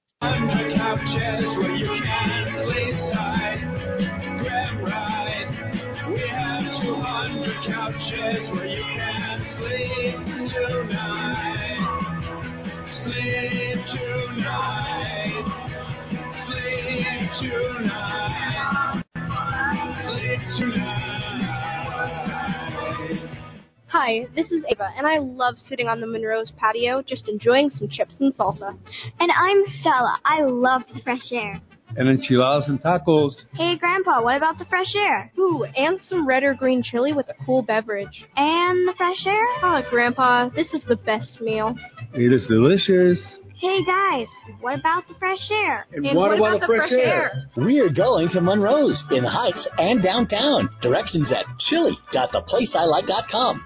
Hi, 23.98 24.28
this 24.36 24.52
is 24.52 24.62
Ava, 24.70 24.90
and 24.98 25.08
I 25.08 25.20
love 25.20 25.58
sitting 25.58 25.88
on 25.88 26.02
the 26.02 26.06
Monroe's 26.06 26.52
patio 26.58 27.02
just 27.02 27.30
enjoying 27.30 27.70
some 27.70 27.88
chips 27.88 28.14
and 28.20 28.36
salsa. 28.36 28.78
And 29.22 29.32
I'm 29.32 29.64
Stella. 29.80 30.20
I 30.26 30.42
love 30.42 30.82
the 30.94 31.00
fresh 31.02 31.32
air. 31.32 31.62
And 31.96 32.10
enchiladas 32.10 32.68
and 32.68 32.82
tacos. 32.82 33.36
Hey, 33.54 33.78
Grandpa, 33.78 34.22
what 34.22 34.36
about 34.36 34.58
the 34.58 34.66
fresh 34.66 34.94
air? 34.98 35.32
Ooh, 35.40 35.64
and 35.78 35.98
some 36.10 36.28
red 36.28 36.44
or 36.44 36.54
green 36.56 36.84
chili 36.84 37.14
with 37.14 37.30
a 37.30 37.36
cool 37.46 37.62
beverage. 37.62 38.26
And 38.36 38.86
the 38.86 38.94
fresh 38.98 39.26
air? 39.26 39.46
Oh, 39.64 39.82
Grandpa, 39.90 40.50
this 40.50 40.74
is 40.74 40.84
the 40.90 40.98
best 40.98 41.40
meal. 41.40 41.74
It 42.14 42.34
is 42.34 42.46
delicious. 42.48 43.18
Hey, 43.62 43.82
guys, 43.86 44.28
what 44.60 44.78
about 44.78 45.08
the 45.08 45.14
fresh 45.14 45.50
air? 45.50 45.86
And 45.94 46.06
And 46.06 46.18
what 46.18 46.32
what 46.32 46.38
about 46.38 46.58
about 46.58 46.68
the 46.68 46.74
the 46.74 46.80
fresh 46.80 46.90
fresh 46.90 47.00
air? 47.00 47.32
We 47.56 47.80
are 47.80 47.88
going 47.88 48.28
to 48.34 48.42
Monroe's 48.42 49.02
in 49.12 49.24
the 49.24 49.30
Heights 49.30 49.66
and 49.78 50.04
downtown. 50.04 50.68
Directions 50.82 51.32
at 51.32 51.46
chili.theplaceilike.com. 51.70 53.66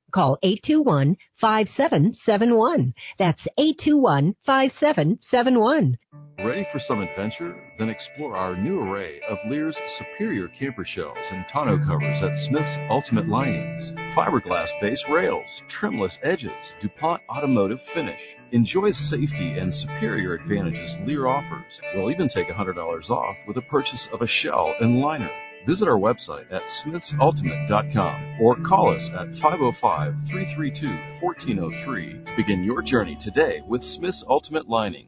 Call 0.11 0.37
821-5771. 0.43 2.93
That's 3.17 3.47
821-5771. 3.59 5.95
Ready 6.43 6.65
for 6.71 6.79
some 6.79 7.01
adventure? 7.01 7.55
Then 7.77 7.89
explore 7.89 8.35
our 8.35 8.57
new 8.57 8.81
array 8.81 9.21
of 9.29 9.37
Leer's 9.47 9.77
superior 9.99 10.47
camper 10.47 10.83
shells 10.83 11.17
and 11.31 11.45
tonneau 11.53 11.77
covers 11.85 12.23
at 12.23 12.35
Smith's 12.47 12.77
Ultimate 12.89 13.27
Linings. 13.27 13.93
Fiberglass 14.15 14.67
base 14.81 15.03
rails, 15.11 15.45
trimless 15.69 16.17
edges, 16.23 16.51
DuPont 16.81 17.21
automotive 17.29 17.79
finish. 17.93 18.19
Enjoy 18.51 18.91
safety 18.91 19.59
and 19.59 19.71
superior 19.73 20.33
advantages 20.33 20.95
Lear 21.05 21.27
offers. 21.27 21.79
We'll 21.93 22.11
even 22.11 22.27
take 22.27 22.49
$100 22.49 23.09
off 23.09 23.35
with 23.47 23.57
a 23.57 23.61
purchase 23.61 24.07
of 24.11 24.21
a 24.21 24.27
shell 24.27 24.73
and 24.79 24.99
liner. 24.99 25.29
Visit 25.67 25.87
our 25.87 25.99
website 25.99 26.51
at 26.51 26.63
smithsultimate.com 26.83 28.41
or 28.41 28.55
call 28.67 28.93
us 28.95 29.09
at 29.13 29.27
505 29.41 30.13
332 30.29 30.87
1403 31.21 32.25
to 32.25 32.35
begin 32.35 32.63
your 32.63 32.81
journey 32.81 33.17
today 33.23 33.61
with 33.67 33.83
Smith's 33.83 34.23
Ultimate 34.27 34.67
Linings. 34.67 35.07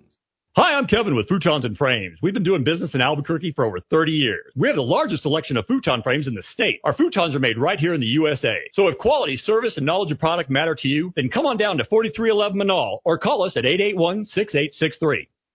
Hi, 0.55 0.75
I'm 0.75 0.85
Kevin 0.85 1.15
with 1.15 1.27
Futons 1.27 1.65
and 1.65 1.75
Frames. 1.75 2.19
We've 2.21 2.35
been 2.35 2.43
doing 2.43 2.63
business 2.63 2.93
in 2.93 3.01
Albuquerque 3.01 3.53
for 3.53 3.65
over 3.65 3.79
30 3.79 4.11
years. 4.11 4.51
We 4.55 4.67
have 4.67 4.75
the 4.75 4.83
largest 4.83 5.23
selection 5.23 5.57
of 5.57 5.65
futon 5.65 6.03
frames 6.03 6.27
in 6.27 6.35
the 6.35 6.43
state. 6.43 6.79
Our 6.83 6.93
futons 6.93 7.33
are 7.33 7.39
made 7.39 7.57
right 7.57 7.79
here 7.79 7.95
in 7.95 8.01
the 8.01 8.05
USA. 8.05 8.55
So 8.73 8.87
if 8.87 8.99
quality, 8.99 9.35
service, 9.35 9.77
and 9.77 9.85
knowledge 9.87 10.11
of 10.11 10.19
product 10.19 10.51
matter 10.51 10.75
to 10.75 10.87
you, 10.87 11.11
then 11.15 11.29
come 11.29 11.47
on 11.47 11.57
down 11.57 11.79
to 11.79 11.85
4311 11.85 12.61
Menaul 12.61 12.99
or 13.03 13.17
call 13.17 13.43
us 13.43 13.57
at 13.57 13.63
881-6863. 13.63 15.27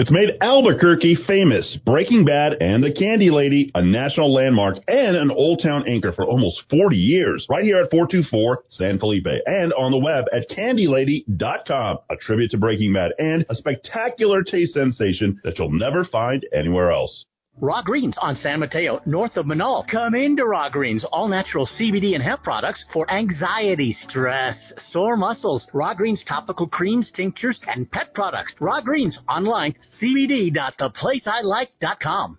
It's 0.00 0.10
made 0.10 0.38
Albuquerque 0.40 1.26
famous. 1.26 1.76
Breaking 1.84 2.24
Bad 2.24 2.54
and 2.62 2.82
The 2.82 2.90
Candy 2.90 3.30
Lady, 3.30 3.70
a 3.74 3.84
national 3.84 4.32
landmark 4.32 4.78
and 4.88 5.14
an 5.14 5.30
Old 5.30 5.60
Town 5.62 5.86
anchor 5.86 6.10
for 6.10 6.24
almost 6.24 6.62
40 6.70 6.96
years. 6.96 7.46
Right 7.50 7.64
here 7.64 7.82
at 7.82 7.90
424 7.90 8.64
San 8.70 8.98
Felipe 8.98 9.26
and 9.44 9.74
on 9.74 9.90
the 9.90 9.98
web 9.98 10.24
at 10.32 10.48
candylady.com. 10.48 11.98
A 12.08 12.16
tribute 12.16 12.50
to 12.52 12.56
Breaking 12.56 12.94
Bad 12.94 13.12
and 13.18 13.44
a 13.50 13.54
spectacular 13.54 14.42
taste 14.42 14.72
sensation 14.72 15.38
that 15.44 15.58
you'll 15.58 15.70
never 15.70 16.06
find 16.06 16.46
anywhere 16.50 16.90
else. 16.90 17.26
Raw 17.62 17.82
Greens 17.82 18.16
on 18.22 18.36
San 18.36 18.60
Mateo, 18.60 19.02
north 19.04 19.36
of 19.36 19.44
Menaul. 19.44 19.86
Come 19.86 20.14
into 20.14 20.46
Raw 20.46 20.70
Greens, 20.70 21.04
all 21.12 21.28
natural 21.28 21.68
CBD 21.78 22.14
and 22.14 22.22
hemp 22.22 22.42
products 22.42 22.82
for 22.90 23.04
anxiety, 23.12 23.94
stress, 24.08 24.56
sore 24.90 25.14
muscles. 25.14 25.66
Raw 25.74 25.92
Greens 25.92 26.22
topical 26.26 26.66
creams, 26.66 27.10
tinctures, 27.14 27.60
and 27.66 27.90
pet 27.90 28.14
products. 28.14 28.54
Raw 28.60 28.80
Greens 28.80 29.18
online, 29.28 29.74
cbd.theplaceilike.com. 30.00 32.38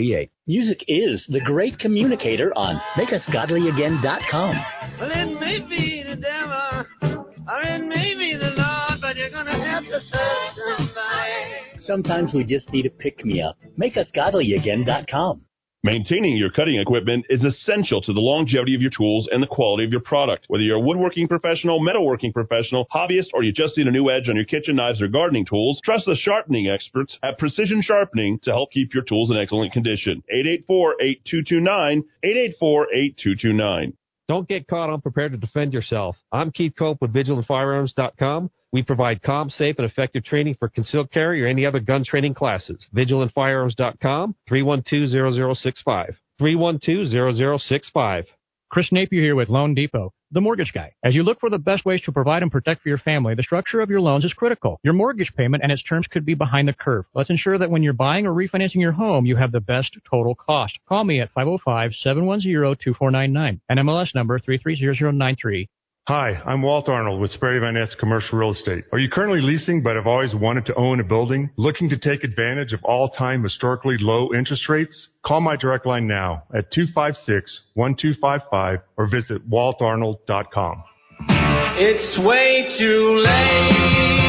899-1448. 0.00 0.30
Music 0.46 0.84
is 0.88 1.26
the 1.30 1.40
great 1.40 1.78
communicator 1.78 2.52
on 2.56 2.80
makeusgodlyagain.com. 2.96 4.56
Well, 4.98 5.10
it 5.10 5.40
may 5.40 5.60
be 5.68 6.02
the 6.02 6.16
devil, 6.16 6.86
or 7.48 7.62
it 7.62 7.86
may 7.86 8.14
be 8.16 8.36
the 8.36 8.50
Lord, 8.56 9.00
but 9.00 9.16
you're 9.16 9.30
gonna 9.30 9.52
have 9.52 9.84
to 9.84 10.00
serve 10.00 10.54
somebody. 10.76 11.78
Sometimes 11.78 12.34
we 12.34 12.44
just 12.44 12.72
need 12.72 12.86
a 12.86 12.90
pick 12.90 13.24
me 13.24 13.40
up. 13.40 13.56
Makeusgodlyagain.com. 13.78 15.44
Maintaining 15.82 16.36
your 16.36 16.50
cutting 16.50 16.78
equipment 16.78 17.24
is 17.30 17.42
essential 17.42 18.02
to 18.02 18.12
the 18.12 18.20
longevity 18.20 18.74
of 18.74 18.82
your 18.82 18.90
tools 18.94 19.26
and 19.32 19.42
the 19.42 19.46
quality 19.46 19.82
of 19.82 19.90
your 19.90 20.02
product. 20.02 20.44
Whether 20.48 20.62
you're 20.62 20.76
a 20.76 20.80
woodworking 20.80 21.26
professional, 21.26 21.80
metalworking 21.80 22.34
professional, 22.34 22.86
hobbyist, 22.94 23.28
or 23.32 23.42
you 23.42 23.50
just 23.50 23.78
need 23.78 23.86
a 23.86 23.90
new 23.90 24.10
edge 24.10 24.28
on 24.28 24.36
your 24.36 24.44
kitchen 24.44 24.76
knives 24.76 25.00
or 25.00 25.08
gardening 25.08 25.46
tools, 25.46 25.80
trust 25.82 26.04
the 26.04 26.16
sharpening 26.16 26.68
experts 26.68 27.16
at 27.22 27.38
Precision 27.38 27.80
Sharpening 27.80 28.38
to 28.42 28.50
help 28.50 28.72
keep 28.72 28.92
your 28.92 29.04
tools 29.04 29.30
in 29.30 29.38
excellent 29.38 29.72
condition. 29.72 30.22
884-8229, 30.70 32.02
884-8229. 32.62 33.94
Don't 34.28 34.46
get 34.46 34.66
caught 34.66 34.92
unprepared 34.92 35.32
to 35.32 35.38
defend 35.38 35.72
yourself. 35.72 36.14
I'm 36.30 36.52
Keith 36.52 36.74
Cope 36.78 37.00
with 37.00 37.14
VigilantFirearms.com. 37.14 38.50
We 38.72 38.82
provide 38.82 39.22
calm, 39.22 39.50
safe, 39.50 39.76
and 39.78 39.86
effective 39.86 40.24
training 40.24 40.56
for 40.58 40.68
concealed 40.68 41.10
carry 41.10 41.42
or 41.42 41.48
any 41.48 41.66
other 41.66 41.80
gun 41.80 42.04
training 42.04 42.34
classes. 42.34 42.86
VigilantFirearms.com, 42.94 44.36
312-0065. 44.48 46.14
312-0065. 46.40 48.24
Chris 48.70 48.92
Napier 48.92 49.20
here 49.20 49.34
with 49.34 49.48
Loan 49.48 49.74
Depot, 49.74 50.12
the 50.30 50.40
mortgage 50.40 50.70
guy. 50.72 50.92
As 51.02 51.16
you 51.16 51.24
look 51.24 51.40
for 51.40 51.50
the 51.50 51.58
best 51.58 51.84
ways 51.84 52.00
to 52.02 52.12
provide 52.12 52.42
and 52.42 52.52
protect 52.52 52.82
for 52.82 52.88
your 52.88 52.98
family, 52.98 53.34
the 53.34 53.42
structure 53.42 53.80
of 53.80 53.90
your 53.90 54.00
loans 54.00 54.24
is 54.24 54.32
critical. 54.32 54.78
Your 54.84 54.94
mortgage 54.94 55.32
payment 55.36 55.64
and 55.64 55.72
its 55.72 55.82
terms 55.82 56.06
could 56.08 56.24
be 56.24 56.34
behind 56.34 56.68
the 56.68 56.72
curve. 56.72 57.04
Let's 57.12 57.30
ensure 57.30 57.58
that 57.58 57.68
when 57.68 57.82
you're 57.82 57.92
buying 57.92 58.28
or 58.28 58.32
refinancing 58.32 58.76
your 58.76 58.92
home, 58.92 59.26
you 59.26 59.34
have 59.34 59.50
the 59.50 59.58
best 59.58 59.98
total 60.08 60.36
cost. 60.36 60.78
Call 60.88 61.02
me 61.02 61.20
at 61.20 61.34
505-710-2499, 61.34 63.60
NMLS 63.68 64.14
number 64.14 64.38
330093. 64.38 65.68
Hi, 66.08 66.40
I'm 66.46 66.62
Walt 66.62 66.88
Arnold 66.88 67.20
with 67.20 67.30
Sperry 67.30 67.60
Van 67.60 67.74
Ness 67.74 67.94
Commercial 68.00 68.38
Real 68.38 68.52
Estate. 68.52 68.84
Are 68.90 68.98
you 68.98 69.10
currently 69.10 69.42
leasing 69.42 69.82
but 69.82 69.96
have 69.96 70.06
always 70.06 70.34
wanted 70.34 70.64
to 70.66 70.74
own 70.74 70.98
a 70.98 71.04
building? 71.04 71.50
Looking 71.56 71.90
to 71.90 71.98
take 71.98 72.24
advantage 72.24 72.72
of 72.72 72.82
all-time 72.82 73.42
historically 73.42 73.96
low 74.00 74.32
interest 74.34 74.66
rates? 74.68 75.08
Call 75.24 75.40
my 75.42 75.56
direct 75.56 75.84
line 75.86 76.08
now 76.08 76.44
at 76.56 76.72
256-1255 76.72 78.82
or 78.96 79.06
visit 79.08 79.48
waltarnold.com. 79.48 80.82
It's 81.78 82.18
way 82.26 82.74
too 82.78 83.18
late 83.18 84.19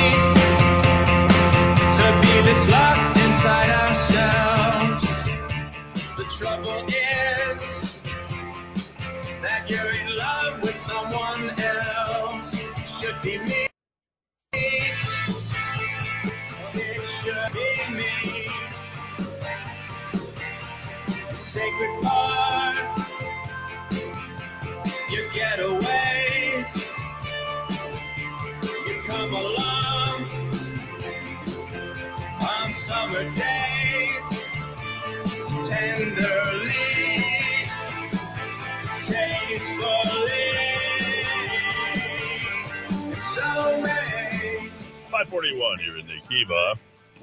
summer 32.92 33.24
days, 33.24 34.24
tenderly, 35.70 36.76
tastefully. 39.08 40.50
So 43.36 43.82
many. 43.82 44.72
541 45.10 45.80
here 45.80 45.98
in 46.00 46.06
the 46.08 46.20
Kiva. 46.28 46.76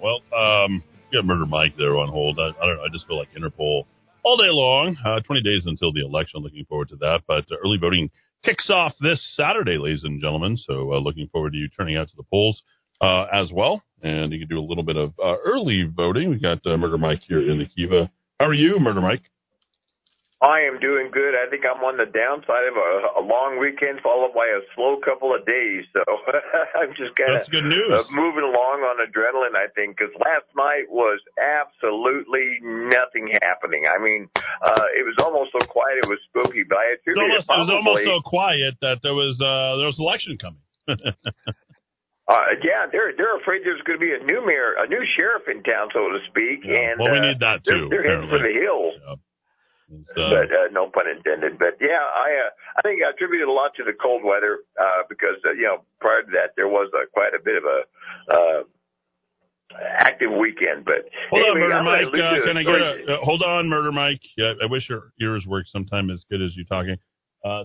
Well, 0.02 0.22
um, 0.32 0.82
got 1.12 1.26
Murder 1.26 1.44
Mike 1.44 1.76
there 1.76 1.98
on 1.98 2.08
hold. 2.08 2.38
I, 2.38 2.48
I 2.48 2.66
don't 2.66 2.76
know. 2.76 2.82
I 2.82 2.88
just 2.90 3.06
feel 3.06 3.18
like 3.18 3.28
Interpol 3.36 3.82
all 4.24 4.38
day 4.38 4.48
long. 4.48 4.96
Uh, 5.04 5.20
20 5.20 5.42
days 5.42 5.64
until 5.66 5.92
the 5.92 6.00
election. 6.00 6.40
Looking 6.40 6.64
forward 6.64 6.88
to 6.90 6.96
that. 6.96 7.20
But 7.26 7.44
uh, 7.52 7.56
early 7.62 7.76
voting 7.78 8.08
kicks 8.42 8.70
off 8.70 8.94
this 9.02 9.22
Saturday, 9.36 9.76
ladies 9.76 10.04
and 10.04 10.18
gentlemen. 10.18 10.56
So 10.56 10.94
uh, 10.94 10.98
looking 10.98 11.28
forward 11.30 11.52
to 11.52 11.58
you 11.58 11.68
turning 11.76 11.98
out 11.98 12.08
to 12.08 12.16
the 12.16 12.24
polls 12.30 12.62
uh, 13.00 13.26
as 13.32 13.50
well. 13.52 13.82
And 14.02 14.32
you 14.32 14.38
can 14.38 14.48
do 14.48 14.60
a 14.60 14.66
little 14.66 14.84
bit 14.84 14.96
of 14.96 15.12
uh, 15.22 15.36
early 15.44 15.82
voting. 15.84 16.30
We 16.30 16.38
got 16.38 16.64
uh, 16.66 16.76
Murder 16.76 16.98
Mike 16.98 17.22
here 17.26 17.40
in 17.40 17.58
the 17.58 17.66
Kiva. 17.66 18.10
How 18.38 18.46
are 18.46 18.54
you, 18.54 18.78
Murder 18.78 19.00
Mike? 19.00 19.22
I 20.40 20.70
am 20.70 20.78
doing 20.78 21.10
good. 21.10 21.34
I 21.34 21.50
think 21.50 21.66
I'm 21.66 21.82
on 21.82 21.98
the 21.98 22.06
downside 22.06 22.70
of 22.70 22.78
a, 22.78 23.18
a 23.18 23.22
long 23.26 23.58
weekend 23.58 23.98
followed 24.06 24.30
by 24.38 24.46
a 24.46 24.62
slow 24.78 25.02
couple 25.02 25.34
of 25.34 25.42
days. 25.42 25.82
So 25.90 25.98
I'm 26.78 26.94
just 26.94 27.18
kind 27.18 27.34
of 27.34 27.42
good 27.50 27.66
news. 27.66 27.90
uh, 27.90 28.06
moving 28.14 28.46
along 28.46 28.86
on 28.86 29.02
adrenaline, 29.02 29.58
I 29.58 29.66
think, 29.74 29.98
because 29.98 30.14
last 30.22 30.46
night 30.54 30.86
was 30.86 31.18
absolutely 31.42 32.62
nothing 32.62 33.34
happening. 33.42 33.90
I 33.90 33.98
mean, 33.98 34.30
uh, 34.62 34.86
it 34.94 35.02
was 35.02 35.18
almost 35.18 35.50
so 35.50 35.66
quiet 35.66 36.06
it 36.06 36.08
was 36.08 36.22
spooky, 36.30 36.62
but 36.62 36.78
I 36.78 36.94
It 37.02 37.18
was 37.18 37.18
almost, 37.18 37.42
it 37.42 37.50
it 37.50 37.58
was 37.58 37.70
almost 37.74 38.04
so 38.06 38.20
quiet 38.22 38.74
that 38.80 39.02
there 39.02 39.18
was 39.18 39.34
uh, 39.42 39.74
there 39.74 39.90
was 39.90 39.98
election 39.98 40.38
coming. 40.38 40.62
Uh, 42.28 42.52
yeah, 42.62 42.84
they're 42.92 43.16
they're 43.16 43.40
afraid 43.40 43.62
there's 43.64 43.80
going 43.88 43.98
to 43.98 44.04
be 44.04 44.12
a 44.12 44.20
new 44.22 44.44
mayor, 44.44 44.76
a 44.76 44.86
new 44.86 45.00
sheriff 45.16 45.48
in 45.48 45.62
town, 45.64 45.88
so 45.94 46.12
to 46.12 46.20
speak. 46.28 46.60
Yeah, 46.62 46.92
And 46.92 47.00
well, 47.00 47.12
we 47.12 47.18
uh, 47.18 47.32
need 47.32 47.40
that 47.40 47.64
they're- 47.64 47.78
too, 47.80 47.88
They're, 47.88 48.04
heading 48.04 48.28
for 48.28 48.38
the 48.38 48.52
hills. 48.52 48.94
but 50.14 50.52
uh, 50.52 50.68
no 50.70 50.90
pun 50.92 51.08
intended. 51.08 51.58
But 51.58 51.80
yeah, 51.80 52.04
I 52.04 52.28
uh, 52.44 52.50
I 52.76 52.80
think 52.84 53.00
I 53.00 53.10
attributed 53.16 53.48
a 53.48 53.52
lot 53.52 53.72
to 53.80 53.84
the 53.84 53.96
cold 53.96 54.20
weather 54.24 54.60
uh, 54.78 55.08
because 55.08 55.40
uh, 55.48 55.52
you 55.56 55.64
know 55.64 55.84
prior 56.04 56.20
to 56.20 56.30
that 56.36 56.52
there 56.56 56.68
was 56.68 56.92
uh, 56.92 57.08
quite 57.14 57.32
a 57.32 57.40
bit 57.42 57.56
of 57.56 57.64
a 57.64 57.78
uh, 58.28 58.62
active 59.96 60.28
weekend. 60.30 60.84
But 60.84 61.08
Hold 61.30 61.40
on, 61.40 61.48
anyway, 61.48 61.60
Murder 61.60 61.74
I'm 61.80 61.84
gonna 61.88 62.10
Mike. 62.12 62.20
Uh, 62.20 62.44
can 62.46 62.56
I 62.58 62.62
get 62.62 62.80
a 63.08 63.14
uh, 63.14 63.24
hold 63.24 63.42
on, 63.42 63.68
Murder 63.70 63.92
Mike? 63.92 64.20
Yeah, 64.36 64.52
I 64.62 64.66
wish 64.66 64.84
your 64.90 65.12
ears 65.18 65.46
worked 65.46 65.70
sometime 65.70 66.10
as 66.10 66.20
good 66.28 66.42
as 66.42 66.52
you're 66.54 66.66
talking. 66.68 66.96
Uh, 67.42 67.64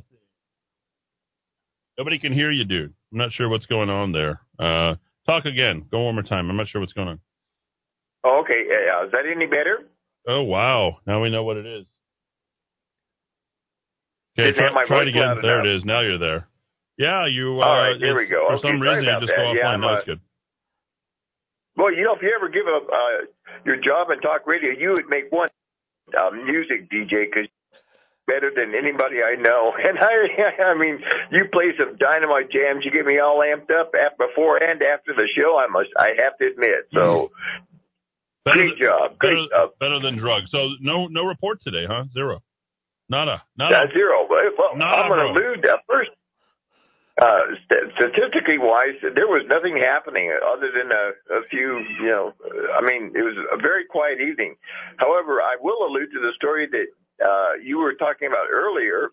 nobody 1.98 2.19
can 2.19 2.31
hear 2.31 2.49
you, 2.52 2.64
dude. 2.64 2.94
I'm 3.14 3.19
not 3.19 3.31
sure 3.31 3.48
what's 3.48 3.68
going 3.68 3.90
on 3.90 4.11
there. 4.11 4.41
Uh, 4.60 4.95
talk 5.27 5.45
again. 5.45 5.85
Go 5.91 6.02
one 6.02 6.15
more 6.15 6.23
time. 6.23 6.49
I'm 6.49 6.57
not 6.57 6.68
sure 6.68 6.81
what's 6.81 6.94
going 6.94 7.07
on. 7.10 7.19
Oh, 8.26 8.41
okay, 8.44 8.64
uh, 8.68 9.06
is 9.06 9.11
that 9.11 9.23
any 9.30 9.45
better? 9.45 9.85
Oh 10.27 10.41
wow! 10.44 10.98
Now 11.06 11.22
we 11.22 11.30
know 11.30 11.44
what 11.44 11.57
it 11.57 11.65
is. 11.65 11.85
Okay, 14.40 14.52
Didn't 14.52 14.72
try, 14.73 14.85
try 14.85 15.02
it 15.03 15.07
again. 15.10 15.38
There 15.41 15.60
enough. 15.60 15.65
it 15.68 15.76
is. 15.77 15.85
Now 15.85 16.02
you're 16.02 16.18
there. 16.18 16.48
Yeah, 16.98 17.27
you. 17.27 17.60
Uh, 17.61 17.65
All 17.65 17.77
right, 17.77 17.98
here 17.99 18.15
we 18.18 18.26
go. 18.27 18.48
For 18.49 18.53
Okay, 18.56 18.61
some 18.72 18.81
reason, 18.81 19.03
you 19.03 19.11
just 19.19 19.27
that. 19.27 19.38
go 19.38 19.52
Yeah, 19.53 19.65
offline. 19.65 19.73
I'm, 19.76 19.81
no, 19.81 19.94
it's 19.94 20.06
good. 20.06 20.19
Well, 21.76 21.94
you 21.94 22.03
know, 22.03 22.15
if 22.15 22.22
you 22.22 22.34
ever 22.35 22.49
give 22.49 22.65
up 22.65 22.88
uh, 22.90 23.26
your 23.65 23.76
job 23.77 24.10
in 24.10 24.19
talk 24.22 24.48
radio, 24.48 24.72
you 24.72 24.94
would 24.94 25.10
make 25.10 25.31
one 25.31 25.49
uh, 26.18 26.31
music 26.31 26.90
DJ 26.90 27.26
because 27.30 27.49
better 28.28 28.52
than 28.56 28.74
anybody 28.76 29.18
I 29.22 29.36
know. 29.36 29.74
And 29.84 30.00
I, 30.00 30.64
I 30.72 30.78
mean, 30.78 31.00
you 31.32 31.45
play 31.52 31.74
some 31.78 31.98
dynamite 31.98 32.52
jams. 32.52 32.86
You 32.86 32.91
get 32.91 33.06
me 33.06 33.20
all 33.20 33.44
amped 33.44 33.72
up 33.72 33.91
at, 33.94 34.18
before 34.18 34.58
and 34.58 34.82
after 34.82 35.14
the 35.14 35.28
show. 35.36 35.58
I 35.58 35.68
must, 35.68 35.90
I 35.98 36.14
have 36.24 36.38
to 36.40 36.48
admit. 36.48 36.88
So, 36.94 37.32
Better 38.45 38.58
great 38.68 38.78
job, 38.78 39.18
great 39.20 39.36
better, 39.50 39.68
job. 39.68 39.70
better 39.80 40.00
than 40.02 40.18
drugs. 40.18 40.52
So 40.52 40.76
no, 40.82 41.08
no 41.08 41.24
report 41.24 41.62
today, 41.64 41.86
huh? 41.88 42.04
Zero. 42.14 42.44
Nada. 43.10 43.41
Nada. 43.58 43.76
Uh, 43.76 43.94
zero. 43.94 44.28
Well, 44.30 44.76
Nada, 44.76 44.95
I'm 45.04 45.10
going 45.10 45.20
to 45.20 45.32
allude 45.32 45.66
uh, 45.66 45.78
first. 45.88 46.12
Uh, 47.22 47.54
st- 47.70 47.94
statistically 47.94 48.58
wise, 48.58 48.98
there 49.02 49.30
was 49.30 49.45
nothing 49.48 49.78
happening 49.78 50.34
other 50.44 50.72
than 50.74 50.90
a, 50.91 51.14
a 51.38 51.48
few, 51.48 51.80
you 52.02 52.08
know, 52.10 52.34
I 52.74 52.82
mean, 52.82 53.14
it 53.14 53.22
was 53.22 53.38
a 53.54 53.58
very 53.62 53.86
quiet 53.86 54.18
evening. 54.20 54.56
However, 54.98 55.40
I 55.40 55.56
will 55.62 55.86
allude 55.88 56.10
to 56.12 56.20
the 56.20 56.34
story 56.36 56.66
that, 56.72 56.88
uh, 57.24 57.62
you 57.64 57.78
were 57.78 57.94
talking 57.94 58.28
about 58.28 58.48
earlier, 58.52 59.12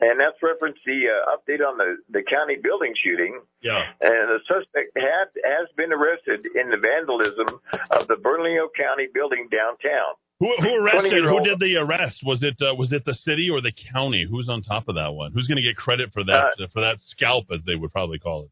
and 0.00 0.18
that's 0.18 0.36
reference 0.42 0.78
the 0.84 1.08
uh, 1.08 1.36
update 1.36 1.66
on 1.66 1.78
the, 1.78 1.96
the 2.10 2.22
county 2.22 2.56
building 2.62 2.94
shooting. 3.02 3.40
Yeah. 3.62 3.84
And 4.00 4.28
the 4.28 4.40
suspect 4.48 4.96
had, 4.96 5.28
has 5.44 5.68
been 5.76 5.92
arrested 5.92 6.46
in 6.54 6.70
the 6.70 6.78
vandalism 6.78 7.60
of 7.90 8.08
the 8.08 8.16
Bernalillo 8.16 8.68
County 8.76 9.08
building 9.12 9.48
downtown. 9.50 10.14
Who, 10.40 10.56
who 10.58 10.74
arrested? 10.74 11.22
Who 11.22 11.44
did 11.44 11.60
the 11.60 11.76
arrest? 11.76 12.22
Was 12.24 12.42
it 12.42 12.56
uh, 12.62 12.74
was 12.74 12.94
it 12.94 13.04
the 13.04 13.12
city 13.12 13.50
or 13.50 13.60
the 13.60 13.72
county? 13.92 14.26
Who's 14.28 14.48
on 14.48 14.62
top 14.62 14.88
of 14.88 14.94
that 14.94 15.12
one? 15.12 15.32
Who's 15.32 15.46
going 15.46 15.56
to 15.56 15.62
get 15.62 15.76
credit 15.76 16.14
for 16.14 16.24
that 16.24 16.56
uh, 16.58 16.66
for 16.72 16.80
that 16.80 16.96
scalp, 17.08 17.48
as 17.52 17.60
they 17.66 17.74
would 17.74 17.92
probably 17.92 18.18
call 18.18 18.44
it? 18.44 18.50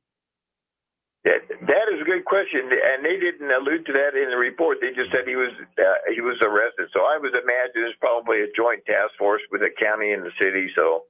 That, 1.29 1.87
is 1.93 2.01
a 2.01 2.09
good 2.09 2.25
question, 2.25 2.73
and 2.73 3.05
they 3.05 3.21
didn't 3.21 3.53
allude 3.53 3.85
to 3.85 3.93
that 3.93 4.17
in 4.17 4.33
the 4.33 4.41
report. 4.41 4.79
They 4.81 4.97
just 4.97 5.13
said 5.13 5.29
he 5.29 5.37
was 5.37 5.53
uh, 5.77 6.01
he 6.15 6.25
was 6.25 6.41
arrested. 6.41 6.89
So 6.97 7.05
I 7.05 7.21
would 7.21 7.37
imagine 7.37 7.85
it's 7.85 8.01
probably 8.01 8.41
a 8.41 8.51
joint 8.57 8.81
task 8.89 9.13
force 9.21 9.43
with 9.53 9.61
the 9.61 9.69
county 9.77 10.17
and 10.17 10.25
the 10.25 10.33
city. 10.41 10.73
So 10.73 11.05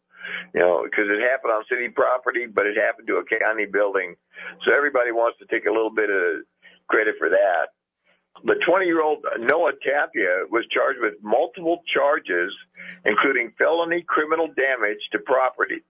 you 0.54 0.60
know, 0.60 0.82
because 0.82 1.06
it 1.06 1.22
happened 1.22 1.54
on 1.54 1.62
city 1.70 1.88
property, 1.88 2.46
but 2.50 2.66
it 2.66 2.74
happened 2.74 3.06
to 3.08 3.22
a 3.22 3.26
county 3.26 3.66
building. 3.70 4.16
So 4.66 4.74
everybody 4.74 5.12
wants 5.12 5.38
to 5.38 5.46
take 5.46 5.66
a 5.66 5.72
little 5.72 5.94
bit 5.94 6.10
of 6.10 6.42
credit 6.90 7.14
for 7.18 7.28
that. 7.30 7.70
The 8.42 8.58
20 8.66 8.86
year 8.86 9.02
old 9.02 9.22
Noah 9.38 9.78
Tapia 9.82 10.46
was 10.50 10.66
charged 10.70 10.98
with 10.98 11.14
multiple 11.22 11.82
charges, 11.92 12.50
including 13.04 13.54
felony 13.58 14.02
criminal 14.06 14.48
damage 14.50 15.02
to 15.12 15.18
property. 15.18 15.82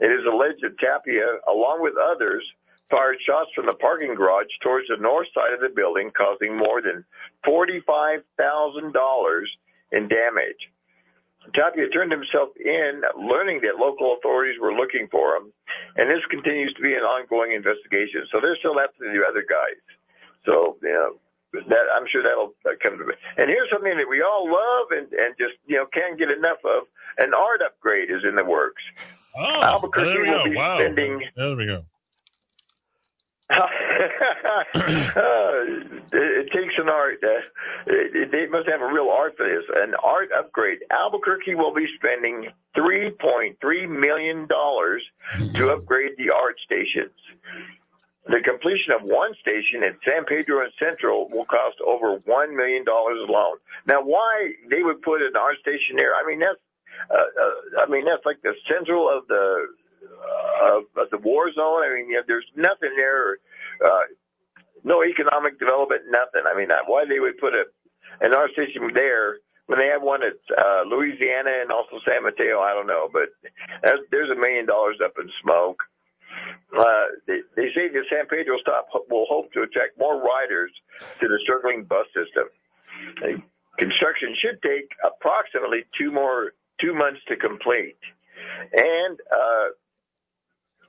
It 0.00 0.12
is 0.12 0.24
alleged 0.24 0.60
that 0.64 0.76
Tapia, 0.78 1.40
along 1.48 1.80
with 1.80 1.94
others, 1.96 2.44
fired 2.90 3.18
shots 3.26 3.50
from 3.54 3.66
the 3.66 3.74
parking 3.74 4.14
garage 4.14 4.46
towards 4.62 4.86
the 4.88 4.96
north 5.00 5.26
side 5.34 5.52
of 5.54 5.60
the 5.60 5.68
building, 5.74 6.10
causing 6.16 6.56
more 6.56 6.80
than 6.82 7.04
$45,000 7.46 9.42
in 9.92 10.08
damage. 10.08 10.62
Tapia 11.54 11.88
turned 11.90 12.10
himself 12.10 12.50
in, 12.58 13.02
learning 13.14 13.60
that 13.62 13.78
local 13.78 14.16
authorities 14.18 14.58
were 14.60 14.74
looking 14.74 15.06
for 15.12 15.36
him, 15.36 15.52
and 15.96 16.10
this 16.10 16.24
continues 16.28 16.74
to 16.74 16.82
be 16.82 16.94
an 16.94 17.06
ongoing 17.06 17.52
investigation. 17.52 18.26
So 18.32 18.40
they're 18.42 18.56
still 18.58 18.80
after 18.80 19.06
the 19.06 19.22
other 19.22 19.46
guys. 19.46 19.78
So, 20.44 20.76
you 20.82 20.90
know, 20.90 21.10
that 21.70 21.86
I'm 21.96 22.04
sure 22.10 22.22
that'll 22.22 22.52
come 22.82 22.98
to. 22.98 23.04
me. 23.06 23.14
And 23.38 23.48
here's 23.48 23.70
something 23.70 23.96
that 23.96 24.08
we 24.10 24.20
all 24.22 24.44
love 24.50 24.90
and 24.90 25.06
and 25.14 25.32
just 25.38 25.54
you 25.66 25.76
know 25.76 25.86
can't 25.86 26.18
get 26.18 26.28
enough 26.30 26.58
of. 26.66 26.84
An 27.16 27.32
art 27.32 27.62
upgrade 27.64 28.10
is 28.10 28.24
in 28.28 28.34
the 28.36 28.44
works. 28.44 28.82
Oh, 29.38 29.62
Albuquerque 29.62 30.04
there 30.12 30.22
we 30.22 30.28
will 30.28 30.44
go. 30.44 30.50
be 30.50 30.56
Wow. 30.56 30.76
spending 30.78 31.22
There 31.36 31.56
we 31.56 31.64
go. 31.66 31.84
uh, 33.50 33.62
it, 34.74 36.02
it 36.12 36.50
takes 36.50 36.74
an 36.78 36.88
art. 36.88 37.22
Uh, 37.22 37.40
it, 37.86 38.32
they 38.32 38.46
must 38.46 38.68
have 38.68 38.80
a 38.80 38.92
real 38.92 39.08
art 39.08 39.36
for 39.36 39.46
this. 39.46 39.62
An 39.76 39.94
art 40.02 40.30
upgrade. 40.36 40.78
Albuquerque 40.90 41.54
will 41.54 41.72
be 41.72 41.86
spending 41.96 42.48
three 42.74 43.10
point 43.10 43.56
three 43.60 43.86
million 43.86 44.46
dollars 44.48 45.02
to 45.54 45.70
upgrade 45.70 46.12
the 46.18 46.30
art 46.34 46.56
stations. 46.64 47.14
The 48.26 48.42
completion 48.42 48.90
of 48.90 49.02
one 49.06 49.34
station 49.40 49.84
at 49.84 49.94
San 50.02 50.24
Pedro 50.24 50.64
and 50.64 50.72
Central 50.82 51.28
will 51.30 51.46
cost 51.46 51.76
over 51.86 52.18
one 52.26 52.56
million 52.56 52.84
dollars 52.84 53.18
alone. 53.28 53.58
Now, 53.86 54.02
why 54.02 54.54
they 54.68 54.82
would 54.82 55.02
put 55.02 55.22
an 55.22 55.36
art 55.38 55.58
station 55.60 55.94
there? 55.94 56.10
I 56.18 56.26
mean, 56.26 56.40
that's 56.40 56.58
uh, 57.10 57.14
uh, 57.14 57.82
I 57.82 57.86
mean 57.88 58.04
that's 58.04 58.24
like 58.24 58.42
the 58.42 58.54
central 58.68 59.08
of 59.08 59.28
the 59.28 59.66
uh, 60.16 61.02
of 61.02 61.10
the 61.10 61.18
war 61.18 61.52
zone. 61.52 61.82
I 61.84 61.94
mean, 61.94 62.10
you 62.10 62.16
know, 62.16 62.22
there's 62.26 62.46
nothing 62.56 62.92
there. 62.96 63.38
Uh, 63.84 64.06
no 64.84 65.02
economic 65.04 65.58
development, 65.58 66.02
nothing. 66.08 66.46
I 66.46 66.56
mean, 66.56 66.68
why 66.86 67.04
they 67.08 67.18
would 67.18 67.38
put 67.38 67.54
a 67.54 67.64
an 68.20 68.32
art 68.32 68.52
station 68.52 68.82
there 68.94 69.38
when 69.66 69.78
they 69.78 69.86
have 69.86 70.02
one 70.02 70.22
at 70.22 70.38
uh, 70.56 70.82
Louisiana 70.86 71.50
and 71.60 71.70
also 71.70 71.98
San 72.06 72.22
Mateo, 72.22 72.60
I 72.60 72.72
don't 72.72 72.86
know, 72.86 73.08
but 73.12 73.34
there's, 74.10 74.30
a 74.30 74.34
million 74.34 74.66
dollars 74.66 74.96
up 75.04 75.14
in 75.18 75.28
smoke. 75.42 75.82
Uh, 76.76 77.06
they, 77.26 77.40
they 77.56 77.68
say 77.74 77.88
the 77.88 78.04
San 78.10 78.26
Pedro 78.26 78.58
stop 78.58 78.86
will 79.10 79.26
hope 79.28 79.52
to 79.52 79.62
attract 79.62 79.98
more 79.98 80.22
riders 80.22 80.70
to 81.20 81.28
the 81.28 81.38
struggling 81.42 81.84
bus 81.84 82.06
system. 82.14 82.46
Construction 83.78 84.34
should 84.40 84.62
take 84.62 84.90
approximately 85.04 85.84
two 85.98 86.12
more 86.12 86.52
two 86.80 86.94
months 86.94 87.20
to 87.28 87.36
complete. 87.36 87.98
And 88.72 89.18
uh, 89.32 89.66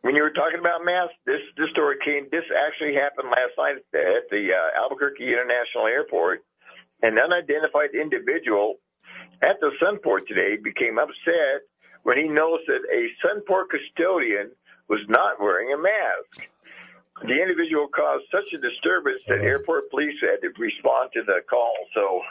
when 0.08 0.16
you 0.16 0.24
were 0.24 0.32
talking 0.32 0.64
about 0.64 0.86
masks, 0.88 1.20
this 1.26 1.44
this 1.58 1.68
story 1.76 1.98
came. 2.00 2.32
This 2.32 2.48
actually 2.48 2.96
happened 2.96 3.28
last 3.28 3.52
night 3.60 3.76
at 3.92 4.24
the 4.32 4.56
uh, 4.56 4.80
Albuquerque 4.82 5.28
International 5.28 5.84
Airport. 5.84 6.48
An 7.04 7.20
unidentified 7.20 7.92
individual 7.92 8.80
at 9.44 9.60
the 9.60 9.76
Sunport 9.84 10.26
today 10.26 10.56
became 10.56 10.98
upset 10.98 11.68
when 12.04 12.16
he 12.16 12.24
noticed 12.24 12.72
that 12.72 12.88
a 12.88 13.12
Sunport 13.20 13.68
custodian 13.68 14.56
was 14.88 15.04
not 15.10 15.42
wearing 15.42 15.76
a 15.76 15.78
mask. 15.78 16.48
The 17.28 17.36
individual 17.44 17.90
caused 17.92 18.32
such 18.32 18.48
a 18.56 18.60
disturbance 18.64 19.24
that 19.28 19.44
airport 19.44 19.92
police 19.92 20.16
had 20.22 20.40
to 20.40 20.56
respond 20.58 21.12
to 21.16 21.24
the 21.24 21.42
call. 21.50 21.76
So, 21.94 22.22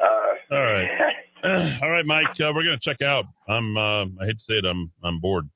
uh, 0.00 0.56
All 0.56 0.64
right. 0.64 0.88
All 1.82 1.90
right, 1.90 2.06
Mike. 2.06 2.40
Uh, 2.40 2.56
we're 2.56 2.64
going 2.64 2.78
to 2.78 2.80
check 2.80 3.02
out. 3.02 3.26
I'm. 3.46 3.76
Uh, 3.76 4.04
I 4.16 4.24
hate 4.24 4.38
to 4.38 4.44
say 4.48 4.54
it. 4.54 4.64
I'm. 4.64 4.90
I'm 5.04 5.20
bored. 5.20 5.46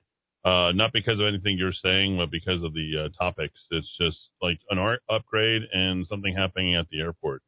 Uh, 0.44 0.72
not 0.74 0.92
because 0.92 1.20
of 1.20 1.26
anything 1.26 1.56
you're 1.56 1.72
saying, 1.72 2.16
but 2.16 2.30
because 2.30 2.62
of 2.64 2.74
the 2.74 3.04
uh, 3.04 3.24
topics. 3.24 3.60
It's 3.70 3.96
just 3.96 4.30
like 4.40 4.58
an 4.70 4.78
art 4.78 5.00
upgrade 5.08 5.62
and 5.72 6.04
something 6.06 6.34
happening 6.34 6.74
at 6.74 6.88
the 6.90 7.00
airport. 7.00 7.42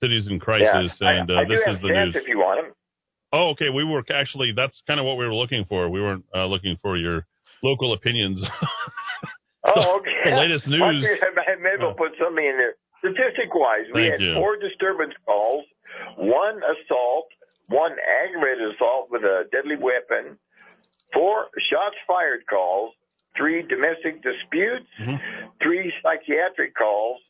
Cities 0.00 0.28
in 0.28 0.38
crisis, 0.38 0.92
yeah, 1.00 1.22
and 1.22 1.30
I, 1.30 1.34
uh, 1.34 1.40
I 1.40 1.44
this 1.44 1.58
do 1.58 1.62
have 1.66 1.74
is 1.76 1.82
the 1.82 1.88
news. 1.88 2.14
if 2.14 2.28
you 2.28 2.38
want 2.38 2.62
them. 2.62 2.74
Oh, 3.32 3.50
okay. 3.50 3.70
We 3.70 3.82
were 3.82 4.04
actually. 4.14 4.52
That's 4.54 4.80
kind 4.86 5.00
of 5.00 5.06
what 5.06 5.16
we 5.16 5.26
were 5.26 5.34
looking 5.34 5.64
for. 5.68 5.88
We 5.88 6.00
weren't 6.00 6.24
uh, 6.34 6.46
looking 6.46 6.76
for 6.82 6.96
your 6.96 7.26
local 7.62 7.92
opinions. 7.94 8.40
Oh, 9.66 9.98
okay. 9.98 10.30
the 10.30 10.36
latest 10.36 10.68
news. 10.68 11.02
figured 11.02 11.34
I 11.34 11.56
may 11.60 11.74
as 11.74 11.80
well 11.80 11.94
put 11.94 12.12
something 12.22 12.44
in 12.44 12.56
there. 12.56 12.76
Statistic 13.02 13.52
wise, 13.52 13.86
we 13.92 14.06
had 14.06 14.20
you. 14.20 14.34
four 14.34 14.56
disturbance 14.56 15.12
calls, 15.26 15.64
one 16.16 16.62
assault, 16.62 17.26
one 17.66 17.92
aggravated 17.98 18.74
assault 18.74 19.08
with 19.10 19.22
a 19.22 19.44
deadly 19.50 19.74
weapon, 19.74 20.38
four 21.12 21.46
shots 21.70 21.96
fired 22.06 22.46
calls, 22.48 22.92
three 23.36 23.62
domestic 23.62 24.22
disputes, 24.22 24.86
Mm-hmm. 25.00 25.16
three 25.62 25.92
psychiatric 26.02 26.74
calls, 26.74 27.20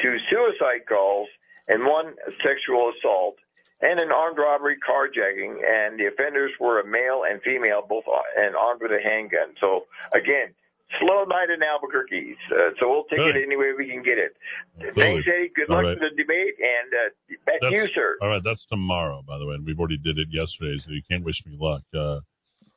two 0.00 0.16
suicide 0.30 0.86
calls, 0.88 1.28
and 1.68 1.84
one 1.84 2.14
sexual 2.44 2.92
assault, 2.96 3.36
and 3.80 3.98
an 4.00 4.10
armed 4.12 4.38
robbery 4.38 4.76
carjacking. 4.86 5.56
And 5.64 5.98
the 5.98 6.06
offenders 6.06 6.52
were 6.60 6.80
a 6.80 6.86
male 6.86 7.22
and 7.28 7.40
female, 7.42 7.82
both 7.88 8.04
and 8.36 8.54
armed 8.56 8.82
with 8.82 8.92
a 8.92 9.00
handgun. 9.02 9.54
So 9.60 9.86
again, 10.12 10.54
slow 11.00 11.24
night 11.24 11.50
in 11.50 11.62
Albuquerque. 11.62 12.36
Uh, 12.52 12.70
so 12.78 12.88
we'll 12.88 13.04
take 13.04 13.18
it 13.18 13.36
any 13.42 13.56
way 13.56 13.72
we 13.76 13.88
can 13.88 14.02
get 14.02 14.18
it. 14.18 14.36
Absolutely. 14.76 15.02
Thanks, 15.02 15.28
Eddy. 15.28 15.50
Good 15.54 15.68
luck 15.68 15.84
right. 15.84 15.98
for 15.98 16.08
the 16.08 16.14
debate, 16.16 16.54
and 16.60 16.88
uh, 16.94 17.36
back 17.44 17.60
to 17.62 17.66
you, 17.70 17.80
That's- 17.88 17.94
sir. 17.94 18.16
All 18.22 18.28
right, 18.28 18.42
that's 18.44 18.64
tomorrow, 18.66 19.22
by 19.26 19.38
the 19.38 19.46
way. 19.46 19.54
And 19.56 19.66
we've 19.66 19.78
already 19.78 19.98
did 19.98 20.18
it 20.18 20.28
yesterday, 20.30 20.78
so 20.84 20.90
you 20.92 21.02
can't 21.10 21.24
wish 21.24 21.42
me 21.44 21.56
luck. 21.58 21.82
Uh, 21.94 22.20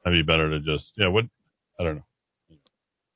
that'd 0.04 0.18
be 0.26 0.30
better 0.30 0.50
to 0.50 0.60
just, 0.60 0.92
yeah. 0.98 1.08
What? 1.08 1.26
I 1.80 1.84
don't 1.84 1.96
know. 1.98 2.04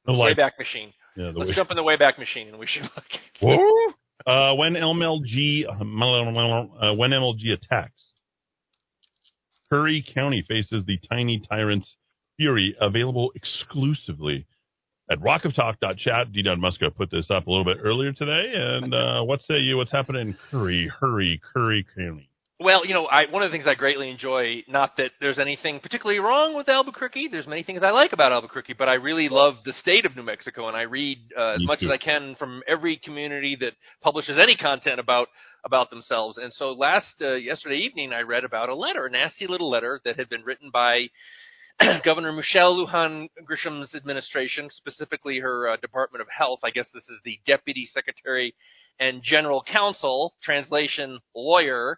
No 0.07 0.13
life. 0.13 0.37
Wayback 0.37 0.51
Machine. 0.59 0.93
Yeah, 1.15 1.31
the 1.31 1.39
Let's 1.39 1.49
way- 1.49 1.55
jump 1.55 1.71
in 1.71 1.77
the 1.77 1.83
Wayback 1.83 2.17
Machine 2.17 2.47
and 2.49 2.57
we 2.59 2.65
should 2.67 2.83
look. 2.83 3.05
Woo! 3.41 3.93
Uh, 4.25 4.53
when 4.55 4.73
MLG 4.73 5.65
uh, 5.67 6.93
when 6.95 7.11
MLG 7.11 7.51
attacks, 7.53 8.03
Curry 9.69 10.03
County 10.13 10.43
faces 10.47 10.85
the 10.85 10.97
tiny 11.09 11.41
tyrant's 11.49 11.95
fury. 12.37 12.75
Available 12.79 13.31
exclusively 13.35 14.45
at 15.09 15.19
rockoftalk.chat. 15.19 16.31
D. 16.31 16.41
Dowd 16.43 16.59
Muska 16.59 16.95
put 16.95 17.11
this 17.11 17.29
up 17.29 17.47
a 17.47 17.49
little 17.51 17.65
bit 17.65 17.77
earlier 17.83 18.13
today. 18.13 18.53
And 18.55 18.93
uh, 18.93 19.23
what 19.23 19.41
say 19.43 19.59
you? 19.59 19.77
What's 19.77 19.91
happening 19.91 20.29
in 20.29 20.37
Curry, 20.51 20.91
Hurry, 20.99 21.41
Curry 21.53 21.85
County? 21.97 22.29
Well, 22.59 22.85
you 22.85 22.93
know, 22.93 23.07
I, 23.07 23.29
one 23.29 23.41
of 23.41 23.51
the 23.51 23.57
things 23.57 23.67
I 23.67 23.73
greatly 23.73 24.09
enjoy, 24.09 24.63
not 24.67 24.95
that 24.97 25.11
there's 25.19 25.39
anything 25.39 25.79
particularly 25.79 26.19
wrong 26.19 26.55
with 26.55 26.69
Albuquerque. 26.69 27.29
There's 27.31 27.47
many 27.47 27.63
things 27.63 27.81
I 27.83 27.89
like 27.89 28.13
about 28.13 28.31
Albuquerque, 28.31 28.75
but 28.77 28.87
I 28.87 28.93
really 28.93 29.27
love 29.27 29.55
the 29.65 29.73
state 29.73 30.05
of 30.05 30.15
New 30.15 30.23
Mexico, 30.23 30.67
and 30.67 30.77
I 30.77 30.83
read 30.83 31.17
uh, 31.37 31.53
as 31.53 31.59
Me 31.59 31.65
much 31.65 31.79
too. 31.79 31.87
as 31.87 31.91
I 31.91 31.97
can 31.97 32.35
from 32.37 32.61
every 32.67 32.97
community 32.97 33.57
that 33.59 33.73
publishes 34.01 34.37
any 34.39 34.55
content 34.55 34.99
about 34.99 35.27
about 35.65 35.89
themselves. 35.89 36.37
And 36.37 36.53
so 36.53 36.73
last 36.73 37.21
uh, 37.21 37.33
yesterday 37.35 37.77
evening, 37.77 38.11
I 38.13 38.21
read 38.21 38.43
about 38.43 38.69
a 38.69 38.75
letter, 38.75 39.05
a 39.05 39.09
nasty 39.09 39.47
little 39.47 39.69
letter 39.69 39.99
that 40.05 40.17
had 40.17 40.29
been 40.29 40.43
written 40.43 40.69
by 40.71 41.07
Governor 42.05 42.33
Michelle 42.33 42.75
Lujan 42.75 43.29
Grisham's 43.45 43.95
administration, 43.95 44.69
specifically 44.71 45.39
her 45.39 45.69
uh, 45.69 45.77
Department 45.77 46.21
of 46.21 46.27
Health. 46.29 46.59
I 46.63 46.69
guess 46.69 46.87
this 46.93 47.03
is 47.09 47.19
the 47.25 47.39
Deputy 47.47 47.89
Secretary 47.91 48.53
and 48.99 49.23
General 49.23 49.63
Counsel, 49.63 50.35
translation 50.43 51.19
lawyer, 51.35 51.97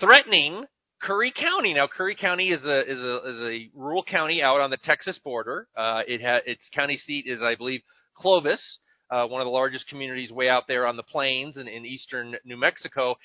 threatening 0.00 0.64
Curry 1.00 1.32
County. 1.32 1.74
Now, 1.74 1.88
Curry 1.88 2.14
County 2.14 2.50
is 2.50 2.64
a 2.64 2.80
is 2.80 2.98
a 2.98 3.28
is 3.28 3.40
a 3.40 3.70
rural 3.74 4.04
county 4.04 4.42
out 4.42 4.60
on 4.60 4.70
the 4.70 4.78
Texas 4.78 5.18
border. 5.22 5.66
Uh, 5.76 6.02
it 6.06 6.20
ha- 6.22 6.42
its 6.46 6.68
county 6.74 6.96
seat 6.96 7.26
is, 7.26 7.42
I 7.42 7.56
believe, 7.56 7.82
Clovis, 8.16 8.78
uh, 9.10 9.26
one 9.26 9.40
of 9.40 9.46
the 9.46 9.50
largest 9.50 9.88
communities 9.88 10.30
way 10.30 10.48
out 10.48 10.64
there 10.68 10.86
on 10.86 10.96
the 10.96 11.02
plains 11.02 11.56
in, 11.56 11.66
in 11.66 11.84
eastern 11.84 12.36
New 12.44 12.56
Mexico. 12.56 13.16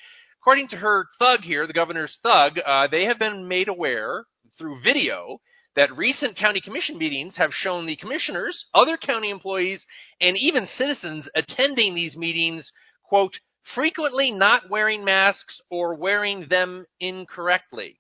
According 0.42 0.70
to 0.70 0.78
her 0.78 1.08
thug 1.20 1.42
here, 1.42 1.68
the 1.68 1.74
governor's 1.74 2.18
thug, 2.24 2.54
uh, 2.66 2.88
they 2.90 3.06
have 3.06 3.20
been 3.20 3.48
made 3.48 3.68
aware 3.68 4.26
through 4.58 4.82
video 4.82 5.40
that 5.76 5.96
recent 5.96 6.36
county 6.36 6.60
commission 6.60 6.98
meetings 6.98 7.36
have 7.38 7.52
shown 7.54 7.86
the 7.86 7.96
commissioners, 7.98 8.66
other 8.74 8.98
county 8.98 9.30
employees, 9.30 9.86
and 10.20 10.36
even 10.36 10.68
citizens 10.78 11.30
attending 11.36 11.94
these 11.94 12.16
meetings, 12.16 12.72
quote, 13.04 13.34
frequently 13.76 14.32
not 14.32 14.70
wearing 14.70 15.04
masks 15.04 15.62
or 15.70 15.96
wearing 15.96 16.48
them 16.50 16.86
incorrectly. 17.00 18.00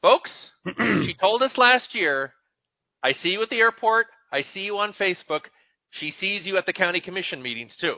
Folks, 0.00 0.30
she 0.76 1.14
told 1.20 1.42
us 1.42 1.56
last 1.56 1.94
year, 1.94 2.32
I 3.02 3.12
see 3.12 3.30
you 3.30 3.42
at 3.42 3.50
the 3.50 3.58
airport, 3.58 4.06
I 4.32 4.42
see 4.42 4.60
you 4.60 4.78
on 4.78 4.94
Facebook, 4.94 5.42
she 5.90 6.10
sees 6.10 6.46
you 6.46 6.56
at 6.56 6.66
the 6.66 6.72
county 6.72 7.00
commission 7.00 7.42
meetings 7.42 7.76
too. 7.80 7.96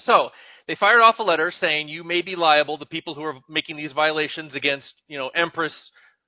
So, 0.00 0.30
they 0.66 0.74
fired 0.74 1.00
off 1.00 1.20
a 1.20 1.22
letter 1.22 1.52
saying 1.58 1.88
you 1.88 2.02
may 2.02 2.22
be 2.22 2.34
liable, 2.34 2.76
the 2.76 2.86
people 2.86 3.14
who 3.14 3.22
are 3.22 3.38
making 3.48 3.76
these 3.76 3.92
violations 3.92 4.54
against, 4.54 4.92
you 5.06 5.16
know, 5.16 5.28
Empress 5.28 5.72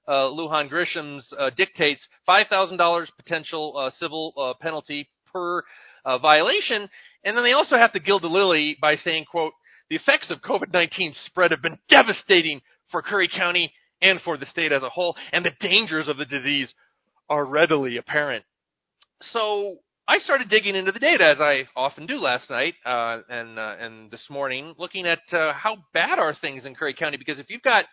uh, 0.07 0.31
Lujan 0.31 0.69
Grisham's 0.69 1.29
uh, 1.39 1.51
dictates 1.57 2.07
$5,000 2.27 3.07
potential 3.17 3.77
uh, 3.77 3.91
civil 3.99 4.33
uh, 4.39 4.55
penalty 4.63 5.09
per 5.31 5.63
uh, 6.05 6.19
violation. 6.19 6.89
And 7.25 7.37
then 7.37 7.45
they 7.45 7.53
also 7.53 7.77
have 7.77 7.93
to 7.93 8.01
gild 8.01 8.23
the 8.23 8.29
lily 8.29 8.77
by 8.81 8.95
saying, 8.95 9.27
quote, 9.31 9.53
the 9.91 9.97
effects 9.97 10.31
of 10.31 10.41
COVID-19 10.43 11.13
spread 11.27 11.51
have 11.51 11.63
been 11.63 11.79
devastating 11.89 12.61
for 12.91 13.03
Curry 13.03 13.29
County 13.29 13.73
and 14.01 14.21
for 14.21 14.37
the 14.37 14.47
state 14.47 14.73
as 14.73 14.83
a 14.83 14.89
whole, 14.89 15.17
and 15.33 15.45
the 15.45 15.53
dangers 15.61 16.09
of 16.09 16.19
the 16.19 16.25
disease 16.25 16.73
are 17.29 17.45
readily 17.45 17.97
apparent. 17.97 18.45
So 19.33 19.79
I 20.07 20.19
started 20.19 20.49
digging 20.49 20.77
into 20.77 20.93
the 20.93 21.01
data 21.01 21.25
as 21.27 21.41
I 21.41 21.69
often 21.75 22.07
do 22.07 22.17
last 22.17 22.49
night 22.49 22.75
uh, 22.87 23.19
and 23.29 23.59
uh, 23.59 23.77
and 23.81 24.11
this 24.11 24.25
morning, 24.31 24.75
looking 24.79 25.07
at 25.07 25.21
uh, 25.33 25.53
how 25.53 25.79
bad 25.93 26.19
are 26.19 26.35
things 26.35 26.65
in 26.65 26.75
Curry 26.75 26.95
County. 26.95 27.17
Because 27.17 27.39
if 27.39 27.51
you've 27.51 27.63
got 27.63 27.85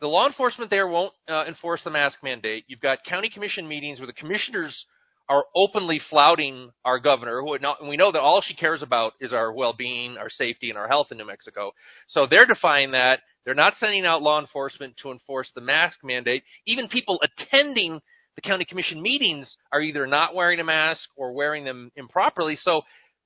the 0.00 0.08
law 0.08 0.26
enforcement 0.26 0.70
there 0.70 0.88
won't 0.88 1.12
uh, 1.28 1.44
enforce 1.46 1.82
the 1.84 1.90
mask 1.90 2.18
mandate, 2.22 2.64
you've 2.66 2.80
got 2.80 2.98
county 3.08 3.30
commission 3.30 3.68
meetings 3.68 4.00
where 4.00 4.06
the 4.06 4.12
commissioners 4.12 4.84
are 5.28 5.44
openly 5.54 6.00
flouting 6.10 6.70
our 6.84 6.98
governor, 6.98 7.40
who 7.40 7.58
not, 7.58 7.86
we 7.86 7.96
know 7.96 8.12
that 8.12 8.20
all 8.20 8.42
she 8.42 8.54
cares 8.54 8.82
about 8.82 9.14
is 9.20 9.32
our 9.32 9.52
well-being, 9.52 10.16
our 10.18 10.28
safety, 10.28 10.68
and 10.68 10.78
our 10.78 10.88
health 10.88 11.08
in 11.10 11.18
New 11.18 11.26
Mexico. 11.26 11.72
So 12.08 12.26
they're 12.28 12.46
defying 12.46 12.90
that. 12.92 13.20
They're 13.44 13.54
not 13.54 13.74
sending 13.78 14.04
out 14.06 14.22
law 14.22 14.40
enforcement 14.40 14.96
to 15.02 15.10
enforce 15.10 15.50
the 15.54 15.60
mask 15.60 15.98
mandate. 16.02 16.42
Even 16.66 16.88
people 16.88 17.20
attending 17.22 18.00
the 18.36 18.42
county 18.42 18.64
commission 18.64 19.00
meetings 19.00 19.56
are 19.72 19.80
either 19.80 20.06
not 20.06 20.34
wearing 20.34 20.60
a 20.60 20.64
mask 20.64 21.08
or 21.16 21.32
wearing 21.32 21.64
them 21.64 21.90
improperly. 21.96 22.56
So 22.60 22.82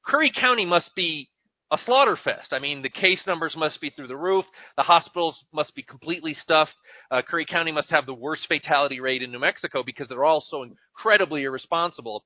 Curry 0.06 0.32
County 0.38 0.66
must 0.66 0.94
be 0.94 1.28
a 1.70 1.78
slaughter 1.84 2.16
fest. 2.22 2.52
I 2.52 2.58
mean, 2.58 2.82
the 2.82 2.88
case 2.88 3.22
numbers 3.26 3.54
must 3.56 3.80
be 3.80 3.90
through 3.90 4.08
the 4.08 4.16
roof. 4.16 4.44
The 4.76 4.82
hospitals 4.82 5.42
must 5.52 5.74
be 5.74 5.82
completely 5.82 6.34
stuffed. 6.34 6.74
Uh, 7.10 7.22
Curry 7.28 7.44
County 7.44 7.72
must 7.72 7.90
have 7.90 8.06
the 8.06 8.14
worst 8.14 8.46
fatality 8.48 9.00
rate 9.00 9.22
in 9.22 9.30
New 9.30 9.38
Mexico 9.38 9.82
because 9.84 10.08
they're 10.08 10.24
all 10.24 10.44
so 10.46 10.62
incredibly 10.62 11.44
irresponsible. 11.44 12.24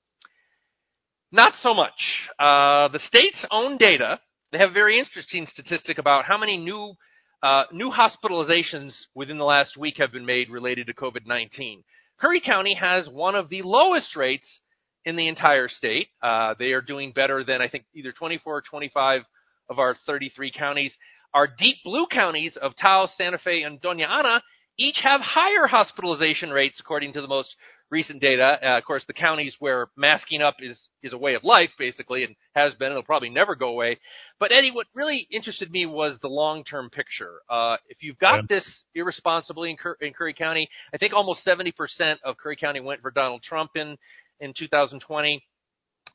Not 1.32 1.54
so 1.60 1.74
much. 1.74 1.92
Uh, 2.38 2.88
the 2.88 3.00
state's 3.06 3.44
own 3.50 3.78
data, 3.78 4.20
they 4.52 4.58
have 4.58 4.70
a 4.70 4.74
very 4.74 4.98
interesting 4.98 5.46
statistic 5.46 5.98
about 5.98 6.26
how 6.26 6.38
many 6.38 6.56
new 6.56 6.94
uh, 7.42 7.64
new 7.72 7.90
hospitalizations 7.90 8.94
within 9.16 9.36
the 9.36 9.44
last 9.44 9.76
week 9.76 9.96
have 9.98 10.12
been 10.12 10.24
made 10.24 10.48
related 10.48 10.86
to 10.86 10.94
COVID 10.94 11.26
19. 11.26 11.82
Curry 12.20 12.40
County 12.40 12.74
has 12.74 13.08
one 13.08 13.34
of 13.34 13.48
the 13.48 13.62
lowest 13.62 14.14
rates 14.14 14.60
in 15.04 15.16
the 15.16 15.28
entire 15.28 15.68
state. 15.68 16.08
Uh, 16.22 16.54
they 16.58 16.72
are 16.72 16.80
doing 16.80 17.12
better 17.12 17.44
than, 17.44 17.60
I 17.60 17.68
think, 17.68 17.84
either 17.94 18.12
24 18.12 18.56
or 18.58 18.62
25 18.62 19.22
of 19.70 19.78
our 19.78 19.96
33 20.06 20.52
counties. 20.52 20.94
Our 21.34 21.46
deep 21.46 21.76
blue 21.84 22.06
counties 22.10 22.56
of 22.60 22.72
Taos, 22.76 23.10
Santa 23.16 23.38
Fe, 23.38 23.62
and 23.62 23.80
Doña 23.80 24.08
Ana 24.08 24.42
each 24.78 24.98
have 25.02 25.20
higher 25.20 25.66
hospitalization 25.66 26.50
rates 26.50 26.80
according 26.80 27.12
to 27.12 27.20
the 27.20 27.28
most 27.28 27.54
recent 27.90 28.22
data. 28.22 28.58
Uh, 28.62 28.78
of 28.78 28.84
course, 28.84 29.04
the 29.06 29.12
counties 29.12 29.54
where 29.58 29.88
masking 29.96 30.40
up 30.40 30.56
is 30.60 30.88
is 31.02 31.12
a 31.12 31.18
way 31.18 31.34
of 31.34 31.44
life, 31.44 31.68
basically, 31.78 32.24
and 32.24 32.34
has 32.54 32.74
been, 32.76 32.86
and 32.88 32.96
will 32.96 33.02
probably 33.02 33.28
never 33.28 33.54
go 33.54 33.68
away. 33.68 33.98
But 34.40 34.50
Eddy, 34.50 34.70
what 34.70 34.86
really 34.94 35.26
interested 35.30 35.70
me 35.70 35.84
was 35.84 36.18
the 36.22 36.28
long 36.28 36.64
term 36.64 36.88
picture. 36.88 37.40
Uh, 37.50 37.76
if 37.90 38.02
you've 38.02 38.18
got 38.18 38.36
Yeah. 38.36 38.56
this 38.56 38.84
irresponsibly 38.94 39.70
in, 39.70 39.76
Cur- 39.76 39.98
in 40.00 40.14
Curry 40.14 40.32
County, 40.32 40.68
I 40.94 40.96
think 40.96 41.12
almost 41.12 41.44
70% 41.44 42.18
of 42.24 42.38
Curry 42.38 42.56
County 42.56 42.80
went 42.80 43.02
for 43.02 43.10
Donald 43.10 43.42
Trump 43.42 43.72
in 43.76 43.98
in 44.42 44.52
2020. 44.58 45.42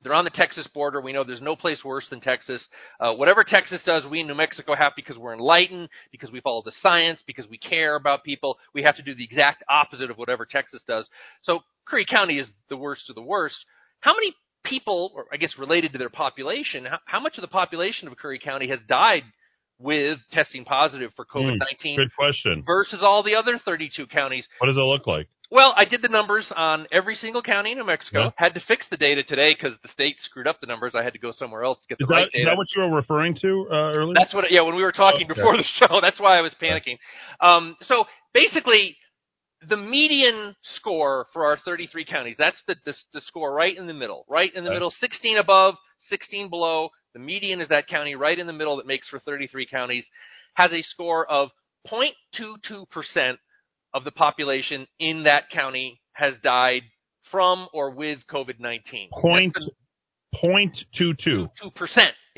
They're 0.03 0.13
on 0.13 0.25
the 0.25 0.29
Texas 0.29 0.67
border. 0.73 1.01
We 1.01 1.13
know 1.13 1.23
there's 1.23 1.41
no 1.41 1.55
place 1.55 1.81
worse 1.83 2.07
than 2.09 2.19
Texas. 2.19 2.63
Uh, 2.99 3.13
whatever 3.13 3.43
Texas 3.43 3.81
does, 3.83 4.05
we 4.05 4.19
in 4.19 4.27
New 4.27 4.35
Mexico 4.35 4.75
have 4.75 4.93
because 4.95 5.17
we're 5.17 5.33
enlightened, 5.33 5.89
because 6.11 6.31
we 6.31 6.41
follow 6.41 6.61
the 6.63 6.73
science, 6.81 7.23
because 7.25 7.47
we 7.47 7.57
care 7.57 7.95
about 7.95 8.23
people. 8.23 8.59
We 8.75 8.83
have 8.83 8.95
to 8.97 9.01
do 9.01 9.15
the 9.15 9.23
exact 9.23 9.63
opposite 9.69 10.11
of 10.11 10.17
whatever 10.17 10.45
Texas 10.45 10.83
does. 10.87 11.09
So 11.41 11.61
Curry 11.87 12.05
County 12.05 12.37
is 12.37 12.49
the 12.69 12.77
worst 12.77 13.09
of 13.09 13.15
the 13.15 13.23
worst. 13.23 13.57
How 14.01 14.13
many 14.13 14.35
people, 14.63 15.11
or 15.15 15.25
I 15.31 15.37
guess 15.37 15.55
related 15.57 15.93
to 15.93 15.97
their 15.97 16.09
population, 16.09 16.85
how, 16.85 16.99
how 17.05 17.19
much 17.19 17.37
of 17.37 17.41
the 17.41 17.47
population 17.47 18.07
of 18.07 18.17
Curry 18.17 18.39
County 18.39 18.67
has 18.69 18.79
died 18.87 19.23
with 19.79 20.19
testing 20.31 20.65
positive 20.65 21.11
for 21.15 21.25
COVID 21.25 21.53
Hmm, 21.53 21.57
19 21.59 21.97
Good 21.97 22.15
question. 22.17 22.63
versus 22.65 22.99
all 23.01 23.23
the 23.23 23.35
other 23.35 23.57
32 23.63 24.07
counties? 24.07 24.47
What 24.59 24.67
does 24.67 24.77
it 24.77 24.81
look 24.81 25.05
like? 25.07 25.27
Well, 25.49 25.73
I 25.77 25.85
did 25.85 26.01
the 26.01 26.09
numbers 26.09 26.51
on 26.57 26.87
every 26.91 27.15
single 27.15 27.41
county 27.41 27.71
in 27.71 27.77
New 27.77 27.85
Mexico. 27.85 28.23
Yeah. 28.25 28.29
Had 28.35 28.53
to 28.55 28.59
fix 28.67 28.85
the 28.89 28.97
data 28.97 29.23
today 29.23 29.53
because 29.53 29.77
the 29.81 29.87
state 29.87 30.17
screwed 30.19 30.45
up 30.45 30.59
the 30.59 30.67
numbers. 30.67 30.93
I 30.93 31.03
had 31.03 31.13
to 31.13 31.19
go 31.19 31.31
somewhere 31.31 31.63
else 31.63 31.79
to 31.83 31.87
get 31.87 31.99
the 31.99 32.03
Is 32.03 32.09
that, 32.09 32.15
right 32.15 32.29
is 32.33 32.45
that 32.45 32.57
what 32.57 32.67
you 32.75 32.81
were 32.81 32.93
referring 32.93 33.33
to 33.43 33.67
uh, 33.71 33.75
earlier? 33.93 34.13
That's 34.13 34.33
what. 34.33 34.51
Yeah, 34.51 34.61
when 34.63 34.75
we 34.75 34.83
were 34.83 34.91
talking 34.91 35.23
Okay. 35.29 35.35
before 35.39 35.55
the 35.55 35.63
show, 35.63 35.99
that's 36.01 36.19
why 36.19 36.37
I 36.37 36.41
was 36.41 36.53
panicking. 36.61 36.97
Um, 37.39 37.77
so 37.83 38.03
basically, 38.33 38.97
the 39.69 39.77
median 39.77 40.53
score 40.75 41.27
for 41.31 41.45
our 41.45 41.55
33 41.63 42.03
counties. 42.03 42.35
That's 42.37 42.61
the, 42.67 42.75
the 42.83 42.93
the 43.13 43.21
score 43.21 43.53
right 43.53 43.75
in 43.77 43.87
the 43.87 43.93
middle. 43.93 44.25
Right 44.27 44.53
in 44.53 44.65
the 44.65 44.69
Okay. 44.69 44.75
middle. 44.75 44.91
16 44.99 45.37
above, 45.37 45.75
16 46.09 46.49
below. 46.49 46.89
The 47.17 47.23
median 47.23 47.61
is 47.61 47.69
that 47.69 47.87
county 47.87 48.13
right 48.13 48.37
in 48.37 48.45
the 48.45 48.53
middle 48.53 48.77
that 48.77 48.85
makes 48.85 49.09
for 49.09 49.17
33 49.17 49.65
counties, 49.65 50.05
has 50.53 50.71
a 50.71 50.83
score 50.83 51.25
of 51.25 51.49
0.22% 51.91 53.37
of 53.95 54.03
the 54.03 54.11
population 54.11 54.85
in 54.99 55.23
that 55.23 55.49
county 55.49 55.99
has 56.13 56.35
died 56.43 56.83
from 57.31 57.69
or 57.73 57.89
with 57.89 58.19
COVID 58.31 58.59
19. 58.59 59.09
0.22%. 59.15 61.49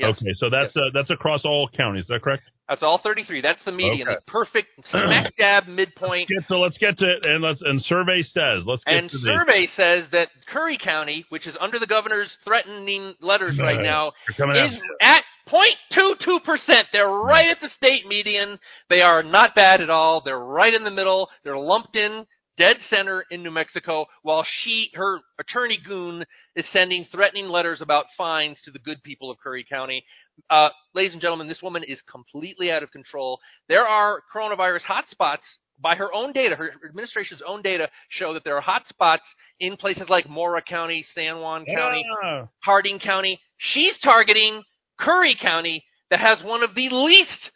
Yes. 0.00 0.16
Okay, 0.16 0.34
so 0.38 0.50
that's 0.50 0.76
uh, 0.76 0.90
that's 0.94 1.10
across 1.10 1.44
all 1.44 1.68
counties. 1.76 2.02
Is 2.02 2.08
that 2.08 2.22
correct? 2.22 2.42
That's 2.68 2.84
all 2.84 3.00
33. 3.02 3.40
That's 3.40 3.64
the 3.64 3.72
median. 3.72 4.06
Okay. 4.06 4.16
The 4.24 4.30
perfect 4.30 4.68
smack 4.90 5.34
dab 5.36 5.66
midpoint. 5.66 6.28
Get, 6.28 6.46
so 6.46 6.60
let's 6.60 6.78
get 6.78 6.96
to 6.98 7.04
it, 7.04 7.26
and 7.26 7.42
let's 7.42 7.60
and 7.62 7.80
survey 7.82 8.22
says 8.22 8.62
let's 8.64 8.84
get 8.84 8.94
And 8.94 9.10
to 9.10 9.18
the 9.18 9.26
survey 9.26 9.66
says 9.76 10.08
that 10.12 10.28
Curry 10.48 10.78
County, 10.82 11.26
which 11.30 11.46
is 11.46 11.56
under 11.60 11.78
the 11.80 11.86
governor's 11.86 12.34
threatening 12.44 13.14
letters 13.20 13.58
right 13.58 13.76
Right. 13.76 13.82
now, 13.82 14.12
is 14.28 14.80
at 15.00 15.24
0.22%. 15.48 16.84
They're 16.92 17.08
right 17.08 17.50
at 17.50 17.58
the 17.60 17.68
state 17.70 18.06
median. 18.06 18.58
They 18.88 19.00
are 19.00 19.22
not 19.22 19.54
bad 19.54 19.80
at 19.80 19.90
all. 19.90 20.22
They're 20.24 20.38
right 20.38 20.72
in 20.72 20.84
the 20.84 20.90
middle. 20.90 21.28
They're 21.44 21.58
lumped 21.58 21.96
in 21.96 22.24
dead 22.60 22.76
center 22.90 23.24
in 23.30 23.42
New 23.42 23.50
Mexico 23.50 24.04
while 24.22 24.44
she, 24.60 24.90
her 24.94 25.20
attorney 25.38 25.78
goon, 25.82 26.26
is 26.54 26.66
sending 26.72 27.06
threatening 27.10 27.46
letters 27.46 27.80
about 27.80 28.04
fines 28.18 28.58
to 28.66 28.70
the 28.70 28.78
good 28.78 29.02
people 29.02 29.30
of 29.30 29.38
Curry 29.42 29.64
County. 29.68 30.04
Uh, 30.50 30.68
ladies 30.94 31.12
and 31.14 31.22
gentlemen, 31.22 31.48
this 31.48 31.62
woman 31.62 31.82
is 31.82 32.02
completely 32.10 32.70
out 32.70 32.82
of 32.82 32.92
control. 32.92 33.40
There 33.68 33.86
are 33.86 34.20
coronavirus 34.34 34.82
hotspots 34.82 35.38
by 35.82 35.94
her 35.94 36.12
own 36.12 36.32
data, 36.34 36.54
her 36.56 36.70
administration's 36.86 37.40
own 37.46 37.62
data 37.62 37.88
show 38.10 38.34
that 38.34 38.44
there 38.44 38.60
are 38.60 38.62
hotspots 38.62 39.24
in 39.58 39.78
places 39.78 40.10
like 40.10 40.28
Mora 40.28 40.60
County, 40.60 41.02
San 41.14 41.40
Juan 41.40 41.64
County, 41.64 42.04
Ah. 42.22 42.48
Harding 42.62 42.98
County. 42.98 43.40
She's 43.56 43.98
targeting 44.04 44.62
Curry 44.98 45.34
County 45.40 45.82
that 46.10 46.20
has 46.20 46.42
one 46.44 46.62
of 46.62 46.74
the 46.74 46.90
least 46.90 47.50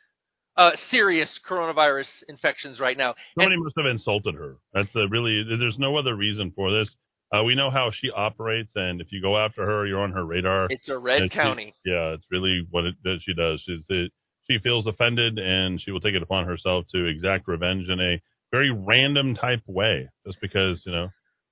uh, 0.57 0.71
serious 0.91 1.29
coronavirus 1.49 2.07
infections 2.29 2.79
right 2.81 2.97
now. 2.97 3.15
Somebody 3.39 3.57
must 3.59 3.75
have 3.77 3.87
insulted 3.87 4.35
her. 4.35 4.57
That's 4.73 4.95
a 4.95 5.07
really. 5.09 5.45
There's 5.59 5.79
no 5.79 5.97
other 5.97 6.15
reason 6.15 6.53
for 6.55 6.71
this. 6.71 6.95
Uh, 7.35 7.43
we 7.43 7.55
know 7.57 7.71
how 7.71 7.91
she 7.93 8.11
operates, 8.11 8.71
and 8.77 9.01
if 9.01 9.09
you 9.11 9.21
go 9.21 9.37
after 9.37 9.65
her, 9.67 9.87
you're 9.87 10.01
on 10.01 10.13
her 10.13 10.25
radar. 10.25 10.69
It's 10.71 10.89
a 10.89 10.97
red 10.99 11.23
And 11.23 11.33
she- 11.33 11.37
county. 11.39 11.75
yeah, 11.85 12.13
it's 12.15 12.25
really 12.31 12.67
what 12.71 12.85
it, 12.85 12.95
that 13.03 13.19
she 13.23 13.35
does. 13.35 13.61
She's 13.67 13.83
the, 13.89 14.09
she 14.49 14.59
feels 14.59 14.87
offended, 14.87 15.39
and 15.39 15.81
she 15.81 15.91
will 15.91 16.01
take 16.01 16.15
it 16.15 16.23
upon 16.23 16.47
herself 16.47 16.85
to 16.95 17.07
exact 17.07 17.49
revenge 17.49 17.89
in 17.89 17.99
a 18.01 18.21
very 18.53 18.71
random 18.71 19.35
type 19.35 19.63
way, 19.67 20.09
just 20.25 20.41
because 20.41 20.83
you 20.87 20.93
know 20.93 21.09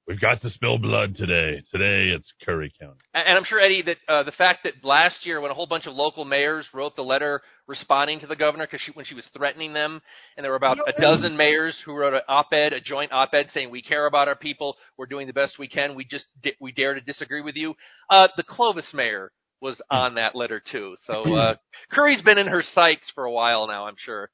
we've 0.06 0.20
got 0.20 0.40
to 0.42 0.50
spill 0.50 0.78
blood 0.78 1.14
today. 1.16 1.62
Today 1.70 2.14
it's 2.14 2.32
Curry 2.44 2.72
County. 2.80 2.98
And 3.14 3.26
and 3.26 3.38
I'm 3.38 3.44
sure 3.44 3.60
Eddy 3.60 3.82
that 3.82 3.96
uh, 4.08 4.22
the 4.24 4.32
fact 4.32 4.60
that 4.64 4.84
last 4.84 5.24
year 5.24 5.40
when 5.40 5.50
a 5.50 5.54
whole 5.54 5.66
bunch 5.66 5.86
of 5.86 5.94
local 5.94 6.24
mayors 6.24 6.66
wrote 6.74 6.96
the 6.96 7.02
letter 7.02 7.40
responding 7.66 8.20
to 8.20 8.26
the 8.26 8.36
governor 8.36 8.66
because 8.66 8.80
she, 8.84 8.92
when 8.92 9.04
she 9.04 9.14
was 9.14 9.26
threatening 9.36 9.72
them, 9.72 10.02
and 10.36 10.44
there 10.44 10.50
were 10.50 10.56
about 10.56 10.78
a 10.86 11.00
dozen 11.00 11.36
mayors 11.36 11.76
who 11.84 11.94
wrote 11.94 12.14
an 12.14 12.20
op-ed, 12.28 12.72
a 12.72 12.80
joint 12.80 13.12
op-ed 13.12 13.46
saying 13.52 13.70
we 13.70 13.82
care 13.82 14.06
about 14.06 14.28
our 14.28 14.36
people, 14.36 14.76
we're 14.98 15.06
doing 15.06 15.26
the 15.26 15.32
best 15.32 15.58
we 15.58 15.68
can, 15.68 15.94
we 15.94 16.04
just 16.04 16.26
di- 16.42 16.56
we 16.60 16.72
dare 16.72 16.94
to 16.94 17.00
disagree 17.00 17.40
with 17.40 17.56
you. 17.56 17.74
Uh, 18.10 18.28
the 18.36 18.42
Clovis 18.42 18.92
mayor 18.92 19.30
was 19.60 19.80
on 19.90 20.16
that 20.16 20.34
letter 20.34 20.60
too. 20.72 20.96
So 21.06 21.34
uh, 21.36 21.54
Curry's 21.92 22.20
been 22.22 22.38
in 22.38 22.48
her 22.48 22.64
sights 22.74 23.10
for 23.14 23.24
a 23.24 23.32
while 23.32 23.68
now, 23.68 23.86
I'm 23.86 23.96
sure. 23.96 24.28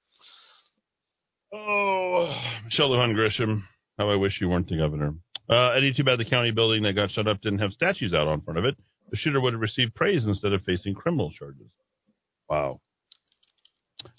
Oh, 1.52 2.34
Michelle 2.64 2.90
Lujan 2.90 3.14
Grisham. 3.14 3.62
How 3.98 4.10
I 4.10 4.16
wish 4.16 4.38
you 4.40 4.48
weren't 4.48 4.68
the 4.68 4.76
governor. 4.76 5.14
Uh, 5.48 5.70
Eddy, 5.70 5.94
too 5.94 6.04
bad 6.04 6.18
the 6.18 6.24
county 6.24 6.50
building 6.50 6.82
that 6.82 6.94
got 6.94 7.10
shut 7.10 7.26
up 7.26 7.40
didn't 7.40 7.60
have 7.60 7.72
statues 7.72 8.12
out 8.12 8.28
on 8.28 8.42
front 8.42 8.58
of 8.58 8.64
it. 8.64 8.76
The 9.10 9.16
shooter 9.16 9.40
would 9.40 9.54
have 9.54 9.62
received 9.62 9.94
praise 9.94 10.24
instead 10.26 10.52
of 10.52 10.62
facing 10.62 10.94
criminal 10.94 11.30
charges. 11.30 11.68
Wow. 12.48 12.80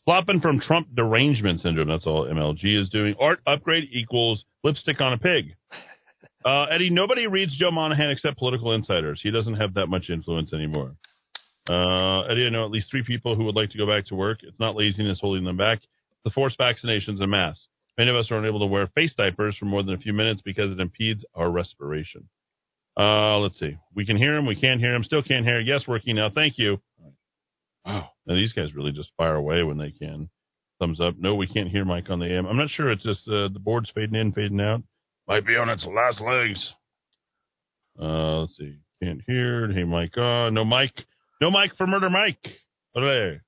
Flopping 0.06 0.42
from 0.42 0.60
Trump 0.60 0.88
derangement 0.94 1.62
syndrome. 1.62 1.88
That's 1.88 2.08
all 2.08 2.26
MLG 2.26 2.82
is 2.82 2.90
doing. 2.90 3.16
Art 3.20 3.40
upgrade 3.46 3.90
equals 3.92 4.44
lipstick 4.64 5.00
on 5.02 5.14
a 5.14 5.18
pig. 5.18 5.56
Uh, 6.44 6.64
Eddy, 6.64 6.90
nobody 6.90 7.28
reads 7.28 7.56
Joe 7.58 7.72
Monahan 7.72 8.10
except 8.10 8.38
political 8.38 8.72
insiders. 8.72 9.20
He 9.22 9.30
doesn't 9.30 9.56
have 9.56 9.76
that 9.76 9.88
much 9.88 10.10
influence 10.10 10.54
anymore. 10.54 10.96
Uh, 11.70 12.22
Eddy, 12.22 12.48
I 12.48 12.50
know 12.50 12.66
at 12.66 12.72
least 12.72 12.90
three 12.90 13.04
people 13.04 13.36
who 13.36 13.44
would 13.46 13.56
like 13.56 13.70
to 13.72 13.78
go 13.78 13.86
back 13.86 14.08
to 14.08 14.16
work. 14.16 14.40
It's 14.42 14.60
not 14.60 14.76
laziness 14.76 15.20
holding 15.20 15.44
them 15.44 15.58
back. 15.58 15.80
The 16.24 16.32
forced 16.32 16.58
vaccinations 16.58 17.22
and 17.22 17.30
masks. 17.30 17.69
Many 18.00 18.12
of 18.12 18.16
us 18.16 18.32
are 18.32 18.38
unable 18.38 18.62
to 18.62 18.66
wear 18.66 18.88
face 18.96 19.14
diapers 19.18 19.58
for 19.58 19.66
more 19.66 19.84
than 19.84 19.94
a 19.94 19.98
few 19.98 20.14
minutes 20.14 20.42
because 20.42 20.72
it 20.72 20.80
impedes 20.80 21.26
our 21.36 21.52
respiration. 21.52 22.30
Uh, 22.98 23.40
let's 23.40 23.60
see. 23.60 23.76
We 23.94 24.06
can 24.06 24.16
hear 24.16 24.38
him. 24.38 24.46
We 24.46 24.56
can't 24.56 24.80
hear 24.80 24.96
him. 24.96 25.04
Still 25.04 25.22
can't 25.22 25.46
hear. 25.46 25.60
Yes, 25.60 25.86
working 25.86 26.16
now. 26.16 26.30
Thank 26.34 26.54
you. 26.58 26.80
Wow. 27.86 28.10
Now 28.26 28.36
these 28.36 28.54
guys 28.54 28.74
really 28.74 28.94
just 28.94 29.12
fire 29.18 29.36
away 29.36 29.64
when 29.64 29.78
they 29.78 29.92
can. 29.92 30.30
Thumbs 30.80 31.02
up. 31.02 31.16
No, 31.18 31.36
we 31.36 31.46
can't 31.46 31.68
hear 31.68 31.84
Mike 31.84 32.10
on 32.10 32.20
the 32.20 32.34
AM. 32.34 32.46
I'm 32.46 32.56
not 32.56 32.70
sure. 32.70 32.90
It's 32.90 33.04
just 33.04 33.28
uh, 33.28 33.50
the 33.52 33.60
board's 33.60 33.92
fading 33.94 34.16
in, 34.16 34.32
fading 34.32 34.62
out. 34.62 34.82
Might 35.28 35.46
be 35.46 35.58
on 35.58 35.68
its 35.68 35.86
last 35.86 36.22
legs. 36.22 36.74
Uh, 38.02 38.40
let's 38.40 38.56
see. 38.58 38.78
Can't 39.04 39.20
hear. 39.28 39.70
Hey, 39.74 39.84
Mike. 39.84 40.18
Uh, 40.18 40.50
no 40.52 40.64
Mike. 40.64 41.04
No 41.42 41.52
Mike 41.52 41.72
for 41.78 41.86
Murder 41.86 42.10
Mike. 42.10 42.48
Hooray. 42.96 43.42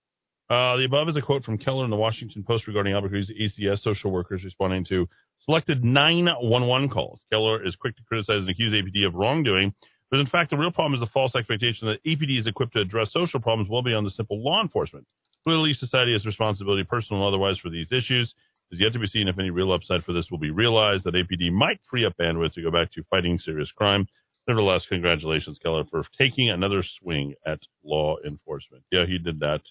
Uh, 0.51 0.75
the 0.75 0.83
above 0.83 1.07
is 1.07 1.15
a 1.15 1.21
quote 1.21 1.45
from 1.45 1.57
Keller 1.57 1.85
in 1.85 1.89
the 1.89 1.95
Washington 1.95 2.43
Post 2.43 2.67
regarding 2.67 2.91
Albuquerque's 2.91 3.31
ACS 3.31 3.79
social 3.83 4.11
workers 4.11 4.43
responding 4.43 4.83
to 4.89 5.07
selected 5.45 5.81
911 5.81 6.89
calls. 6.89 7.21
Keller 7.31 7.65
is 7.65 7.77
quick 7.77 7.95
to 7.95 8.03
criticize 8.03 8.41
and 8.41 8.49
accuse 8.49 8.73
APD 8.73 9.07
of 9.07 9.15
wrongdoing, 9.15 9.73
but 10.09 10.19
in 10.19 10.27
fact, 10.27 10.49
the 10.49 10.57
real 10.57 10.69
problem 10.69 10.93
is 10.93 10.99
the 10.99 11.13
false 11.13 11.33
expectation 11.37 11.87
that 11.87 12.03
APD 12.03 12.37
is 12.37 12.47
equipped 12.47 12.73
to 12.73 12.81
address 12.81 13.13
social 13.13 13.39
problems 13.39 13.69
well 13.69 13.81
beyond 13.81 14.05
the 14.05 14.11
simple 14.11 14.43
law 14.43 14.61
enforcement. 14.61 15.07
Clearly, 15.45 15.73
society 15.73 16.11
has 16.11 16.25
responsibility, 16.25 16.83
personal 16.83 17.21
and 17.21 17.29
otherwise, 17.29 17.57
for 17.57 17.69
these 17.69 17.89
issues. 17.93 18.35
It 18.71 18.75
is 18.75 18.81
yet 18.81 18.91
to 18.91 18.99
be 18.99 19.07
seen 19.07 19.29
if 19.29 19.39
any 19.39 19.51
real 19.51 19.71
upside 19.71 20.03
for 20.03 20.11
this 20.11 20.27
will 20.29 20.37
be 20.37 20.51
realized 20.51 21.05
that 21.05 21.13
APD 21.13 21.49
might 21.53 21.79
free 21.89 22.05
up 22.05 22.17
bandwidth 22.19 22.55
to 22.55 22.61
go 22.61 22.71
back 22.71 22.91
to 22.91 23.03
fighting 23.09 23.39
serious 23.39 23.71
crime. 23.71 24.05
nevertheless, 24.49 24.85
congratulations, 24.89 25.57
Keller, 25.63 25.85
for 25.89 26.03
taking 26.17 26.49
another 26.49 26.83
swing 26.99 27.35
at 27.45 27.61
law 27.85 28.17
enforcement. 28.27 28.83
Yeah, 28.91 29.05
he 29.05 29.17
did 29.17 29.39
that, 29.39 29.61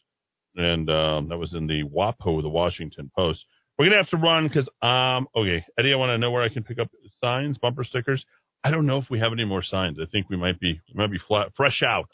and 0.56 0.90
um, 0.90 1.28
that 1.28 1.38
was 1.38 1.52
in 1.54 1.66
the 1.66 1.84
WAPO, 1.84 2.42
the 2.42 2.48
Washington 2.48 3.10
Post. 3.16 3.44
We're 3.78 3.86
gonna 3.86 3.96
have 3.96 4.10
to 4.10 4.16
run 4.16 4.48
because 4.48 4.68
um, 4.82 5.28
okay, 5.34 5.64
Eddy, 5.78 5.92
I 5.92 5.96
want 5.96 6.10
to 6.10 6.18
know 6.18 6.30
where 6.30 6.42
I 6.42 6.48
can 6.48 6.64
pick 6.64 6.78
up 6.78 6.88
signs, 7.22 7.58
bumper 7.58 7.84
stickers. 7.84 8.24
I 8.62 8.70
don't 8.70 8.86
know 8.86 8.98
if 8.98 9.08
we 9.08 9.18
have 9.20 9.32
any 9.32 9.44
more 9.44 9.62
signs. 9.62 9.98
I 10.00 10.06
think 10.10 10.28
we 10.28 10.36
might 10.36 10.60
be 10.60 10.80
we 10.92 10.98
might 10.98 11.10
be 11.10 11.18
flat, 11.18 11.52
fresh 11.56 11.82
out. 11.82 12.10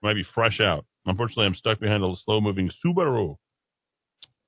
We 0.00 0.08
might 0.08 0.14
be 0.14 0.24
fresh 0.34 0.60
out. 0.60 0.84
Unfortunately, 1.06 1.46
I'm 1.46 1.54
stuck 1.54 1.80
behind 1.80 2.04
a 2.04 2.14
slow 2.24 2.40
moving 2.40 2.70
Subaru 2.84 3.36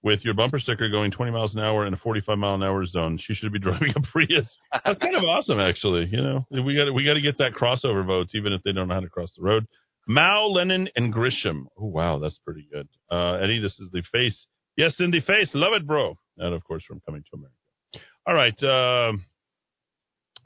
with 0.02 0.24
your 0.24 0.34
bumper 0.34 0.58
sticker 0.58 0.88
going 0.88 1.10
20 1.10 1.32
miles 1.32 1.54
an 1.54 1.60
hour 1.60 1.86
in 1.86 1.92
a 1.92 1.96
45 1.96 2.38
mile 2.38 2.54
an 2.54 2.62
hour 2.62 2.84
zone. 2.86 3.18
She 3.20 3.34
should 3.34 3.52
be 3.52 3.58
driving 3.60 3.92
a 3.96 4.00
Prius. 4.00 4.46
That's 4.84 4.98
kind 4.98 5.16
of 5.16 5.24
awesome, 5.24 5.60
actually. 5.60 6.08
You 6.10 6.22
know, 6.22 6.46
we 6.50 6.76
got 6.76 6.92
we 6.92 7.04
got 7.04 7.14
to 7.14 7.20
get 7.20 7.38
that 7.38 7.52
crossover 7.52 8.04
votes, 8.04 8.34
even 8.34 8.52
if 8.52 8.62
they 8.62 8.72
don't 8.72 8.88
know 8.88 8.94
how 8.94 9.00
to 9.00 9.08
cross 9.08 9.30
the 9.36 9.42
road. 9.42 9.66
Mao, 10.10 10.46
Lenin, 10.46 10.88
and 10.96 11.14
Grisham. 11.14 11.66
Oh 11.78 11.86
wow, 11.86 12.18
that's 12.18 12.36
pretty 12.44 12.66
good. 12.72 12.88
Uh, 13.08 13.34
Eddy, 13.34 13.60
this 13.60 13.78
is 13.78 13.92
the 13.92 14.02
face. 14.12 14.44
Yes, 14.76 14.96
in 14.98 15.12
the 15.12 15.20
face. 15.20 15.48
Love 15.54 15.72
it, 15.74 15.86
bro. 15.86 16.18
And 16.36 16.52
of 16.52 16.64
course, 16.64 16.82
from 16.82 17.00
Coming 17.06 17.22
to 17.30 17.36
America. 17.36 17.54
All 18.26 18.34
right. 18.34 19.08
Um, 19.08 19.24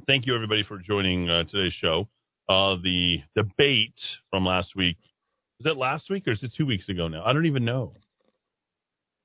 thank 0.07 0.27
you 0.27 0.35
everybody 0.35 0.65
for 0.65 0.77
joining 0.77 1.31
uh, 1.31 1.45
today's 1.45 1.73
show. 1.73 2.09
Uh, 2.47 2.77
the 2.82 3.20
debate 3.35 3.95
from 4.28 4.45
last 4.45 4.77
week. 4.77 4.99
Was 5.61 5.73
it 5.73 5.78
last 5.78 6.11
week 6.11 6.28
or 6.28 6.32
is 6.32 6.43
it 6.43 6.53
two 6.55 6.66
weeks 6.66 6.91
ago 6.91 7.09
now? 7.09 7.24
I 7.24 7.32
don't 7.32 7.47
even 7.47 7.65
know. 7.65 7.95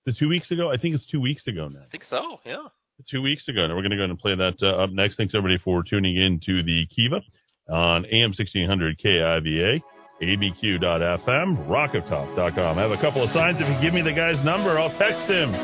Is 0.05 0.15
it 0.15 0.19
two 0.19 0.29
weeks 0.29 0.51
ago? 0.51 0.71
I 0.71 0.77
think 0.77 0.95
it's 0.95 1.05
two 1.07 1.19
weeks 1.19 1.47
ago 1.47 1.67
now. 1.67 1.81
I 1.81 1.89
think 1.91 2.05
so. 2.09 2.39
Yeah. 2.45 2.67
Two 3.11 3.21
weeks 3.21 3.45
ago. 3.49 3.65
And 3.65 3.75
we're 3.75 3.81
going 3.81 3.91
to 3.91 3.97
go 3.97 4.03
ahead 4.03 4.09
and 4.09 4.19
play 4.19 4.35
that 4.35 4.55
uh, 4.61 4.83
up 4.83 4.91
next. 4.91 5.17
Thanks 5.17 5.35
everybody 5.35 5.59
for 5.61 5.83
tuning 5.83 6.15
in 6.15 6.39
to 6.45 6.63
the 6.63 6.85
Kiva 6.95 7.19
on 7.67 8.05
AM 8.05 8.31
1600 8.31 8.97
KIVA, 8.99 9.81
abq.fm, 10.21 11.47
rockoftalk.com. 11.67 12.77
I 12.77 12.81
have 12.81 12.91
a 12.91 13.01
couple 13.01 13.23
of 13.23 13.31
signs. 13.31 13.57
If 13.59 13.67
you 13.67 13.77
give 13.81 13.93
me 13.93 14.01
the 14.01 14.13
guy's 14.13 14.39
number, 14.43 14.77
I'll 14.77 14.95
text 14.99 15.25
him. 15.31 15.55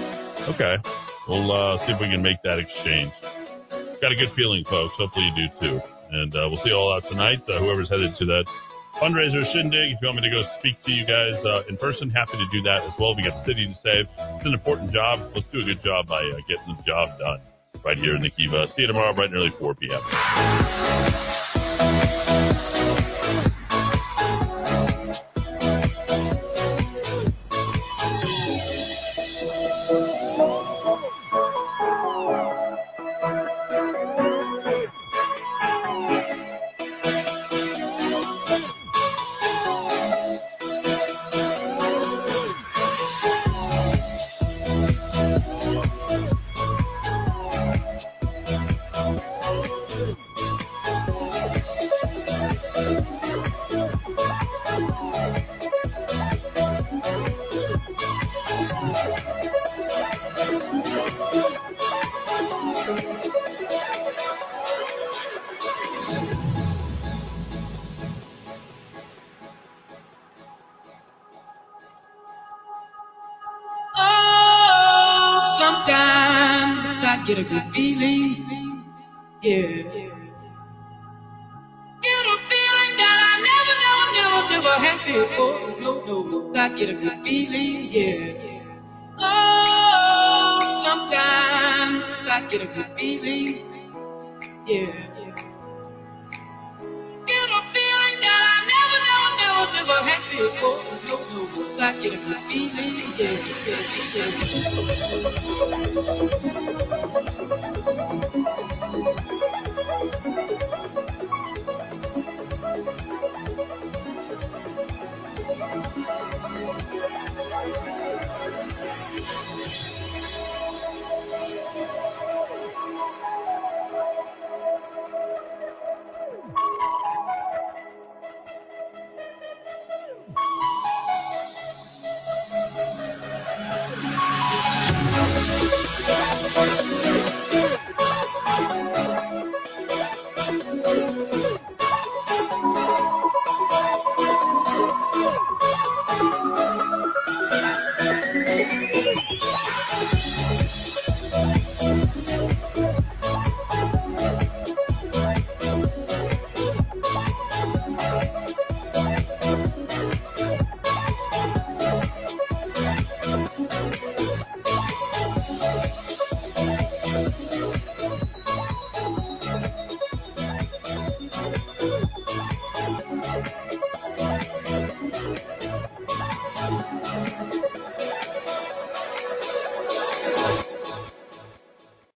Okay. 0.56 0.76
We'll 1.28 1.52
uh, 1.52 1.82
see 1.86 1.94
if 1.94 2.00
we 2.00 2.08
can 2.08 2.22
make 2.22 2.38
that 2.44 2.60
exchange. 2.60 3.12
Got 4.02 4.12
a 4.12 4.18
good 4.20 4.32
feeling, 4.36 4.64
folks. 4.70 4.94
Hopefully 4.98 5.26
you 5.34 5.36
do 5.36 5.48
too. 5.60 5.76
And 6.12 6.32
uh, 6.36 6.48
we'll 6.48 6.62
see 6.64 6.70
you 6.70 6.78
all 6.78 6.94
out 6.94 7.04
tonight. 7.10 7.42
Uh, 7.50 7.60
whoever's 7.60 7.90
headed 7.90 8.14
to 8.20 8.26
that 8.26 8.46
fundraiser 9.02 9.44
shindig, 9.52 9.92
if 9.92 10.00
you 10.02 10.08
want 10.08 10.22
me 10.22 10.30
to 10.30 10.32
go 10.32 10.44
speak 10.60 10.78
to 10.86 10.92
you 10.92 11.04
guys 11.04 11.36
uh, 11.44 11.68
in 11.68 11.76
person, 11.78 12.10
happy 12.10 12.38
to 12.38 12.48
do 12.52 12.62
that 12.64 12.84
as 12.86 12.94
well. 13.00 13.16
We 13.16 13.24
got 13.24 13.44
the 13.44 13.52
city 13.52 13.68
to 13.68 13.76
save. 13.84 14.06
It's 14.40 14.46
an 14.46 14.54
important 14.54 14.94
job. 14.94 15.32
Let's 15.36 15.48
do 15.52 15.60
a 15.60 15.66
good 15.66 15.84
job 15.84 16.08
by 16.08 16.22
uh, 16.24 16.40
getting 16.48 16.78
the 16.78 16.84
job 16.86 17.18
done 17.20 17.42
right 17.84 17.98
here 17.98 18.16
in 18.16 18.22
the 18.22 18.30
Kiva. 18.30 18.68
See 18.76 18.84
you 18.84 18.88
tomorrow, 18.88 19.14
bright 19.14 19.34
and 19.34 19.38
early, 19.38 19.52
4 19.60 19.76
p.m. 19.76 20.02